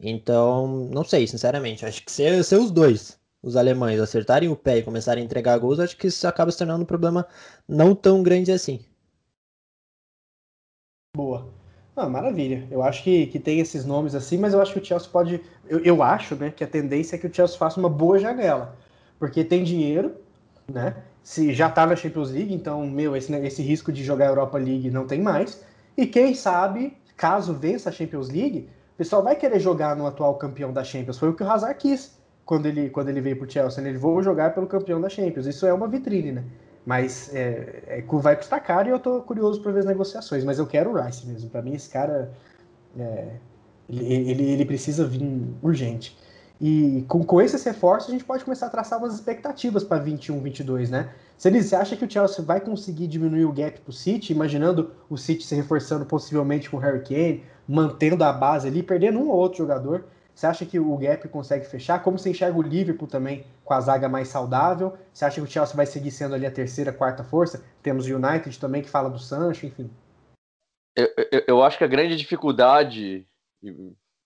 Então, 0.00 0.88
não 0.92 1.04
sei, 1.04 1.26
sinceramente. 1.26 1.86
Acho 1.86 2.04
que 2.04 2.12
se, 2.12 2.44
se 2.44 2.56
os 2.56 2.70
dois, 2.70 3.18
os 3.42 3.56
alemães, 3.56 4.00
acertarem 4.00 4.48
o 4.50 4.56
pé 4.56 4.78
e 4.78 4.82
começarem 4.84 5.22
a 5.22 5.26
entregar 5.26 5.58
gols, 5.58 5.80
acho 5.80 5.96
que 5.96 6.08
isso 6.08 6.26
acaba 6.28 6.50
se 6.52 6.58
tornando 6.58 6.82
um 6.84 6.86
problema 6.86 7.26
não 7.68 7.94
tão 7.94 8.22
grande 8.22 8.52
assim. 8.52 8.80
Boa. 11.16 11.46
Ah, 11.96 12.10
maravilha. 12.10 12.68
Eu 12.70 12.82
acho 12.82 13.02
que, 13.02 13.26
que 13.28 13.38
tem 13.38 13.58
esses 13.58 13.86
nomes 13.86 14.14
assim, 14.14 14.36
mas 14.36 14.52
eu 14.52 14.60
acho 14.60 14.74
que 14.74 14.80
o 14.80 14.84
Chelsea 14.84 15.08
pode. 15.10 15.40
Eu, 15.66 15.78
eu 15.78 16.02
acho 16.02 16.36
né, 16.36 16.52
que 16.54 16.62
a 16.62 16.66
tendência 16.66 17.16
é 17.16 17.18
que 17.18 17.26
o 17.26 17.32
Chelsea 17.32 17.56
faça 17.56 17.80
uma 17.80 17.88
boa 17.88 18.18
janela. 18.18 18.76
Porque 19.18 19.42
tem 19.42 19.64
dinheiro, 19.64 20.12
né? 20.70 20.94
Se 21.22 21.54
já 21.54 21.70
tá 21.70 21.86
na 21.86 21.96
Champions 21.96 22.30
League, 22.30 22.52
então, 22.52 22.86
meu, 22.86 23.16
esse, 23.16 23.34
esse 23.36 23.62
risco 23.62 23.90
de 23.90 24.04
jogar 24.04 24.26
a 24.26 24.28
Europa 24.28 24.58
League 24.58 24.90
não 24.90 25.06
tem 25.06 25.22
mais. 25.22 25.64
E 25.96 26.06
quem 26.06 26.34
sabe, 26.34 26.94
caso 27.16 27.54
vença 27.54 27.88
a 27.88 27.92
Champions 27.92 28.28
League, 28.28 28.68
o 28.94 28.98
pessoal 28.98 29.22
vai 29.22 29.34
querer 29.34 29.58
jogar 29.58 29.96
no 29.96 30.06
atual 30.06 30.34
campeão 30.34 30.70
da 30.70 30.84
Champions. 30.84 31.18
Foi 31.18 31.30
o 31.30 31.34
que 31.34 31.42
o 31.42 31.50
Hazard 31.50 31.76
quis 31.78 32.18
quando 32.44 32.66
ele, 32.66 32.90
quando 32.90 33.08
ele 33.08 33.22
veio 33.22 33.38
pro 33.38 33.50
Chelsea. 33.50 33.82
Né? 33.82 33.88
Ele 33.88 33.98
vou 33.98 34.22
jogar 34.22 34.52
pelo 34.52 34.66
campeão 34.66 35.00
da 35.00 35.08
Champions. 35.08 35.46
Isso 35.46 35.64
é 35.66 35.72
uma 35.72 35.88
vitrine, 35.88 36.32
né? 36.32 36.44
Mas 36.86 37.34
é, 37.34 37.82
é, 37.88 38.04
vai 38.20 38.36
custar 38.36 38.62
caro 38.62 38.88
e 38.88 38.92
eu 38.92 39.00
tô 39.00 39.20
curioso 39.20 39.60
para 39.60 39.72
ver 39.72 39.80
as 39.80 39.86
negociações. 39.86 40.44
Mas 40.44 40.60
eu 40.60 40.66
quero 40.66 40.90
o 40.90 41.02
Rice 41.02 41.26
mesmo. 41.26 41.50
Para 41.50 41.60
mim, 41.60 41.74
esse 41.74 41.90
cara. 41.90 42.30
é, 42.96 43.26
ele, 43.90 44.30
ele, 44.30 44.44
ele 44.52 44.64
precisa 44.64 45.04
vir 45.04 45.20
urgente. 45.60 46.16
E 46.60 47.04
com, 47.08 47.22
com 47.24 47.40
esses 47.40 47.62
reforços, 47.64 48.08
a 48.08 48.12
gente 48.12 48.24
pode 48.24 48.44
começar 48.44 48.66
a 48.66 48.70
traçar 48.70 48.98
umas 48.98 49.14
expectativas 49.14 49.84
para 49.84 49.98
21, 49.98 50.40
22, 50.40 50.88
né? 50.88 51.10
Se 51.36 51.48
eles 51.48 51.72
acham 51.72 51.98
que 51.98 52.04
o 52.04 52.10
Chelsea 52.10 52.42
vai 52.42 52.60
conseguir 52.60 53.06
diminuir 53.08 53.44
o 53.44 53.52
gap 53.52 53.78
pro 53.80 53.92
City, 53.92 54.32
imaginando 54.32 54.92
o 55.10 55.18
City 55.18 55.44
se 55.44 55.54
reforçando 55.54 56.06
possivelmente 56.06 56.70
com 56.70 56.78
o 56.78 56.80
Harry 56.80 57.02
Kane, 57.02 57.44
mantendo 57.68 58.24
a 58.24 58.32
base 58.32 58.66
ali, 58.66 58.82
perdendo 58.82 59.18
um 59.18 59.28
ou 59.28 59.36
outro 59.36 59.58
jogador, 59.58 60.06
você 60.36 60.46
acha 60.46 60.66
que 60.66 60.78
o 60.78 60.94
gap 60.98 61.26
consegue 61.30 61.64
fechar? 61.64 62.02
Como 62.02 62.18
você 62.18 62.28
enxerga 62.28 62.58
o 62.58 62.62
Liverpool 62.62 63.08
também 63.08 63.46
com 63.64 63.72
a 63.72 63.80
zaga 63.80 64.06
mais 64.06 64.28
saudável? 64.28 64.94
Você 65.10 65.24
acha 65.24 65.36
que 65.36 65.40
o 65.40 65.50
Chelsea 65.50 65.74
vai 65.74 65.86
seguir 65.86 66.10
sendo 66.10 66.34
ali 66.34 66.44
a 66.44 66.50
terceira, 66.50 66.92
quarta 66.92 67.24
força? 67.24 67.64
Temos 67.82 68.06
o 68.06 68.14
United 68.14 68.60
também 68.60 68.82
que 68.82 68.90
fala 68.90 69.08
do 69.08 69.18
Sancho, 69.18 69.64
enfim. 69.64 69.90
Eu, 70.94 71.08
eu, 71.32 71.42
eu 71.48 71.62
acho 71.62 71.78
que 71.78 71.84
a 71.84 71.88
grande 71.88 72.14
dificuldade, 72.16 73.26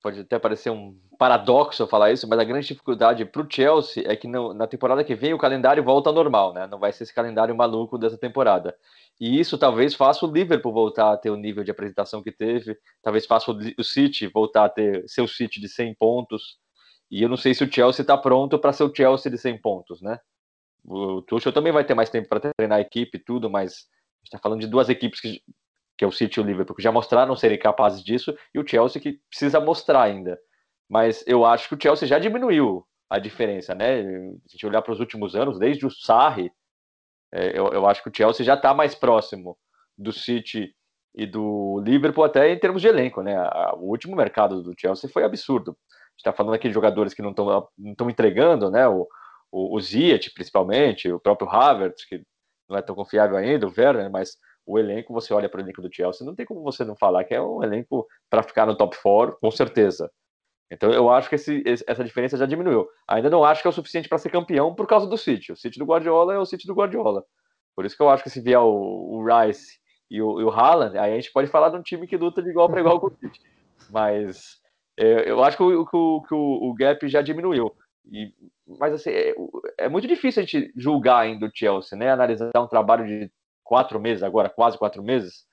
pode 0.03 0.19
até 0.19 0.37
parecer 0.37 0.71
um 0.71 0.99
paradoxo 1.17 1.81
eu 1.81 1.87
falar 1.87 2.11
isso, 2.11 2.27
mas 2.27 2.41
a 2.41 2.45
grande 2.45 2.67
dificuldade 2.67 3.25
para 3.25 3.43
o 3.43 3.47
Chelsea 3.49 4.03
é 4.05 4.17
que 4.17 4.27
no, 4.27 4.53
na 4.53 4.67
temporada 4.67 5.05
que 5.05 5.15
vem 5.15 5.33
o 5.33 5.39
calendário 5.39 5.85
volta 5.85 6.11
ao 6.11 6.15
normal, 6.15 6.53
né? 6.53 6.67
Não 6.67 6.81
vai 6.81 6.93
ser 6.93 7.05
esse 7.05 7.15
calendário 7.15 7.55
maluco 7.55 7.97
dessa 7.97 8.19
temporada. 8.19 8.77
E 9.21 9.39
isso 9.39 9.59
talvez 9.59 9.95
faça 9.95 10.25
o 10.25 10.33
Liverpool 10.33 10.73
voltar 10.73 11.13
a 11.13 11.17
ter 11.17 11.29
o 11.29 11.37
nível 11.37 11.63
de 11.63 11.71
apresentação 11.71 12.23
que 12.23 12.33
teve, 12.33 12.75
talvez 13.03 13.27
faça 13.27 13.53
o, 13.53 13.85
City 13.85 14.27
voltar 14.27 14.65
a 14.65 14.69
ter 14.71 15.07
seu 15.07 15.29
City 15.29 15.61
de 15.61 15.69
100 15.69 15.95
pontos. 15.97 16.59
E 17.11 17.23
eu 17.23 17.29
não 17.29 17.37
sei 17.37 17.53
se 17.53 17.63
o 17.63 17.71
Chelsea 17.71 18.03
está 18.03 18.17
pronto 18.17 18.59
para 18.59 18.73
ser 18.73 18.85
o 18.85 18.95
Chelsea 18.95 19.31
de 19.31 19.37
100 19.37 19.61
pontos, 19.61 20.01
né? 20.01 20.19
O 20.83 21.21
Tuchel 21.21 21.53
também 21.53 21.73
vai 21.73 21.85
ter 21.85 21.95
mais 21.95 22.09
tempo 22.09 22.29
para 22.31 22.51
treinar 22.57 22.79
a 22.79 22.81
equipe 22.81 23.19
e 23.19 23.23
tudo, 23.23 23.51
mas 23.51 23.73
a 23.73 23.75
gente 23.75 24.25
está 24.25 24.39
falando 24.39 24.61
de 24.61 24.67
duas 24.67 24.89
equipes 24.89 25.21
que, 25.21 25.43
que 25.99 26.05
é 26.05 26.09
o 26.09 26.13
City 26.13 26.41
e 26.41 26.43
o 26.43 26.47
Liverpool, 26.47 26.75
que 26.75 26.83
já 26.83 26.91
mostraram 26.91 27.37
serem 27.37 27.59
capazes 27.59 28.03
disso, 28.03 28.35
e 28.55 28.59
o 28.59 28.67
Chelsea 28.67 29.03
que 29.03 29.21
precisa 29.29 29.61
mostrar 29.61 30.03
ainda. 30.03 30.39
Mas 30.89 31.23
eu 31.27 31.45
acho 31.45 31.69
que 31.69 31.75
o 31.75 31.79
Chelsea 31.81 32.09
já 32.09 32.19
diminuiu 32.19 32.87
a 33.11 33.19
diferença, 33.19 33.75
né? 33.75 34.03
Se 34.03 34.09
a 34.09 34.53
gente 34.53 34.67
olhar 34.67 34.81
para 34.81 34.93
os 34.93 35.01
últimos 35.01 35.37
anos, 35.37 35.59
desde 35.59 35.85
o 35.85 35.91
Sarri, 35.91 36.51
é, 37.33 37.59
eu, 37.59 37.69
eu, 37.69 37.87
acho 37.87 38.03
que 38.03 38.09
o 38.09 38.13
Chelsea 38.15 38.45
já 38.45 38.55
está 38.55 38.75
mais 38.75 38.95
próximo 38.95 39.57
do 39.97 40.13
City 40.13 40.75
e 41.15 41.27
do 41.27 41.81
Liverpool, 41.85 42.25
até 42.25 42.53
em 42.53 42.59
termos 42.59 42.83
de 42.83 42.89
elenco, 42.89 43.23
né? 43.23 43.37
O 43.75 43.91
último 43.91 44.17
mercado 44.17 44.63
do 44.63 44.75
Chelsea 44.79 45.11
foi 45.11 45.25
absurdo. 45.25 45.73
A 45.73 46.11
gente 46.13 46.19
está 46.19 46.33
falando 46.33 46.55
aqui 46.55 46.69
de 46.69 46.75
jogadores 46.75 47.15
que 47.15 47.23
não 47.23 47.31
estão 47.31 48.11
entregando, 48.11 48.71
né? 48.71 48.87
O, 48.89 49.09
o, 49.51 49.77
o 49.77 49.81
Ziyech, 49.81 50.33
principalmente, 50.33 51.11
o 51.11 51.21
próprio 51.21 51.49
Havertz, 51.49 52.05
que 52.05 52.23
não 52.69 52.77
é 52.77 52.83
tão 52.83 52.95
confiável 52.95 53.37
ainda, 53.37 53.67
o 53.67 53.73
Werner, 53.77 54.11
mas 54.11 54.37
o 54.65 54.79
elenco, 54.79 55.13
você 55.13 55.35
olha 55.35 55.49
para 55.49 55.59
o 55.59 55.65
elenco 55.65 55.83
do 55.83 55.93
Chelsea, 55.93 56.25
não 56.25 56.35
tem 56.35 56.47
como 56.47 56.63
você 56.63 56.85
não 56.85 56.97
falar 56.97 57.25
que 57.25 57.35
é 57.35 57.43
um 57.43 57.63
elenco 57.63 58.07
para 58.29 58.43
ficar 58.43 58.67
no 58.67 58.77
top 58.77 58.97
4, 59.03 59.37
com 59.41 59.51
certeza. 59.51 60.11
Então 60.71 60.93
eu 60.93 61.11
acho 61.11 61.29
que 61.29 61.35
esse, 61.35 61.63
essa 61.67 62.05
diferença 62.05 62.37
já 62.37 62.47
diminuiu. 62.47 62.89
Ainda 63.09 63.29
não 63.29 63.45
acho 63.45 63.61
que 63.61 63.69
é 63.69 63.71
o 63.71 63.73
suficiente 63.73 64.09
para 64.09 64.19
ser 64.19 64.31
campeão 64.31 64.75
por 64.75 64.87
causa 64.87 65.07
do 65.07 65.19
City. 65.19 65.53
O 65.53 65.57
City 65.57 65.79
do 65.79 65.85
Guardiola 65.85 66.35
é 66.35 66.39
o 66.39 66.47
City 66.47 66.67
do 66.67 66.75
Guardiola. 66.75 67.25
Por 67.75 67.85
isso 67.85 67.97
que 67.97 68.03
eu 68.03 68.09
acho 68.09 68.23
que 68.23 68.31
se 68.31 68.41
vier 68.41 68.61
o, 68.61 68.67
o 68.69 69.25
Rice 69.25 69.79
e 70.11 70.23
o, 70.23 70.41
e 70.41 70.45
o 70.45 70.51
Haaland, 70.51 70.97
aí 70.97 71.13
a 71.13 71.17
gente 71.17 71.33
pode 71.33 71.49
falar 71.49 71.71
de 71.71 71.77
um 71.77 71.83
time 71.83 72.07
que 72.07 72.17
luta 72.17 72.43
de 72.43 72.51
igual 72.51 72.69
para 72.69 72.81
igual 72.81 73.01
com 73.01 73.09
o 73.09 73.17
City. 73.17 73.41
Mas 73.91 74.61
é, 74.99 75.31
eu 75.31 75.43
acho 75.43 75.57
que, 75.57 75.63
o, 75.63 75.87
que, 75.87 75.97
o, 75.97 76.23
que 76.23 76.35
o, 76.35 76.75
gap 76.75 77.09
já 77.09 77.23
diminuiu. 77.23 77.75
E, 78.13 78.33
mas 78.79 78.93
assim, 78.93 79.11
é, 79.11 79.35
é, 79.79 79.89
muito 79.89 80.07
difícil 80.07 80.43
a 80.43 80.45
gente 80.45 80.73
julgar 80.77 81.21
ainda 81.21 81.47
o 81.47 81.51
Chelsea, 81.53 81.97
né? 81.99 82.11
Analisar 82.11 82.51
um 82.57 82.67
trabalho 82.67 83.07
de 83.07 83.31
quatro 83.65 83.99
meses, 83.99 84.23
agora 84.23 84.51
quase 84.51 84.77
quatro 84.77 85.03
meses. 85.03 85.47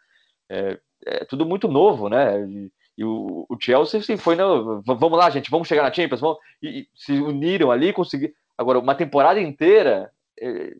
É, 0.50 0.78
é 1.06 1.26
tudo 1.26 1.46
muito 1.46 1.68
novo, 1.70 2.10
né? 2.10 2.42
E, 2.46 2.72
e 2.98 3.04
o, 3.04 3.46
o, 3.48 3.58
Chelsea 3.60 4.00
assim, 4.00 4.18
foi, 4.18 4.36
no, 4.36 4.82
vamos 4.82 5.18
lá, 5.18 5.30
gente, 5.30 5.52
vamos 5.52 5.68
chegar 5.68 5.84
na 5.84 5.94
Champions, 5.94 6.20
vamos, 6.20 6.38
e, 6.62 6.80
e 6.80 6.88
se 6.96 7.14
uniram 7.14 7.70
ali, 7.70 7.94
conseguir. 7.94 8.34
Agora, 8.58 8.80
uma 8.80 8.96
temporada 8.96 9.40
inteira 9.40 10.12
é, 10.40 10.74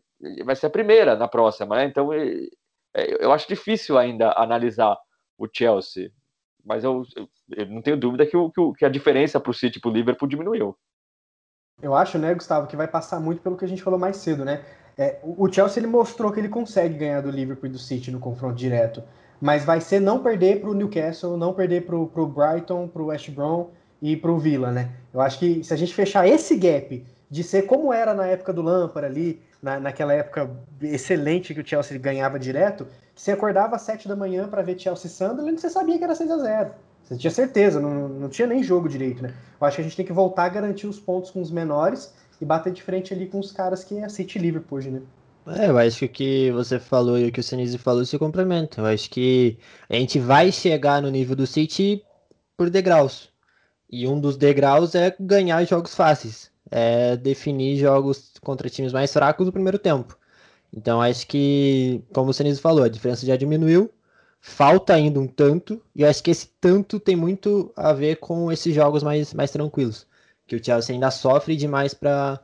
vai 0.44 0.56
ser 0.56 0.66
a 0.66 0.70
primeira 0.70 1.14
na 1.14 1.28
próxima, 1.28 1.76
né? 1.76 1.84
Então, 1.84 2.12
é, 2.12 2.48
eu 3.24 3.32
acho 3.32 3.46
difícil 3.46 3.96
ainda 3.96 4.32
analisar 4.36 4.98
o 5.38 5.46
Chelsea, 5.50 6.10
mas 6.64 6.82
eu, 6.82 7.04
eu, 7.14 7.28
eu 7.56 7.66
não 7.66 7.80
tenho 7.80 7.96
dúvida 7.96 8.26
que, 8.26 8.36
o, 8.36 8.50
que 8.50 8.84
a 8.84 8.88
diferença 8.88 9.38
para 9.38 9.50
o 9.50 9.54
City 9.54 9.78
e 9.78 9.80
para 9.80 9.90
o 9.90 9.94
Liverpool 9.94 10.28
diminuiu. 10.28 10.76
Eu 11.80 11.94
acho, 11.94 12.18
né, 12.18 12.34
Gustavo, 12.34 12.66
que 12.66 12.74
vai 12.74 12.88
passar 12.88 13.20
muito 13.20 13.40
pelo 13.40 13.56
que 13.56 13.64
a 13.64 13.68
gente 13.68 13.82
falou 13.82 13.98
mais 13.98 14.16
cedo, 14.16 14.44
né? 14.44 14.64
É, 14.96 15.20
o 15.22 15.50
Chelsea 15.50 15.80
ele 15.80 15.86
mostrou 15.86 16.32
que 16.32 16.40
ele 16.40 16.48
consegue 16.48 16.96
ganhar 16.96 17.20
do 17.20 17.30
Liverpool 17.30 17.68
e 17.68 17.72
do 17.72 17.78
City 17.78 18.10
no 18.10 18.18
confronto 18.18 18.56
direto 18.56 19.04
mas 19.40 19.64
vai 19.64 19.80
ser 19.80 20.00
não 20.00 20.22
perder 20.22 20.60
para 20.60 20.70
o 20.70 20.74
Newcastle, 20.74 21.36
não 21.36 21.52
perder 21.52 21.86
para 21.86 21.96
o 21.96 22.26
Brighton, 22.26 22.88
para 22.88 23.02
o 23.02 23.06
West 23.06 23.30
Brom 23.30 23.70
e 24.02 24.16
para 24.16 24.30
o 24.30 24.38
Villa, 24.38 24.70
né? 24.70 24.90
Eu 25.12 25.20
acho 25.20 25.38
que 25.38 25.62
se 25.62 25.72
a 25.72 25.76
gente 25.76 25.94
fechar 25.94 26.26
esse 26.26 26.56
gap 26.56 27.04
de 27.30 27.42
ser 27.42 27.62
como 27.62 27.92
era 27.92 28.14
na 28.14 28.26
época 28.26 28.52
do 28.52 28.62
Lampard 28.62 29.06
ali, 29.06 29.40
na, 29.62 29.78
naquela 29.78 30.12
época 30.14 30.50
excelente 30.80 31.54
que 31.54 31.60
o 31.60 31.66
Chelsea 31.66 31.98
ganhava 31.98 32.38
direto, 32.38 32.86
você 33.14 33.32
acordava 33.32 33.76
às 33.76 33.82
7 33.82 34.08
da 34.08 34.16
manhã 34.16 34.48
para 34.48 34.62
ver 34.62 34.78
Chelsea 34.78 35.10
Sunderland 35.10 35.60
você 35.60 35.68
sabia 35.68 35.98
que 35.98 36.04
era 36.04 36.14
6 36.14 36.30
a 36.30 36.38
0 36.38 36.70
Você 37.02 37.16
tinha 37.16 37.30
certeza, 37.30 37.80
não, 37.80 38.08
não 38.08 38.28
tinha 38.28 38.46
nem 38.46 38.62
jogo 38.62 38.88
direito, 38.88 39.22
né? 39.22 39.34
Eu 39.60 39.66
acho 39.66 39.76
que 39.76 39.82
a 39.82 39.84
gente 39.84 39.96
tem 39.96 40.06
que 40.06 40.12
voltar 40.12 40.44
a 40.44 40.48
garantir 40.48 40.86
os 40.86 40.98
pontos 40.98 41.30
com 41.30 41.40
os 41.40 41.50
menores 41.50 42.14
e 42.40 42.44
bater 42.44 42.72
de 42.72 42.82
frente 42.82 43.12
ali 43.12 43.26
com 43.26 43.40
os 43.40 43.50
caras 43.50 43.82
que 43.82 43.98
é 43.98 44.08
City 44.08 44.38
Liverpool 44.38 44.78
hoje, 44.78 44.90
né? 44.90 45.02
É, 45.50 45.68
eu 45.70 45.78
acho 45.78 46.00
que 46.00 46.04
o 46.04 46.08
que 46.08 46.52
você 46.52 46.78
falou 46.78 47.18
e 47.18 47.28
o 47.28 47.32
que 47.32 47.40
o 47.40 47.42
Senise 47.42 47.78
falou 47.78 48.04
se 48.04 48.18
complementam. 48.18 48.84
Eu 48.84 48.92
acho 48.92 49.08
que 49.08 49.58
a 49.88 49.94
gente 49.94 50.18
vai 50.18 50.52
chegar 50.52 51.00
no 51.00 51.10
nível 51.10 51.34
do 51.34 51.46
City 51.46 52.04
por 52.56 52.68
degraus. 52.70 53.30
E 53.90 54.06
um 54.06 54.20
dos 54.20 54.36
degraus 54.36 54.94
é 54.94 55.14
ganhar 55.18 55.64
jogos 55.64 55.94
fáceis. 55.94 56.50
É 56.70 57.16
definir 57.16 57.78
jogos 57.78 58.32
contra 58.42 58.68
times 58.68 58.92
mais 58.92 59.12
fracos 59.12 59.46
no 59.46 59.52
primeiro 59.52 59.78
tempo. 59.78 60.18
Então 60.72 61.00
acho 61.00 61.26
que, 61.26 62.02
como 62.12 62.30
o 62.30 62.34
Senise 62.34 62.60
falou, 62.60 62.84
a 62.84 62.88
diferença 62.88 63.26
já 63.26 63.36
diminuiu. 63.36 63.90
Falta 64.40 64.94
ainda 64.94 65.18
um 65.20 65.26
tanto. 65.26 65.82
E 65.94 66.02
eu 66.02 66.08
acho 66.08 66.22
que 66.22 66.30
esse 66.30 66.48
tanto 66.60 67.00
tem 67.00 67.16
muito 67.16 67.72
a 67.76 67.92
ver 67.92 68.16
com 68.16 68.52
esses 68.52 68.74
jogos 68.74 69.02
mais, 69.02 69.32
mais 69.34 69.50
tranquilos. 69.50 70.06
Que 70.46 70.56
o 70.56 70.64
Chelsea 70.64 70.94
ainda 70.94 71.10
sofre 71.10 71.56
demais 71.56 71.94
para 71.94 72.40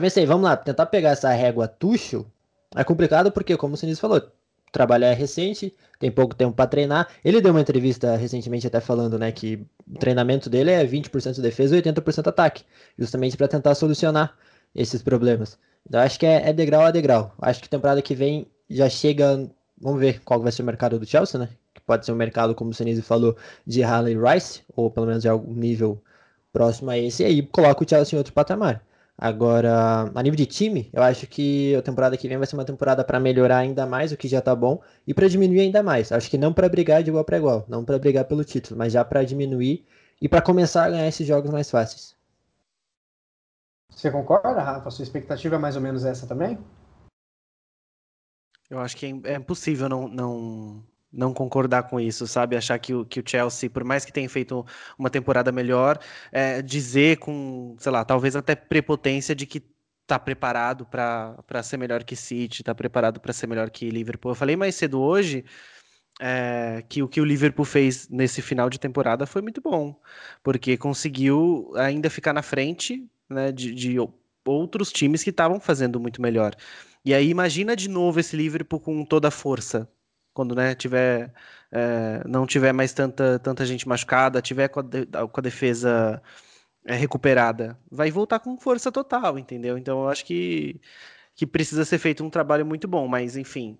vencer. 0.00 0.26
Vamos 0.26 0.44
lá, 0.44 0.56
tentar 0.56 0.86
pegar 0.86 1.10
essa 1.10 1.30
régua 1.30 1.68
Tuchel 1.68 2.26
é 2.74 2.84
complicado 2.84 3.32
porque, 3.32 3.56
como 3.56 3.74
o 3.74 3.76
Sinise 3.76 4.00
falou, 4.00 4.18
o 4.18 4.72
trabalho 4.72 5.04
é 5.04 5.14
recente, 5.14 5.74
tem 5.98 6.10
pouco 6.10 6.34
tempo 6.34 6.54
para 6.54 6.66
treinar. 6.66 7.08
Ele 7.24 7.40
deu 7.40 7.52
uma 7.52 7.60
entrevista 7.60 8.16
recentemente 8.16 8.66
até 8.66 8.80
falando, 8.80 9.18
né, 9.18 9.32
que 9.32 9.66
o 9.90 9.98
treinamento 9.98 10.50
dele 10.50 10.70
é 10.70 10.84
20% 10.84 11.40
defesa 11.40 11.76
e 11.76 11.82
80% 11.82 12.26
ataque, 12.26 12.64
justamente 12.98 13.36
para 13.36 13.48
tentar 13.48 13.74
solucionar 13.74 14.36
esses 14.74 15.02
problemas. 15.02 15.58
Então 15.88 16.00
acho 16.00 16.18
que 16.18 16.26
é, 16.26 16.50
é, 16.50 16.52
degrau 16.52 16.82
a 16.82 16.90
degrau. 16.90 17.34
Acho 17.40 17.62
que 17.62 17.68
temporada 17.68 18.02
que 18.02 18.14
vem 18.14 18.46
já 18.68 18.88
chega, 18.88 19.48
vamos 19.80 20.00
ver 20.00 20.20
qual 20.22 20.40
vai 20.40 20.52
ser 20.52 20.62
o 20.62 20.66
mercado 20.66 20.98
do 20.98 21.06
Chelsea, 21.06 21.40
né? 21.40 21.48
Que 21.72 21.80
pode 21.80 22.04
ser 22.04 22.12
um 22.12 22.16
mercado, 22.16 22.54
como 22.54 22.70
o 22.70 22.74
Sinise 22.74 23.00
falou, 23.00 23.36
de 23.66 23.82
Harley 23.82 24.16
Rice, 24.16 24.62
ou 24.76 24.90
pelo 24.90 25.06
menos 25.06 25.22
de 25.22 25.28
algum 25.28 25.54
nível 25.54 26.02
próximo 26.52 26.90
a 26.90 26.98
esse, 26.98 27.22
e 27.22 27.26
aí 27.26 27.42
coloca 27.42 27.84
o 27.84 27.88
Chelsea 27.88 28.16
em 28.16 28.18
outro 28.18 28.32
patamar. 28.32 28.82
Agora, 29.20 30.12
a 30.14 30.22
nível 30.22 30.36
de 30.36 30.46
time, 30.46 30.88
eu 30.92 31.02
acho 31.02 31.26
que 31.26 31.74
a 31.74 31.82
temporada 31.82 32.16
que 32.16 32.28
vem 32.28 32.38
vai 32.38 32.46
ser 32.46 32.54
uma 32.54 32.64
temporada 32.64 33.02
para 33.02 33.18
melhorar 33.18 33.58
ainda 33.58 33.84
mais 33.84 34.12
o 34.12 34.16
que 34.16 34.28
já 34.28 34.40
tá 34.40 34.54
bom 34.54 34.80
e 35.04 35.12
para 35.12 35.26
diminuir 35.26 35.60
ainda 35.60 35.82
mais. 35.82 36.12
Acho 36.12 36.30
que 36.30 36.38
não 36.38 36.52
para 36.52 36.68
brigar 36.68 37.02
de 37.02 37.10
igual 37.10 37.24
para 37.24 37.36
igual, 37.36 37.64
não 37.68 37.84
para 37.84 37.98
brigar 37.98 38.26
pelo 38.26 38.44
título, 38.44 38.78
mas 38.78 38.92
já 38.92 39.04
para 39.04 39.24
diminuir 39.24 39.84
e 40.22 40.28
para 40.28 40.40
começar 40.40 40.84
a 40.84 40.90
ganhar 40.90 41.08
esses 41.08 41.26
jogos 41.26 41.50
mais 41.50 41.68
fáceis. 41.68 42.16
Você 43.90 44.08
concorda, 44.08 44.62
Rafa? 44.62 44.88
Sua 44.90 45.02
expectativa 45.02 45.56
é 45.56 45.58
mais 45.58 45.74
ou 45.74 45.82
menos 45.82 46.04
essa 46.04 46.24
também? 46.24 46.56
Eu 48.70 48.78
acho 48.78 48.96
que 48.96 49.06
é 49.24 49.34
impossível 49.34 49.88
não, 49.88 50.06
não, 50.06 50.84
não 51.12 51.32
concordar 51.32 51.84
com 51.84 51.98
isso, 51.98 52.26
sabe? 52.26 52.56
Achar 52.56 52.78
que 52.78 52.94
o, 52.94 53.04
que 53.04 53.20
o 53.20 53.22
Chelsea, 53.26 53.70
por 53.70 53.84
mais 53.84 54.04
que 54.04 54.12
tenha 54.12 54.28
feito 54.28 54.64
uma 54.98 55.10
temporada 55.10 55.50
melhor, 55.50 55.98
é, 56.32 56.62
dizer 56.62 57.18
com, 57.18 57.76
sei 57.78 57.92
lá, 57.92 58.04
talvez 58.04 58.36
até 58.36 58.54
prepotência 58.54 59.34
de 59.34 59.46
que 59.46 59.62
tá 60.06 60.18
preparado 60.18 60.86
para 60.86 61.62
ser 61.62 61.76
melhor 61.76 62.02
que 62.04 62.16
City, 62.16 62.62
tá 62.62 62.74
preparado 62.74 63.20
para 63.20 63.32
ser 63.32 63.46
melhor 63.46 63.70
que 63.70 63.90
Liverpool. 63.90 64.32
Eu 64.32 64.36
falei 64.36 64.56
mais 64.56 64.74
cedo 64.74 65.00
hoje 65.00 65.44
é, 66.20 66.82
que 66.88 67.02
o 67.02 67.08
que 67.08 67.20
o 67.20 67.24
Liverpool 67.24 67.64
fez 67.64 68.08
nesse 68.08 68.42
final 68.42 68.68
de 68.70 68.80
temporada 68.80 69.26
foi 69.26 69.42
muito 69.42 69.60
bom, 69.60 69.94
porque 70.42 70.76
conseguiu 70.76 71.70
ainda 71.76 72.10
ficar 72.10 72.32
na 72.32 72.42
frente 72.42 73.06
né, 73.28 73.52
de, 73.52 73.74
de 73.74 73.96
outros 74.44 74.90
times 74.90 75.22
que 75.22 75.30
estavam 75.30 75.60
fazendo 75.60 76.00
muito 76.00 76.20
melhor. 76.22 76.54
E 77.04 77.14
aí 77.14 77.28
imagina 77.28 77.76
de 77.76 77.88
novo 77.88 78.18
esse 78.18 78.36
Liverpool 78.36 78.80
com 78.80 79.04
toda 79.04 79.28
a 79.28 79.30
força, 79.30 79.88
quando 80.38 80.54
né, 80.54 80.72
tiver, 80.72 81.32
é, 81.72 82.22
não 82.24 82.46
tiver 82.46 82.72
mais 82.72 82.92
tanta, 82.92 83.40
tanta 83.40 83.66
gente 83.66 83.88
machucada, 83.88 84.40
tiver 84.40 84.68
com 84.68 84.78
a, 84.78 84.82
de, 84.84 85.04
com 85.06 85.40
a 85.40 85.42
defesa 85.42 86.22
é, 86.86 86.94
recuperada, 86.94 87.76
vai 87.90 88.08
voltar 88.08 88.38
com 88.38 88.56
força 88.56 88.92
total, 88.92 89.36
entendeu? 89.36 89.76
Então 89.76 90.02
eu 90.02 90.08
acho 90.08 90.24
que, 90.24 90.80
que 91.34 91.44
precisa 91.44 91.84
ser 91.84 91.98
feito 91.98 92.24
um 92.24 92.30
trabalho 92.30 92.64
muito 92.64 92.86
bom, 92.86 93.08
mas 93.08 93.36
enfim. 93.36 93.76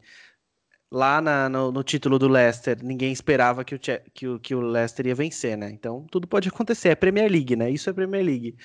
Lá 0.90 1.20
na, 1.20 1.48
no, 1.48 1.70
no, 1.70 1.84
título 1.84 2.18
do 2.18 2.26
Leicester, 2.26 2.78
ninguém 2.82 3.12
esperava 3.12 3.62
que 3.64 3.76
o, 3.76 3.78
que, 3.78 4.26
o, 4.26 4.40
que 4.40 4.54
o 4.54 4.60
Leicester 4.60 5.06
ia 5.06 5.14
vencer, 5.14 5.56
né? 5.56 5.70
Então 5.70 6.06
tudo 6.10 6.26
pode 6.26 6.48
acontecer. 6.48 6.88
É 6.88 6.96
Premier 6.96 7.30
League, 7.30 7.54
né? 7.54 7.70
Isso 7.70 7.88
é 7.88 7.92
Premier 7.92 8.24
League 8.24 8.56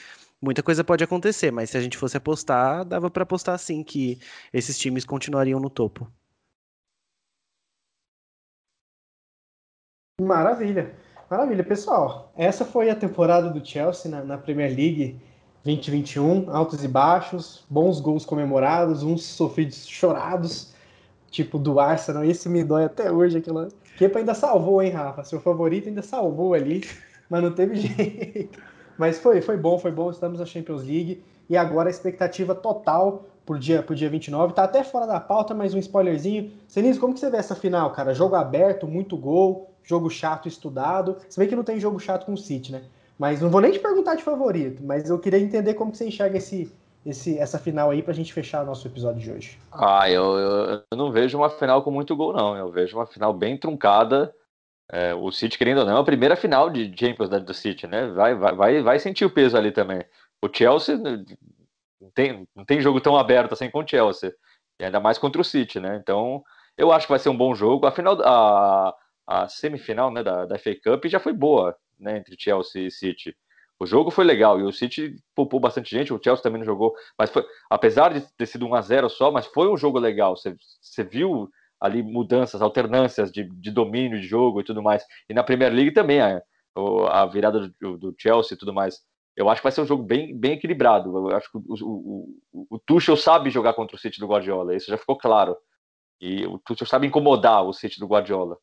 muita 0.41 0.61
coisa 0.63 0.83
pode 0.83 1.03
acontecer, 1.03 1.51
mas 1.51 1.69
se 1.69 1.77
a 1.77 1.81
gente 1.81 1.97
fosse 1.97 2.17
apostar, 2.17 2.83
dava 2.85 3.09
para 3.09 3.23
apostar 3.23 3.57
sim 3.59 3.83
que 3.83 4.19
esses 4.51 4.77
times 4.77 5.05
continuariam 5.05 5.59
no 5.59 5.69
topo. 5.69 6.11
Maravilha, 10.21 10.93
maravilha. 11.27 11.63
Pessoal, 11.63 12.31
essa 12.37 12.63
foi 12.63 12.87
a 12.87 12.95
temporada 12.95 13.49
do 13.49 13.65
Chelsea 13.65 14.11
na, 14.11 14.23
na 14.23 14.37
Premier 14.37 14.69
League 14.69 15.19
2021, 15.63 16.55
altos 16.55 16.83
e 16.83 16.87
baixos, 16.87 17.65
bons 17.67 17.99
gols 17.99 18.23
comemorados, 18.23 19.01
uns 19.01 19.25
sofridos 19.25 19.87
chorados, 19.87 20.71
tipo 21.31 21.57
do 21.57 21.79
Arsenal. 21.79 22.23
Esse 22.23 22.47
me 22.47 22.63
dói 22.63 22.83
até 22.83 23.11
hoje. 23.11 23.39
Aquela... 23.39 23.69
Kepa 23.97 24.19
ainda 24.19 24.35
salvou, 24.35 24.83
hein, 24.83 24.91
Rafa? 24.91 25.23
Seu 25.23 25.41
favorito 25.41 25.89
ainda 25.89 26.03
salvou 26.03 26.53
ali, 26.53 26.87
mas 27.27 27.41
não 27.41 27.51
teve 27.51 27.73
jeito. 27.81 28.61
Mas 28.95 29.17
foi, 29.17 29.41
foi 29.41 29.57
bom, 29.57 29.79
foi 29.79 29.91
bom. 29.91 30.11
Estamos 30.11 30.39
na 30.39 30.45
Champions 30.45 30.83
League 30.83 31.23
e 31.49 31.57
agora 31.57 31.89
a 31.89 31.91
expectativa 31.91 32.53
total 32.53 33.25
por 33.43 33.57
dia, 33.57 33.81
por 33.81 33.95
dia 33.95 34.11
29. 34.11 34.53
Tá 34.53 34.65
até 34.65 34.83
fora 34.83 35.07
da 35.07 35.19
pauta, 35.19 35.55
mas 35.55 35.73
um 35.73 35.79
spoilerzinho. 35.79 36.51
Senise, 36.67 36.99
como 36.99 37.15
que 37.15 37.19
você 37.19 37.31
vê 37.31 37.37
essa 37.37 37.55
final, 37.55 37.91
cara? 37.93 38.13
Jogo 38.13 38.35
aberto, 38.35 38.87
muito 38.87 39.17
gol, 39.17 39.72
jogo 39.83 40.09
chato 40.09 40.47
estudado. 40.47 41.17
Você 41.27 41.39
vê 41.39 41.47
que 41.47 41.55
não 41.55 41.63
tem 41.63 41.79
jogo 41.79 41.99
chato 41.99 42.25
com 42.25 42.33
o 42.33 42.37
City, 42.37 42.71
né? 42.71 42.83
Mas 43.17 43.41
não 43.41 43.49
vou 43.49 43.61
nem 43.61 43.71
te 43.71 43.79
perguntar 43.79 44.15
de 44.15 44.23
favorito, 44.23 44.83
mas 44.83 45.09
eu 45.09 45.19
queria 45.19 45.39
entender 45.39 45.75
como 45.75 45.91
que 45.91 45.97
você 45.97 46.07
enxerga 46.07 46.37
esse, 46.37 46.73
esse, 47.05 47.37
essa 47.37 47.59
final 47.59 47.91
aí 47.91 48.01
pra 48.01 48.13
gente 48.13 48.33
fechar 48.33 48.63
o 48.63 48.65
nosso 48.65 48.87
episódio 48.87 49.21
de 49.21 49.31
hoje. 49.31 49.59
Ah, 49.71 50.09
eu, 50.09 50.37
eu, 50.37 50.83
eu 50.91 50.97
não 50.97 51.11
vejo 51.11 51.37
uma 51.37 51.49
final 51.49 51.83
com 51.83 51.91
muito 51.91 52.15
gol, 52.15 52.33
não. 52.33 52.57
Eu 52.57 52.71
vejo 52.71 52.97
uma 52.97 53.05
final 53.05 53.33
bem 53.33 53.57
truncada. 53.57 54.33
É, 54.91 55.13
o 55.13 55.31
City, 55.31 55.57
querendo 55.57 55.79
ou 55.79 55.85
não, 55.85 55.97
é 55.97 56.01
a 56.01 56.03
primeira 56.03 56.35
final 56.35 56.69
de 56.69 56.93
Champions 56.97 57.29
do 57.29 57.53
City, 57.53 57.87
né? 57.87 58.07
Vai, 58.07 58.35
vai, 58.35 58.55
vai, 58.55 58.81
vai 58.81 58.99
sentir 58.99 59.25
o 59.25 59.29
peso 59.29 59.55
ali 59.57 59.71
também. 59.71 60.03
O 60.43 60.49
Chelsea 60.51 60.97
não 60.97 62.11
tem, 62.13 62.47
não 62.55 62.65
tem 62.65 62.81
jogo 62.81 62.99
tão 62.99 63.17
aberto 63.17 63.53
assim 63.53 63.69
com 63.69 63.79
o 63.79 63.87
Chelsea. 63.87 64.33
E 64.79 64.85
ainda 64.85 64.99
mais 64.99 65.17
contra 65.17 65.41
o 65.41 65.45
City, 65.45 65.79
né? 65.79 65.97
Então, 66.01 66.43
eu 66.77 66.91
acho 66.91 67.05
que 67.05 67.11
vai 67.11 67.19
ser 67.19 67.29
um 67.29 67.37
bom 67.37 67.55
jogo. 67.55 67.85
Afinal, 67.85 68.19
a, 68.21 68.93
a 69.25 69.47
semifinal 69.47 70.11
né, 70.11 70.23
da, 70.23 70.45
da 70.45 70.57
FA 70.57 70.75
Cup 70.75 71.05
já 71.05 71.19
foi 71.19 71.33
boa, 71.33 71.75
né? 71.99 72.17
Entre 72.17 72.35
Chelsea 72.37 72.87
e 72.87 72.91
City. 72.91 73.35
O 73.79 73.85
jogo 73.85 74.11
foi 74.11 74.23
legal 74.23 74.59
e 74.59 74.63
o 74.63 74.71
City 74.71 75.15
poupou 75.35 75.59
bastante 75.59 75.89
gente, 75.89 76.13
o 76.13 76.19
Chelsea 76.23 76.43
também 76.43 76.59
não 76.59 76.65
jogou, 76.65 76.93
mas 77.17 77.29
foi, 77.29 77.45
apesar 77.69 78.13
de 78.13 78.21
ter 78.37 78.45
sido 78.45 78.65
1 78.65 78.75
a 78.75 78.81
0 78.81 79.09
só, 79.09 79.31
mas 79.31 79.45
foi 79.47 79.69
um 79.69 79.77
jogo 79.77 79.99
legal. 79.99 80.35
Você, 80.37 81.03
viu 81.03 81.49
ali 81.81 82.01
mudanças, 82.01 82.61
alternâncias 82.61 83.31
de, 83.31 83.43
de 83.43 83.71
domínio 83.71 84.21
de 84.21 84.27
jogo 84.27 84.61
e 84.61 84.63
tudo 84.63 84.81
mais. 84.81 85.03
E 85.27 85.33
na 85.33 85.43
Premier 85.43 85.73
League 85.73 85.91
também, 85.91 86.21
a, 86.21 86.41
a 87.09 87.25
virada 87.25 87.73
do, 87.81 87.97
do 87.97 88.15
Chelsea 88.17 88.55
e 88.55 88.57
tudo 88.57 88.73
mais. 88.73 89.01
Eu 89.35 89.49
acho 89.49 89.61
que 89.61 89.65
vai 89.65 89.71
ser 89.71 89.81
um 89.81 89.87
jogo 89.87 90.03
bem, 90.03 90.37
bem 90.37 90.53
equilibrado. 90.53 91.29
Eu 91.29 91.35
acho 91.35 91.51
que 91.51 91.57
o, 91.57 91.63
o, 91.81 92.39
o, 92.53 92.67
o 92.75 92.79
Tuchel 92.79 93.17
sabe 93.17 93.49
jogar 93.49 93.73
contra 93.73 93.95
o 93.97 93.99
City 93.99 94.19
do 94.19 94.27
Guardiola, 94.27 94.75
isso 94.75 94.89
já 94.89 94.97
ficou 94.97 95.17
claro. 95.17 95.57
E 96.21 96.45
o 96.45 96.59
Tuchel 96.59 96.87
sabe 96.87 97.07
incomodar 97.07 97.65
o 97.65 97.73
City 97.73 97.99
do 97.99 98.07
Guardiola. 98.07 98.57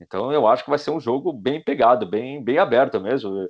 Então 0.00 0.32
eu 0.32 0.46
acho 0.46 0.64
que 0.64 0.70
vai 0.70 0.78
ser 0.78 0.90
um 0.90 1.00
jogo 1.00 1.32
bem 1.32 1.62
pegado, 1.62 2.06
bem, 2.06 2.42
bem 2.42 2.58
aberto 2.58 3.00
mesmo. 3.00 3.48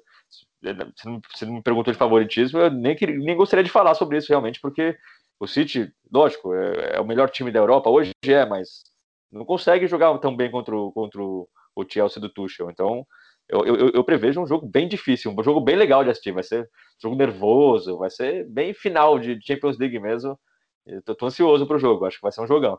Você 0.62 1.04
não, 1.04 1.20
você 1.32 1.44
não 1.44 1.54
me 1.54 1.62
perguntou 1.62 1.92
de 1.92 1.98
favoritismo, 1.98 2.58
eu 2.58 2.70
nem, 2.70 2.94
queria, 2.94 3.16
nem 3.18 3.36
gostaria 3.36 3.64
de 3.64 3.70
falar 3.70 3.94
sobre 3.94 4.18
isso 4.18 4.28
realmente, 4.28 4.60
porque 4.60 4.96
o 5.38 5.46
City, 5.46 5.92
lógico, 6.10 6.54
é, 6.54 6.96
é, 6.96 7.00
o 7.00 7.06
melhor 7.06 7.30
time 7.30 7.50
da 7.50 7.58
Europa, 7.58 7.90
hoje 7.90 8.12
é, 8.24 8.46
mas 8.46 8.84
não 9.30 9.44
consegue 9.44 9.86
jogar 9.86 10.16
tão 10.18 10.34
bem 10.34 10.50
contra 10.50 10.74
o, 10.74 10.92
contra 10.92 11.20
o 11.22 11.48
Chelsea 11.88 12.20
do 12.20 12.28
Tuchel. 12.28 12.70
Então 12.70 13.06
eu, 13.48 13.64
eu, 13.64 13.90
eu, 13.90 14.04
prevejo 14.04 14.40
um 14.40 14.46
jogo 14.46 14.66
bem 14.66 14.88
difícil, 14.88 15.30
um 15.30 15.42
jogo 15.42 15.60
bem 15.60 15.76
legal 15.76 16.02
de 16.02 16.10
assistir. 16.10 16.32
Vai 16.32 16.42
ser 16.42 16.62
um 16.62 17.02
jogo 17.02 17.16
nervoso, 17.16 17.98
vai 17.98 18.10
ser 18.10 18.44
bem 18.48 18.74
final 18.74 19.18
de 19.18 19.38
Champions 19.40 19.78
League 19.78 19.98
mesmo. 19.98 20.38
Eu 20.86 21.02
ansioso 21.22 21.66
pro 21.66 21.78
jogo, 21.78 22.04
acho 22.04 22.16
que 22.16 22.22
vai 22.22 22.32
ser 22.32 22.40
um 22.40 22.46
jogão. 22.46 22.78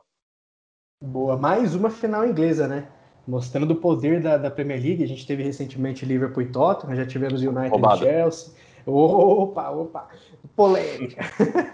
Boa, 1.01 1.37
mais 1.37 1.75
uma 1.75 1.89
final 1.89 2.25
inglesa, 2.25 2.67
né? 2.67 2.91
Mostrando 3.27 3.71
o 3.71 3.75
poder 3.75 4.21
da, 4.21 4.37
da 4.37 4.49
Premier 4.49 4.81
League. 4.81 5.03
A 5.03 5.07
gente 5.07 5.25
teve 5.27 5.43
recentemente 5.43 6.05
Liverpool 6.05 6.43
e 6.43 6.47
Tottenham, 6.47 6.95
já 6.95 7.05
tivemos 7.05 7.41
United 7.41 7.69
Roubado. 7.69 8.03
e 8.03 8.07
Chelsea. 8.07 8.53
Opa, 8.85 9.69
opa, 9.69 10.07
polêmica. 10.55 11.25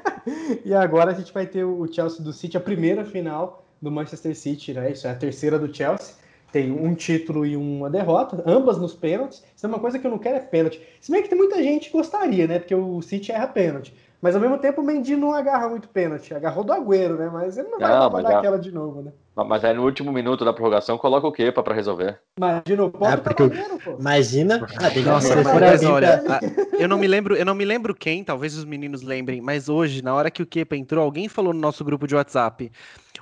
e 0.66 0.74
agora 0.74 1.12
a 1.12 1.14
gente 1.14 1.32
vai 1.32 1.46
ter 1.46 1.64
o 1.64 1.86
Chelsea 1.92 2.24
do 2.24 2.34
City, 2.34 2.58
a 2.58 2.62
primeira 2.62 3.06
final 3.06 3.64
do 3.80 3.92
Manchester 3.92 4.36
City, 4.36 4.74
né? 4.74 4.92
Isso 4.92 5.06
é 5.06 5.12
a 5.12 5.16
terceira 5.16 5.60
do 5.60 5.74
Chelsea 5.74 6.16
tem 6.54 6.72
um 6.72 6.94
título 6.94 7.48
e 7.48 7.58
uma 7.58 7.90
derrota, 7.90 8.44
ambas 8.46 8.78
nos 8.78 8.94
pênaltis. 8.94 9.44
Isso 9.56 9.66
é 9.66 9.70
uma 9.70 9.80
coisa 9.80 9.98
que 9.98 10.06
eu 10.06 10.12
não 10.12 10.20
quero 10.20 10.38
é 10.38 10.40
pênalti. 10.40 10.80
Se 11.02 11.12
bem 11.12 11.24
que 11.24 11.28
tem 11.28 11.38
muita 11.38 11.62
gente 11.64 11.90
que 11.90 11.98
gostaria, 11.98 12.46
né? 12.46 12.60
Porque 12.60 12.76
o 12.76 13.02
City 13.02 13.32
erra 13.32 13.48
pênalti. 13.48 13.92
Mas 14.24 14.36
ao 14.36 14.40
mesmo 14.42 14.58
tempo 14.58 14.80
o 14.80 14.86
Mendy 14.86 15.18
não 15.18 15.34
agarra 15.34 15.68
muito 15.68 15.90
pênalti. 15.90 16.34
Agarrou 16.34 16.64
do 16.64 16.72
Agüero, 16.72 17.18
né? 17.18 17.30
Mas 17.32 17.58
ele 17.58 17.68
não 17.68 17.78
vai 17.78 17.92
Não, 17.92 18.00
dar 18.00 18.10
mas 18.10 18.24
dar 18.24 18.32
já- 18.32 18.38
aquela 18.40 18.58
de 18.58 18.72
novo, 18.72 19.02
né? 19.02 19.12
Mas 19.36 19.66
aí 19.66 19.74
no 19.74 19.84
último 19.84 20.14
minuto 20.14 20.46
da 20.46 20.54
prorrogação 20.54 20.98
coloca 20.98 21.28
o 21.28 21.32
Kepa 21.32 21.62
pra 21.62 21.76
resolver. 21.76 22.22
Imagina 22.38 22.86
o 22.86 22.90
ponto 22.90 23.18
tá 23.22 23.34
porque 23.34 23.50
pô. 23.84 23.98
Imagina. 24.00 24.66
Ah, 24.80 24.90
tem 24.90 25.04
Nossa, 25.04 25.36
mas- 25.36 25.84
olha, 25.84 26.24
a- 26.30 26.40
eu 26.80 26.88
não 26.88 26.98
me 26.98 27.06
lembro, 27.08 27.36
eu 27.36 27.46
não 27.46 27.54
me 27.54 27.66
lembro 27.66 27.94
quem, 27.94 28.24
talvez 28.24 28.56
os 28.58 28.64
meninos 28.64 29.02
lembrem, 29.02 29.42
mas 29.42 29.68
hoje, 29.68 30.02
na 30.02 30.16
hora 30.16 30.32
que 30.32 30.42
o 30.42 30.46
Kepa 30.48 30.78
entrou, 30.78 31.04
alguém 31.04 31.28
falou 31.28 31.54
no 31.54 31.60
nosso 31.60 31.84
grupo 31.84 32.08
de 32.08 32.16
WhatsApp. 32.16 32.72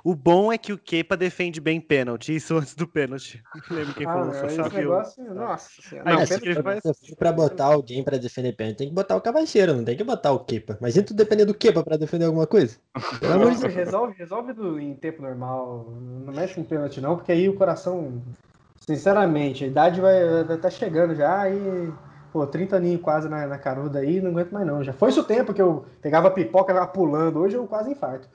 O 0.04 0.16
bom 0.16 0.52
é 0.52 0.58
que 0.58 0.74
o 0.74 0.78
Kepa 0.78 1.16
defende 1.16 1.62
bem 1.62 1.80
pênalti, 1.80 2.36
isso 2.36 2.56
antes 2.58 2.74
do 2.74 2.88
pênalti. 2.88 3.42
Não 3.70 3.78
lembro 3.78 3.94
quem 3.94 4.08
Ah, 4.08 4.14
falou, 4.14 4.34
foi 4.34 4.44
o 4.44 4.48
esse 4.48 4.56
Fabio. 4.58 4.78
negócio, 4.80 5.34
nossa 5.36 5.70
senhora. 5.82 6.10
Não, 6.12 6.20
É, 6.22 6.26
se 6.26 6.40
for 6.54 7.16
pra 7.18 7.32
botar 7.32 7.66
alguém 7.66 8.04
pra 8.04 8.18
defender 8.18 8.54
pênalti, 8.54 8.78
tem 8.78 8.90
que 8.90 8.94
botar 8.96 9.16
o 9.16 9.22
Cavacheiro, 9.22 9.76
não 9.76 9.84
tem 9.86 9.96
que 9.96 10.04
botar 10.04 10.32
o 10.32 10.40
Kepa. 10.40 10.78
Imagina 10.80 11.06
tu 11.06 11.14
depender 11.14 11.46
do 11.46 11.54
Kepa 11.54 11.84
pra 11.84 11.98
defender 11.98 12.26
alguma 12.26 12.48
coisa. 12.48 12.78
Pelo 13.20 13.34
amor 13.34 13.46
de 13.48 13.52
Nossa, 13.54 13.68
Deus. 13.68 13.76
resolve, 13.76 14.14
resolve 14.18 14.54
do- 14.54 14.80
em 14.80 14.96
tempo 14.96 15.22
normal. 15.22 15.88
Não 16.26 16.34
mexe 16.34 16.56
com 16.56 16.64
pênalti, 16.64 17.00
não, 17.00 17.16
porque 17.16 17.32
aí 17.32 17.48
o 17.48 17.54
coração. 17.56 18.22
Sinceramente, 18.80 19.64
a 19.64 19.68
idade 19.68 20.02
vai, 20.02 20.44
vai 20.44 20.58
tá 20.58 20.70
chegando 20.70 21.14
já 21.16 21.50
e. 21.50 21.92
Pô, 22.34 22.48
30 22.48 22.78
aninhos 22.78 23.02
quase 23.02 23.28
na, 23.28 23.46
na 23.46 23.58
caruda 23.58 24.00
aí, 24.00 24.22
não 24.22 24.32
aguento 24.32 24.52
mais 24.52 24.66
não. 24.66 24.82
Já 24.82 24.94
foi 24.94 25.10
isso 25.10 25.20
o 25.20 25.24
tempo 25.26 25.54
que 25.54 25.62
eu 25.62 25.86
pegava 26.02 26.32
pipoca 26.32 26.72
e 26.72 26.74
ficava 26.76 26.90
pulando. 26.92 27.40
Hoje 27.40 27.58
eu 27.58 27.68
quase 27.68 27.92
infarto. 27.92 28.28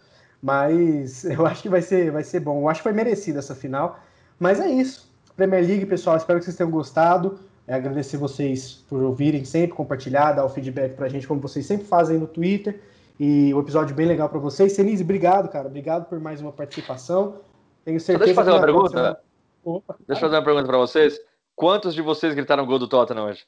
Mas 0.46 1.24
eu 1.26 1.44
acho 1.44 1.60
que 1.62 1.68
vai 1.68 1.82
ser, 1.82 2.12
vai 2.12 2.22
ser 2.22 2.38
bom. 2.38 2.60
Eu 2.60 2.68
acho 2.68 2.78
que 2.78 2.84
foi 2.84 2.92
merecida 2.92 3.40
essa 3.40 3.52
final. 3.54 3.98
Mas 4.38 4.60
é 4.60 4.68
isso. 4.68 5.10
Premier 5.34 5.66
League, 5.66 5.86
pessoal, 5.86 6.16
espero 6.16 6.38
que 6.38 6.44
vocês 6.44 6.56
tenham 6.56 6.70
gostado. 6.70 7.40
É 7.66 7.74
agradecer 7.74 8.16
vocês 8.16 8.84
por 8.88 9.02
ouvirem 9.02 9.44
sempre, 9.44 9.76
compartilhar, 9.76 10.32
dar 10.32 10.44
o 10.44 10.48
feedback 10.48 10.94
pra 10.94 11.08
gente, 11.08 11.26
como 11.26 11.40
vocês 11.40 11.66
sempre 11.66 11.84
fazem 11.84 12.16
no 12.16 12.28
Twitter. 12.28 12.80
E 13.18 13.52
o 13.52 13.58
episódio 13.58 13.96
bem 13.96 14.06
legal 14.06 14.28
pra 14.28 14.38
vocês. 14.38 14.72
Senise, 14.72 15.02
obrigado, 15.02 15.48
cara. 15.48 15.66
Obrigado 15.66 16.04
por 16.08 16.20
mais 16.20 16.40
uma 16.40 16.52
participação. 16.52 17.40
Tenho 17.84 17.98
certeza 17.98 18.24
deixa 18.26 18.30
eu 18.40 18.44
fazer 18.44 18.56
uma 18.56 18.64
pergunta. 18.64 18.90
próxima- 18.90 19.18
Opa, 19.64 19.96
Deixa 20.06 20.12
eu 20.24 20.28
fazer 20.28 20.36
uma 20.36 20.44
pergunta 20.44 20.66
pra 20.68 20.78
vocês. 20.78 21.18
Quantos 21.56 21.92
de 21.92 22.02
vocês 22.02 22.34
gritaram 22.34 22.64
gol 22.64 22.78
do 22.78 22.86
Tottenham 22.86 23.26
hoje? 23.26 23.44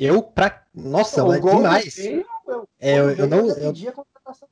Eu, 0.00 0.20
pra. 0.20 0.62
Nossa, 0.74 1.22
o 1.22 1.28
mas 1.28 1.40
gol 1.40 1.50
do 1.52 1.56
demais. 1.58 1.96
Bale, 1.96 2.26
eu, 2.48 2.68
É, 2.80 2.98
eu, 2.98 3.10
eu 3.10 3.16
Bale 3.16 3.30
não, 3.30 3.48
eu, 3.56 3.72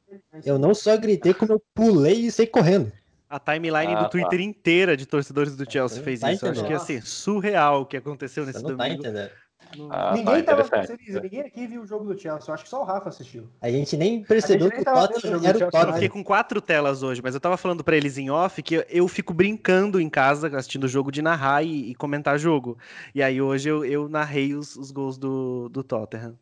dele, 0.09 0.23
mas- 0.33 0.47
eu 0.47 0.59
não 0.59 0.75
só 0.75 0.97
gritei, 0.97 1.33
como 1.35 1.53
eu 1.53 1.63
pulei 1.75 2.27
e 2.27 2.31
saí 2.31 2.47
correndo. 2.47 2.91
A 3.29 3.39
timeline 3.41 3.93
Ah, 3.95 3.99
do 3.99 4.03
tá. 4.05 4.09
Twitter 4.11 4.41
inteira 4.41 4.97
de 4.97 5.05
torcedores 5.05 5.57
do 5.57 5.69
Chelsea 5.71 6.01
fez 6.03 6.21
tá 6.21 6.33
isso. 6.33 6.47
Eu 6.47 6.51
acho 6.53 6.61
que 6.61 6.67
entendendo. 6.73 6.83
assim, 6.83 7.01
surreal 7.01 7.83
o 7.83 7.87
que 7.87 7.97
aconteceu 7.97 8.45
Você 8.45 8.53
nesse 8.53 8.63
não 8.63 8.77
tá 8.77 8.85
domingo. 8.85 9.01
entendendo. 9.03 9.31
Não- 9.77 9.89
Ah, 9.91 10.13
ninguém 10.15 10.45
tá, 10.45 10.55
tava. 10.63 10.87
Senise, 10.87 11.21
ninguém 11.21 11.41
aqui 11.41 11.67
viu 11.67 11.83
o 11.83 11.87
jogo 11.87 12.05
do 12.05 12.17
Chelsea. 12.17 12.49
Eu 12.49 12.55
acho 12.55 12.63
que 12.63 12.71
só 12.71 12.83
o 12.83 12.85
Rafa 12.85 13.09
assistiu. 13.09 13.49
A 13.61 13.69
gente 13.69 13.97
nem 13.97 14.23
percebeu 14.23 14.69
gente 14.69 14.77
nem 14.77 14.85
que 14.85 14.89
o 14.89 14.95
tava 14.95 15.01
vendo 15.01 15.11
o 15.11 15.15
Tottenham 15.15 15.35
jogo 15.35 15.47
era 15.47 15.57
o 15.57 15.59
Chelsea, 15.59 15.67
Eu 15.67 15.71
Tottenham. 15.73 15.95
fiquei 15.95 16.09
com 16.09 16.23
quatro 16.25 16.61
telas 16.61 17.03
hoje, 17.03 17.21
mas 17.21 17.35
eu 17.35 17.41
tava 17.41 17.57
falando 17.57 17.83
pra 17.83 17.97
eles 17.97 18.17
em 18.17 18.31
off 18.31 18.63
que 18.63 18.77
eu, 18.77 18.85
eu 18.89 19.09
fico 19.09 19.35
brincando 19.35 20.01
em 20.01 20.09
casa, 20.09 20.47
assistindo 20.57 20.85
o 20.85 20.89
jogo, 20.89 21.11
de 21.11 21.21
narrar 21.21 21.65
e, 21.65 21.91
e 21.91 21.95
comentar 21.97 22.39
jogo. 22.39 22.79
E 23.13 23.21
aí 23.21 23.43
hoje 23.43 23.69
eu, 23.69 23.85
eu 23.85 24.09
narrei 24.09 24.55
os, 24.55 24.77
os 24.77 24.93
gols 24.93 25.19
do, 25.19 25.69
do 25.69 25.83
Tottenham. 25.83 26.39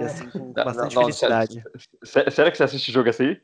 E 0.00 0.04
assim, 0.04 0.30
com 0.30 0.38
Não, 0.56 0.64
bastante 0.64 0.94
não, 0.94 1.02
felicidade. 1.02 1.62
Sé- 2.02 2.30
Será 2.30 2.50
que 2.50 2.56
você 2.56 2.64
assiste 2.64 2.90
jogo 2.92 3.08
assim? 3.10 3.36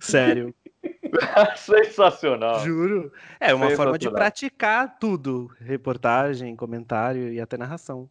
Sério. 0.00 0.54
Sensacional. 1.56 2.60
Juro. 2.60 3.12
É 3.38 3.54
uma 3.54 3.70
forma 3.70 3.98
de 3.98 4.10
praticar 4.10 4.98
tudo: 4.98 5.50
reportagem, 5.60 6.56
comentário 6.56 7.32
e 7.32 7.40
até 7.40 7.56
narração. 7.56 8.08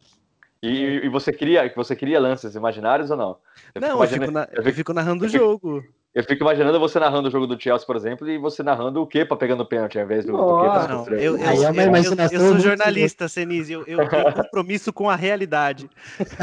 E, 0.62 1.00
e 1.04 1.08
você 1.08 1.32
cria, 1.32 1.70
você 1.74 1.96
cria 1.96 2.20
lances 2.20 2.54
imaginários 2.54 3.10
ou 3.10 3.16
não? 3.16 3.38
Eu 3.74 3.80
Não, 3.80 3.88
eu 3.88 3.96
imaginando- 3.96 4.26
fico, 4.26 4.32
na- 4.32 4.48
eu 4.52 4.62
eu 4.62 4.72
fico 4.72 4.92
narrando 4.92 5.24
o 5.24 5.28
jogo. 5.28 5.84
Eu 6.14 6.22
fico 6.24 6.42
imaginando 6.42 6.78
você 6.78 6.98
narrando 6.98 7.28
o 7.28 7.30
jogo 7.30 7.46
do 7.46 7.58
Chelsea, 7.58 7.86
por 7.86 7.96
exemplo, 7.96 8.28
e 8.28 8.36
você 8.36 8.62
narrando 8.62 9.00
o 9.00 9.06
Kepa 9.06 9.34
pegando 9.34 9.64
pênalti 9.64 9.98
ao 9.98 10.04
invés 10.04 10.26
do, 10.26 10.32
do 10.32 10.36
Nossa, 10.38 10.62
Kepa 10.62 10.84
Ah, 10.84 10.88
Não, 10.88 11.06
eu, 11.16 11.18
eu, 11.18 11.36
é 11.38 11.54
eu- 11.98 12.32
eu- 12.32 12.40
sou 12.48 12.58
jornalista, 12.58 13.28
Senise. 13.28 13.72
Eu, 13.72 13.84
eu 13.86 13.96
tenho 14.08 14.32
compromisso 14.34 14.92
com 14.92 15.08
a 15.08 15.16
realidade. 15.16 15.88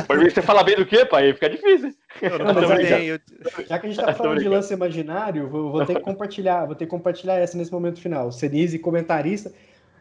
Por 0.08 0.18
mim, 0.18 0.28
você 0.28 0.42
fala 0.42 0.64
bem 0.64 0.76
do 0.76 0.88
Kepa, 0.88 1.20
aí 1.20 1.34
fica 1.34 1.52
difícil. 1.52 1.94
Eu 2.20 2.40
Não, 2.40 2.54
não 2.54 2.68
bem, 2.76 3.06
eu- 3.06 3.20
Já 3.68 3.78
que 3.78 3.86
a 3.86 3.90
gente 3.92 4.02
tá 4.04 4.12
Tô 4.12 4.24
falando 4.24 4.40
de 4.40 4.50
lance 4.50 4.74
imaginário, 4.74 5.48
vou, 5.48 5.72
vou 5.72 5.86
ter 5.86 5.96
que 5.96 6.02
compartilhar, 6.02 6.66
vou 6.66 6.74
ter 6.76 6.86
que 6.86 6.92
compartilhar 6.92 7.36
essa 7.36 7.56
nesse 7.56 7.72
momento 7.72 8.02
final. 8.02 8.32
Senise, 8.32 8.80
comentarista. 8.80 9.52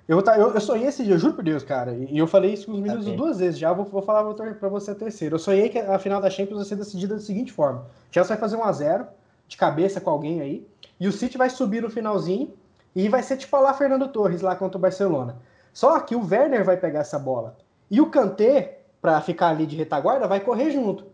Eu, 0.09 0.23
tá- 0.23 0.39
eu, 0.39 0.51
eu 0.55 0.61
sonhei 0.63 0.87
esse 0.89 1.05
dia, 1.05 1.13
eu 1.13 1.19
juro 1.19 1.35
por 1.35 1.45
Deus, 1.45 1.63
cara. 1.63 1.95
E 1.95 2.17
eu 2.17 2.27
falei 2.27 2.55
isso 2.55 2.65
com 2.65 2.73
os 2.73 2.81
meninos 2.81 3.05
bem. 3.05 3.15
duas 3.15 3.39
vezes 3.39 3.59
já, 3.61 3.71
vou, 3.75 3.85
vou 3.85 4.01
falar 4.01 4.25
pra 4.55 4.69
você 4.71 4.93
a 4.93 4.95
terceira. 4.95 5.35
Eu 5.35 5.39
sonhei 5.39 5.69
que 5.69 5.79
a 5.79 5.99
final 5.99 6.23
da 6.23 6.31
Champions 6.31 6.57
vai 6.57 6.65
ser 6.65 6.77
decidida 6.77 7.17
da 7.17 7.21
seguinte 7.21 7.53
forma: 7.53 7.81
o 7.81 8.15
Chelsea 8.15 8.35
vai 8.35 8.39
fazer 8.41 8.57
1 8.57 8.65
a 8.65 8.73
0 8.73 9.07
de 9.49 9.57
cabeça 9.57 10.01
com 10.01 10.11
alguém 10.11 10.41
aí, 10.41 10.69
e 11.01 11.09
o 11.09 11.13
City 11.13 11.37
vai 11.37 11.51
subir 11.51 11.83
no 11.83 11.91
finalzinho 11.91 12.53
e 12.95 13.09
vai 13.09 13.23
ser 13.23 13.37
tipo 13.37 13.59
lá 13.59 13.73
Fernando 13.73 14.09
Torres 14.09 14.43
lá 14.43 14.55
contra 14.55 14.77
o 14.77 14.81
Barcelona. 14.81 15.37
Só 15.73 15.99
que 16.01 16.15
o 16.15 16.25
Werner 16.25 16.65
vai 16.65 16.77
pegar 16.77 17.01
essa 17.01 17.19
bola. 17.19 17.57
E 17.91 18.01
o 18.01 18.11
Kanté, 18.11 18.81
pra 19.01 19.21
ficar 19.21 19.49
ali 19.49 19.67
de 19.67 19.77
retaguarda, 19.77 20.27
vai 20.27 20.41
correr 20.41 20.71
junto. 20.71 21.07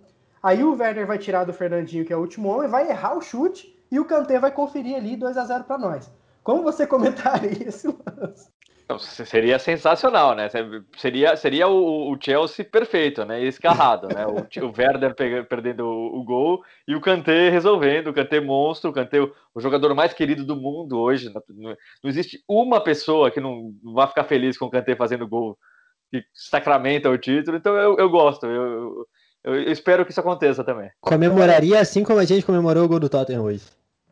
Aí 0.43 0.65
o 0.65 0.77
Werner 0.77 1.07
vai 1.07 1.19
tirar 1.19 1.45
do 1.45 1.53
Fernandinho, 1.53 2.05
que 2.05 2.13
é 2.13 2.17
o 2.17 2.21
último 2.21 2.49
homem, 2.49 2.69
vai 2.69 2.89
errar 2.89 3.17
o 3.17 3.23
chute 3.23 3.79
e 3.91 4.01
o 4.01 4.05
Kanté 4.05 4.39
vai 4.39 4.51
conferir 4.51 4.97
ali 4.97 5.17
2 5.17 5.37
a 5.37 5.45
0 5.45 5.65
para 5.65 5.79
nós. 5.79 6.11
Como 6.43 6.63
você 6.63 6.87
comentaria 6.89 7.69
esse 7.69 7.87
lance? 7.87 8.49
Se- 8.99 9.25
seria 9.25 9.59
sensacional, 9.59 10.35
né? 10.35 10.49
Seria, 10.99 11.37
seria 11.37 11.67
o, 11.69 12.13
o 12.13 12.19
Chelsea 12.21 12.65
perfeito, 12.65 13.25
né? 13.25 13.43
Escarrado, 13.43 14.09
né? 14.09 14.27
O, 14.27 14.67
o 14.67 14.73
Werder 14.77 15.15
perdendo 15.49 15.87
o, 15.87 16.21
o 16.21 16.25
gol 16.25 16.63
e 16.87 16.95
o 16.95 17.01
Kanté 17.01 17.49
resolvendo, 17.49 18.09
o 18.09 18.15
Kanté 18.15 18.41
monstro, 18.41 18.91
o 18.91 18.93
Kanté 18.93 19.21
o, 19.21 19.33
jogador 19.57 19.95
mais 19.95 20.13
querido 20.13 20.45
do 20.45 20.55
mundo 20.55 20.99
hoje. 20.99 21.33
Não, 21.33 21.43
não 22.03 22.11
existe 22.11 22.43
uma 22.47 22.79
pessoa 22.83 23.31
que 23.31 23.41
não, 23.41 23.73
não 23.83 23.95
vai 23.95 24.07
ficar 24.07 24.25
feliz 24.25 24.59
com 24.59 24.67
o 24.67 24.71
Kanté 24.71 24.95
fazendo 24.95 25.27
gol 25.27 25.59
que 26.11 26.23
sacramenta 26.33 27.11
o 27.11 27.19
título, 27.19 27.57
então 27.57 27.75
eu, 27.77 27.97
eu 27.99 28.09
gosto, 28.09 28.47
eu, 28.47 29.07
eu, 29.43 29.55
eu 29.55 29.73
espero 29.73 30.05
que 30.05 30.13
isso 30.13 30.21
aconteça 30.21 30.63
também. 30.63 30.91
Comemoraria 31.01 31.81
assim 31.81 32.05
como 32.05 32.21
a 32.21 32.25
gente 32.25 32.47
comemorou 32.47 32.85
o 32.85 32.89
gol 32.89 33.01
do 33.01 33.09
Tottenham 33.09 33.43
hoje. 33.43 33.65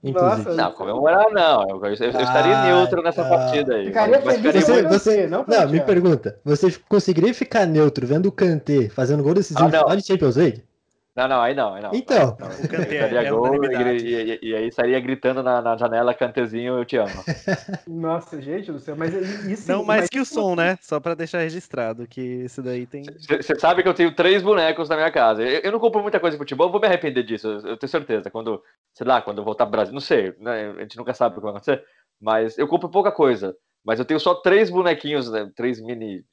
Inclusive. 0.05 0.37
Nossa, 0.49 0.55
Não, 0.55 0.73
comemorar 0.73 1.31
não, 1.31 1.63
eu, 1.69 1.77
eu- 1.77 1.91
eu 1.91 1.95
estaria 1.95 2.59
Ah, 2.59 2.65
neutro 2.67 3.03
nessa 3.03 3.23
tá. 3.23 3.29
partida 3.29 3.75
aí. 3.77 3.87
Ficaria 3.87 4.21
mas 4.25 4.37
feliz 4.41 4.65
ficaria 4.65 4.89
Você- 4.89 4.99
você- 4.99 5.27
não 5.29 5.45
Não, 5.47 5.69
me 5.69 5.81
pergunta. 5.81 6.39
Você 6.45 6.75
conseguiria 6.89 7.33
ficar 7.33 7.67
neutro 7.67 8.05
vendo 8.05 8.27
o 8.27 8.33
Kanté 8.33 8.89
fazendo 8.89 9.23
gol 9.23 9.33
decisivo 9.35 9.61
Ah, 9.61 9.69
no 9.69 9.71
final 9.79 9.97
de 9.97 10.05
Champions 10.07 10.37
League? 10.37 10.65
Não, 11.15 11.29
não, 11.29 11.43
aí 11.43 11.55
não, 11.55 11.75
aí 11.75 11.83
não. 11.83 11.91
Então. 11.93 12.37
Não, 12.41 12.49
O 12.49 12.69
Kanté 12.69 12.87
Gritaria 12.87 13.21
é 13.21 13.31
gol 13.31 13.63
e, 13.65 13.99
e- 14.35 14.39
e 14.43 14.55
aí 14.57 14.69
estaria 14.69 14.99
gritando 14.99 15.43
na, 15.43 15.61
na 15.61 15.77
janela, 15.77 16.15
Cantezinho, 16.15 16.79
eu 16.79 16.85
te 16.87 16.97
amo. 16.97 17.11
Nossa, 17.87 18.41
gente 18.41 18.73
do 18.73 18.79
céu, 18.79 18.97
mas 18.97 19.13
isso 19.47 19.71
Não 19.71 19.85
mais 19.85 20.03
mas 20.03 20.09
que 20.09 20.19
o 20.19 20.23
isso- 20.23 20.33
som, 20.35 20.55
né? 20.55 20.79
Só 20.81 20.99
pra 21.01 21.15
deixar 21.15 21.41
registrado 21.41 22.07
que 22.09 22.21
esse 22.45 22.63
daí 22.63 22.87
tem. 22.87 23.03
Você 23.05 23.59
sabe 23.59 23.83
que 23.83 23.89
eu 23.91 23.95
tenho 23.95 24.15
três 24.15 24.43
bonecos 24.43 24.89
na 24.89 24.97
minha 24.97 25.11
casa. 25.11 25.43
Eu, 25.43 25.61
eu 25.61 25.73
não 25.73 25.79
compro 25.79 26.01
muita 26.01 26.19
coisa 26.19 26.35
de 26.35 26.39
futebol, 26.43 26.69
eu 26.69 26.73
vou 26.73 26.81
me 26.81 26.87
arrepender 26.87 27.23
disso, 27.25 27.47
eu, 27.47 27.61
eu 27.73 27.77
tenho 27.77 27.91
certeza. 27.91 28.31
Quando, 28.31 28.63
sei 28.95 29.07
lá, 29.07 29.21
quando 29.21 29.39
eu 29.39 29.45
voltar 29.45 29.67
pro 29.67 29.73
Brasil, 29.73 29.93
não 29.93 30.01
sei, 30.01 30.35
né? 30.39 30.71
A 30.79 30.81
gente 30.81 30.97
nunca 30.97 31.13
sabe 31.13 31.35
o 31.35 31.39
que 31.39 31.43
vai 31.43 31.51
acontecer. 31.51 31.85
Mas 32.19 32.57
eu 32.57 32.67
compro 32.67 32.89
pouca 32.89 33.13
coisa. 33.13 33.55
Mas 33.85 33.99
eu 33.99 34.05
tenho 34.07 34.19
só 34.21 34.35
três 34.37 34.71
bonequinhos, 34.71 35.31
né, 35.31 35.51
três 35.55 35.79
mini 35.79 36.25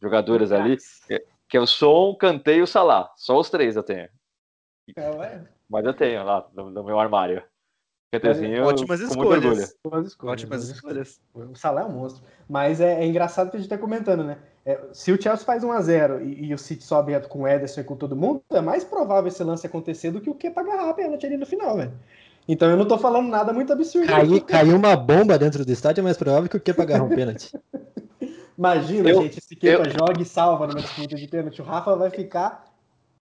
jogadores 0.00 0.50
ali, 0.52 0.78
que 1.48 1.56
é 1.56 1.60
o 1.60 1.66
Som, 1.66 2.10
o 2.10 2.16
Kanté 2.16 2.56
e 2.56 2.62
o 2.62 2.66
Salah. 2.66 3.12
Só 3.16 3.38
os 3.38 3.50
três 3.50 3.76
eu 3.76 3.82
tenho. 3.82 4.08
É, 4.96 5.40
Mas 5.68 5.84
eu 5.84 5.94
tenho 5.94 6.24
lá 6.24 6.46
no, 6.52 6.70
no 6.70 6.84
meu 6.84 6.98
armário. 6.98 7.42
Cantezinho, 8.12 8.64
Ótimas 8.64 9.00
com 9.00 9.16
muito 9.16 9.32
orgulho. 9.32 9.52
escolhas. 9.54 9.76
boas 9.82 10.06
escolhas, 10.06 10.32
Ótimas 10.32 10.68
escolhas. 10.68 11.20
O 11.34 11.54
Salah 11.56 11.82
é 11.82 11.84
um 11.84 11.92
monstro. 11.92 12.22
Mas 12.48 12.80
é, 12.80 13.02
é 13.02 13.06
engraçado 13.06 13.50
que 13.50 13.56
a 13.56 13.60
gente 13.60 13.68
tá 13.68 13.78
comentando, 13.78 14.22
né? 14.22 14.38
É, 14.64 14.80
se 14.92 15.12
o 15.12 15.20
Chelsea 15.20 15.44
faz 15.44 15.62
1x0 15.62 16.22
e, 16.22 16.46
e 16.46 16.54
o 16.54 16.58
City 16.58 16.84
sobe 16.84 17.18
com 17.28 17.42
o 17.42 17.48
Ederson 17.48 17.80
e 17.80 17.84
com 17.84 17.96
todo 17.96 18.16
mundo, 18.16 18.42
é 18.50 18.60
mais 18.60 18.84
provável 18.84 19.28
esse 19.28 19.42
lance 19.42 19.66
acontecer 19.66 20.10
do 20.10 20.20
que 20.20 20.30
o 20.30 20.34
que 20.34 20.50
pra 20.50 20.62
agarrar 20.62 20.90
a 20.90 20.94
pênalti 20.94 21.26
ali 21.26 21.36
no 21.36 21.44
final, 21.44 21.76
velho. 21.76 21.92
Então 22.46 22.70
eu 22.70 22.76
não 22.76 22.86
tô 22.86 22.98
falando 22.98 23.28
nada 23.28 23.52
muito 23.52 23.72
absurdo. 23.72 24.06
Cair, 24.06 24.40
caiu 24.42 24.76
uma 24.76 24.94
bomba 24.96 25.38
dentro 25.38 25.64
do 25.64 25.72
estádio 25.72 26.02
é 26.02 26.04
mais 26.04 26.16
provável 26.16 26.48
que 26.48 26.56
o 26.56 26.60
Kepa 26.60 26.82
agarrar 26.82 27.04
um 27.04 27.08
pênalti. 27.08 27.52
Imagina, 28.56 29.10
Eu- 29.10 29.22
gente, 29.22 29.38
esse 29.38 29.56
Kepa 29.56 29.88
joga 29.90 30.20
e 30.20 30.24
salva 30.24 30.66
numa 30.66 30.80
disputa 30.80 31.16
de 31.16 31.26
pênalti. 31.28 31.60
O 31.60 31.64
Rafa 31.64 31.96
vai 31.96 32.10
ficar 32.10 32.64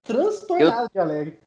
transtornado 0.03 0.87
de 0.93 0.99
alegre. 0.99 1.39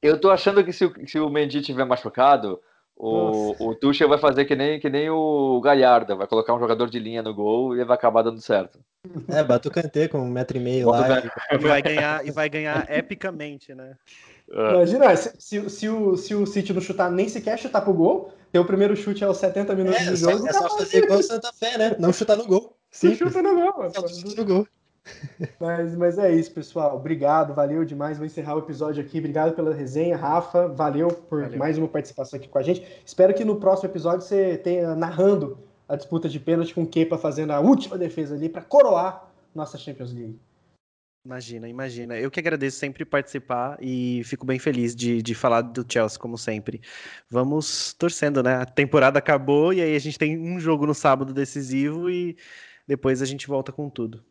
Eu 0.00 0.20
tô 0.20 0.30
achando 0.30 0.62
que 0.64 0.72
se 0.72 0.84
o, 0.84 0.92
se 1.08 1.18
o 1.18 1.28
Mendy 1.28 1.60
tiver 1.62 1.84
machucado, 1.84 2.60
o, 2.96 3.54
o 3.58 3.74
Tuchel 3.74 4.08
vai 4.08 4.18
fazer 4.18 4.44
que 4.44 4.54
nem, 4.54 4.78
que 4.78 4.88
nem 4.88 5.10
o 5.10 5.60
Galhardo, 5.62 6.16
vai 6.16 6.26
colocar 6.26 6.54
um 6.54 6.58
jogador 6.60 6.88
de 6.88 6.98
linha 6.98 7.22
no 7.22 7.34
gol 7.34 7.76
e 7.76 7.84
vai 7.84 7.96
acabar 7.96 8.22
dando 8.22 8.40
certo. 8.40 8.78
É, 9.28 9.42
bate 9.42 9.68
o 9.68 9.70
Kanté 9.70 10.08
com 10.08 10.18
um 10.18 10.28
metro 10.30 10.56
e 10.56 10.60
meio 10.60 10.86
Bota 10.86 11.06
lá. 11.08 11.22
Kanté. 11.22 11.30
E 11.52 11.58
vai 11.58 11.82
ganhar, 11.82 12.26
e 12.26 12.30
vai 12.30 12.48
ganhar 12.48 12.90
epicamente, 12.90 13.74
né? 13.74 13.96
É. 14.50 14.70
Imagina, 14.74 15.16
se, 15.16 15.32
se, 15.38 15.70
se 15.70 15.88
o, 15.88 16.16
se 16.16 16.34
o 16.34 16.46
City 16.46 16.72
não 16.72 16.80
chutar, 16.80 17.10
nem 17.10 17.28
sequer 17.28 17.58
chutar 17.58 17.80
pro 17.80 17.92
gol, 17.92 18.32
ter 18.52 18.58
o 18.60 18.64
primeiro 18.64 18.94
chute 18.94 19.24
aos 19.24 19.38
70 19.38 19.74
minutos 19.74 20.00
É, 20.00 20.10
do 20.10 20.16
só, 20.16 20.30
jogo, 20.30 20.46
é 20.48 20.52
só 20.52 20.58
acabou. 20.60 20.78
fazer 20.78 21.02
igual 21.04 21.18
o 21.18 21.22
Santa 21.22 21.52
Fé, 21.52 21.76
né? 21.76 21.96
Não 21.98 22.12
chutar 22.12 22.36
no 22.36 22.46
gol. 22.46 22.75
Simples. 22.90 23.18
chuta 23.18 23.42
no 23.42 23.54
gol. 23.54 23.90
Só 23.90 24.08
chuta 24.08 24.42
no 24.42 24.46
gol. 24.46 24.68
Mas, 25.60 25.94
mas 25.96 26.18
é 26.18 26.34
isso, 26.34 26.52
pessoal. 26.52 26.96
Obrigado, 26.96 27.54
valeu 27.54 27.84
demais. 27.84 28.18
Vou 28.18 28.26
encerrar 28.26 28.56
o 28.56 28.58
episódio 28.58 29.02
aqui. 29.02 29.18
Obrigado 29.18 29.54
pela 29.54 29.72
resenha, 29.72 30.16
Rafa. 30.16 30.68
Valeu 30.68 31.08
por 31.08 31.42
Valeu. 31.42 31.58
mais 31.58 31.78
uma 31.78 31.88
participação 31.88 32.38
aqui 32.38 32.48
com 32.48 32.58
a 32.58 32.62
gente. 32.62 32.84
Espero 33.04 33.32
que 33.34 33.44
no 33.44 33.56
próximo 33.56 33.88
episódio 33.88 34.22
você 34.22 34.56
tenha 34.58 34.94
narrando 34.94 35.58
a 35.88 35.96
disputa 35.96 36.28
de 36.28 36.40
pênalti 36.40 36.74
com 36.74 36.82
o 36.82 36.86
Kepa 36.86 37.16
fazendo 37.16 37.52
a 37.52 37.60
última 37.60 37.96
defesa 37.96 38.34
ali 38.34 38.48
para 38.48 38.62
coroar 38.62 39.30
nossa 39.54 39.78
Champions 39.78 40.12
League. 40.12 40.38
Imagina, 41.24 41.68
imagina. 41.68 42.16
Eu 42.16 42.30
que 42.30 42.38
agradeço 42.38 42.78
sempre 42.78 43.04
participar 43.04 43.76
e 43.80 44.22
fico 44.24 44.46
bem 44.46 44.60
feliz 44.60 44.94
de, 44.94 45.20
de 45.20 45.34
falar 45.34 45.62
do 45.62 45.84
Chelsea, 45.88 46.20
como 46.20 46.38
sempre. 46.38 46.80
Vamos 47.28 47.92
torcendo, 47.94 48.44
né? 48.44 48.56
A 48.56 48.64
temporada 48.64 49.18
acabou 49.18 49.72
e 49.72 49.80
aí 49.80 49.96
a 49.96 49.98
gente 49.98 50.18
tem 50.18 50.38
um 50.38 50.60
jogo 50.60 50.86
no 50.86 50.94
sábado 50.94 51.34
decisivo 51.34 52.08
e 52.08 52.36
depois 52.86 53.22
a 53.22 53.26
gente 53.26 53.46
volta 53.48 53.72
com 53.72 53.88
tudo. 53.90 54.24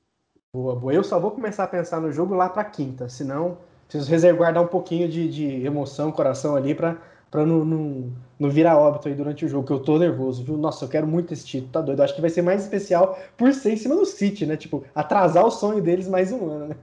Boa, 0.53 0.75
boa. 0.75 0.93
Eu 0.93 1.03
só 1.03 1.19
vou 1.19 1.31
começar 1.31 1.65
a 1.65 1.67
pensar 1.67 1.99
no 1.99 2.11
jogo 2.11 2.33
lá 2.33 2.49
para 2.49 2.63
quinta, 2.63 3.09
senão 3.09 3.57
preciso 3.87 4.09
reservar 4.09 4.57
um 4.61 4.67
pouquinho 4.67 5.07
de, 5.07 5.29
de 5.29 5.65
emoção, 5.65 6.11
coração 6.11 6.55
ali 6.55 6.73
para 6.73 6.97
para 7.29 7.45
não, 7.45 7.65
não, 7.65 8.13
não 8.39 8.49
virar 8.49 8.77
óbito 8.77 9.09
aí 9.09 9.13
durante 9.13 9.43
o 9.43 9.49
jogo, 9.49 9.67
que 9.67 9.73
eu 9.73 9.79
tô 9.81 9.99
nervoso, 9.99 10.41
viu? 10.45 10.55
Nossa, 10.55 10.85
eu 10.85 10.89
quero 10.89 11.05
muito 11.05 11.33
esse 11.33 11.45
título, 11.45 11.69
tá 11.73 11.81
doido. 11.81 11.99
Eu 11.99 12.05
acho 12.05 12.15
que 12.15 12.21
vai 12.21 12.29
ser 12.29 12.41
mais 12.41 12.63
especial 12.63 13.19
por 13.35 13.53
ser 13.53 13.71
em 13.73 13.77
cima 13.77 13.93
do 13.95 14.05
City, 14.05 14.45
né? 14.45 14.55
Tipo, 14.55 14.85
atrasar 14.95 15.45
o 15.45 15.51
sonho 15.51 15.81
deles 15.83 16.07
mais 16.07 16.31
um 16.31 16.49
ano, 16.49 16.67
né? 16.67 16.75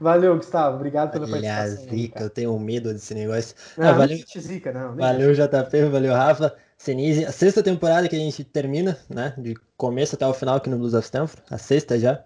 Valeu, 0.00 0.36
Gustavo. 0.36 0.76
Obrigado 0.76 1.12
pela 1.12 1.26
Olha, 1.26 1.28
participação. 1.28 1.84
aí, 1.84 2.06
zica, 2.06 2.14
cara. 2.14 2.26
eu 2.26 2.30
tenho 2.30 2.58
medo 2.58 2.92
desse 2.92 3.14
negócio. 3.14 3.54
Não, 3.76 3.92
Ah, 3.92 3.94
não 3.94 3.98
valeu, 3.98 4.14
existe 4.14 4.40
zica, 4.40 4.72
não. 4.72 4.94
valeu 4.96 5.34
JP, 5.34 5.84
valeu 5.90 6.12
Rafa, 6.14 6.56
Senise. 6.84 7.26
A 7.26 7.30
sexta 7.32 7.62
temporada 7.62 8.08
que 8.08 8.16
a 8.16 8.18
gente 8.18 8.42
termina, 8.42 8.98
né? 9.06 9.34
De 9.36 9.54
começo 9.76 10.14
até 10.14 10.26
o 10.26 10.32
final 10.32 10.54
aqui 10.56 10.70
no 10.70 10.78
Blues 10.78 10.94
of 10.94 11.04
Stanford, 11.04 11.42
a 11.50 11.58
sexta 11.58 11.98
já. 11.98 12.24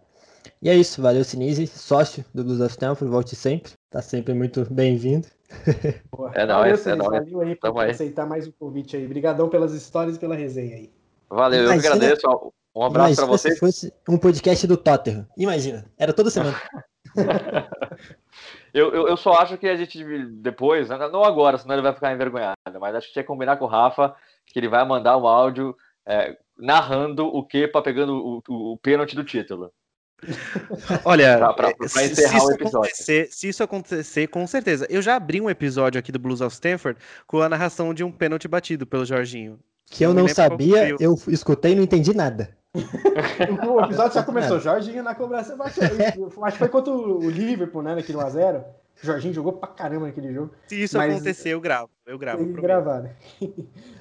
E 0.63 0.71
é 0.71 0.75
isso, 0.77 1.03
valeu 1.03 1.25
Sinise, 1.25 1.67
sócio 1.67 2.25
do 2.33 2.45
Blues 2.45 2.61
of 2.61 2.71
Stanford, 2.71 3.11
volte 3.11 3.35
sempre, 3.35 3.73
tá 3.91 4.01
sempre 4.01 4.33
muito 4.33 4.65
bem-vindo. 4.73 5.27
É 6.35 6.47
nóis, 6.47 6.87
é 6.87 6.95
nóis. 6.95 7.11
Valeu 7.11 7.41
aí 7.41 7.55
por 7.57 7.69
Tamo 7.69 7.81
aí. 7.81 7.91
aceitar 7.91 8.27
mais 8.27 8.47
um 8.47 8.53
convite 8.53 8.97
aí. 8.97 9.05
Obrigadão 9.07 9.49
pelas 9.49 9.73
histórias 9.75 10.15
e 10.17 10.21
pela 10.21 10.37
resenha 10.37 10.77
aí. 10.77 10.91
Valeu, 11.29 11.63
eu 11.63 11.67
que 11.71 11.73
Imagina- 11.75 11.95
agradeço. 11.97 12.23
ó. 12.29 12.51
Um 12.77 12.85
abraço 12.85 13.17
pra 13.17 13.25
Imagina 13.25 13.27
vocês. 13.27 13.55
se 13.55 13.61
fosse 13.61 13.93
um 14.09 14.17
podcast 14.19 14.67
do 14.69 14.77
Tottenham, 14.77 15.27
imagina, 15.37 15.85
era 15.99 16.13
toda 16.13 16.31
semana. 16.31 16.57
Eu, 18.73 18.93
eu, 18.93 19.07
eu 19.07 19.17
só 19.17 19.35
acho 19.35 19.57
que 19.57 19.69
a 19.69 19.77
gente 19.77 20.03
depois, 20.33 20.89
né, 20.89 20.99
não 21.13 21.23
agora, 21.23 21.57
senão 21.57 21.77
ele 21.77 21.83
vai 21.83 21.95
ficar 21.95 22.13
envergonhado, 22.13 22.57
mas 22.81 22.93
acho 22.97 23.07
que 23.07 23.13
tinha 23.13 23.23
que 23.23 23.29
combinar 23.29 23.57
com 23.57 23.67
o 23.67 23.69
Rafa 23.69 24.13
que 24.47 24.59
ele 24.59 24.69
vai 24.69 24.85
mandar 24.87 25.17
um 25.17 25.27
áudio 25.27 25.75
é, 26.07 26.37
narrando 26.59 27.27
o 27.27 27.45
Kepa 27.45 27.83
pegando 27.83 28.15
o, 28.15 28.43
o, 28.49 28.73
o 28.73 28.79
pênalti 28.79 29.15
do 29.17 29.25
título. 29.25 29.71
Olha, 31.05 31.37
Pra- 31.39 31.53
pra- 31.53 31.75
pra 31.75 31.89
se, 31.89 32.05
encerrar 32.05 32.41
se 32.41 32.47
o 32.47 32.49
isso 32.49 32.53
episódio. 32.53 32.79
acontecer, 32.91 33.29
se 33.31 33.49
isso 33.49 33.63
acontecer, 33.63 34.27
com 34.29 34.47
certeza. 34.47 34.87
Eu 34.89 35.03
já 35.03 35.17
abri 35.17 35.41
um 35.41 35.51
episódio 35.51 35.99
aqui 35.99 36.11
do 36.13 36.19
Blues 36.19 36.41
of 36.41 36.55
Stanford 36.55 36.99
com 37.27 37.41
a 37.41 37.49
narração 37.49 37.93
de 37.93 38.03
um 38.05 38.11
pênalti 38.13 38.49
batido 38.49 38.87
pelo 38.87 39.05
Jorginho. 39.05 39.59
Que 39.91 40.05
eu 40.05 40.15
não 40.15 40.27
sabia, 40.29 40.97
eu 40.99 41.15
escutei 41.29 41.73
e 41.73 41.75
não 41.75 41.83
entendi 41.83 42.15
nada. 42.17 42.57
O 43.69 43.81
episódio 43.85 44.15
já 44.15 44.23
começou. 44.23 44.59
Jorginho 44.59 45.03
na 45.03 45.15
cobrança. 45.15 45.55
Acho 45.63 45.81
que 45.81 45.87
foi 46.59 46.69
contra 46.69 46.93
o 46.93 47.29
Liverpool, 47.31 47.83
né? 47.83 47.95
Naquele 47.95 48.19
1x0. 48.19 48.65
O 49.03 49.07
Jorginho 49.07 49.35
jogou 49.35 49.53
pra 49.53 49.69
caramba 49.69 50.07
naquele 50.07 50.33
jogo. 50.33 50.53
Se 50.69 50.83
isso 50.83 50.97
Mas- 50.97 51.15
acontecer, 51.15 51.51
eu 51.51 51.61
gravo. 51.61 51.91
Eu 52.07 52.19
gravo. 52.19 52.39
Prometo. 52.39 52.63
gravar, 52.63 53.01
né? 53.03 53.15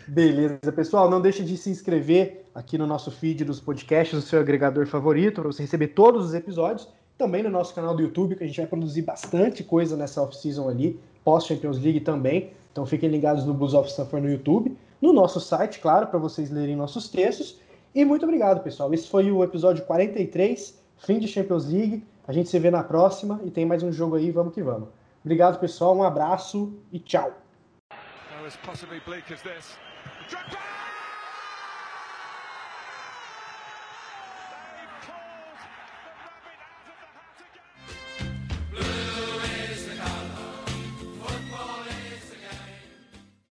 Beleza, 0.07 0.71
pessoal. 0.71 1.09
Não 1.09 1.21
deixe 1.21 1.43
de 1.43 1.57
se 1.57 1.69
inscrever 1.69 2.45
aqui 2.53 2.77
no 2.77 2.85
nosso 2.85 3.11
feed 3.11 3.43
dos 3.43 3.59
podcasts, 3.59 4.13
no 4.13 4.21
seu 4.21 4.39
agregador 4.39 4.85
favorito, 4.85 5.41
para 5.41 5.51
você 5.51 5.63
receber 5.63 5.87
todos 5.89 6.25
os 6.25 6.33
episódios. 6.33 6.87
Também 7.17 7.43
no 7.43 7.49
nosso 7.49 7.73
canal 7.75 7.95
do 7.95 8.01
YouTube, 8.01 8.35
que 8.35 8.43
a 8.43 8.47
gente 8.47 8.57
vai 8.57 8.67
produzir 8.67 9.01
bastante 9.03 9.63
coisa 9.63 9.95
nessa 9.95 10.21
off-season 10.21 10.67
ali, 10.67 10.99
pós-Champions 11.23 11.79
League 11.79 11.99
também. 12.01 12.51
Então 12.71 12.85
fiquem 12.85 13.09
ligados 13.09 13.45
no 13.45 13.53
Blues 13.53 13.73
of 13.73 13.89
Stanford 13.89 14.25
no 14.25 14.31
YouTube. 14.31 14.75
No 15.01 15.13
nosso 15.13 15.39
site, 15.39 15.79
claro, 15.79 16.07
para 16.07 16.17
vocês 16.19 16.49
lerem 16.49 16.75
nossos 16.75 17.07
textos. 17.09 17.59
E 17.93 18.03
muito 18.03 18.23
obrigado, 18.25 18.63
pessoal. 18.63 18.91
Esse 18.93 19.07
foi 19.07 19.31
o 19.31 19.43
episódio 19.43 19.85
43, 19.85 20.79
fim 20.97 21.19
de 21.19 21.27
Champions 21.27 21.65
League. 21.71 22.03
A 22.27 22.31
gente 22.31 22.49
se 22.49 22.57
vê 22.57 22.71
na 22.71 22.83
próxima 22.83 23.39
e 23.43 23.51
tem 23.51 23.65
mais 23.65 23.83
um 23.83 23.91
jogo 23.91 24.15
aí, 24.15 24.31
vamos 24.31 24.53
que 24.53 24.63
vamos. 24.63 24.89
Obrigado, 25.23 25.59
pessoal. 25.59 25.95
Um 25.95 26.03
abraço 26.03 26.73
e 26.91 26.99
tchau. 26.99 27.31